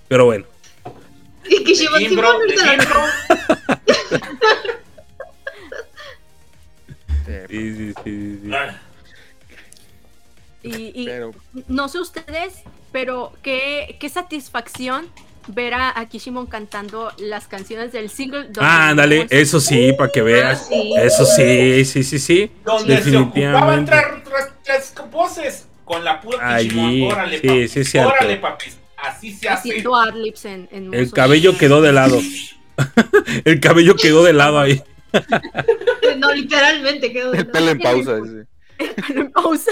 [0.09, 0.45] Pero bueno,
[1.49, 3.01] Y que Shimon De Simón Jimbro, ahorita de la- Jimbro.
[7.27, 8.51] Eh, sí, sí, sí, sí.
[8.53, 8.81] Ah,
[10.63, 11.31] Y, y Pero
[11.69, 12.55] no sé ustedes,
[12.91, 15.07] pero qué, qué satisfacción
[15.47, 18.49] ver a, a Kishimon cantando las canciones del single.
[18.59, 20.67] Ah, ándale, eso sí, para que veas.
[20.67, 20.93] sí.
[20.97, 22.51] Eso sí, sí, sí, sí.
[22.63, 23.91] Donde se ocupaban Definitivamente.
[24.63, 27.11] tres, voces con la pura Allí, Kishimon.
[27.11, 27.67] Órale, sí, papi.
[27.67, 28.09] sí, cierto.
[28.09, 28.77] Órale, papis.
[28.97, 29.69] Así se hace.
[29.69, 32.19] Haciendo adlibs en, en El cabello quedó de lado.
[33.45, 34.81] El cabello quedó de lado ahí.
[36.17, 37.31] No, literalmente quedó.
[37.33, 38.17] el pelo en pausa.
[38.17, 38.47] ese.
[39.07, 39.71] Pero en pausa.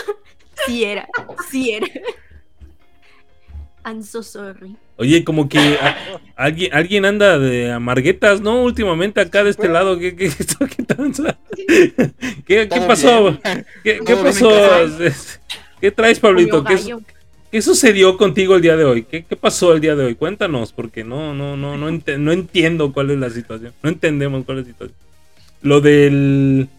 [0.65, 1.07] Sí era,
[1.49, 1.87] sí era.
[3.85, 4.75] I'm so sorry.
[4.97, 5.95] Oye, como que a-
[6.35, 8.63] alguien, alguien anda de amarguetas, ¿no?
[8.63, 9.99] Últimamente acá de este lado.
[9.99, 10.29] ¿Qué, qué,
[12.69, 13.37] qué pasó?
[13.83, 14.49] ¿Qué, pasó?
[15.81, 16.63] ¿Qué traes, Pablito?
[16.63, 16.77] ¿Qué,
[17.51, 19.03] qué sucedió contigo el día de hoy?
[19.03, 20.15] ¿Qué, qué pasó el día de hoy?
[20.15, 23.73] Cuéntanos, porque no, no, no, no, ente- no entiendo cuál es la situación.
[23.83, 24.97] No entendemos cuál es la situación.
[25.61, 26.69] Lo del.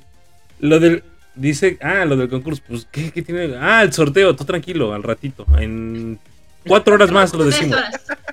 [0.61, 1.03] Lo del.
[1.35, 1.79] Dice.
[1.83, 2.63] Ah, lo del concurso.
[2.67, 3.55] Pues, ¿qué, qué tiene?
[3.61, 4.35] Ah, el sorteo.
[4.35, 5.47] Tú tranquilo, al ratito.
[5.59, 6.19] En
[6.67, 7.79] cuatro horas más lo decimos.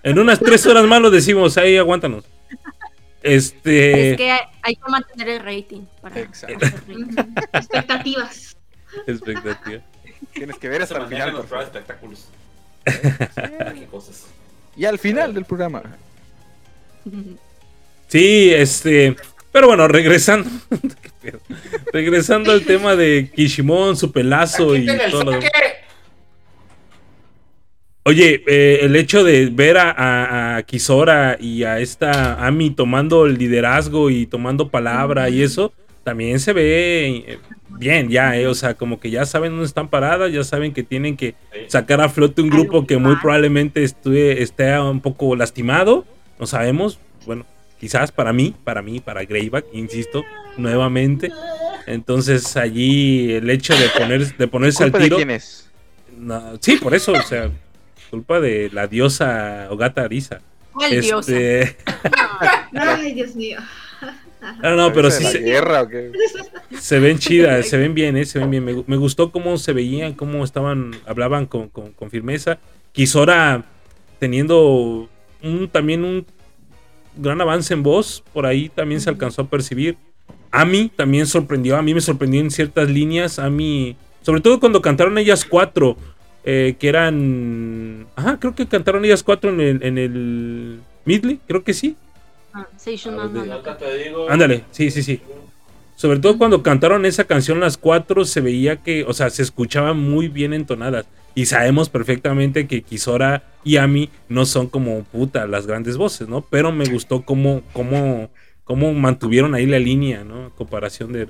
[0.04, 1.58] En unas tres horas más lo decimos.
[1.58, 2.26] Ahí aguántanos.
[3.22, 4.12] Este.
[4.12, 4.32] Es que
[4.62, 5.82] hay, que mantener el rating.
[6.02, 6.66] Para Exacto.
[7.54, 8.58] Expectativas.
[9.08, 9.82] Expectativa.
[10.34, 11.32] Tienes que ver hasta el final.
[11.32, 11.66] los por favor.
[11.66, 12.28] espectáculos.
[12.84, 14.26] Qué cosas.
[14.76, 15.84] Y al final del programa.
[18.08, 19.16] Sí, este.
[19.52, 20.50] Pero bueno, regresando.
[21.94, 25.50] Regresando al tema de Kishimon, su pelazo y todo lo saque.
[28.06, 33.26] Oye, eh, el hecho de ver a, a, a Kisora y a esta Ami tomando
[33.26, 35.72] el liderazgo y tomando palabra y eso,
[36.04, 39.88] también se ve eh, bien ya, eh, o sea, como que ya saben dónde están
[39.88, 41.36] paradas, ya saben que tienen que
[41.68, 46.06] sacar a flote un grupo que muy probablemente estue- esté un poco lastimado,
[46.40, 47.46] no sabemos, bueno,
[47.80, 50.26] quizás para mí, para mí, para Greyback, insisto,
[50.58, 51.32] nuevamente.
[51.88, 55.16] Entonces allí el hecho de, poner, de ponerse al ¿Culpa de tiro...
[55.18, 55.70] quién es?
[56.18, 57.50] No, sí, por eso, o sea,
[58.14, 60.40] culpa de la diosa Ogata Arisa.
[60.72, 61.32] ¿Cuál diosa?
[61.32, 61.78] Este,
[62.78, 63.58] Ay, Dios mío.
[64.62, 66.12] no, no, pero ¿Cabeza sí se, guerra o qué?
[66.78, 68.64] se ven chidas, se ven bien, eh, se ven bien.
[68.64, 72.60] Me, gu- me gustó cómo se veían, cómo estaban, hablaban con, con, con firmeza.
[72.92, 73.64] Kisora
[74.20, 75.10] teniendo
[75.42, 76.24] un, también un
[77.18, 79.98] gran avance en voz, por ahí también se alcanzó a percibir.
[80.52, 84.60] A mí también sorprendió, a mí me sorprendió en ciertas líneas, a mí, sobre todo
[84.60, 85.98] cuando cantaron ellas cuatro,
[86.44, 91.64] eh, que eran, ajá, creo que cantaron ellas cuatro en el, en el Midley, creo
[91.64, 91.96] que sí.
[92.54, 94.30] Ah, Seishun A ver, no, de- no, Ahorita te digo.
[94.30, 95.22] Ándale, sí, sí, sí.
[95.96, 99.98] Sobre todo cuando cantaron esa canción las cuatro, se veía que, o sea, se escuchaban
[99.98, 101.06] muy bien entonadas.
[101.36, 106.42] Y sabemos perfectamente que Kisora y Ami no son como puta las grandes voces, ¿no?
[106.42, 108.30] Pero me gustó cómo, cómo,
[108.66, 110.46] cómo mantuvieron ahí la línea, ¿no?
[110.46, 111.28] En comparación de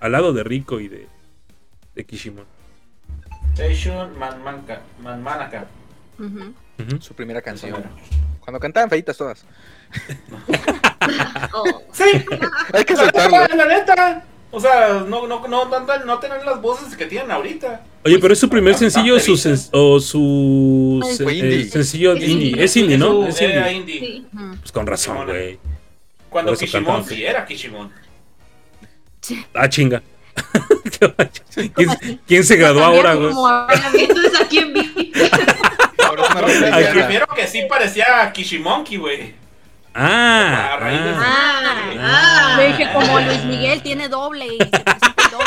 [0.00, 1.06] al lado de Rico y de,
[1.94, 2.04] de
[5.02, 5.66] Manmanaka.
[6.18, 6.54] Ujú.
[6.78, 7.00] Ujú.
[7.00, 7.72] Su primera canción.
[7.72, 7.88] bueno.
[8.40, 9.44] Cuando cantaban feitas todas.
[11.52, 11.82] Oh.
[11.92, 12.04] Sí,
[12.74, 13.56] Hay que aceptarlo.
[13.56, 14.24] la neta.
[14.52, 17.82] O sea, no, no, no, no, no tienen las voces que tienen ahorita.
[18.04, 21.60] Oye, pero es su primer sencillo o su, sen- o su se- indie.
[21.62, 22.48] eh, sencillo Es indie.
[22.50, 22.64] indie.
[22.64, 23.26] Es indie, ¿no?
[23.26, 23.96] Es era indie.
[23.96, 24.08] indie.
[24.08, 24.26] Sí.
[24.34, 24.56] Ujú.
[24.60, 25.58] Pues con razón, güey.
[26.28, 27.90] Cuando Kishimon sí era Kishimon.
[29.54, 30.02] Ah, chinga.
[31.74, 33.30] ¿Quién, quién se graduó ahora, güey?
[33.30, 35.12] Como ahora Entonces, ¿a quién vi?
[35.14, 36.92] Lesbiana.
[36.92, 39.34] refiero que sí parecía a Kishimonkey, güey.
[39.94, 41.20] Ah, ah.
[41.20, 41.60] Ah,
[42.02, 45.46] Ah, le dije como Luis Miguel tiene doble y se el doble.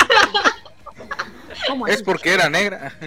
[1.68, 2.94] ¿Cómo Es porque era negra.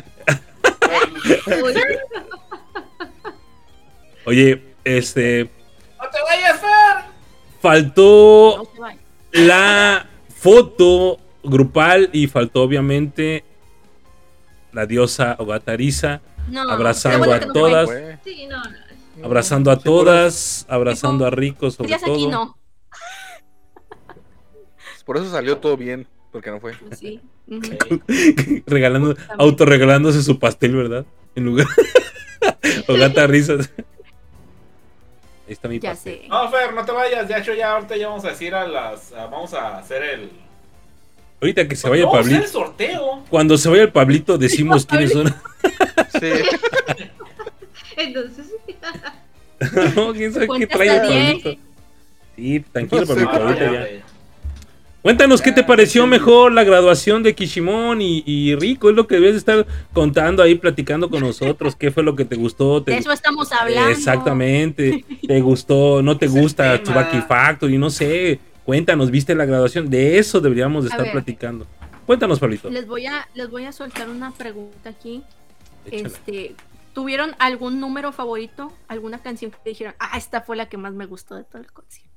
[4.25, 5.51] Oye, este.
[5.99, 7.05] ¡No te vayas, Fer!
[7.61, 8.99] Faltó No se vaya.
[9.33, 13.45] la foto grupal y faltó, obviamente,
[14.73, 17.89] la diosa Ogatariza No, Abrazando a todas.
[18.25, 19.25] Sí, no, no.
[19.27, 22.31] abrazando a todas, abrazando a Rico, sobre todo.
[22.31, 22.59] no.
[25.05, 26.07] Por eso salió todo bien.
[26.33, 26.75] Porque no fue.
[26.99, 27.21] Sí.
[28.67, 31.07] Regalando, autorregalándose su pastel, ¿verdad?
[31.35, 31.67] En lugar.
[32.89, 33.71] Ogata risas.
[35.47, 36.23] Ahí está mi Ya pastel.
[36.23, 36.29] sé.
[36.29, 37.29] No, Fer, no te vayas.
[37.29, 39.13] De hecho, ya ahorita ya vamos a decir a las.
[39.13, 40.31] a- vamos a hacer el.
[41.41, 42.47] Ahorita que se vaya Vamos a hacer Pablito.
[42.47, 43.25] el sorteo.
[43.29, 45.27] Cuando se vaya el Pablito, decimos quiénes son.
[46.19, 46.31] Sí.
[47.97, 48.47] Entonces,
[49.97, 51.01] no, quién sabe qué trae el.
[51.43, 51.63] Pablito.
[52.37, 53.15] Sí, tranquilo, No sé.
[53.15, 53.87] Pablito, Ah, ahorita ya.
[55.03, 56.09] Cuéntanos qué te Ah, pareció sí.
[56.09, 58.91] mejor la graduación de Kishimon y, y Rico.
[58.91, 61.77] Es lo que debías de estar contando ahí, platicando con nosotros.
[61.77, 62.83] ¿Qué fue lo que te gustó?
[62.83, 63.91] ¿Te De eso estamos hablando.
[63.91, 65.05] Exactamente.
[65.27, 66.03] ¿Te gustó?
[66.03, 66.83] ¿No te gusta.
[66.83, 67.79] Tsubaki Factory?
[67.79, 68.41] No sé.
[68.67, 69.89] Cuéntanos, ¿viste la graduación?
[69.89, 71.13] De eso deberíamos de estar ver.
[71.13, 71.67] platicando.
[72.05, 72.69] Cuéntanos, Pablito.
[72.69, 75.23] Les voy a, les voy a soltar una pregunta aquí.
[75.87, 76.09] Échala.
[76.09, 76.55] Este,
[76.93, 78.73] ¿tuvieron algún número favorito?
[78.89, 81.71] ¿Alguna canción que dijeron, ah, esta fue la que más me gustó de todo el
[81.73, 82.11] concierto?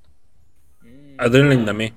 [1.20, 1.94] Adrenaline Dame.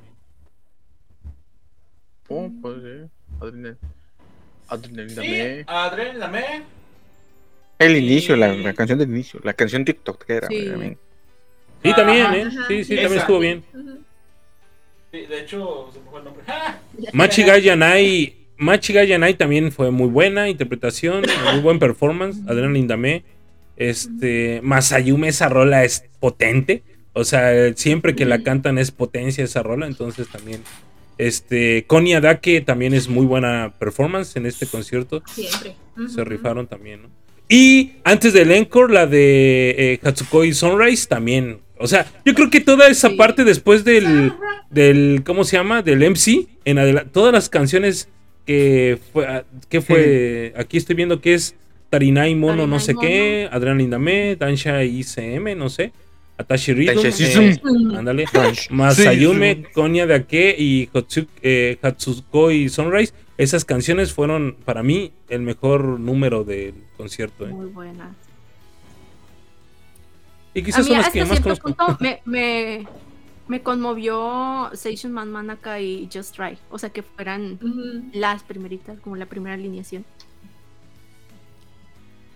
[2.28, 3.10] Oh, pues sí.
[3.40, 3.76] Adrenalina.
[4.68, 5.22] Adrenalina.
[5.22, 6.44] Sí, me- Adrián, me.
[7.78, 9.40] El inicio, la, la canción del inicio.
[9.42, 10.48] La canción TikTok que era.
[10.48, 10.68] Sí.
[10.68, 10.98] también.
[11.82, 12.36] Sí, también, Ajá.
[12.36, 12.50] ¿eh?
[12.68, 13.64] Sí, sí, también estuvo bien.
[15.12, 16.42] De hecho, se me fue el nombre.
[16.48, 16.78] ¡Ah!
[17.12, 18.36] Machiga Yanai.
[18.56, 22.38] Machiga Yanai también fue muy buena interpretación, muy buen performance.
[22.46, 23.24] Adrenaline Dame.
[23.76, 26.82] Este, Masayume, esa rola es potente.
[27.12, 29.86] O sea, siempre que la cantan es potencia esa rola.
[29.86, 30.62] Entonces también.
[31.18, 35.22] Este, Connie Adake también es muy buena performance en este concierto.
[35.26, 35.74] Siempre.
[36.08, 37.08] Se rifaron también, ¿no?
[37.48, 41.60] Y antes del encore, la de eh, Hatsukoi Sunrise también.
[41.82, 43.16] O sea, yo creo que toda esa Sí.
[43.16, 44.32] parte después del,
[44.70, 45.82] del, ¿cómo se llama?
[45.82, 48.08] Del MC, en adelante, todas las canciones
[48.46, 51.54] que fue, ah, que fue, aquí estoy viendo que es
[51.90, 55.92] Tarinai Mono, no sé qué, Adriana Lindame, Dansha ICM, no sé.
[56.38, 57.68] Atashi Rhythm, Tenshinshitsu.
[57.68, 58.24] eh, ándale,
[58.70, 63.12] Masayume, Konya de Ake y Hotsu- eh, Hatsukoi Sunrise.
[63.38, 67.46] Esas canciones fueron para mí el mejor número del concierto.
[67.46, 67.50] eh.
[67.50, 68.14] Muy buena.
[70.54, 71.86] Y A quizás mí son las hasta que más cierto conozco.
[71.86, 72.86] punto me, me,
[73.48, 76.58] me conmovió Seishun Man Manaka y Just Try.
[76.70, 78.04] O sea, que fueran Ujú.
[78.12, 80.04] las primeritas, como la primera alineación.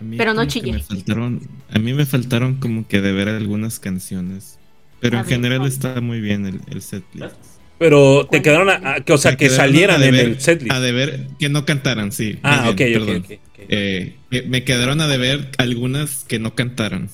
[0.01, 0.73] A Pero no chille.
[0.73, 4.59] me faltaron, a mí me faltaron como que de ver algunas canciones.
[5.01, 5.69] Pero A en ver, general ¿cuál?
[5.73, 7.35] está muy bien el, el setlist.
[7.79, 10.73] Pero te quedaron, a- a- que, o sea, que salieran a en deber- el setlist.
[10.75, 12.39] A deber que no cantaran, sí.
[12.43, 13.17] Ah, bien, ok, perdón.
[13.25, 13.25] ok.
[13.53, 13.59] ok.
[13.69, 14.17] Eh,
[14.49, 17.09] me quedaron a deber algunas que no cantaron.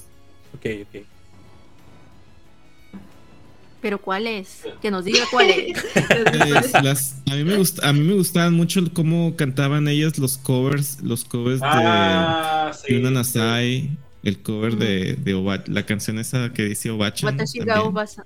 [0.64, 1.04] Ok, ok.
[3.80, 4.60] Pero ¿cuál es?
[4.80, 5.76] Que nos diga cuál es.
[6.64, 10.38] Es las- a, mí me gusta, a mí me gustaban mucho cómo cantaban ellas los
[10.38, 12.94] covers, los covers Ah, de sí.
[12.94, 13.90] Yuna Nasai,
[14.22, 17.36] el cover de, de Oba- la canción esa que dice Obachan.
[17.82, 18.24] Obasa-.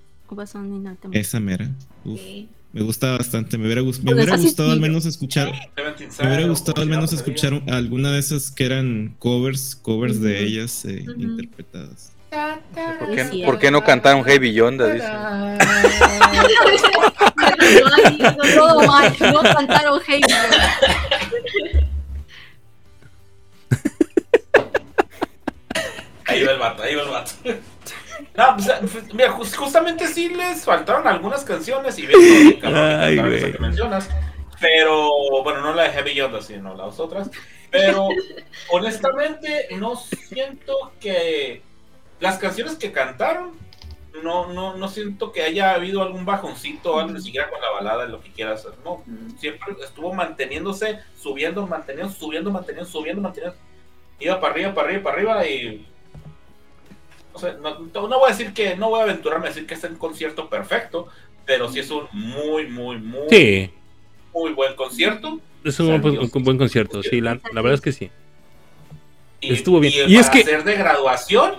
[1.13, 1.71] Esa mera.
[2.05, 2.49] Uf, Sí.
[2.75, 3.57] me gusta bastante.
[3.57, 5.53] Me hubiera, gust- me Pues hubiera gustado al menos escuchar.
[5.75, 10.85] Me hubiera gustado al menos escuchar alguna de esas que eran covers, covers de ellas
[10.85, 12.13] eh, interpretadas.
[12.31, 14.89] ¿Por qué, Sí, por qué no cantaron Heavy Yonda?
[14.93, 15.07] Dice.
[19.21, 20.61] No, no cantaron Hey Girl.
[26.27, 27.31] Ahí va el vato, ahí va el vato.
[28.37, 33.53] No, pues, mira, jus- justamente sí les faltaron algunas canciones y bien, Ay, güey.
[33.53, 34.09] que mencionas.
[34.61, 35.09] Pero,
[35.45, 37.31] bueno, no la de Heavy Yoda, sino las otras.
[37.71, 38.09] Pero,
[38.71, 41.63] honestamente, no siento que
[42.20, 43.53] las canciones que cantaron,
[44.23, 47.70] no, no, no siento que haya habido algún bajoncito o algo, ni siquiera con la
[47.70, 48.67] balada, lo que quieras.
[48.85, 49.03] No,
[49.39, 53.57] siempre estuvo manteniéndose, subiendo, manteniendo, subiendo, manteniendo, subiendo, manteniendo.
[54.19, 55.86] Iba para arriba, para arriba, para arriba y.
[57.35, 59.67] No sé, no, no- no voy a decir que, no voy a aventurarme a decir
[59.67, 61.09] que es un concierto perfecto,
[61.45, 63.70] pero sí es un muy, muy, muy, Sí,
[64.33, 65.39] muy buen concierto.
[65.62, 67.03] es un, buen- un buen concierto.
[67.03, 68.11] Sí, la, la verdad es que sí.
[69.43, 69.93] Y, Estuvo bien.
[70.09, 71.57] Y, Y es que- ser de graduación,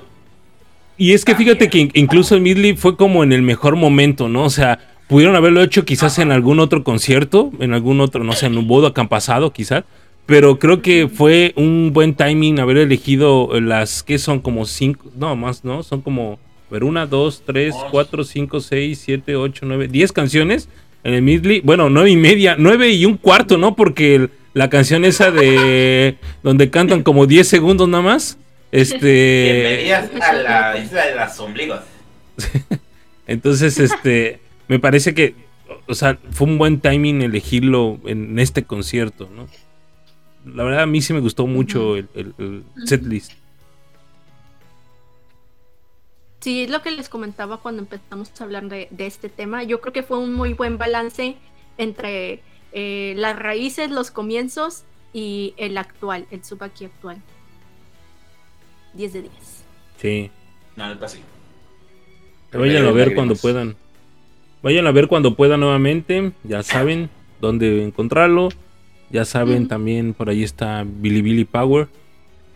[0.97, 4.27] Y es que fíjate que in- incluso el Midley fue como en el mejor momento,
[4.29, 4.43] ¿no?
[4.45, 8.47] O sea, pudieron haberlo hecho quizás en algún otro concierto, en algún otro, no sé,
[8.47, 9.83] en un bodo han pasado quizás.
[10.25, 15.35] Pero creo que fue un buen timing haber elegido las que son como cinco, no
[15.37, 15.83] más, ¿no?
[15.83, 20.67] Son como, a ver, una, dos, tres, cuatro, cinco, seis, siete, ocho, nueve, diez canciones
[21.05, 21.61] en el Midley.
[21.61, 23.75] Bueno, nueve y media, nueve y un cuarto, ¿no?
[23.75, 28.37] Porque el- la canción esa de donde cantan como diez segundos nada más.
[28.71, 29.83] Este.
[29.87, 31.81] bienvenidas a la isla de las ombligos.
[33.27, 35.35] Entonces, este, me parece que,
[35.87, 39.47] o sea, fue un buen timing elegirlo en este concierto, ¿no?
[40.45, 43.33] La verdad, a mí sí me gustó mucho el, el, el setlist.
[46.39, 49.63] Sí, es lo que les comentaba cuando empezamos a hablar de, de este tema.
[49.63, 51.35] Yo creo que fue un muy buen balance
[51.77, 57.21] entre eh, las raíces, los comienzos y el actual, el Subaki actual.
[58.97, 59.33] 10 de 10.
[60.01, 60.31] Sí.
[60.75, 61.19] No, neta sí.
[62.51, 63.75] Váyanlo a ver cuando puedan.
[64.63, 66.31] Váyanlo a ver cuando puedan nuevamente.
[66.43, 67.09] Ya saben
[67.39, 68.49] dónde encontrarlo.
[69.09, 71.87] Ya saben también, por ahí está Billy Billy Power.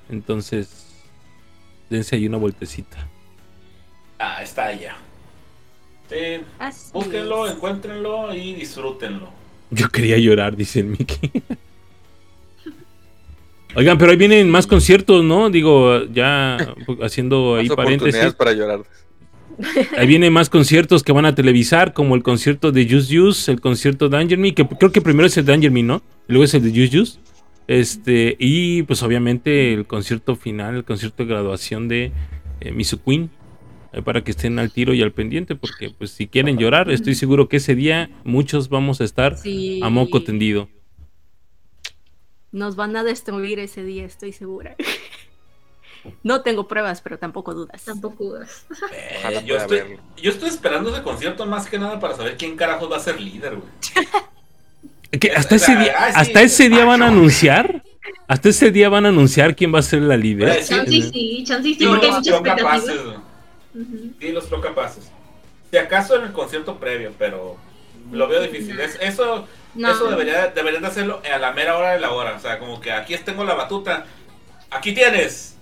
[0.09, 0.87] Entonces,
[1.89, 3.07] dense ahí una vueltecita.
[4.19, 4.97] Ah, está allá.
[6.09, 7.53] Sí, Así búsquenlo, es.
[7.53, 9.29] encuéntrenlo y disfrútenlo.
[9.69, 11.31] Yo quería llorar, dice el Mickey.
[13.75, 15.49] Oigan, pero ahí vienen más conciertos, ¿no?
[15.49, 16.57] Digo, ya
[17.01, 18.33] haciendo ahí Más oportunidades paréntesis.
[18.35, 18.81] para llorar.
[19.97, 23.61] Ahí vienen más conciertos que van a televisar, como el concierto de Just Use, el
[23.61, 26.01] concierto de Danger Me, que creo que primero es el Danger Me, ¿no?
[26.27, 27.19] Y luego es el de Just Use.
[27.67, 32.11] Este, y pues obviamente el concierto final, el concierto de graduación de
[32.59, 33.29] eh, Misu Queen.
[33.93, 37.13] eh, para que estén al tiro y al pendiente, porque pues si quieren llorar, estoy
[37.13, 39.79] seguro que ese día muchos vamos a estar Sí.
[39.83, 40.69] a moco tendido.
[42.51, 44.75] Nos van a destruir ese día, estoy segura.
[46.23, 47.83] No tengo pruebas, pero tampoco dudas.
[47.83, 48.65] Tampoco dudas.
[49.19, 49.99] Ojalá yo, estoy, verlo.
[50.17, 53.21] yo estoy esperando ese concierto más que nada para saber quién carajos va a ser
[53.21, 55.29] líder, güey.
[55.35, 56.19] Hasta ese día, Ay, sí.
[56.21, 57.83] hasta ese día van a anunciar,
[58.27, 60.49] hasta ese día van a anunciar quién va a ser la líder.
[60.49, 60.69] Ay, sí.
[60.69, 62.97] Chance y sí, sí, Sí, porque hay.
[63.75, 64.13] Ujú.
[64.19, 65.11] Sí, los creo capaces.
[65.69, 67.57] Si acaso en el concierto previo, pero
[68.11, 68.79] lo veo difícil.
[68.79, 69.91] Es- eso No.
[69.91, 72.35] eso debería, deberían de hacerlo a la mera hora de la hora.
[72.35, 74.05] O sea, como que aquí tengo la batuta.
[74.69, 75.55] Aquí tienes,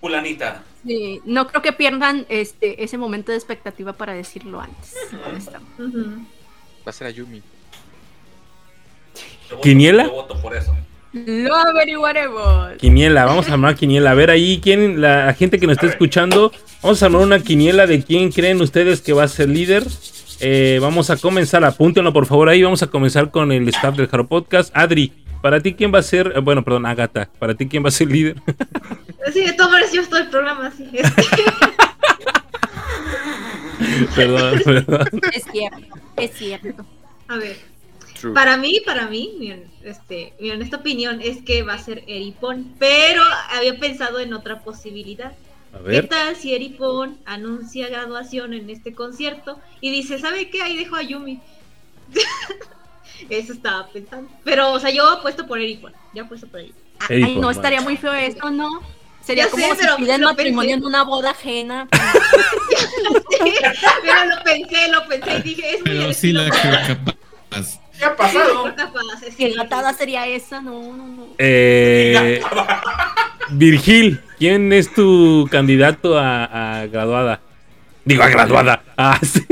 [0.00, 0.62] fulanita.
[0.86, 4.94] Sí, no creo que pierdan este ese momento de expectativa para decirlo antes.
[5.78, 6.26] Ujú.
[6.86, 7.38] Va a ser a Yumi.
[9.48, 10.04] Yo voto- ¿Quiniela?
[10.04, 10.74] Yo voto por eso.
[11.12, 12.72] Lo averiguaremos.
[12.78, 14.12] Quiniela, vamos a armar quiniela.
[14.12, 17.86] A ver ahí, quién, la gente que nos está escuchando, vamos a armar una quiniela
[17.86, 19.84] de quién creen ustedes que va a ser líder.
[20.44, 24.08] Eh, vamos a comenzar, apúntenlo por favor ahí, vamos a comenzar con el staff del
[24.08, 24.76] Jaro Podcast.
[24.76, 27.88] Adri, para ti quién va a ser, eh, bueno, perdón, Agata, para ti quién va
[27.88, 28.34] a ser líder.
[29.32, 30.84] Sí, de todas maneras yo estoy el programa así.
[34.16, 35.08] Perdón, perdón.
[35.32, 35.78] Es cierto,
[36.16, 36.84] es cierto.
[37.28, 37.56] a ver,
[38.20, 38.34] True.
[38.34, 42.74] para mí, para mí, miren, este, mi honesta opinión es que va a ser Eripon,
[42.80, 43.22] pero
[43.56, 45.32] había pensado en otra posibilidad.
[45.74, 50.62] A ¿Qué tal si Eripon anuncia graduación en este concierto y dice, ¿sabe qué?
[50.62, 51.40] Ahí dejo a Yumi.
[53.30, 54.30] Eso estaba pensando.
[54.44, 55.92] Pero, o sea, yo apuesto por Eripon.
[56.14, 56.82] Yo apuesto por Eripon.
[57.08, 58.68] Ay, no, estaría muy feo esto, ¿no?
[59.24, 60.80] Sería Ya como sé, si pero piden matrimonio pensé.
[60.80, 61.88] en una boda ajena.
[64.02, 67.80] Pero lo pensé, lo pensé y dije, es muy Pero sí la creo capaz.
[67.98, 68.74] ¿Qué ha pasado?
[68.76, 70.60] Capaz, es ¿Qué gatada sería esa?
[70.60, 71.26] No, no, no.
[71.38, 72.42] eh,
[73.50, 77.40] Virgil, ¿quién es tu candidato a, a graduada?
[78.04, 78.82] Digo, a graduada.
[78.96, 79.46] Ah, sí.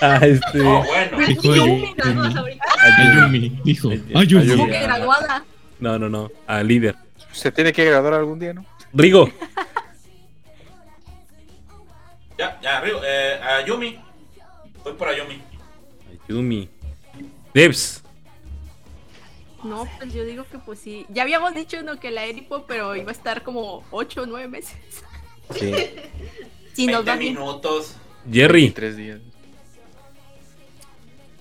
[0.00, 0.60] A este.
[0.60, 1.18] Oh, bueno.
[1.18, 1.94] Dijo Yumi.
[2.82, 3.90] Ayumi, dijo.
[3.90, 4.16] Ayumi.
[4.16, 4.56] Ayumi.
[4.56, 5.44] ¿Cómo que graduada?
[5.78, 6.32] No, no, no.
[6.48, 6.96] A líder.
[7.30, 8.66] Se tiene que graduar algún día, ¿no?
[8.92, 9.30] Rigo.
[12.38, 12.98] Ya, ya, arriba.
[13.06, 14.00] Eh, a Yumi.
[14.82, 15.40] Voy por Ayumi.
[16.28, 16.68] Ayumi.
[17.54, 18.01] Debs.
[19.64, 21.06] No, pues yo digo que pues sí.
[21.08, 24.48] Ya habíamos dicho no que la Eripo, pero iba a estar como 8 o 9
[24.48, 24.74] meses.
[25.58, 25.72] Sí.
[26.74, 27.34] Si nos 20 va bien.
[27.34, 27.96] minutos.
[28.32, 28.70] Jerry.
[28.70, 29.20] Tres días.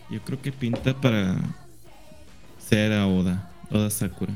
[0.10, 1.38] Yo creo que pinta para
[2.60, 3.50] ser a Oda.
[3.72, 4.34] Oda Sakura.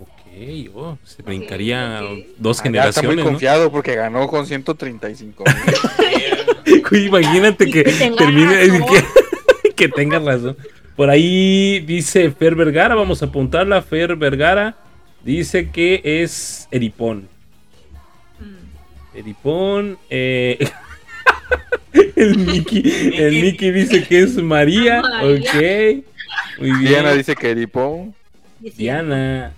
[0.00, 2.26] Ok, oh, se brincaría ok.
[2.38, 3.16] dos Ah, ya está muy generaciones.
[3.18, 3.24] ¿no?
[3.24, 10.56] confiado porque ganó con 135 Eh, Güey, Imagínate que que termine que, que tenga razón.
[10.96, 13.82] Por ahí dice Fer Vergara, vamos a apuntarla.
[13.82, 14.76] Fer Vergara
[15.24, 17.28] dice que es Eripón.
[18.38, 19.18] Mm.
[19.18, 19.98] Eripón.
[20.08, 20.70] Eh...
[22.16, 23.12] el Mickey.
[23.16, 25.00] El Mickey dice que es María.
[25.00, 26.04] Ok.
[26.58, 26.84] Muy bien.
[26.84, 28.14] Diana dice que Eripón.
[28.60, 29.52] Diana.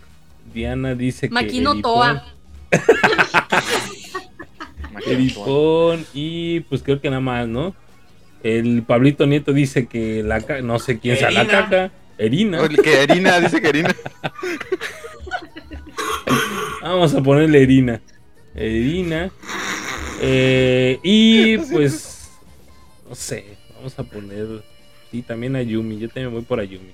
[0.55, 1.35] Diana dice que.
[1.35, 1.81] Maquino.
[1.81, 2.25] Toa.
[5.07, 7.75] Eripón y pues creo que nada más, ¿no?
[8.43, 11.91] El Pablito Nieto dice que la caca, no sé quién sea la caca.
[12.19, 12.67] Erina.
[12.69, 13.95] Que Erina dice que Erina.
[16.83, 18.01] Vamos a ponerle Erina.
[18.55, 19.31] Erina.
[20.21, 22.31] Eh, y pues,
[23.09, 24.47] no sé, vamos a poner.
[25.11, 25.99] Sí, también a Yumi.
[25.99, 26.93] Yo también voy por Ayumi.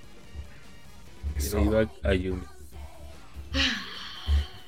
[2.02, 2.42] Ayumi.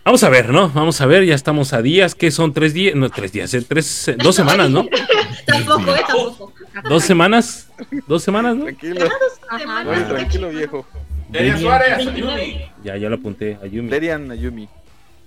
[0.04, 0.68] Vamos a ver, ¿no?
[0.68, 2.14] Vamos a ver, ya estamos a días.
[2.14, 2.52] ¿Qué son?
[2.52, 2.94] ¿Tres días?
[2.94, 4.86] No, tres días, eh, tres, eh, dos semanas, ¿no?
[5.46, 6.52] Tampoco, eh, tampoco.
[6.88, 7.70] ¿Dos semanas?
[8.06, 8.64] ¿Dos semanas, no?
[8.64, 9.08] Tranquilo.
[9.48, 9.84] Ajá.
[9.88, 10.86] Oye, tranquilo, viejo.
[11.30, 11.58] Derian.
[11.58, 12.60] Suárez, Ayumi.
[12.82, 13.88] Ya, ya lo apunté, Ayumi.
[13.88, 14.68] Derian Ayumi.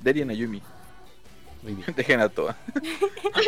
[0.01, 0.61] Derian Ayumi.
[1.64, 1.85] Muy bien.
[1.95, 2.56] Dejen a toda.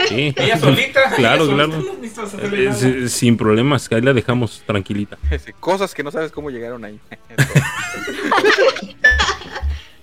[0.08, 0.34] Sí.
[0.38, 1.14] Ella solita.
[1.16, 2.50] Claro, ella solita, claro.
[2.50, 5.18] no Eh, Sin problemas, ahí la dejamos tranquilita.
[5.60, 7.00] Cosas que no sabes cómo llegaron ahí.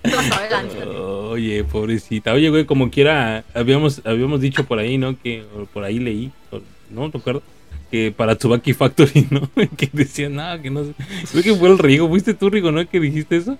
[1.29, 2.33] Oye, pobrecita.
[2.33, 5.17] Oye, güey, como quiera, habíamos, habíamos dicho por ahí, ¿no?
[5.21, 7.43] Que o por ahí leí, o- no recuerdo,
[7.91, 9.49] que para Tsubaki Factory, ¿no?
[9.77, 10.93] que decían, nada, que no sé.
[11.31, 12.87] Creo que fue el Rigo, ¿fuiste tú, Rigo, no?
[12.87, 13.57] Que dijiste eso?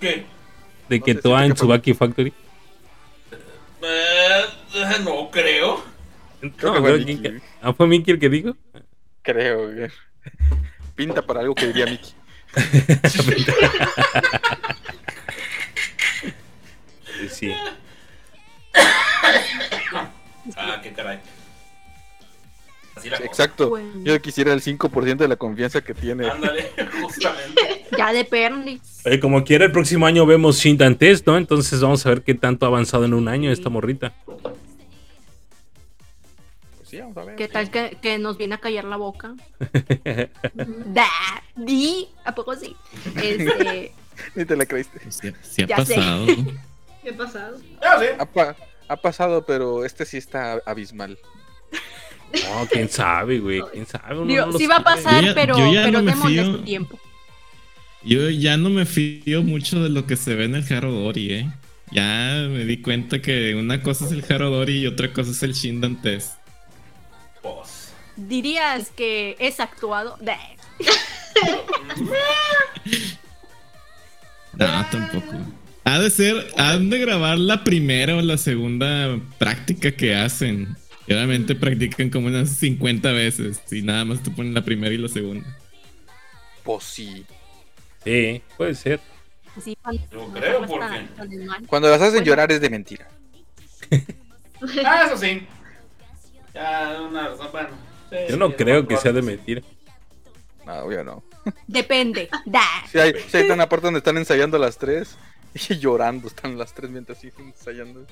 [0.00, 0.24] ¿Qué?
[0.88, 2.32] De No que Toa en Tsubaki Factory.
[3.82, 4.42] Eh,
[5.04, 5.82] no creo.
[6.40, 7.18] Creo No, que fue creo Mickey.
[7.22, 8.56] que- Ah, fue Mickey el que dijo.
[9.22, 9.72] Creo.
[9.72, 9.90] güey.
[10.94, 12.10] Pinta para algo que diría Mickey.
[17.30, 17.52] Sí.
[20.56, 21.18] Ah, qué caray.
[22.96, 23.28] Así la cosa.
[23.28, 23.68] Exacto.
[23.68, 23.90] Bueno.
[24.02, 26.28] Yo quisiera el 5% de la confianza que tiene.
[26.28, 26.70] Ándale,
[27.02, 27.86] justamente.
[27.96, 28.80] Ya de Perlis.
[29.04, 31.36] Oye, como quiera, el próximo año vemos Shindan Test, ¿no?
[31.36, 34.12] Entonces vamos a ver qué tanto ha avanzado en un año esta morrita.
[36.88, 37.36] Sí, vamos a ver.
[37.36, 39.34] ¿Qué tal que, que nos viene a callar la boca?
[40.86, 41.06] Da,
[41.56, 42.74] di, ¿a poco sí?
[43.16, 43.92] Este,
[44.34, 45.00] Ni te la creíste.
[45.10, 45.94] Sí, sí ha Ya sé.
[45.94, 46.26] pasado.
[47.02, 47.58] ¿Qué ha pasado?
[47.82, 48.14] Ya sé.
[48.18, 48.56] Ha, pa-
[48.88, 51.18] ha pasado, pero este sí está abismal.
[52.32, 54.16] No, quién sabe, güey, quién sabe.
[54.18, 56.16] Uno digo, no lo sí va a pasar, Yo ya- pero, yo ya pero no
[56.16, 56.98] me tiempo.
[58.04, 61.50] Yo ya no me fío mucho de lo que se ve en el Harodori, ¿eh?
[61.90, 65.54] Ya me di cuenta que una cosa es el Harodori y otra cosa es el
[65.54, 66.37] Shindan Test.
[67.56, 67.92] Pues.
[68.16, 70.18] ¿Dirías que es actuado?
[74.54, 75.34] No, tampoco.
[75.84, 80.76] Ha de ser, han de grabar la primera o la segunda práctica que hacen.
[81.06, 83.60] Y obviamente practican como unas 50 veces.
[83.70, 85.46] Y nada más te ponen la primera y la segunda.
[86.64, 87.24] Pues sí.
[88.04, 89.00] Sí, puede ser.
[89.56, 91.06] Así, cuando- creo, no ¿por está qué?
[91.16, 91.66] tan el mal.
[91.66, 93.08] Cuando las hacen llorar es de mentira.
[94.84, 95.46] Ah, eso sí.
[96.58, 97.68] Ya, una razón, bueno.
[98.10, 99.62] sí, Yo no creo que sea de mentira.
[100.66, 101.22] No, obvio no.
[101.66, 102.28] Depende.
[102.46, 102.62] Da.
[102.90, 105.16] Si hay, sí hay una parte donde están ensayando las tres
[105.68, 108.04] y llorando, están las tres mientras siguen ensayando.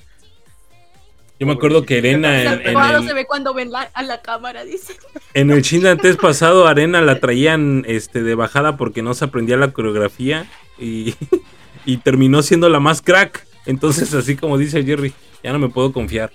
[1.39, 4.01] Yo me acuerdo que Arena en, en Salvado se el, ve cuando ven la- a
[4.01, 4.95] la cámara, dice.
[5.35, 9.71] en el test pasado, Arena la traían este, de bajada porque no se aprendía la
[9.71, 11.13] coreografía y,
[11.85, 13.45] y terminó siendo la más crack.
[13.67, 16.31] Entonces, así como dice Jerry, ya no me puedo confiar.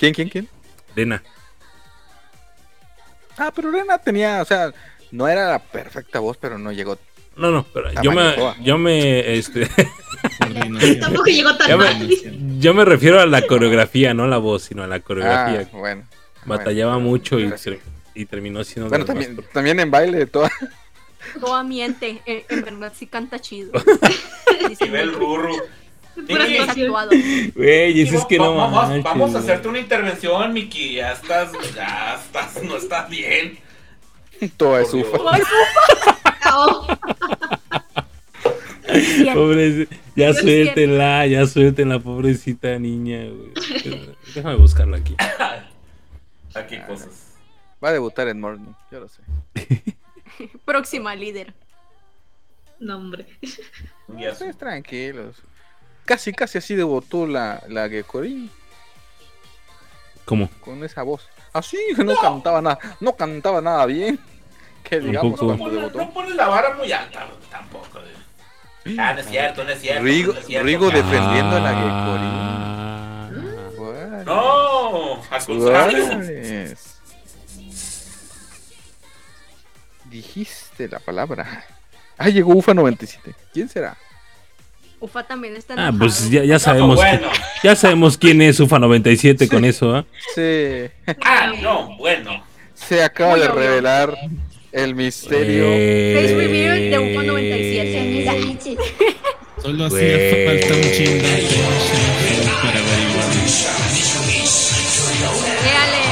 [0.00, 0.48] ¿Quién, quién, quién?
[0.92, 1.22] Arena.
[3.36, 4.72] Ah, pero Rena tenía, o sea,
[5.10, 6.98] no era la perfecta voz, pero no llegó.
[7.36, 9.68] No, no, pero yo me, yo me, este.
[11.00, 12.08] Tampoco llegó tan me- mal.
[12.58, 15.68] yo me refiero a la coreografía, no a la voz, sino a la Ah, coreografía.
[15.72, 16.04] bueno.
[16.46, 17.08] Batallaba bueno.
[17.08, 20.50] mucho y, terminó siendo Bueno, más también, en baile, toda.
[21.38, 22.22] Toda miente.
[22.24, 23.72] En, en verdad sí canta chido.
[24.80, 25.62] Nivel mucho.
[26.28, 27.54] Es.
[27.54, 30.94] Güey, es, es que no vamos, manches, vamos a hacerte una intervención, Miki.
[30.96, 33.58] Ya estás, ya estás, no estás bien.
[35.28, 35.42] Ay,
[36.52, 36.86] Oh,
[39.18, 39.34] Bien.
[39.34, 43.52] Pobre, ya suéltenla, ya suéltenla, pobrecita niña, güey.
[44.34, 45.14] Déjame buscarla aquí.
[46.54, 47.34] Aquí cosas.
[47.82, 49.22] Va a debutar en Morning, yo lo sé.
[50.64, 51.54] Próxima líder.
[52.80, 53.26] no, hombre.
[54.18, 55.36] Ya Ustedes tranquilos.
[56.04, 58.50] Casi, casi así debutó la, la Gekori
[60.24, 60.48] ¿Cómo?
[60.60, 61.28] con esa voz.
[61.52, 64.18] Así que no, cantaba nada, no cantaba nada bien.
[64.84, 65.40] Que digamos.
[65.40, 65.98] No debutó.
[65.98, 67.98] no pones la vara muy alta, tampoco.
[68.84, 68.96] eh.
[68.98, 70.02] Ah, no es cierto, no es cierto.
[70.04, 70.66] Rigo- no es cierto.
[70.66, 73.30] Rigo Ah, Defendiendo a la Ah.
[73.76, 74.24] Bueno.
[74.24, 75.40] No.
[75.40, 76.96] Suárez.
[80.06, 81.64] Dijiste la palabra.
[82.18, 83.34] Ah, llegó UFA 97.
[83.52, 83.96] ¿Quién será?
[85.00, 85.98] Ufa también está Ah, enojado.
[85.98, 86.96] pues ya, ya No, sabemos.
[86.96, 87.28] bueno.
[87.62, 90.04] Ya sabemos quién es UFA 97 con eso, ¿ah?
[90.34, 90.90] Se,
[91.24, 92.44] Ah, no, bueno.
[92.74, 93.60] se acaba Muy de obvio.
[93.60, 94.14] revelar
[94.72, 95.64] el misterio.
[95.64, 98.76] Face Eh, reveal de UFA 97.
[99.62, 101.22] Solo hacía falta un chingo
[102.62, 104.30] para averiguar.
[105.64, 106.04] Véale.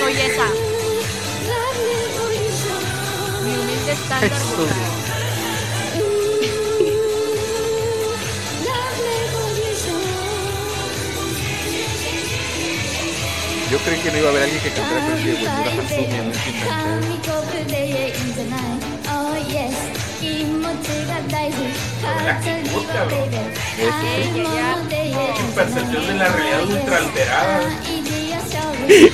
[0.00, 0.46] Soy esa.
[3.44, 4.30] Mi humilde estándar
[13.72, 15.64] Yo creí que no iba a haber alguien que cantara frente de ya.
[25.34, 27.60] Su percepción de la realidad ultra alterada.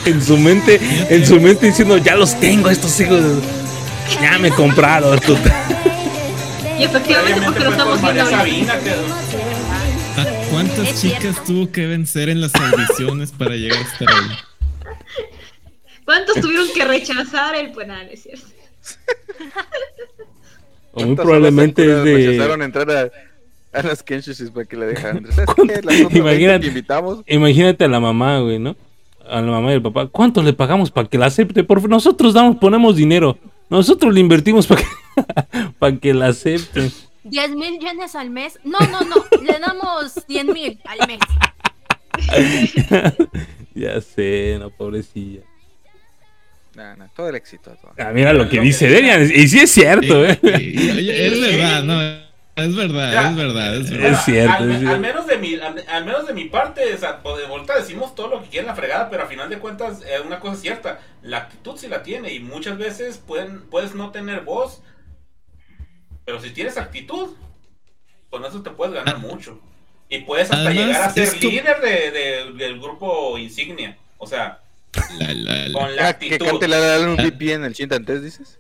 [0.07, 3.23] En su mente, en su mente diciendo, ya los tengo estos hijos.
[4.21, 5.21] Ya me compraron.
[5.21, 5.37] tú".
[6.77, 8.39] Y efectivamente, porque lo estamos viendo ahorita.
[8.39, 8.91] Sabina que
[10.21, 14.48] ¿A cuántas chicas tuvo que vencer en las audiciones para llegar a estar ahí?
[16.09, 18.09] ¿Cuántos tuvieron que rechazar el penal?
[18.11, 18.47] Es cierto.
[20.93, 22.15] O muy ¿Cuántas probablemente es de.
[22.15, 25.31] rechazaron entrar a, a las Kenshis para que le dejaran.
[25.31, 25.65] ¿Sabes qué?
[25.67, 26.61] Las otras 20 Imagínate.
[26.63, 27.23] que invitamos.
[27.27, 28.75] Imagínate a la mamá, güey, ¿no?
[29.29, 30.07] A la mamá y el papá.
[30.07, 31.63] ¿Cuánto le pagamos para que la acepte?
[31.63, 33.39] Por nosotros damos, ponemos dinero.
[33.69, 34.89] Nosotros le invertimos para que,
[35.79, 36.91] para que la acepte.
[37.25, 38.59] 10 mil yenes al mes.
[38.65, 39.17] No, no, no.
[39.43, 41.21] Le damos 100 mil al mes.
[43.75, 45.43] ya sé, no, pobrecilla.
[46.79, 47.73] No, no, todo el éxito.
[47.81, 47.93] Todo.
[47.99, 49.23] Ah, mira lo que dice Derian.
[49.23, 50.39] Y sí es cierto, ¿eh?
[50.43, 52.29] Y- y- oye, es verdad, no.
[52.55, 54.11] Es verdad, es verdad, es verdad.
[54.13, 54.99] Es cierto, Al, es al cierto.
[55.01, 58.29] menos de mi, al, al menos de mi parte, o sea, pues, ahorita decimos todo
[58.29, 61.01] lo que quieren la fregada, pero a final de cuentas eh, una cosa es cierta,
[61.23, 64.83] la actitud sí la tiene y muchas veces pueden, puedes no tener voz,
[66.25, 67.31] pero si tienes actitud,
[68.29, 69.61] con eso te puedes ganar mucho.
[70.09, 73.97] Y puedes hasta Además, llegar a ser líder de, de- del grupo insignia.
[74.17, 74.61] O sea,
[75.19, 75.79] La, la, la.
[75.79, 78.59] con la Ah, que cante la la un pipí en el Shindan Test, dices.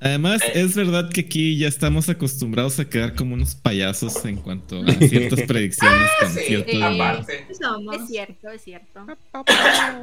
[0.00, 0.52] Además, Eh.
[0.54, 4.92] es verdad que aquí ya estamos acostumbrados a quedar como unos payasos en cuanto a
[5.08, 6.70] ciertas predicciones con Sí, cierto...
[6.70, 6.82] sí.
[6.82, 7.46] aparte.
[7.60, 7.96] Somos.
[7.96, 9.06] Es cierto, es cierto.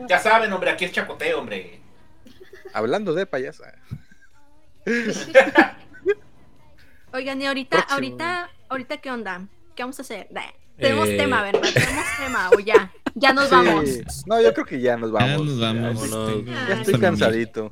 [0.10, 1.80] Ya saben, hombre, aquí es chacoteo, hombre.
[2.74, 3.74] Hablando de payasa.
[7.14, 7.94] Oigan, y ahorita, Próximo.
[7.94, 9.48] ahorita, ahorita, ¿qué onda?
[9.76, 10.28] ¿Qué vamos a hacer?
[10.32, 10.42] Nah,
[10.78, 11.16] Tenemos Eh.
[11.16, 11.62] tema, ¿verdad?
[11.74, 12.92] Tenemos tema, o ya.
[13.16, 13.56] Ya nos Sí.
[13.56, 13.85] vamos.
[14.27, 15.48] No, yo creo que ya nos Ya vamos.
[15.48, 16.45] nos vamos.
[16.45, 17.72] Ya Ya estoy cansadito.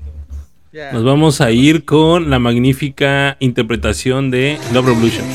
[0.71, 0.91] Ya.
[0.91, 5.25] Nos vamos a ir con la magnífica interpretación de Love Revolution.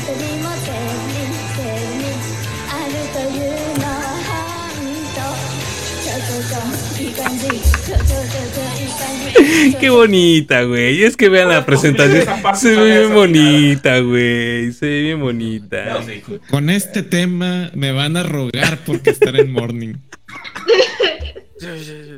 [9.79, 11.03] Qué bonita, güey.
[11.03, 12.25] Es que vean la presentación.
[12.55, 14.71] Se ve bien bonita, güey.
[14.71, 16.03] Se ve bien bonita.
[16.49, 19.95] Con este tema me van a rogar porque estar en morning.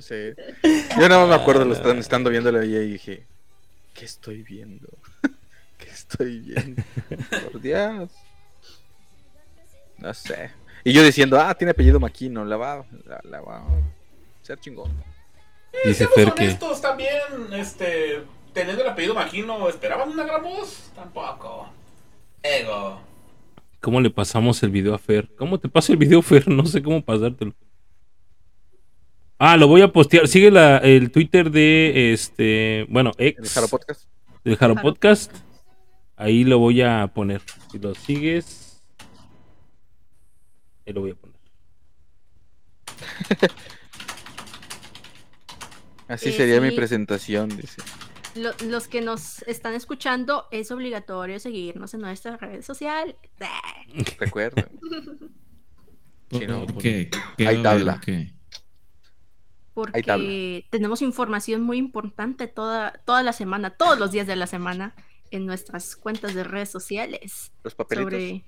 [0.01, 0.33] Sí.
[0.99, 3.23] Yo nada más me acuerdo lo están estando viéndolo ahí y dije,
[3.93, 4.87] ¿qué estoy viendo?
[5.77, 6.83] ¿Qué estoy viendo?
[7.51, 8.09] Por Dios.
[9.97, 10.51] No sé.
[10.83, 13.63] Y yo diciendo, ah, tiene apellido Maquino, la va, la, la va a
[14.41, 14.91] ser chingón.
[15.85, 16.57] Dice Seamos Fer que.
[16.81, 20.91] también, este, teniendo el apellido Maquino, ¿esperaban una gran voz?
[20.95, 21.69] Tampoco.
[22.43, 23.01] Ego.
[23.79, 25.29] ¿Cómo le pasamos el video a Fer?
[25.35, 26.47] ¿Cómo te pasa el video, Fer?
[26.47, 27.53] No sé cómo pasártelo.
[29.39, 30.27] Ah, lo voy a postear.
[30.27, 32.85] Sigue la, el Twitter de este.
[32.89, 33.53] Bueno, En el ex.
[33.55, 34.07] Jaro Podcast.
[34.59, 34.75] Jaro.
[34.75, 35.35] Podcast.
[36.15, 37.41] Ahí lo voy a poner.
[37.71, 38.83] Si lo sigues.
[40.85, 41.37] Ahí lo voy a poner.
[46.11, 47.81] Así Eh, sería mi presentación, dice.
[48.35, 53.15] Lo- los que nos están escuchando, es obligatorio seguirnos en nuestras redes sociales.
[54.19, 54.67] Recuerda.
[56.31, 57.09] Sí, no, ¿Por qué?
[57.37, 58.01] ¿Qué Hay haber tabla.
[59.73, 60.67] Porque tabla.
[60.69, 64.95] tenemos información muy importante toda, toda la semana, todos los días de la semana,
[65.29, 67.51] en nuestras cuentas de redes sociales.
[67.63, 68.11] Los papelitos.
[68.11, 68.43] Sobre,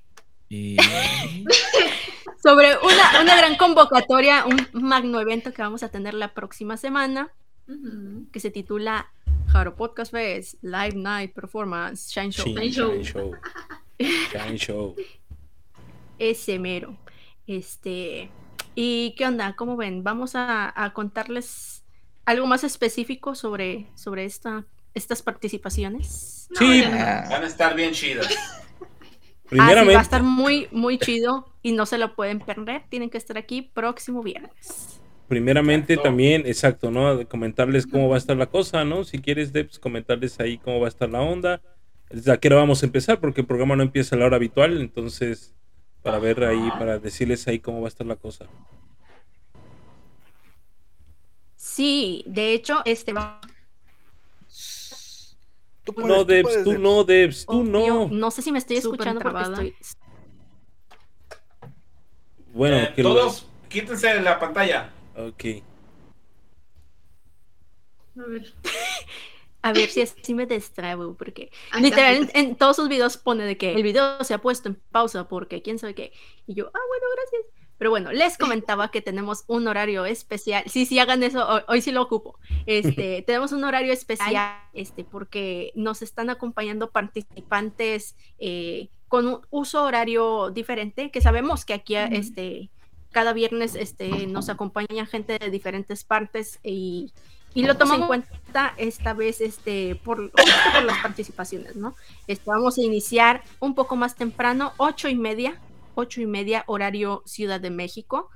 [0.50, 0.78] Y...
[2.44, 7.32] sobre una, una gran convocatoria, un magno evento que vamos a tener la próxima semana,
[8.32, 9.12] Que se titula
[9.48, 12.46] Jaro Podcast Fest, Live Night Performance, Shine Show.
[12.46, 13.32] Shine Shine Show.
[14.00, 14.96] Shine Show.
[16.20, 16.98] Ese mero.
[17.48, 18.30] Este.
[18.76, 19.56] ¿Y qué onda?
[19.56, 20.04] ¿Cómo ven?
[20.04, 21.84] Vamos a, a contarles
[22.26, 26.48] algo más específico sobre, sobre esta, estas participaciones.
[26.52, 26.98] No, Sí, no.
[26.98, 28.28] Ah, Van a estar bien chidas.
[28.30, 32.84] Ah, sí, Primeramente, va a estar muy, muy chido y no se lo pueden perder.
[32.90, 34.93] Tienen que estar aquí próximo viernes.
[35.34, 36.10] Primeramente Exacto.
[36.10, 37.28] también, exacto, ¿no?
[37.28, 39.04] Comentarles cómo va a estar la cosa, ¿no?
[39.04, 41.62] Si quieres, Debs, comentarles ahí cómo va a estar la onda.
[42.10, 44.36] Desde a qué hora vamos a empezar, porque el programa no empieza a la hora
[44.36, 45.56] habitual, entonces,
[46.04, 48.46] para ver ahí, para decirles ahí cómo va a estar la cosa.
[51.56, 53.40] Sí, de hecho, este va.
[55.84, 58.08] tú puedes, No, Debs, tú no, Debs, tú obvio, no.
[58.10, 59.76] no sé si me estoy escuchando porque estoy.
[62.54, 64.92] Bueno, Eh, que lo- todos, quítense la pantalla.
[65.16, 65.44] Ok.
[68.18, 68.54] A ver.
[69.66, 73.46] A ver si así me distraigo, porque Ahí está, literal en, todos sus videos pone
[73.46, 76.12] de que el video se ha puesto en pausa porque quién sabe qué.
[76.46, 77.64] Y yo, ah, bueno, gracias.
[77.78, 80.66] Pero bueno, les comentaba que tenemos un horario especial.
[80.68, 82.38] Sí, sí, hagan eso, hoy, hoy sí lo ocupo.
[82.66, 89.84] Este, tenemos un horario especial, este, porque nos están acompañando participantes eh, con un uso
[89.84, 92.70] horario diferente, que sabemos que aquí, este,
[93.14, 97.14] cada viernes, este, nos acompaña gente de diferentes partes y
[97.56, 100.32] y lo tomamos en cuenta esta vez este, por,
[100.86, 101.96] las participaciones, ¿no?
[102.28, 105.60] Este, vamos a iniciar un poco más temprano, ocho y media,
[105.94, 108.30] ocho y media, horario Ciudad de México.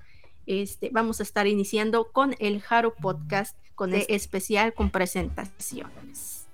[0.46, 6.46] Este, vamos a estar iniciando con el Jaro Podcast, con el especial con presentaciones.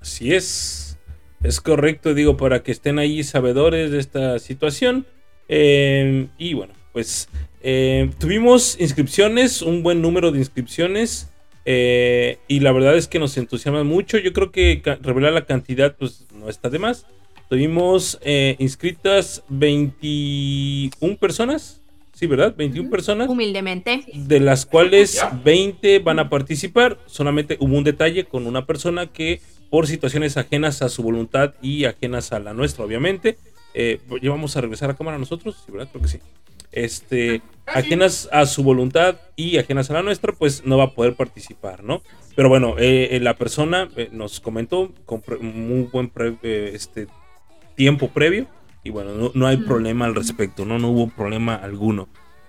[0.00, 0.98] Así es.
[1.42, 5.06] Es correcto, digo, para que estén ahí sabedores de esta situación.
[5.52, 7.28] Eh, y bueno, pues
[7.62, 11.28] eh, tuvimos inscripciones, un buen número de inscripciones.
[11.66, 14.16] eh, y la verdad es que nos entusiasma mucho.
[14.18, 17.04] Yo creo que revelar la cantidad, pues no está de más.
[17.48, 21.80] Tuvimos eh, inscritas 21 personas.
[22.14, 22.54] Sí, ¿verdad?
[22.56, 24.04] 21 personas Humildemente.
[24.14, 25.30] de las cuales Ya.
[25.44, 26.98] 20 van a participar.
[27.06, 31.84] Solamente hubo un detalle con una persona que por situaciones ajenas a su voluntad y
[31.86, 33.38] ajenas a la nuestra, obviamente,
[33.74, 35.88] eh, ya vamos a regresar a cámara nosotros, ¿sí, ¿verdad?
[35.90, 36.18] Creo que sí.
[36.72, 40.90] Este, Ah, ajenas a su voluntad y ajenas a la nuestra, pues no va a
[40.94, 42.02] poder participar, ¿no?
[42.34, 47.06] Pero bueno, eh, eh, la persona eh, nos comentó con muy buen pre- este,
[47.76, 48.46] tiempo previo
[48.82, 50.80] y bueno, no, no hay problema al respecto, ¿no?
[50.80, 52.08] No hubo problema alguno.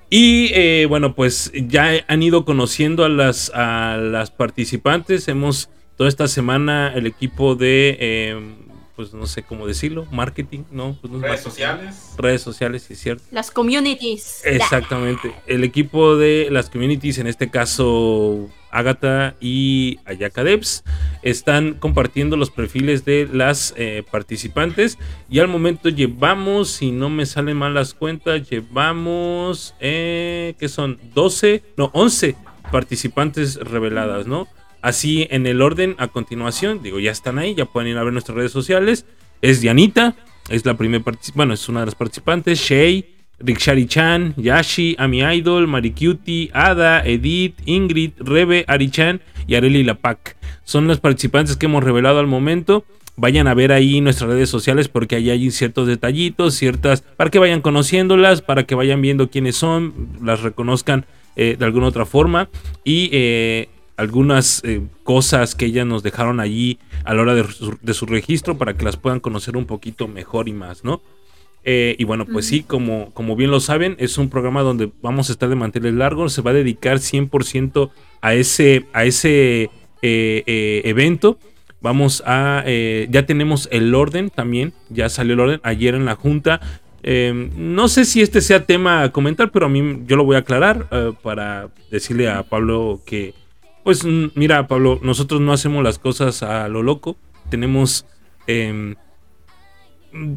[0.10, 5.28] Y eh, bueno, pues ya han ido conociendo a las, a las participantes.
[5.28, 8.56] Hemos, toda esta semana, el equipo de, eh,
[9.02, 10.96] pues no sé cómo decirlo, marketing, ¿no?
[11.02, 11.50] Pues no Redes marketing.
[11.50, 11.96] sociales.
[12.18, 13.24] Redes sociales, sí es cierto.
[13.32, 14.42] Las communities.
[14.46, 15.34] Exactamente.
[15.48, 20.84] El equipo de las communities, en este caso Agatha y Ayaka Devs,
[21.24, 25.00] están compartiendo los perfiles de las eh, participantes.
[25.30, 31.00] Y al momento llevamos, si no me salen mal las cuentas, llevamos, eh, ¿qué son?
[31.16, 32.36] 12, no, 11
[32.72, 34.48] participantes reveladas, ¿no?
[34.82, 38.14] Así en el orden a continuación, digo, ya están ahí, ya pueden ir a ver
[38.14, 39.06] nuestras redes sociales.
[39.42, 40.16] Es Dianita,
[40.50, 41.04] es la primera
[41.36, 42.60] bueno, es una de las participantes.
[42.60, 43.06] Shay,
[43.40, 50.38] Rikshari-chan, Yashi, Ami Idol, Maricutie, Ada, Edith, Ingrid, Rebe, Ari-chan y Areli Lapac.
[50.64, 52.86] Son los participantes que hemos revelado al momento.
[53.18, 57.40] Vayan a ver ahí nuestras redes sociales porque ahí hay ciertos detallitos, ciertas, para que
[57.40, 62.50] vayan conociéndolas, para que vayan viendo quiénes son, las reconozcan eh, de alguna otra forma
[62.84, 67.78] y eh, algunas eh, cosas que ellas nos dejaron allí a la hora de su,
[67.82, 71.02] de su registro para que las puedan conocer un poquito mejor y más, ¿no?
[71.64, 75.30] Eh, y bueno, pues sí, como, como bien lo saben, es un programa donde vamos
[75.30, 79.70] a estar de manteles largos, se va a dedicar 100% a ese, a ese
[80.02, 81.38] eh, evento.
[81.80, 82.64] Vamos a,
[83.10, 86.62] ya tenemos el orden también, ya salió el orden ayer en la junta.
[87.02, 90.36] Eh, no sé si este sea tema a comentar, pero a mí yo lo voy
[90.36, 90.88] a aclarar
[91.24, 93.34] para decirle a Pablo que,
[93.84, 97.18] pues mira Pablo, nosotros no hacemos las cosas a lo loco,
[97.50, 98.06] tenemos...
[98.48, 98.96] em,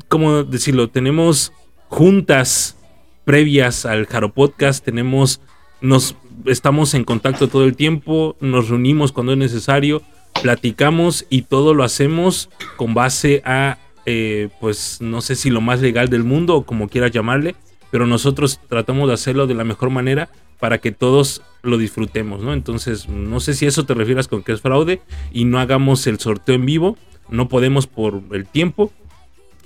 [0.09, 0.89] ¿cómo decirlo?
[0.89, 1.53] Tenemos
[1.89, 2.77] juntas
[3.25, 5.41] previas al Jaro Podcast, tenemos,
[5.81, 6.17] nos
[6.47, 10.03] estamos en contacto todo el tiempo, nos reunimos cuando es necesario,
[10.43, 15.81] platicamos y todo lo hacemos con base a, eh, pues no sé si lo más
[15.81, 17.55] legal del mundo o como quieras llamarle,
[17.91, 22.53] pero nosotros tratamos de hacerlo de la mejor manera para que todos lo disfrutemos, ¿no?
[22.53, 25.01] Entonces, no sé si eso te refieras con que es fraude
[25.33, 28.93] y no hagamos el sorteo en vivo, no podemos por el tiempo,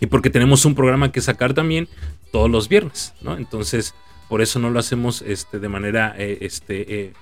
[0.01, 1.89] y porque tenemos un programa que sacar también
[2.31, 3.37] todos los viernes, ¿no?
[3.37, 3.95] Entonces,
[4.29, 7.13] por eso no lo hacemos este, de manera eh, este, eh,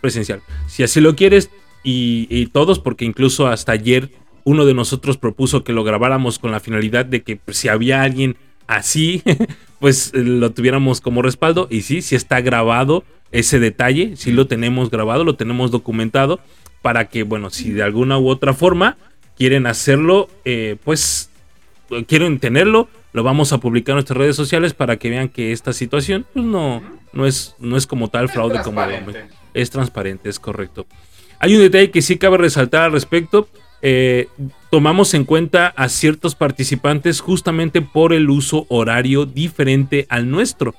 [0.00, 0.42] presencial.
[0.66, 1.50] Si así lo quieres,
[1.88, 4.10] y, todos, porque incluso hasta ayer
[4.42, 8.36] uno de nosotros propuso que lo grabáramos con la finalidad de que si había alguien
[8.66, 9.22] así,
[9.80, 11.68] pues eh, lo tuviéramos como respaldo.
[11.70, 16.40] Y sí, sí está grabado ese detalle, sí lo tenemos grabado, lo tenemos documentado,
[16.82, 18.96] para que, bueno, si de alguna u otra forma
[19.36, 21.30] quieren hacerlo, eh, pues
[22.06, 25.72] quieren tenerlo, lo vamos a publicar en nuestras redes sociales para que vean que esta
[25.72, 29.34] situación pues, no, no, es, no es como tal fraude, como transparente.
[29.54, 30.86] es transparente, es correcto.
[31.38, 33.48] Hay un detalle que sí cabe resaltar al respecto.
[33.82, 34.28] eh,
[34.76, 40.74] tomamos en cuenta a ciertos participantes justamente por el uso horario diferente al nuestro.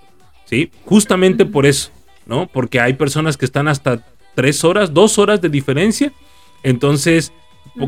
[0.45, 0.69] ¿Sí?
[0.85, 1.89] Justamente por eso,
[2.27, 2.45] ¿no?
[2.45, 6.13] Porque hay personas que están hasta tres horas, dos horas de diferencia.
[6.61, 7.33] Entonces,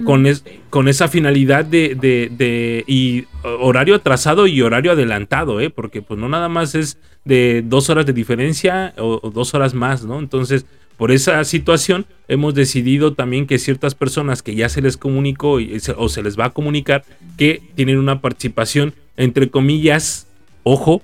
[0.04, 5.70] con, es- con esa finalidad de, de- de- y horario atrasado y horario adelantado, ¿eh?
[5.70, 9.76] porque pues no nada más es de dos horas de diferencia o, o dos horas
[9.76, 10.18] más, ¿no?
[10.18, 10.66] Entonces,
[11.00, 15.80] por esa situación hemos decidido también que ciertas personas que ya se les comunicó y
[15.80, 17.04] se- o se les va a comunicar
[17.38, 20.28] que tienen una participación, entre comillas,
[20.64, 21.02] ojo,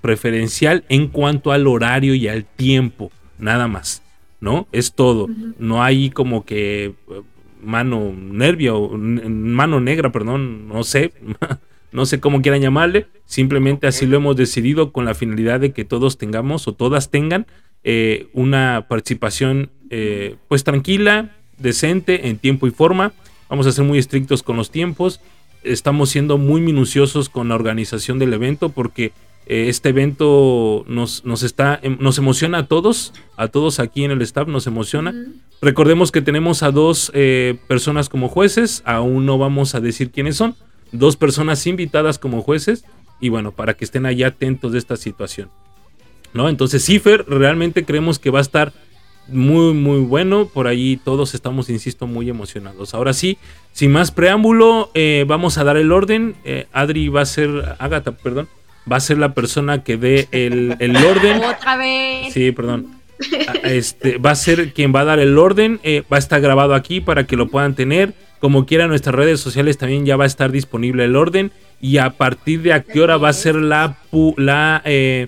[0.00, 4.02] preferencial en cuanto al horario y al tiempo, nada más,
[4.40, 4.66] ¿no?
[4.72, 5.28] Es todo.
[5.58, 6.94] No hay como que eh,
[7.62, 11.12] mano nervia o n- mano negra, perdón, no sé,
[11.92, 15.84] no sé cómo quieran llamarle, simplemente así lo hemos decidido con la finalidad de que
[15.84, 17.46] todos tengamos o todas tengan
[17.84, 23.12] eh, una participación eh, pues tranquila, decente, en tiempo y forma.
[23.48, 25.20] Vamos a ser muy estrictos con los tiempos.
[25.62, 29.12] Estamos siendo muy minuciosos con la organización del evento porque
[29.46, 34.10] eh, este evento nos, nos está em- nos emociona a todos, a todos aquí en
[34.10, 35.14] el staff nos emociona.
[35.62, 40.36] Recordemos que tenemos a dos eh, personas como jueces, aún no vamos a decir quiénes
[40.36, 40.54] son,
[40.92, 42.84] dos personas invitadas como jueces
[43.20, 45.48] y bueno, para que estén allá atentos de esta situación.
[46.34, 46.48] ¿No?
[46.48, 48.72] Entonces, Cifer realmente creemos que va a estar
[49.28, 50.46] muy, muy bueno.
[50.46, 52.94] Por ahí todos estamos, insisto, muy emocionados.
[52.94, 53.38] Ahora sí,
[53.72, 56.34] sin más preámbulo, eh, vamos a dar el orden.
[56.44, 58.48] Eh, Adri va a ser, Agatha, perdón,
[58.90, 61.42] va a ser la persona que dé el, el orden.
[61.44, 62.32] Otra vez.
[62.32, 62.88] Sí, perdón.
[63.48, 65.80] A- Este, va a ser quien va a dar el orden.
[65.82, 68.14] eh, va a estar grabado aquí para que lo puedan tener.
[68.38, 71.50] Como quiera, en nuestras redes sociales también ya va a estar disponible el orden.
[71.80, 75.26] Y a partir de a qué hora va a ser la, pu- la eh,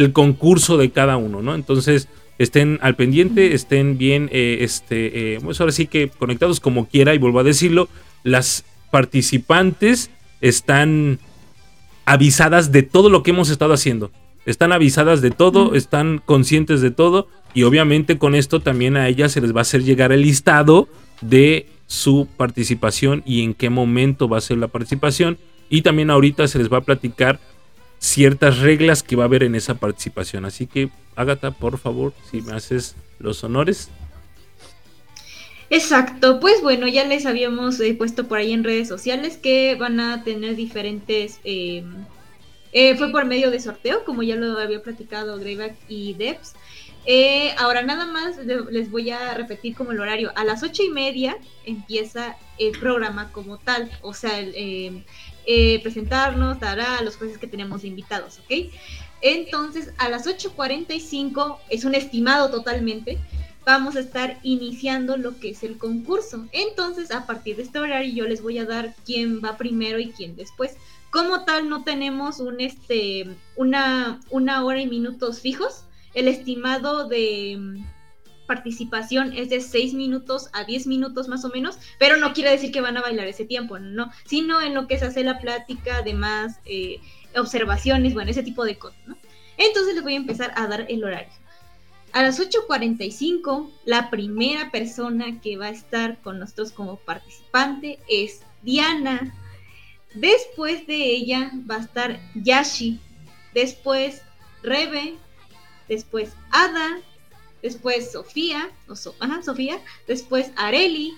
[0.00, 1.54] el concurso de cada uno, ¿no?
[1.54, 6.88] Entonces, estén al pendiente, estén bien, eh, este, eh, pues ahora sí que conectados como
[6.88, 7.14] quiera.
[7.14, 7.88] Y vuelvo a decirlo,
[8.22, 11.18] las participantes están
[12.06, 14.10] avisadas de todo lo que hemos estado haciendo.
[14.46, 19.32] Están avisadas de todo, están conscientes de todo y obviamente con esto también a ellas
[19.32, 20.88] se les va a hacer llegar el listado
[21.20, 25.38] de su participación y en qué momento va a ser la participación
[25.68, 27.38] y también ahorita se les va a platicar
[28.00, 30.44] ciertas reglas que va a haber en esa participación.
[30.44, 33.88] Así que Agatha, por favor, si me haces los honores.
[35.68, 40.00] Exacto, pues bueno, ya les habíamos eh, puesto por ahí en redes sociales que van
[40.00, 41.38] a tener diferentes...
[41.44, 41.84] eh,
[42.72, 46.54] eh, fue por medio de sorteo, como ya lo había platicado Greyback y Debs.
[47.04, 50.30] Eh, ahora nada más le- les voy a repetir como el horario.
[50.36, 55.04] A las ocho y media empieza el programa como tal, o sea, el, eh,
[55.46, 58.72] eh, presentarnos, dará a los jueces que tenemos invitados, ¿ok?
[59.22, 63.18] Entonces, a las 8.45, es un estimado totalmente,
[63.64, 66.46] vamos a estar iniciando lo que es el concurso.
[66.52, 70.10] Entonces, a partir de este horario, yo les voy a dar quién va primero y
[70.10, 70.76] quién después.
[71.10, 75.84] Como tal, no tenemos un, este, una, una hora y minutos fijos.
[76.14, 77.82] El estimado de
[78.50, 82.72] participación es de 6 minutos a 10 minutos más o menos, pero no quiere decir
[82.72, 85.98] que van a bailar ese tiempo, no, sino en lo que se hace la plática,
[85.98, 86.98] además, eh,
[87.36, 89.16] observaciones, bueno, ese tipo de cosas, ¿no?
[89.56, 91.32] Entonces les voy a empezar a dar el horario.
[92.12, 98.42] A las 8.45, la primera persona que va a estar con nosotros como participante es
[98.62, 99.32] Diana.
[100.14, 102.98] Después de ella va a estar Yashi.
[103.54, 104.22] Después
[104.64, 105.14] Rebe.
[105.88, 106.98] Después Ada.
[107.62, 108.70] Después Sofía.
[108.88, 109.80] O Sofía.
[110.06, 111.14] Después Areli.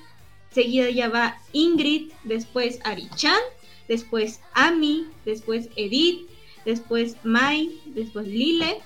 [0.50, 2.12] Seguida ya va Ingrid.
[2.24, 3.40] Después Arichan.
[3.88, 5.06] Después Ami.
[5.24, 6.28] Después Edith.
[6.64, 7.80] Después Mai.
[7.86, 8.82] Después Lile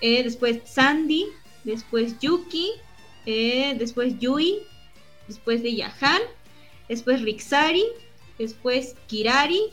[0.00, 1.26] eh, después Sandy,
[1.64, 2.72] después Yuki,
[3.26, 4.58] eh, después Yui,
[5.26, 6.20] después de Yahan,
[6.88, 7.84] después Rixari,
[8.38, 9.70] después Kirari,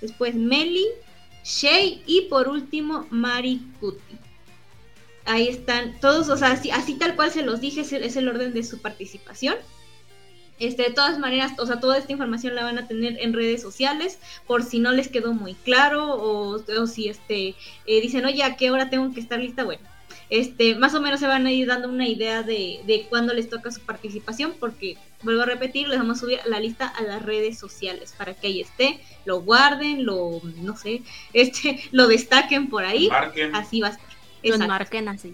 [0.00, 0.86] después Meli,
[1.44, 4.17] Shei y por último Mari Kuti.
[5.28, 8.64] Ahí están todos, o sea, así, tal cual se los dije, es el orden de
[8.64, 9.56] su participación.
[10.58, 13.62] Este, de todas maneras, o sea, toda esta información la van a tener en redes
[13.62, 17.54] sociales por si no les quedó muy claro o, si este,
[17.86, 19.62] eh, dicen, oye, ¿a qué hora tengo que estar lista?
[19.62, 19.82] Bueno,
[20.30, 23.48] este, más o menos se van a ir dando una idea de, de cuándo les
[23.48, 27.22] toca su participación porque, vuelvo a repetir, les vamos a subir la lista a las
[27.22, 32.84] redes sociales para que ahí esté, lo guarden, lo, no sé, este, lo destaquen por
[32.84, 33.08] ahí.
[33.52, 34.07] Así va a estar.
[34.42, 35.32] Lo marquen así.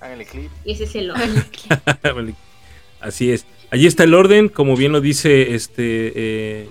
[0.00, 0.50] Háganle clip.
[0.64, 1.44] Y ese es el orden.
[3.00, 3.46] Así es.
[3.70, 6.68] Allí está el orden, como bien lo dice este eh,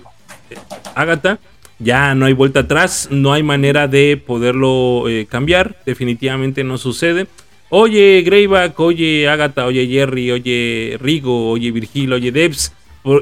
[0.94, 1.38] Agatha.
[1.78, 5.76] Ya no hay vuelta atrás, no hay manera de poderlo eh, cambiar.
[5.86, 7.26] Definitivamente no sucede.
[7.70, 12.72] Oye, Greyback, oye, Agatha, oye, Jerry, oye, Rigo, oye, Virgil, oye, Debs.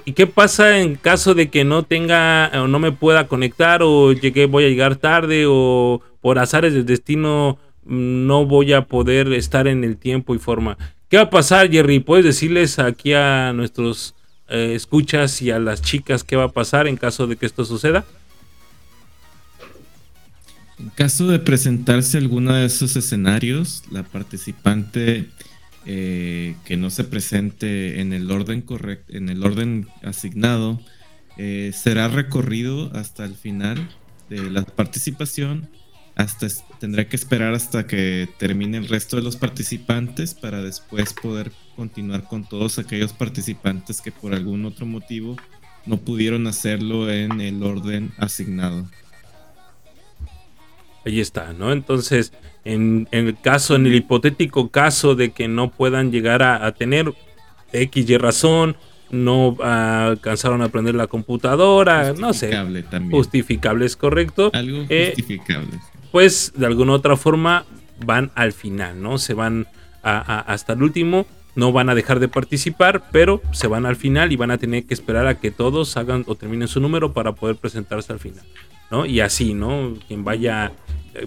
[0.04, 4.12] ¿Y qué pasa en caso de que no tenga o no me pueda conectar o
[4.12, 9.66] llegué, voy a llegar tarde o por azares del destino no voy a poder estar
[9.66, 10.76] en el tiempo y forma?
[11.08, 12.00] ¿Qué va a pasar, Jerry?
[12.00, 14.14] ¿Puedes decirles aquí a nuestros
[14.48, 17.64] eh, escuchas y a las chicas qué va a pasar en caso de que esto
[17.64, 18.04] suceda?
[20.78, 25.26] En caso de presentarse alguno de esos escenarios, la participante
[25.86, 30.78] eh, que no se presente en el orden correcto, en el orden asignado,
[31.38, 33.88] eh, será recorrido hasta el final
[34.28, 35.68] de la participación
[36.18, 36.48] hasta
[36.80, 42.24] tendrá que esperar hasta que termine el resto de los participantes para después poder continuar
[42.24, 45.36] con todos aquellos participantes que por algún otro motivo
[45.86, 48.88] no pudieron hacerlo en el orden asignado.
[51.06, 51.70] Ahí está, ¿no?
[51.70, 52.32] Entonces,
[52.64, 57.14] en, el caso, en el hipotético caso de que no puedan llegar a, tener
[57.72, 58.76] X y razón,
[59.10, 62.48] no alcanzaron a aprender la computadora, no sé.
[62.50, 63.12] También.
[63.12, 64.50] Justificable es correcto.
[64.52, 65.78] Algo eh, justificable
[66.10, 67.64] pues de alguna otra forma
[68.04, 69.18] van al final, ¿no?
[69.18, 69.66] Se van
[70.02, 74.36] hasta el último, no van a dejar de participar, pero se van al final y
[74.36, 77.56] van a tener que esperar a que todos hagan o terminen su número para poder
[77.56, 78.44] presentarse al final,
[78.90, 79.06] ¿no?
[79.06, 79.94] Y así, ¿no?
[80.06, 80.72] Quien vaya,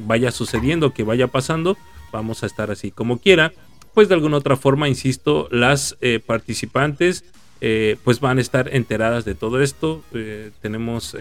[0.01, 1.77] vaya sucediendo, que vaya pasando,
[2.11, 3.51] vamos a estar así como quiera.
[3.93, 7.26] Pues de alguna otra forma, insisto, las eh, participantes
[7.60, 10.01] eh, pues van a estar enteradas de todo esto.
[10.14, 11.16] Eh, tenemos,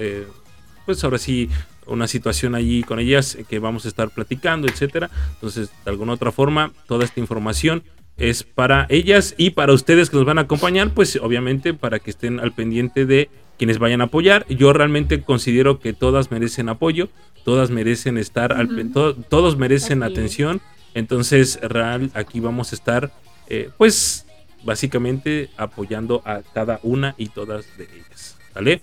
[0.86, 1.50] pues ahora sí,
[1.90, 5.10] una situación allí con ellas que vamos a estar platicando, etcétera.
[5.34, 7.82] Entonces, de alguna otra forma, toda esta información
[8.16, 12.10] es para ellas y para ustedes que nos van a acompañar, pues obviamente para que
[12.10, 14.46] estén al pendiente de quienes vayan a apoyar.
[14.48, 17.08] Yo realmente considero que todas merecen apoyo,
[17.44, 18.92] todas merecen estar, al,
[19.28, 20.60] todos merecen atención.
[20.94, 23.12] Entonces, real, aquí vamos a estar,
[23.48, 24.26] eh, pues,
[24.64, 28.36] básicamente apoyando a cada una y todas de ellas.
[28.54, 28.82] ¿Vale?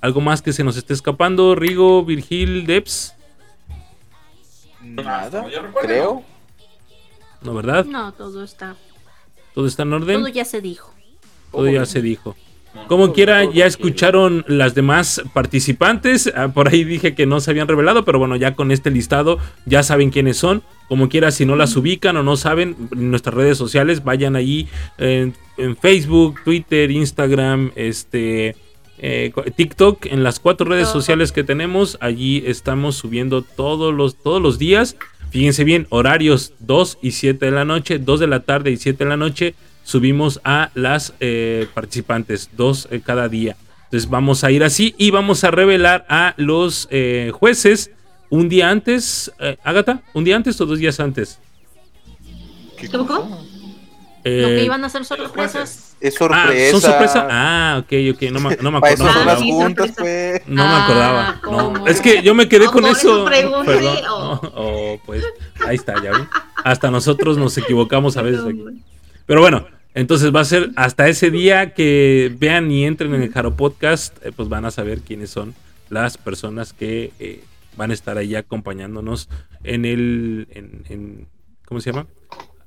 [0.00, 3.14] ¿Algo más que se nos esté escapando, Rigo, Virgil, Debs?
[4.82, 5.46] Nada,
[5.80, 6.22] creo.
[7.42, 7.84] ¿No, verdad?
[7.84, 8.76] No, todo está.
[9.54, 10.20] ¿Todo está en orden?
[10.20, 10.92] Todo ya se dijo.
[11.50, 12.36] Todo ya se dijo.
[12.88, 16.32] Como quiera, ya escucharon las demás participantes.
[16.36, 19.38] Ah, por ahí dije que no se habían revelado, pero bueno, ya con este listado
[19.64, 20.62] ya saben quiénes son.
[20.88, 24.68] Como quiera, si no las ubican o no saben, en nuestras redes sociales, vayan allí
[24.98, 28.54] en, en Facebook, Twitter, Instagram, este,
[28.98, 34.40] eh, TikTok, en las cuatro redes sociales que tenemos, allí estamos subiendo todos los, todos
[34.40, 34.96] los días.
[35.30, 39.04] Fíjense bien, horarios 2 y 7 de la noche, 2 de la tarde y 7
[39.04, 43.56] de la noche, subimos a las eh, participantes, dos cada día.
[43.84, 47.92] Entonces vamos a ir así y vamos a revelar a los eh, jueces
[48.30, 51.38] un día antes, eh, Agatha, un día antes o dos días antes.
[52.76, 53.46] ¿Qué cómo?
[54.28, 55.52] Eh, Lo que iban a ser Los sorpresas.
[55.52, 55.96] jueces.
[56.00, 56.70] Es ah, sorpresa.
[56.72, 57.28] son sorpresa.
[57.30, 59.22] Ah, ok, ok, no me, no me eso acordaba.
[59.22, 60.42] Ah, las sí, juntas, pues.
[60.48, 61.40] No me Ah, acordaba.
[61.44, 61.86] No, ¿cómo?
[61.86, 63.24] es que yo me quedé Oh, con eso.
[63.24, 63.66] Perdón.
[64.10, 64.40] oh.
[64.42, 65.22] Oh, oh, pues
[65.64, 66.28] ahí está, ya ven.
[66.64, 68.64] Hasta nosotros nos equivocamos a veces aquí.
[69.26, 73.32] Pero bueno, entonces va a ser hasta ese día que vean y entren en el
[73.32, 75.54] Jaro Podcast, eh, pues van a saber quiénes son
[75.88, 77.44] las personas que eh,
[77.76, 79.28] van a estar ahí acompañándonos
[79.62, 81.28] en el, en, en-
[81.64, 82.06] ¿cómo se llama?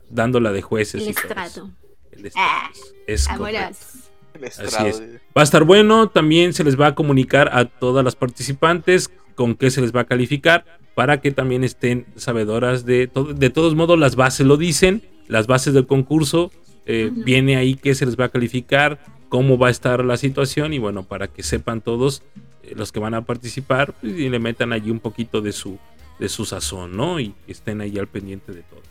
[0.10, 1.02] Dándola de jueces.
[1.02, 1.72] El y estrado.
[2.12, 2.50] El estrado.
[2.50, 2.72] Ah,
[3.08, 3.44] es correcto.
[3.44, 4.12] Amoras.
[4.34, 4.88] El Así estrado.
[4.88, 5.02] es.
[5.38, 9.56] Va a estar bueno, también se les va a comunicar a todas las participantes con
[9.56, 10.66] qué se les va a calificar
[10.96, 13.34] para que también estén sabedoras de todo.
[13.34, 16.52] De todos modos, las bases lo dicen, las bases del concurso,
[16.86, 20.74] eh, viene ahí qué se les va a calificar, cómo va a estar la situación
[20.74, 22.24] y bueno, para que sepan todos
[22.64, 25.78] eh, los que van a participar pues, y le metan allí un poquito de su,
[26.20, 27.20] de su sazón, ¿no?
[27.20, 28.82] Y estén ahí al pendiente de todo.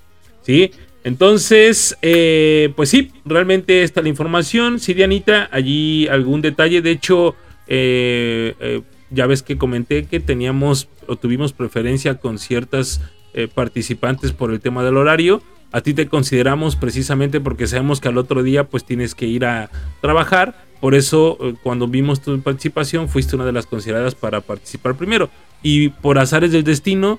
[0.43, 0.71] ¿Sí?
[1.09, 4.79] Entonces, eh, pues sí, realmente está la información.
[4.79, 6.83] Sí, Dianita, allí algún detalle.
[6.83, 7.35] De hecho,
[7.67, 13.01] eh, eh, ya ves que comenté que teníamos o tuvimos preferencia con ciertas
[13.33, 15.41] eh, participantes por el tema del horario.
[15.73, 19.47] A ti te consideramos precisamente porque sabemos que al otro día pues tienes que ir
[19.47, 19.71] a
[20.03, 20.67] trabajar.
[20.79, 25.31] Por eso cuando vimos tu participación fuiste una de las consideradas para participar primero.
[25.63, 27.19] Y por azares del destino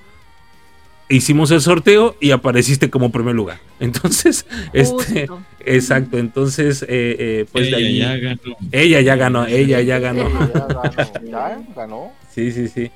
[1.10, 3.58] hicimos el sorteo y apareciste como primer lugar.
[3.80, 5.28] Entonces, este,
[5.66, 6.16] exacto.
[6.18, 6.86] Entonces, eh,
[7.18, 8.56] eh, pues de Ella ahí- ya ganó.
[8.72, 10.28] ella ya ganó, ella ya ganó.
[11.24, 12.12] Ya ganó.
[12.34, 12.90] Sí, sí, sí.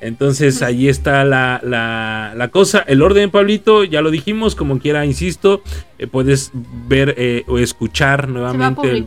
[0.00, 2.80] Entonces ahí está la, la- la cosa.
[2.86, 5.62] El orden, Pablito, ya lo dijimos, como quiera, insisto,
[5.98, 8.90] eh, puedes ver eh, o escuchar Se va a nuevamente.
[8.90, 9.06] el-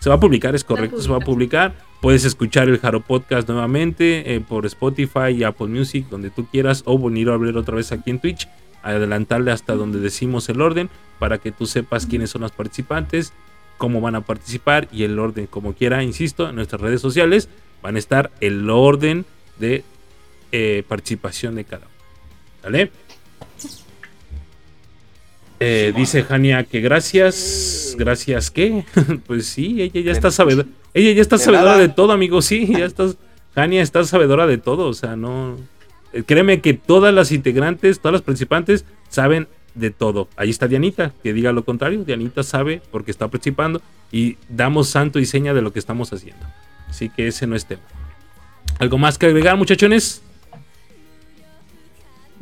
[0.00, 1.74] se va a publicar, es correcto, se va a publicar.
[2.04, 6.82] Puedes escuchar el Jaro Podcast nuevamente eh, por Spotify y Apple Music, donde tú quieras,
[6.84, 8.46] o venir a ver otra vez aquí en Twitch,
[8.82, 13.32] adelantarle hasta donde decimos el orden, para que tú sepas quiénes son las participantes,
[13.78, 17.48] cómo van a participar y el orden, como quiera, insisto, en nuestras redes sociales
[17.80, 19.24] van a estar el orden
[19.58, 19.82] de
[20.52, 21.94] eh, participación de cada uno.
[22.64, 22.90] ¿Vale?
[25.58, 27.96] Eh, dice Jania que gracias.
[27.96, 28.84] ¿Gracias qué?
[29.26, 30.68] pues sí, ella ya está sabedora.
[30.94, 31.80] Ella ya está De sabedora nada.
[31.82, 32.40] de todo, amigo.
[32.42, 33.16] Sí, ya estás.
[33.54, 34.86] Jania está sabedora de todo.
[34.88, 35.56] O sea, no.
[36.12, 40.28] eh, Créeme que todas las integrantes, todas las participantes saben de todo.
[40.36, 42.04] Ahí está Dianita, que diga lo contrario.
[42.04, 43.82] Dianita sabe porque está participando
[44.12, 46.46] y damos santo y seña de lo que estamos haciendo.
[46.88, 47.82] Así que ese no es tema.
[48.78, 50.22] ¿Algo más que agregar, muchachones?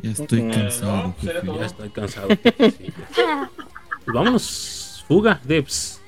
[0.01, 1.15] Ya estoy Mm, cansado.
[1.43, 1.59] no.
[1.59, 2.27] Ya estoy cansado.
[2.29, 2.37] Sí,
[3.17, 3.49] ya.
[4.05, 5.05] Pues vámonos.
[5.07, 6.01] Fuga, Debs.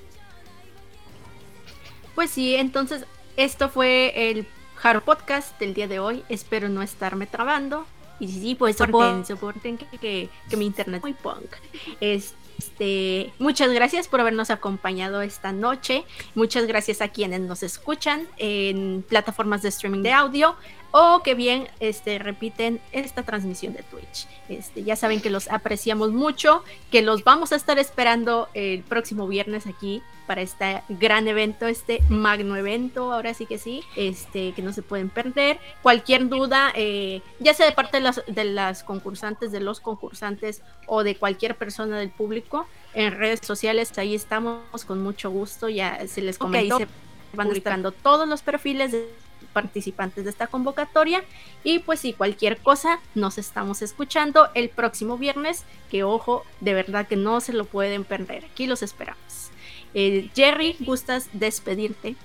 [2.15, 6.23] Pues sí, entonces esto fue el Jaro Podcast del día de hoy.
[6.29, 7.85] Espero no estarme trabando.
[8.19, 11.51] Y sí, pues soporten, soporten que, que, que mi internet es muy punk.
[11.99, 16.05] Este, muchas gracias por habernos acompañado esta noche.
[16.33, 20.55] Muchas gracias a quienes nos escuchan en plataformas de streaming de audio
[20.91, 24.27] o que bien este, repiten esta transmisión de Twitch.
[24.47, 29.27] Este, ya saben que los apreciamos mucho, que los vamos a estar esperando el próximo
[29.27, 34.61] viernes aquí para este gran evento, este magno evento, ahora sí que sí, este, que
[34.61, 35.59] no se pueden perder.
[35.81, 40.61] Cualquier duda, eh, ya sea de parte de las, de las concursantes, de los concursantes
[40.87, 46.07] o de cualquier persona del público, en redes sociales, ahí estamos con mucho gusto, ya
[46.07, 46.87] se les comentó, se
[47.33, 49.09] van publicando todos los perfiles de
[49.55, 51.23] participantes de esta convocatoria.
[51.63, 57.07] Y pues si cualquier cosa nos estamos escuchando el próximo viernes que ojo de verdad
[57.07, 58.45] que no se lo pueden perder.
[58.45, 59.51] Aquí los esperamos
[59.95, 62.15] eh, Jerry gustas despedirte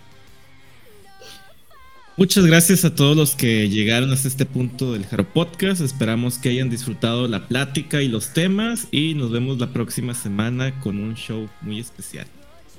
[2.21, 5.81] Muchas gracias a todos los que llegaron hasta este punto del Jaro Podcast.
[5.81, 10.79] Esperamos que hayan disfrutado la plática y los temas y nos vemos la próxima semana
[10.81, 12.27] con un show muy especial.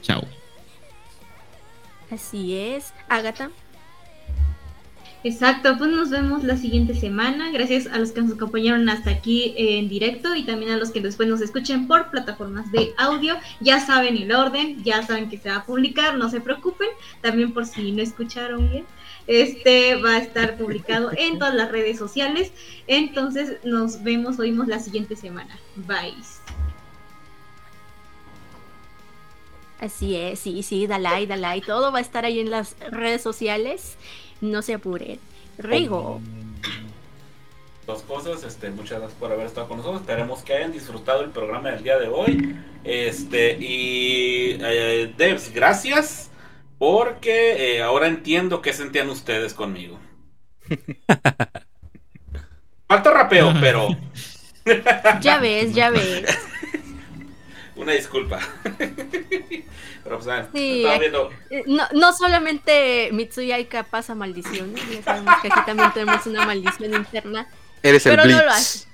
[0.03, 0.27] Chao.
[2.11, 3.49] así es Agatha
[5.23, 7.51] Exacto, pues nos vemos la siguiente semana.
[7.51, 10.99] Gracias a los que nos acompañaron hasta aquí en directo y también a los que
[10.99, 13.35] después nos escuchen por plataformas de audio.
[13.59, 16.89] Ya saben el orden, ya saben que se va a publicar, no se preocupen.
[17.21, 18.85] También por si no escucharon bien,
[19.27, 22.51] este va a estar publicado en todas las redes sociales.
[22.87, 25.55] Entonces nos vemos, oímos la siguiente semana.
[25.75, 26.15] Bye.
[29.79, 31.61] Así es, sí, sí, dale ahí.
[31.61, 33.97] Todo va a estar ahí en las redes sociales.
[34.41, 35.19] No se apuren.
[35.57, 36.19] Rigo.
[37.87, 40.01] Dos cosas, este, muchas gracias por haber estado con nosotros.
[40.01, 42.55] Esperemos que hayan disfrutado el programa del día de hoy.
[42.83, 46.29] Este, y eh, Devs, gracias.
[46.77, 49.99] Porque eh, ahora entiendo qué sentían ustedes conmigo.
[52.89, 53.89] rapeo, pero
[55.21, 56.25] Ya ves, ya ves.
[57.81, 58.39] Una disculpa.
[60.03, 61.29] pero pues, ah, Sí, estaba aquí- viendo.
[61.49, 66.45] Eh, No, no solamente Mitsuya Aika pasa maldiciones, ya sabemos que aquí también tenemos una
[66.45, 67.47] maldición interna.
[67.83, 68.51] Eres el Pero no lo Blitz.
[68.55, 68.87] hace.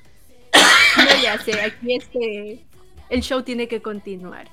[0.98, 2.64] No, ya sé, aquí este.
[3.10, 4.50] El show tiene que continuar.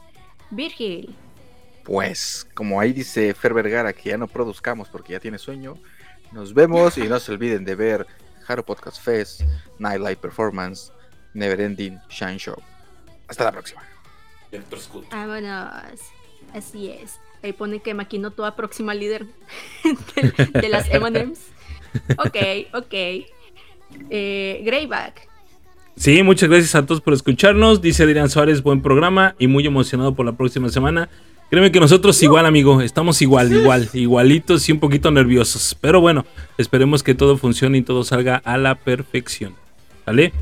[0.50, 1.14] Virgil,
[1.82, 5.76] Pues, como ahí dice Fer Vergara, que ya no produzcamos porque ya tiene sueño.
[6.32, 8.06] Nos vemos y no se olviden de ver
[8.46, 9.42] Haro Podcast Fest,
[9.78, 10.92] Nightlight Performance,
[11.32, 12.56] Neverending Shine Show.
[13.28, 13.82] Hasta la próxima.
[14.55, 15.05] Director Scott.
[15.10, 16.00] vámonos.
[16.52, 17.18] Así es.
[17.42, 19.26] Ahí pone que Makino toda próxima líder
[19.83, 21.41] de, de las M&M's.
[22.18, 22.36] Ok,
[22.73, 22.94] ok.
[24.10, 25.28] Eh, Greyback.
[25.97, 27.83] Sí, muchas gracias a todos por escucharnos.
[27.83, 31.08] Dice Adrián Suárez, buen programa y muy emocionado por la próxima semana.
[31.50, 35.76] Créeme que nosotros igual, amigo, estamos igual, igual, igualitos y un poquito nerviosos.
[35.81, 36.24] Pero bueno,
[36.58, 39.55] esperemos que todo funcione y todo salga a la perfección.
[40.07, 40.33] ¿Vale?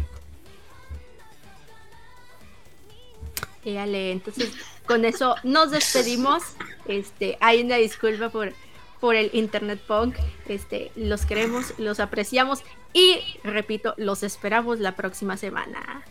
[3.64, 4.52] Entonces
[4.86, 6.42] con eso nos despedimos.
[6.86, 8.52] Este, hay una disculpa por,
[9.00, 10.16] por el internet punk.
[10.48, 16.02] Este, los queremos, los apreciamos y repito, los esperamos la próxima semana.